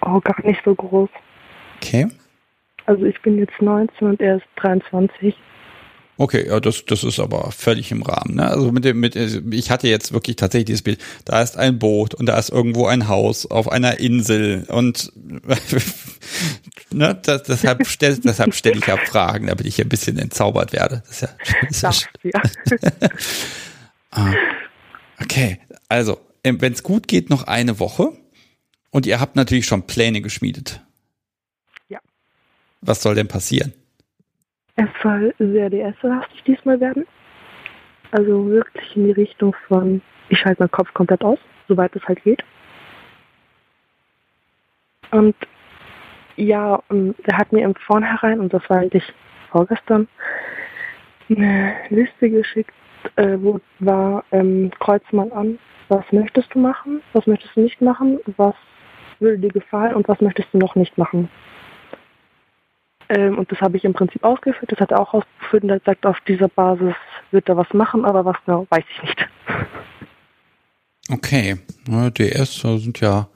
Oh, 0.00 0.20
gar 0.20 0.44
nicht 0.44 0.60
so 0.64 0.74
groß. 0.74 1.10
Okay. 1.76 2.08
Also 2.86 3.04
ich 3.04 3.20
bin 3.22 3.38
jetzt 3.38 3.60
19 3.60 4.08
und 4.08 4.20
er 4.20 4.36
ist 4.36 4.46
23. 4.56 5.34
Okay, 6.20 6.48
ja, 6.48 6.58
das, 6.58 6.84
das 6.84 7.04
ist 7.04 7.20
aber 7.20 7.52
völlig 7.52 7.92
im 7.92 8.02
Rahmen. 8.02 8.34
Ne? 8.34 8.48
Also 8.48 8.72
mit 8.72 8.84
dem, 8.84 8.98
mit, 8.98 9.14
ich 9.14 9.70
hatte 9.70 9.86
jetzt 9.86 10.12
wirklich 10.12 10.34
tatsächlich 10.34 10.66
dieses 10.66 10.82
Bild. 10.82 11.00
Da 11.24 11.40
ist 11.40 11.56
ein 11.56 11.78
Boot 11.78 12.12
und 12.12 12.26
da 12.26 12.36
ist 12.36 12.50
irgendwo 12.50 12.86
ein 12.86 13.06
Haus 13.06 13.46
auf 13.46 13.70
einer 13.70 14.00
Insel 14.00 14.64
und 14.66 15.12
ne, 16.90 17.16
das, 17.22 17.44
deshalb 17.44 17.86
stelle 17.86 18.18
deshalb 18.18 18.52
stell 18.56 18.76
ich 18.76 18.86
ja 18.86 18.96
Fragen, 18.96 19.46
damit 19.46 19.64
ich 19.64 19.80
ein 19.80 19.88
bisschen 19.88 20.18
entzaubert 20.18 20.72
werde. 20.72 21.04
Das 21.06 21.22
ist 21.22 21.82
ja, 21.82 21.92
das 21.92 22.08
ja. 22.24 22.42
ah, 24.10 24.34
okay, 25.22 25.60
also 25.88 26.18
wenn 26.42 26.72
es 26.72 26.82
gut 26.82 27.06
geht, 27.06 27.30
noch 27.30 27.44
eine 27.44 27.78
Woche 27.78 28.12
und 28.90 29.06
ihr 29.06 29.20
habt 29.20 29.36
natürlich 29.36 29.66
schon 29.66 29.86
Pläne 29.86 30.20
geschmiedet. 30.20 30.80
Ja. 31.88 32.00
Was 32.80 33.02
soll 33.02 33.14
denn 33.14 33.28
passieren? 33.28 33.72
Es 34.78 34.88
soll 35.02 35.34
sehr 35.40 35.70
DS-lastig 35.70 36.44
diesmal 36.44 36.78
werden. 36.78 37.04
Also 38.12 38.46
wirklich 38.46 38.96
in 38.96 39.06
die 39.06 39.12
Richtung 39.12 39.54
von, 39.66 40.00
ich 40.28 40.38
schalte 40.38 40.62
meinen 40.62 40.70
Kopf 40.70 40.94
komplett 40.94 41.24
aus, 41.24 41.40
soweit 41.66 41.94
es 41.96 42.04
halt 42.04 42.22
geht. 42.22 42.44
Und 45.10 45.34
ja, 46.36 46.80
er 47.24 47.36
hat 47.36 47.52
mir 47.52 47.64
im 47.64 47.74
Vornherein, 47.74 48.38
und 48.38 48.54
das 48.54 48.62
war 48.70 48.78
eigentlich 48.78 49.02
vorgestern, 49.50 50.06
eine 51.28 51.74
Liste 51.88 52.30
geschickt, 52.30 52.72
äh, 53.16 53.36
wo 53.40 53.60
war, 53.80 54.22
ähm, 54.30 54.70
kreuz 54.78 55.02
mal 55.10 55.32
an, 55.32 55.58
was 55.88 56.04
möchtest 56.12 56.54
du 56.54 56.60
machen, 56.60 57.02
was 57.14 57.26
möchtest 57.26 57.56
du 57.56 57.62
nicht 57.62 57.80
machen, 57.80 58.20
was 58.36 58.54
würde 59.18 59.38
dir 59.38 59.50
gefallen 59.50 59.96
und 59.96 60.06
was 60.06 60.20
möchtest 60.20 60.54
du 60.54 60.58
noch 60.58 60.76
nicht 60.76 60.96
machen. 60.96 61.28
Ähm, 63.08 63.38
und 63.38 63.50
das 63.50 63.60
habe 63.60 63.76
ich 63.76 63.84
im 63.84 63.94
Prinzip 63.94 64.22
ausgeführt. 64.24 64.70
Das 64.70 64.80
hat 64.80 64.90
er 64.90 65.00
auch 65.00 65.14
ausgeführt 65.14 65.62
und 65.62 65.70
er 65.70 65.80
sagt, 65.84 66.04
auf 66.04 66.18
dieser 66.26 66.48
Basis 66.48 66.94
wird 67.30 67.48
er 67.48 67.56
was 67.56 67.72
machen, 67.72 68.04
aber 68.04 68.24
was 68.24 68.36
genau, 68.44 68.66
weiß 68.70 68.84
ich 68.94 69.02
nicht. 69.02 69.28
Okay, 71.10 71.56
DS 71.86 72.60
sind 72.60 73.00
ja. 73.00 73.28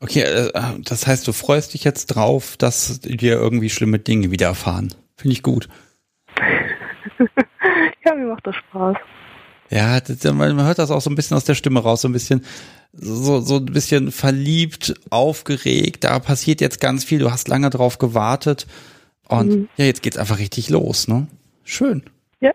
Okay, 0.00 0.20
äh, 0.20 0.52
das 0.84 1.06
heißt, 1.06 1.26
du 1.26 1.32
freust 1.32 1.74
dich 1.74 1.82
jetzt 1.82 2.06
drauf, 2.06 2.56
dass 2.56 3.00
dir 3.00 3.32
irgendwie 3.32 3.70
schlimme 3.70 3.98
Dinge 3.98 4.30
widerfahren. 4.30 4.94
Finde 5.16 5.32
ich 5.32 5.42
gut. 5.42 5.68
ja, 8.04 8.14
mir 8.14 8.26
macht 8.26 8.46
das 8.46 8.54
Spaß. 8.56 8.96
Ja, 9.70 9.98
das, 10.00 10.22
man 10.32 10.62
hört 10.62 10.78
das 10.78 10.90
auch 10.90 11.00
so 11.00 11.10
ein 11.10 11.16
bisschen 11.16 11.36
aus 11.36 11.44
der 11.44 11.54
Stimme 11.54 11.80
raus, 11.80 12.02
so 12.02 12.08
ein 12.08 12.12
bisschen, 12.12 12.44
so, 12.92 13.40
so 13.40 13.56
ein 13.56 13.66
bisschen 13.66 14.12
verliebt, 14.12 14.94
aufgeregt. 15.10 16.04
Da 16.04 16.18
passiert 16.20 16.60
jetzt 16.60 16.80
ganz 16.80 17.04
viel. 17.04 17.18
Du 17.18 17.32
hast 17.32 17.48
lange 17.48 17.70
drauf 17.70 17.98
gewartet. 17.98 18.66
Und 19.28 19.48
mhm. 19.48 19.68
ja, 19.76 19.84
jetzt 19.84 20.02
geht's 20.02 20.16
einfach 20.16 20.38
richtig 20.38 20.70
los, 20.70 21.08
ne? 21.08 21.26
Schön. 21.64 22.02
Ja. 22.40 22.52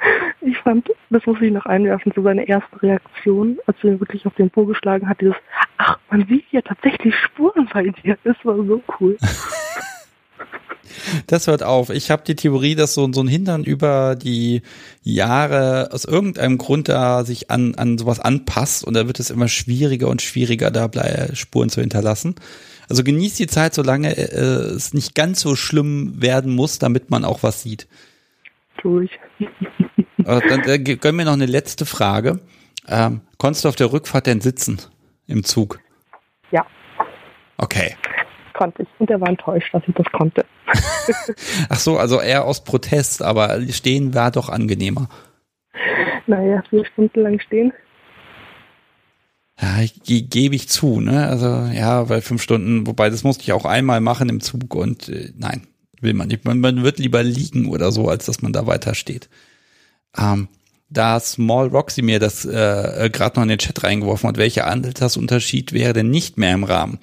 Ich 0.40 0.56
fand, 0.58 0.88
das 1.10 1.26
muss 1.26 1.40
ich 1.42 1.52
noch 1.52 1.66
einwerfen, 1.66 2.12
so 2.14 2.22
seine 2.22 2.48
erste 2.48 2.80
Reaktion, 2.80 3.58
als 3.66 3.76
er 3.82 4.00
wirklich 4.00 4.24
auf 4.24 4.34
den 4.36 4.48
Po 4.48 4.64
geschlagen 4.64 5.08
hat, 5.08 5.20
dieses, 5.20 5.34
ach, 5.78 5.98
man 6.10 6.26
sieht 6.26 6.44
ja 6.52 6.62
tatsächlich 6.62 7.14
Spuren 7.16 7.68
bei 7.72 7.82
dir. 7.82 8.16
Das 8.24 8.36
war 8.44 8.56
so 8.56 8.82
cool. 8.98 9.18
Das 11.26 11.46
hört 11.46 11.62
auf. 11.62 11.90
Ich 11.90 12.10
habe 12.10 12.22
die 12.26 12.36
Theorie, 12.36 12.74
dass 12.74 12.94
so, 12.94 13.10
so 13.12 13.20
ein 13.20 13.28
Hintern 13.28 13.64
über 13.64 14.16
die 14.16 14.62
Jahre 15.02 15.90
aus 15.92 16.04
irgendeinem 16.04 16.58
Grund 16.58 16.88
da 16.88 17.24
sich 17.24 17.50
an, 17.50 17.74
an 17.74 17.98
sowas 17.98 18.20
anpasst 18.20 18.84
und 18.84 18.94
da 18.94 19.06
wird 19.06 19.20
es 19.20 19.30
immer 19.30 19.48
schwieriger 19.48 20.08
und 20.08 20.22
schwieriger, 20.22 20.70
da 20.70 20.88
Spuren 21.34 21.68
zu 21.68 21.80
hinterlassen. 21.80 22.34
Also 22.88 23.04
genießt 23.04 23.38
die 23.38 23.46
Zeit, 23.46 23.74
solange 23.74 24.16
äh, 24.16 24.74
es 24.76 24.94
nicht 24.94 25.14
ganz 25.14 25.40
so 25.40 25.56
schlimm 25.56 26.20
werden 26.20 26.54
muss, 26.54 26.78
damit 26.78 27.10
man 27.10 27.24
auch 27.24 27.42
was 27.42 27.62
sieht. 27.62 27.86
Tu 28.80 29.00
ich. 29.00 29.10
dann 30.24 30.64
äh, 30.64 30.78
gönn 30.78 31.16
mir 31.16 31.24
noch 31.24 31.32
eine 31.32 31.46
letzte 31.46 31.86
Frage. 31.86 32.40
Ähm, 32.86 33.20
konntest 33.36 33.64
du 33.64 33.68
auf 33.68 33.76
der 33.76 33.92
Rückfahrt 33.92 34.26
denn 34.26 34.40
sitzen 34.40 34.80
im 35.26 35.44
Zug? 35.44 35.80
Ja. 36.50 36.64
Okay 37.58 37.96
konnte 38.58 38.82
ich. 38.82 38.88
Und 38.98 39.08
er 39.08 39.20
war 39.20 39.28
enttäuscht, 39.28 39.72
dass 39.72 39.82
ich 39.86 39.94
das 39.94 40.06
konnte. 40.12 40.44
Ach 41.70 41.78
so, 41.78 41.96
also 41.96 42.20
eher 42.20 42.44
aus 42.44 42.64
Protest, 42.64 43.22
aber 43.22 43.60
stehen 43.70 44.14
war 44.14 44.30
doch 44.30 44.48
angenehmer. 44.48 45.08
Naja, 46.26 46.62
vier 46.68 46.84
Stunden 46.84 47.20
lang 47.20 47.40
stehen. 47.40 47.72
Ja, 49.60 49.84
gebe 50.04 50.54
ich 50.54 50.68
zu, 50.68 51.00
ne? 51.00 51.26
Also 51.26 51.46
ja, 51.46 52.08
weil 52.08 52.20
fünf 52.20 52.42
Stunden, 52.42 52.86
wobei 52.86 53.10
das 53.10 53.24
musste 53.24 53.42
ich 53.42 53.52
auch 53.52 53.64
einmal 53.64 54.00
machen 54.00 54.28
im 54.28 54.40
Zug 54.40 54.74
und 54.74 55.08
äh, 55.08 55.32
nein, 55.36 55.66
will 56.00 56.14
man 56.14 56.28
nicht. 56.28 56.44
Man, 56.44 56.60
man 56.60 56.84
wird 56.84 56.98
lieber 56.98 57.22
liegen 57.22 57.68
oder 57.68 57.90
so, 57.90 58.08
als 58.08 58.26
dass 58.26 58.40
man 58.40 58.52
da 58.52 58.66
weiter 58.66 58.94
steht. 58.94 59.28
Ähm, 60.16 60.48
da 60.90 61.18
Small 61.20 61.68
Roxy 61.68 62.02
mir 62.02 62.18
das 62.20 62.44
äh, 62.44 63.06
äh 63.06 63.10
gerade 63.10 63.36
noch 63.36 63.42
in 63.42 63.50
den 63.50 63.58
Chat 63.58 63.82
reingeworfen 63.82 64.28
hat, 64.28 64.36
welcher 64.36 64.66
Altersunterschied 64.66 65.72
wäre 65.72 65.92
denn 65.92 66.10
nicht 66.10 66.38
mehr 66.38 66.54
im 66.54 66.64
Rahmen? 66.64 66.98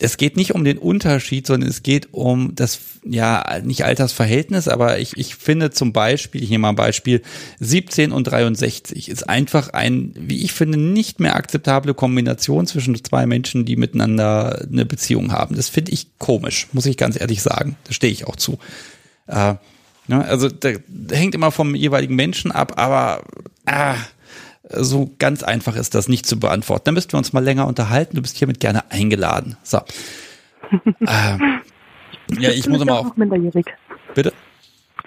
Es 0.00 0.16
geht 0.16 0.36
nicht 0.36 0.54
um 0.54 0.62
den 0.62 0.78
Unterschied, 0.78 1.46
sondern 1.46 1.68
es 1.68 1.82
geht 1.82 2.08
um 2.12 2.54
das, 2.54 2.78
ja, 3.04 3.58
nicht 3.64 3.84
Altersverhältnis, 3.84 4.68
aber 4.68 5.00
ich, 5.00 5.16
ich 5.16 5.34
finde 5.34 5.72
zum 5.72 5.92
Beispiel, 5.92 6.40
ich 6.40 6.50
nehme 6.50 6.62
mal 6.62 6.68
ein 6.68 6.76
Beispiel, 6.76 7.20
17 7.58 8.12
und 8.12 8.24
63 8.24 9.08
ist 9.08 9.28
einfach 9.28 9.70
ein, 9.70 10.12
wie 10.14 10.44
ich 10.44 10.52
finde, 10.52 10.78
nicht 10.78 11.18
mehr 11.18 11.34
akzeptable 11.34 11.94
Kombination 11.94 12.68
zwischen 12.68 12.94
zwei 13.02 13.26
Menschen, 13.26 13.64
die 13.64 13.74
miteinander 13.74 14.64
eine 14.70 14.86
Beziehung 14.86 15.32
haben. 15.32 15.56
Das 15.56 15.68
finde 15.68 15.90
ich 15.90 16.06
komisch, 16.18 16.68
muss 16.70 16.86
ich 16.86 16.96
ganz 16.96 17.20
ehrlich 17.20 17.42
sagen. 17.42 17.76
Da 17.82 17.92
stehe 17.92 18.12
ich 18.12 18.24
auch 18.28 18.36
zu. 18.36 18.58
Äh, 19.26 19.54
ne, 20.06 20.24
also 20.24 20.48
da, 20.48 20.70
hängt 21.10 21.34
immer 21.34 21.50
vom 21.50 21.74
jeweiligen 21.74 22.14
Menschen 22.14 22.52
ab, 22.52 22.74
aber 22.76 23.24
ah, 23.66 23.96
so 24.70 25.10
ganz 25.18 25.42
einfach 25.42 25.76
ist 25.76 25.94
das 25.94 26.08
nicht 26.08 26.26
zu 26.26 26.38
beantworten. 26.38 26.84
Da 26.86 26.92
müssten 26.92 27.12
wir 27.12 27.18
uns 27.18 27.32
mal 27.32 27.44
länger 27.44 27.66
unterhalten. 27.66 28.16
Du 28.16 28.22
bist 28.22 28.36
hiermit 28.36 28.60
gerne 28.60 28.90
eingeladen. 28.90 29.56
So. 29.62 29.80
ähm, 30.84 31.60
ja, 32.38 32.50
ich 32.50 32.68
muss 32.68 32.84
mal 32.84 32.92
auch. 32.92 33.16
Minderjährig. 33.16 33.66
Bitte? 34.14 34.32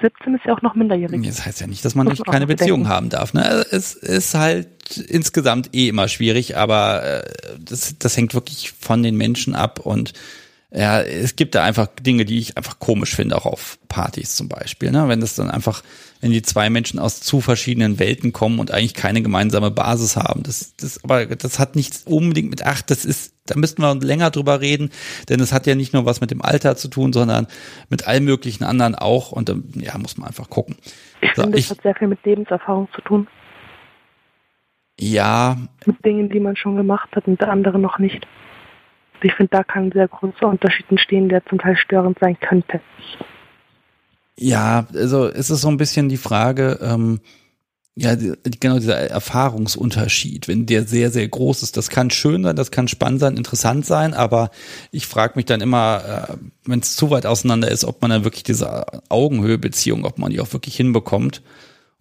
17 0.02 0.36
ist 0.36 0.46
ja 0.46 0.54
auch 0.54 0.62
noch 0.62 0.74
minderjährig. 0.76 1.22
Das 1.28 1.46
heißt 1.46 1.62
ja 1.62 1.68
nicht, 1.68 1.86
dass 1.86 1.96
man 1.96 2.08
nicht 2.08 2.26
keine 2.26 2.48
Beziehung 2.48 2.88
haben 2.88 3.10
darf. 3.10 3.34
Ne? 3.34 3.66
Es 3.72 3.94
ist 3.94 4.34
halt 4.34 4.98
insgesamt 4.98 5.76
eh 5.76 5.90
immer 5.90 6.08
schwierig, 6.08 6.58
aber 6.58 7.04
äh, 7.04 7.24
das, 7.60 7.96
das 8.00 8.18
hängt 8.18 8.34
wirklich 8.34 8.74
von 8.80 9.04
den 9.04 9.16
Menschen 9.16 9.56
ab 9.56 9.80
und 9.80 10.14
ja, 10.72 11.02
es 11.02 11.36
gibt 11.36 11.56
da 11.56 11.64
einfach 11.64 11.88
Dinge, 12.02 12.26
die 12.26 12.40
ich 12.40 12.58
einfach 12.58 12.80
komisch 12.80 13.16
finde, 13.16 13.36
auch 13.38 13.46
auf 13.46 13.78
Partys 13.90 14.36
zum 14.36 14.48
Beispiel. 14.48 14.92
Ne? 14.92 15.08
Wenn 15.08 15.20
das 15.20 15.36
dann 15.36 15.52
einfach 15.52 15.84
wenn 16.22 16.32
die 16.32 16.44
zwei 16.44 16.70
Menschen 16.70 17.00
aus 17.00 17.20
zu 17.20 17.42
verschiedenen 17.42 18.00
Welten 18.00 18.32
kommen 18.32 18.60
und 18.60 18.72
eigentlich 18.72 18.94
keine 18.94 19.22
gemeinsame 19.22 19.72
Basis 19.72 20.16
haben. 20.16 20.44
Das, 20.44 20.76
das, 20.76 21.04
aber 21.04 21.26
das 21.26 21.60
hat 21.60 21.76
nichts 21.76 22.04
unbedingt 22.04 22.52
mit, 22.52 22.66
ach, 22.66 22.84
das 22.84 23.06
ist, 23.06 23.36
da 23.48 23.58
müssten 23.58 23.82
wir 23.82 23.96
länger 23.96 24.30
drüber 24.30 24.62
reden, 24.62 24.92
denn 25.30 25.40
es 25.40 25.52
hat 25.52 25.66
ja 25.66 25.74
nicht 25.74 25.94
nur 25.94 26.06
was 26.06 26.22
mit 26.22 26.30
dem 26.30 26.44
Alter 26.44 26.76
zu 26.76 26.88
tun, 26.88 27.12
sondern 27.12 27.48
mit 27.90 28.08
allen 28.08 28.24
möglichen 28.24 28.64
anderen 28.64 28.94
auch. 28.94 29.32
Und 29.32 29.54
ja, 29.76 29.98
muss 29.98 30.18
man 30.18 30.28
einfach 30.28 30.50
gucken. 30.50 30.78
Ich 31.22 31.32
so, 31.36 31.42
finde, 31.42 31.58
es 31.58 31.72
hat 31.72 31.82
sehr 31.82 31.96
viel 31.96 32.08
mit 32.08 32.24
Lebenserfahrung 32.24 32.88
zu 32.94 33.02
tun. 33.02 33.28
Ja. 35.00 35.58
Mit 35.88 36.06
Dingen, 36.06 36.30
die 36.30 36.40
man 36.40 36.56
schon 36.56 36.76
gemacht 36.76 37.10
hat 37.16 37.28
und 37.28 37.42
der 37.42 37.50
andere 37.50 37.80
noch 37.80 37.98
nicht. 37.98 38.28
Ich 39.24 39.34
finde, 39.34 39.52
da 39.52 39.64
kann 39.64 39.86
ein 39.86 39.92
sehr 39.92 40.08
großer 40.08 40.48
Unterschied 40.48 40.86
entstehen, 40.90 41.30
der 41.30 41.46
zum 41.46 41.60
Teil 41.60 41.78
störend 41.78 42.18
sein 42.20 42.38
könnte. 42.40 42.82
Ja, 44.38 44.88
also 44.94 45.28
es 45.28 45.50
ist 45.50 45.62
so 45.62 45.68
ein 45.68 45.78
bisschen 45.78 46.10
die 46.10 46.18
Frage, 46.18 46.80
ähm, 46.82 47.20
ja, 47.96 48.16
die, 48.16 48.34
genau 48.60 48.78
dieser 48.78 48.98
Erfahrungsunterschied, 48.98 50.48
wenn 50.48 50.66
der 50.66 50.86
sehr, 50.86 51.12
sehr 51.12 51.28
groß 51.28 51.62
ist. 51.62 51.78
Das 51.78 51.90
kann 51.90 52.10
schön 52.10 52.44
sein, 52.44 52.56
das 52.56 52.72
kann 52.72 52.88
spannend 52.88 53.20
sein, 53.20 53.38
interessant 53.38 53.86
sein, 53.86 54.14
aber 54.14 54.50
ich 54.92 55.06
frage 55.06 55.34
mich 55.36 55.46
dann 55.46 55.62
immer, 55.62 56.28
äh, 56.30 56.34
wenn 56.66 56.80
es 56.80 56.96
zu 56.96 57.12
weit 57.12 57.26
auseinander 57.26 57.70
ist, 57.70 57.84
ob 57.84 58.02
man 58.02 58.12
dann 58.12 58.24
wirklich 58.24 58.44
diese 58.44 58.86
Augenhöhebeziehung, 59.10 60.06
ob 60.06 60.18
man 60.18 60.32
die 60.32 60.40
auch 60.40 60.54
wirklich 60.54 60.76
hinbekommt. 60.76 61.42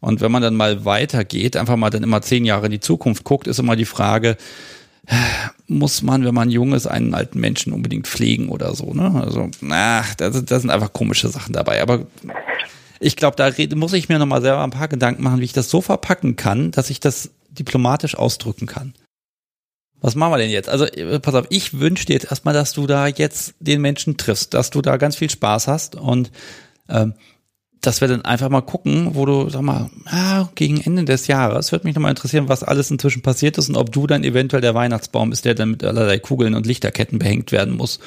Und 0.00 0.22
wenn 0.22 0.32
man 0.32 0.42
dann 0.42 0.56
mal 0.56 0.84
weitergeht, 0.86 1.56
einfach 1.56 1.76
mal 1.76 1.90
dann 1.90 2.02
immer 2.02 2.22
zehn 2.22 2.46
Jahre 2.46 2.66
in 2.66 2.72
die 2.72 2.80
Zukunft 2.80 3.24
guckt, 3.24 3.46
ist 3.46 3.58
immer 3.58 3.76
die 3.76 3.84
Frage, 3.84 4.38
muss 5.66 6.02
man, 6.02 6.24
wenn 6.24 6.34
man 6.34 6.50
jung 6.50 6.72
ist, 6.72 6.86
einen 6.86 7.14
alten 7.14 7.40
Menschen 7.40 7.72
unbedingt 7.72 8.06
pflegen 8.06 8.48
oder 8.48 8.74
so. 8.74 8.92
Ne? 8.92 9.22
Also, 9.24 9.50
na, 9.60 10.04
da, 10.16 10.30
da 10.30 10.60
sind 10.60 10.70
einfach 10.70 10.92
komische 10.92 11.28
Sachen 11.28 11.52
dabei. 11.52 11.82
Aber 11.82 12.06
ich 12.98 13.16
glaube, 13.16 13.36
da 13.36 13.50
muss 13.76 13.92
ich 13.92 14.08
mir 14.08 14.18
nochmal 14.18 14.42
selber 14.42 14.62
ein 14.62 14.70
paar 14.70 14.88
Gedanken 14.88 15.22
machen, 15.22 15.40
wie 15.40 15.44
ich 15.44 15.52
das 15.52 15.70
so 15.70 15.80
verpacken 15.80 16.36
kann, 16.36 16.70
dass 16.70 16.90
ich 16.90 17.00
das 17.00 17.30
diplomatisch 17.50 18.14
ausdrücken 18.14 18.66
kann. 18.66 18.94
Was 20.00 20.14
machen 20.14 20.32
wir 20.32 20.38
denn 20.38 20.50
jetzt? 20.50 20.68
Also, 20.68 20.86
äh, 20.86 21.20
pass 21.20 21.34
auf, 21.34 21.46
ich 21.50 21.78
wünsche 21.78 22.06
dir 22.06 22.14
jetzt 22.14 22.30
erstmal, 22.30 22.54
dass 22.54 22.72
du 22.72 22.86
da 22.86 23.06
jetzt 23.06 23.54
den 23.60 23.80
Menschen 23.80 24.16
triffst, 24.16 24.54
dass 24.54 24.70
du 24.70 24.80
da 24.80 24.96
ganz 24.96 25.16
viel 25.16 25.30
Spaß 25.30 25.68
hast 25.68 25.94
und 25.94 26.30
ähm, 26.88 27.14
dass 27.80 28.00
wir 28.00 28.08
dann 28.08 28.24
einfach 28.24 28.48
mal 28.50 28.60
gucken, 28.60 29.14
wo 29.14 29.24
du, 29.24 29.48
sag 29.48 29.62
mal, 29.62 29.90
ah, 30.06 30.48
gegen 30.54 30.80
Ende 30.80 31.04
des 31.04 31.26
Jahres, 31.26 31.72
würde 31.72 31.86
mich 31.86 31.94
nochmal 31.94 32.10
interessieren, 32.10 32.48
was 32.48 32.62
alles 32.62 32.90
inzwischen 32.90 33.22
passiert 33.22 33.56
ist 33.58 33.68
und 33.68 33.76
ob 33.76 33.90
du 33.92 34.06
dann 34.06 34.22
eventuell 34.22 34.60
der 34.60 34.74
Weihnachtsbaum 34.74 35.32
ist, 35.32 35.44
der 35.44 35.54
dann 35.54 35.70
mit 35.70 35.84
allerlei 35.84 36.18
Kugeln 36.18 36.54
und 36.54 36.66
Lichterketten 36.66 37.18
behängt 37.18 37.52
werden 37.52 37.76
muss. 37.76 38.00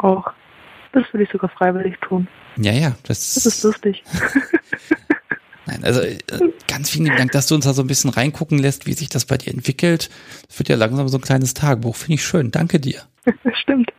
Auch. 0.00 0.26
Das 0.92 1.04
würde 1.12 1.24
ich 1.24 1.30
sogar 1.30 1.50
freiwillig 1.50 1.96
tun. 2.00 2.26
Ja, 2.56 2.72
ja. 2.72 2.96
Das, 3.04 3.34
das 3.34 3.46
ist 3.46 3.62
lustig. 3.62 4.02
Nein, 5.66 5.84
also 5.84 6.00
äh, 6.00 6.18
ganz 6.68 6.90
vielen 6.90 7.14
Dank, 7.16 7.32
dass 7.32 7.48
du 7.48 7.54
uns 7.54 7.64
da 7.64 7.74
so 7.74 7.82
ein 7.82 7.88
bisschen 7.88 8.10
reingucken 8.10 8.58
lässt, 8.58 8.86
wie 8.86 8.92
sich 8.92 9.08
das 9.08 9.26
bei 9.26 9.36
dir 9.36 9.52
entwickelt. 9.52 10.10
Es 10.48 10.58
wird 10.58 10.68
ja 10.68 10.76
langsam 10.76 11.08
so 11.08 11.18
ein 11.18 11.22
kleines 11.22 11.54
Tagebuch. 11.54 11.96
Finde 11.96 12.14
ich 12.14 12.24
schön. 12.24 12.50
Danke 12.50 12.80
dir. 12.80 13.02
Stimmt. 13.62 13.92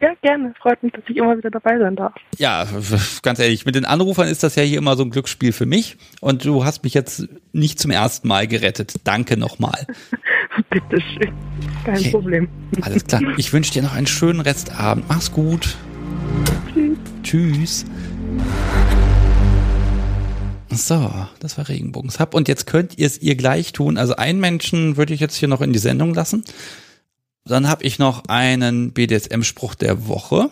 Ja, 0.00 0.14
gerne. 0.22 0.54
Freut 0.60 0.82
mich, 0.82 0.92
dass 0.92 1.04
ich 1.08 1.16
immer 1.16 1.36
wieder 1.36 1.50
dabei 1.50 1.78
sein 1.78 1.94
darf. 1.94 2.14
Ja, 2.38 2.66
ganz 3.22 3.38
ehrlich, 3.38 3.66
mit 3.66 3.74
den 3.74 3.84
Anrufern 3.84 4.28
ist 4.28 4.42
das 4.42 4.56
ja 4.56 4.62
hier 4.62 4.78
immer 4.78 4.96
so 4.96 5.02
ein 5.04 5.10
Glücksspiel 5.10 5.52
für 5.52 5.66
mich. 5.66 5.98
Und 6.20 6.44
du 6.46 6.64
hast 6.64 6.84
mich 6.84 6.94
jetzt 6.94 7.28
nicht 7.52 7.78
zum 7.78 7.90
ersten 7.90 8.26
Mal 8.26 8.46
gerettet. 8.46 8.94
Danke 9.04 9.36
nochmal. 9.36 9.86
Bitteschön. 10.70 11.32
Kein 11.84 11.98
okay. 11.98 12.10
Problem. 12.10 12.48
Alles 12.80 13.04
klar. 13.04 13.20
Ich 13.36 13.52
wünsche 13.52 13.72
dir 13.72 13.82
noch 13.82 13.94
einen 13.94 14.06
schönen 14.06 14.40
Restabend. 14.40 15.04
Mach's 15.08 15.32
gut. 15.32 15.76
Tschüss. 16.72 16.98
Tschüss. 17.22 17.84
So, 20.70 21.10
das 21.40 21.58
war 21.58 21.68
Regenbogenshub. 21.68 22.34
Und 22.34 22.48
jetzt 22.48 22.66
könnt 22.66 22.96
ihr 22.96 23.06
es 23.06 23.20
ihr 23.20 23.34
gleich 23.34 23.72
tun. 23.72 23.98
Also 23.98 24.16
einen 24.16 24.40
Menschen 24.40 24.96
würde 24.96 25.12
ich 25.12 25.20
jetzt 25.20 25.36
hier 25.36 25.48
noch 25.48 25.60
in 25.60 25.74
die 25.74 25.78
Sendung 25.78 26.14
lassen. 26.14 26.44
Dann 27.44 27.68
habe 27.68 27.84
ich 27.84 27.98
noch 27.98 28.24
einen 28.26 28.92
BDSM-Spruch 28.92 29.74
der 29.74 30.06
Woche. 30.06 30.50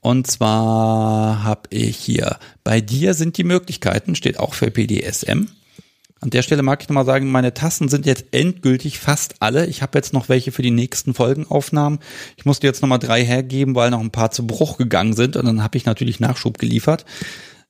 Und 0.00 0.26
zwar 0.26 1.42
habe 1.42 1.68
ich 1.70 1.96
hier, 1.96 2.38
bei 2.64 2.80
dir 2.80 3.14
sind 3.14 3.36
die 3.36 3.44
Möglichkeiten, 3.44 4.14
steht 4.14 4.38
auch 4.38 4.54
für 4.54 4.70
BDSM. 4.70 5.48
An 6.20 6.30
der 6.30 6.42
Stelle 6.42 6.62
mag 6.62 6.82
ich 6.82 6.88
nochmal 6.88 7.04
sagen, 7.04 7.30
meine 7.30 7.54
Tassen 7.54 7.88
sind 7.88 8.04
jetzt 8.04 8.26
endgültig 8.32 8.98
fast 8.98 9.36
alle. 9.40 9.66
Ich 9.66 9.82
habe 9.82 9.96
jetzt 9.96 10.12
noch 10.12 10.28
welche 10.28 10.50
für 10.50 10.62
die 10.62 10.72
nächsten 10.72 11.14
Folgenaufnahmen. 11.14 12.00
Ich 12.36 12.44
musste 12.44 12.66
jetzt 12.66 12.82
nochmal 12.82 12.98
drei 12.98 13.24
hergeben, 13.24 13.76
weil 13.76 13.90
noch 13.90 14.00
ein 14.00 14.10
paar 14.10 14.32
zu 14.32 14.44
Bruch 14.44 14.78
gegangen 14.78 15.14
sind. 15.14 15.36
Und 15.36 15.46
dann 15.46 15.62
habe 15.62 15.78
ich 15.78 15.84
natürlich 15.84 16.18
Nachschub 16.18 16.58
geliefert. 16.58 17.04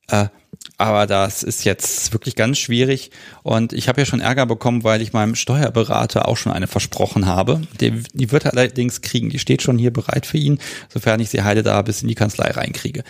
Äh, 0.09 0.29
aber 0.77 1.07
das 1.07 1.43
ist 1.43 1.65
jetzt 1.65 2.13
wirklich 2.13 2.37
ganz 2.37 2.59
schwierig. 2.59 3.11
Und 3.43 3.73
ich 3.73 3.89
habe 3.89 4.01
ja 4.01 4.07
schon 4.07 4.21
Ärger 4.21 4.47
bekommen, 4.47 4.85
weil 4.85 5.03
ich 5.03 5.13
meinem 5.13 5.35
Steuerberater 5.35 6.29
auch 6.29 6.37
schon 6.37 6.53
eine 6.53 6.69
versprochen 6.69 7.27
habe. 7.27 7.63
Die, 7.81 8.03
die 8.13 8.31
wird 8.31 8.45
er 8.45 8.53
allerdings 8.53 9.01
kriegen. 9.01 9.29
Die 9.29 9.41
steht 9.41 9.63
schon 9.63 9.79
hier 9.79 9.93
bereit 9.93 10.25
für 10.25 10.39
ihn, 10.39 10.59
sofern 10.89 11.21
ich 11.21 11.31
sie 11.31 11.43
heile 11.43 11.63
da 11.65 11.83
bis 11.83 12.03
in 12.03 12.09
die 12.09 12.15
Kanzlei 12.15 12.51
reinkriege. 12.51 13.03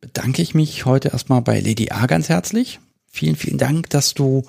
bedanke 0.00 0.40
ich 0.40 0.54
mich 0.54 0.86
heute 0.86 1.10
erstmal 1.10 1.42
bei 1.42 1.60
Lady 1.60 1.90
A 1.90 2.06
ganz 2.06 2.30
herzlich. 2.30 2.80
Vielen, 3.10 3.36
vielen 3.36 3.58
Dank, 3.58 3.90
dass 3.90 4.14
du 4.14 4.44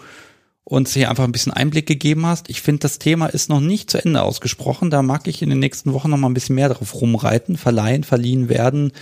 uns 0.63 0.93
hier 0.93 1.09
einfach 1.09 1.25
ein 1.25 1.33
bisschen 1.33 1.51
Einblick 1.51 1.85
gegeben 1.85 2.25
hast. 2.25 2.49
Ich 2.49 2.61
finde, 2.61 2.79
das 2.79 2.97
Thema 2.97 3.25
ist 3.25 3.49
noch 3.49 3.59
nicht 3.59 3.89
zu 3.89 3.97
Ende 3.97 4.21
ausgesprochen. 4.21 4.89
Da 4.89 5.01
mag 5.01 5.27
ich 5.27 5.41
in 5.41 5.49
den 5.49 5.59
nächsten 5.59 5.91
Wochen 5.91 6.09
noch 6.09 6.17
mal 6.17 6.29
ein 6.29 6.33
bisschen 6.33 6.55
mehr 6.55 6.69
drauf 6.69 6.93
rumreiten, 6.95 7.57
verleihen, 7.57 8.05
verliehen 8.05 8.47
werden, 8.47 8.93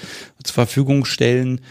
zur 0.43 0.53
Verfügung 0.55 1.05
stellen. 1.05 1.61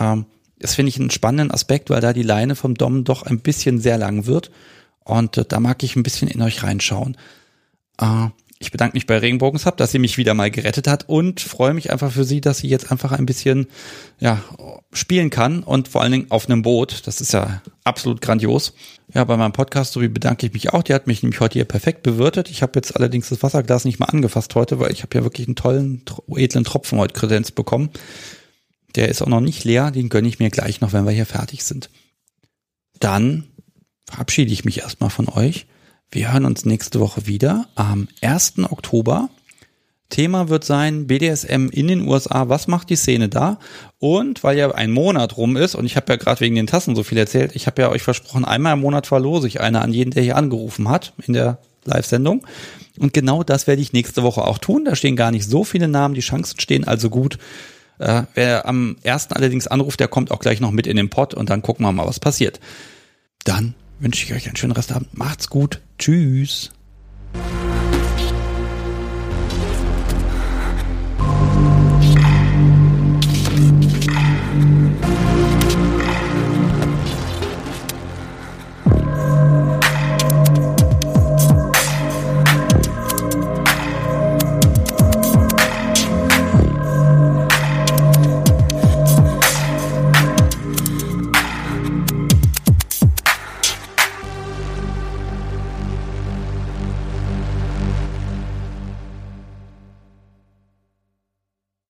Ähm, 0.00 0.26
das 0.64 0.76
finde 0.76 0.88
ich 0.88 0.98
einen 0.98 1.10
spannenden 1.10 1.50
Aspekt, 1.50 1.90
weil 1.90 2.00
da 2.00 2.14
die 2.14 2.22
Leine 2.22 2.56
vom 2.56 2.74
Dom 2.74 3.04
doch 3.04 3.22
ein 3.22 3.40
bisschen 3.40 3.80
sehr 3.80 3.98
lang 3.98 4.24
wird. 4.24 4.50
Und 5.04 5.36
äh, 5.36 5.44
da 5.46 5.60
mag 5.60 5.82
ich 5.82 5.94
ein 5.94 6.02
bisschen 6.02 6.26
in 6.26 6.40
euch 6.40 6.62
reinschauen. 6.62 7.18
Äh, 8.00 8.28
ich 8.60 8.72
bedanke 8.72 8.96
mich 8.96 9.04
bei 9.04 9.18
Regenbogensub, 9.18 9.76
dass 9.76 9.92
sie 9.92 9.98
mich 9.98 10.16
wieder 10.16 10.32
mal 10.32 10.50
gerettet 10.50 10.86
hat 10.88 11.06
und 11.06 11.42
freue 11.42 11.74
mich 11.74 11.92
einfach 11.92 12.10
für 12.10 12.24
sie, 12.24 12.40
dass 12.40 12.60
sie 12.60 12.68
jetzt 12.68 12.90
einfach 12.90 13.12
ein 13.12 13.26
bisschen 13.26 13.66
ja, 14.20 14.42
spielen 14.90 15.28
kann 15.28 15.62
und 15.64 15.88
vor 15.88 16.00
allen 16.00 16.12
Dingen 16.12 16.30
auf 16.30 16.48
einem 16.48 16.62
Boot. 16.62 17.06
Das 17.06 17.20
ist 17.20 17.34
ja 17.34 17.60
absolut 17.84 18.22
grandios. 18.22 18.72
Ja, 19.12 19.22
bei 19.24 19.36
meinem 19.36 19.52
Podcast 19.52 19.92
sowie 19.92 20.08
bedanke 20.08 20.46
ich 20.46 20.54
mich 20.54 20.72
auch. 20.72 20.82
Die 20.82 20.94
hat 20.94 21.06
mich 21.06 21.22
nämlich 21.22 21.40
heute 21.40 21.58
hier 21.58 21.66
perfekt 21.66 22.02
bewirtet. 22.02 22.48
Ich 22.48 22.62
habe 22.62 22.72
jetzt 22.76 22.96
allerdings 22.96 23.28
das 23.28 23.42
Wasserglas 23.42 23.84
nicht 23.84 24.00
mal 24.00 24.06
angefasst 24.06 24.54
heute, 24.54 24.80
weil 24.80 24.92
ich 24.92 25.02
habe 25.02 25.14
ja 25.14 25.24
wirklich 25.24 25.46
einen 25.46 25.56
tollen, 25.56 26.04
edlen 26.34 26.64
Tropfen 26.64 26.98
heute 26.98 27.12
Kredenz 27.12 27.50
bekommen. 27.50 27.90
Der 28.96 29.08
ist 29.08 29.22
auch 29.22 29.28
noch 29.28 29.40
nicht 29.40 29.64
leer, 29.64 29.90
den 29.90 30.08
gönne 30.08 30.28
ich 30.28 30.38
mir 30.38 30.50
gleich 30.50 30.80
noch, 30.80 30.92
wenn 30.92 31.04
wir 31.04 31.12
hier 31.12 31.26
fertig 31.26 31.64
sind. 31.64 31.90
Dann 33.00 33.44
verabschiede 34.06 34.52
ich 34.52 34.64
mich 34.64 34.80
erstmal 34.80 35.10
von 35.10 35.28
euch. 35.28 35.66
Wir 36.10 36.32
hören 36.32 36.44
uns 36.44 36.64
nächste 36.64 37.00
Woche 37.00 37.26
wieder 37.26 37.66
am 37.74 38.08
1. 38.20 38.54
Oktober. 38.70 39.30
Thema 40.10 40.48
wird 40.48 40.64
sein 40.64 41.08
BDSM 41.08 41.70
in 41.72 41.88
den 41.88 42.06
USA. 42.06 42.48
Was 42.48 42.68
macht 42.68 42.90
die 42.90 42.96
Szene 42.96 43.28
da? 43.28 43.58
Und 43.98 44.44
weil 44.44 44.56
ja 44.56 44.70
ein 44.70 44.92
Monat 44.92 45.36
rum 45.36 45.56
ist 45.56 45.74
und 45.74 45.86
ich 45.86 45.96
habe 45.96 46.12
ja 46.12 46.16
gerade 46.16 46.40
wegen 46.40 46.54
den 46.54 46.68
Tassen 46.68 46.94
so 46.94 47.02
viel 47.02 47.18
erzählt, 47.18 47.56
ich 47.56 47.66
habe 47.66 47.82
ja 47.82 47.88
euch 47.88 48.02
versprochen, 48.02 48.44
einmal 48.44 48.74
im 48.74 48.80
Monat 48.80 49.08
verlose 49.08 49.48
ich 49.48 49.60
eine 49.60 49.80
an 49.80 49.92
jeden, 49.92 50.12
der 50.12 50.22
hier 50.22 50.36
angerufen 50.36 50.88
hat 50.88 51.14
in 51.26 51.32
der 51.32 51.58
Live-Sendung. 51.84 52.46
Und 52.98 53.12
genau 53.12 53.42
das 53.42 53.66
werde 53.66 53.82
ich 53.82 53.92
nächste 53.92 54.22
Woche 54.22 54.44
auch 54.44 54.58
tun. 54.58 54.84
Da 54.84 54.94
stehen 54.94 55.16
gar 55.16 55.32
nicht 55.32 55.48
so 55.48 55.64
viele 55.64 55.88
Namen, 55.88 56.14
die 56.14 56.20
Chancen 56.20 56.60
stehen 56.60 56.84
also 56.84 57.10
gut. 57.10 57.38
Äh, 57.98 58.22
wer 58.34 58.66
am 58.66 58.96
ersten 59.02 59.34
allerdings 59.34 59.66
anruft, 59.66 60.00
der 60.00 60.08
kommt 60.08 60.30
auch 60.30 60.40
gleich 60.40 60.60
noch 60.60 60.70
mit 60.70 60.86
in 60.86 60.96
den 60.96 61.10
Pod 61.10 61.34
und 61.34 61.50
dann 61.50 61.62
gucken 61.62 61.84
wir 61.86 61.92
mal, 61.92 62.06
was 62.06 62.20
passiert. 62.20 62.60
Dann 63.44 63.74
wünsche 63.98 64.24
ich 64.24 64.34
euch 64.34 64.46
einen 64.46 64.56
schönen 64.56 64.72
Restabend. 64.72 65.16
Macht's 65.16 65.48
gut. 65.48 65.80
Tschüss. 65.98 66.72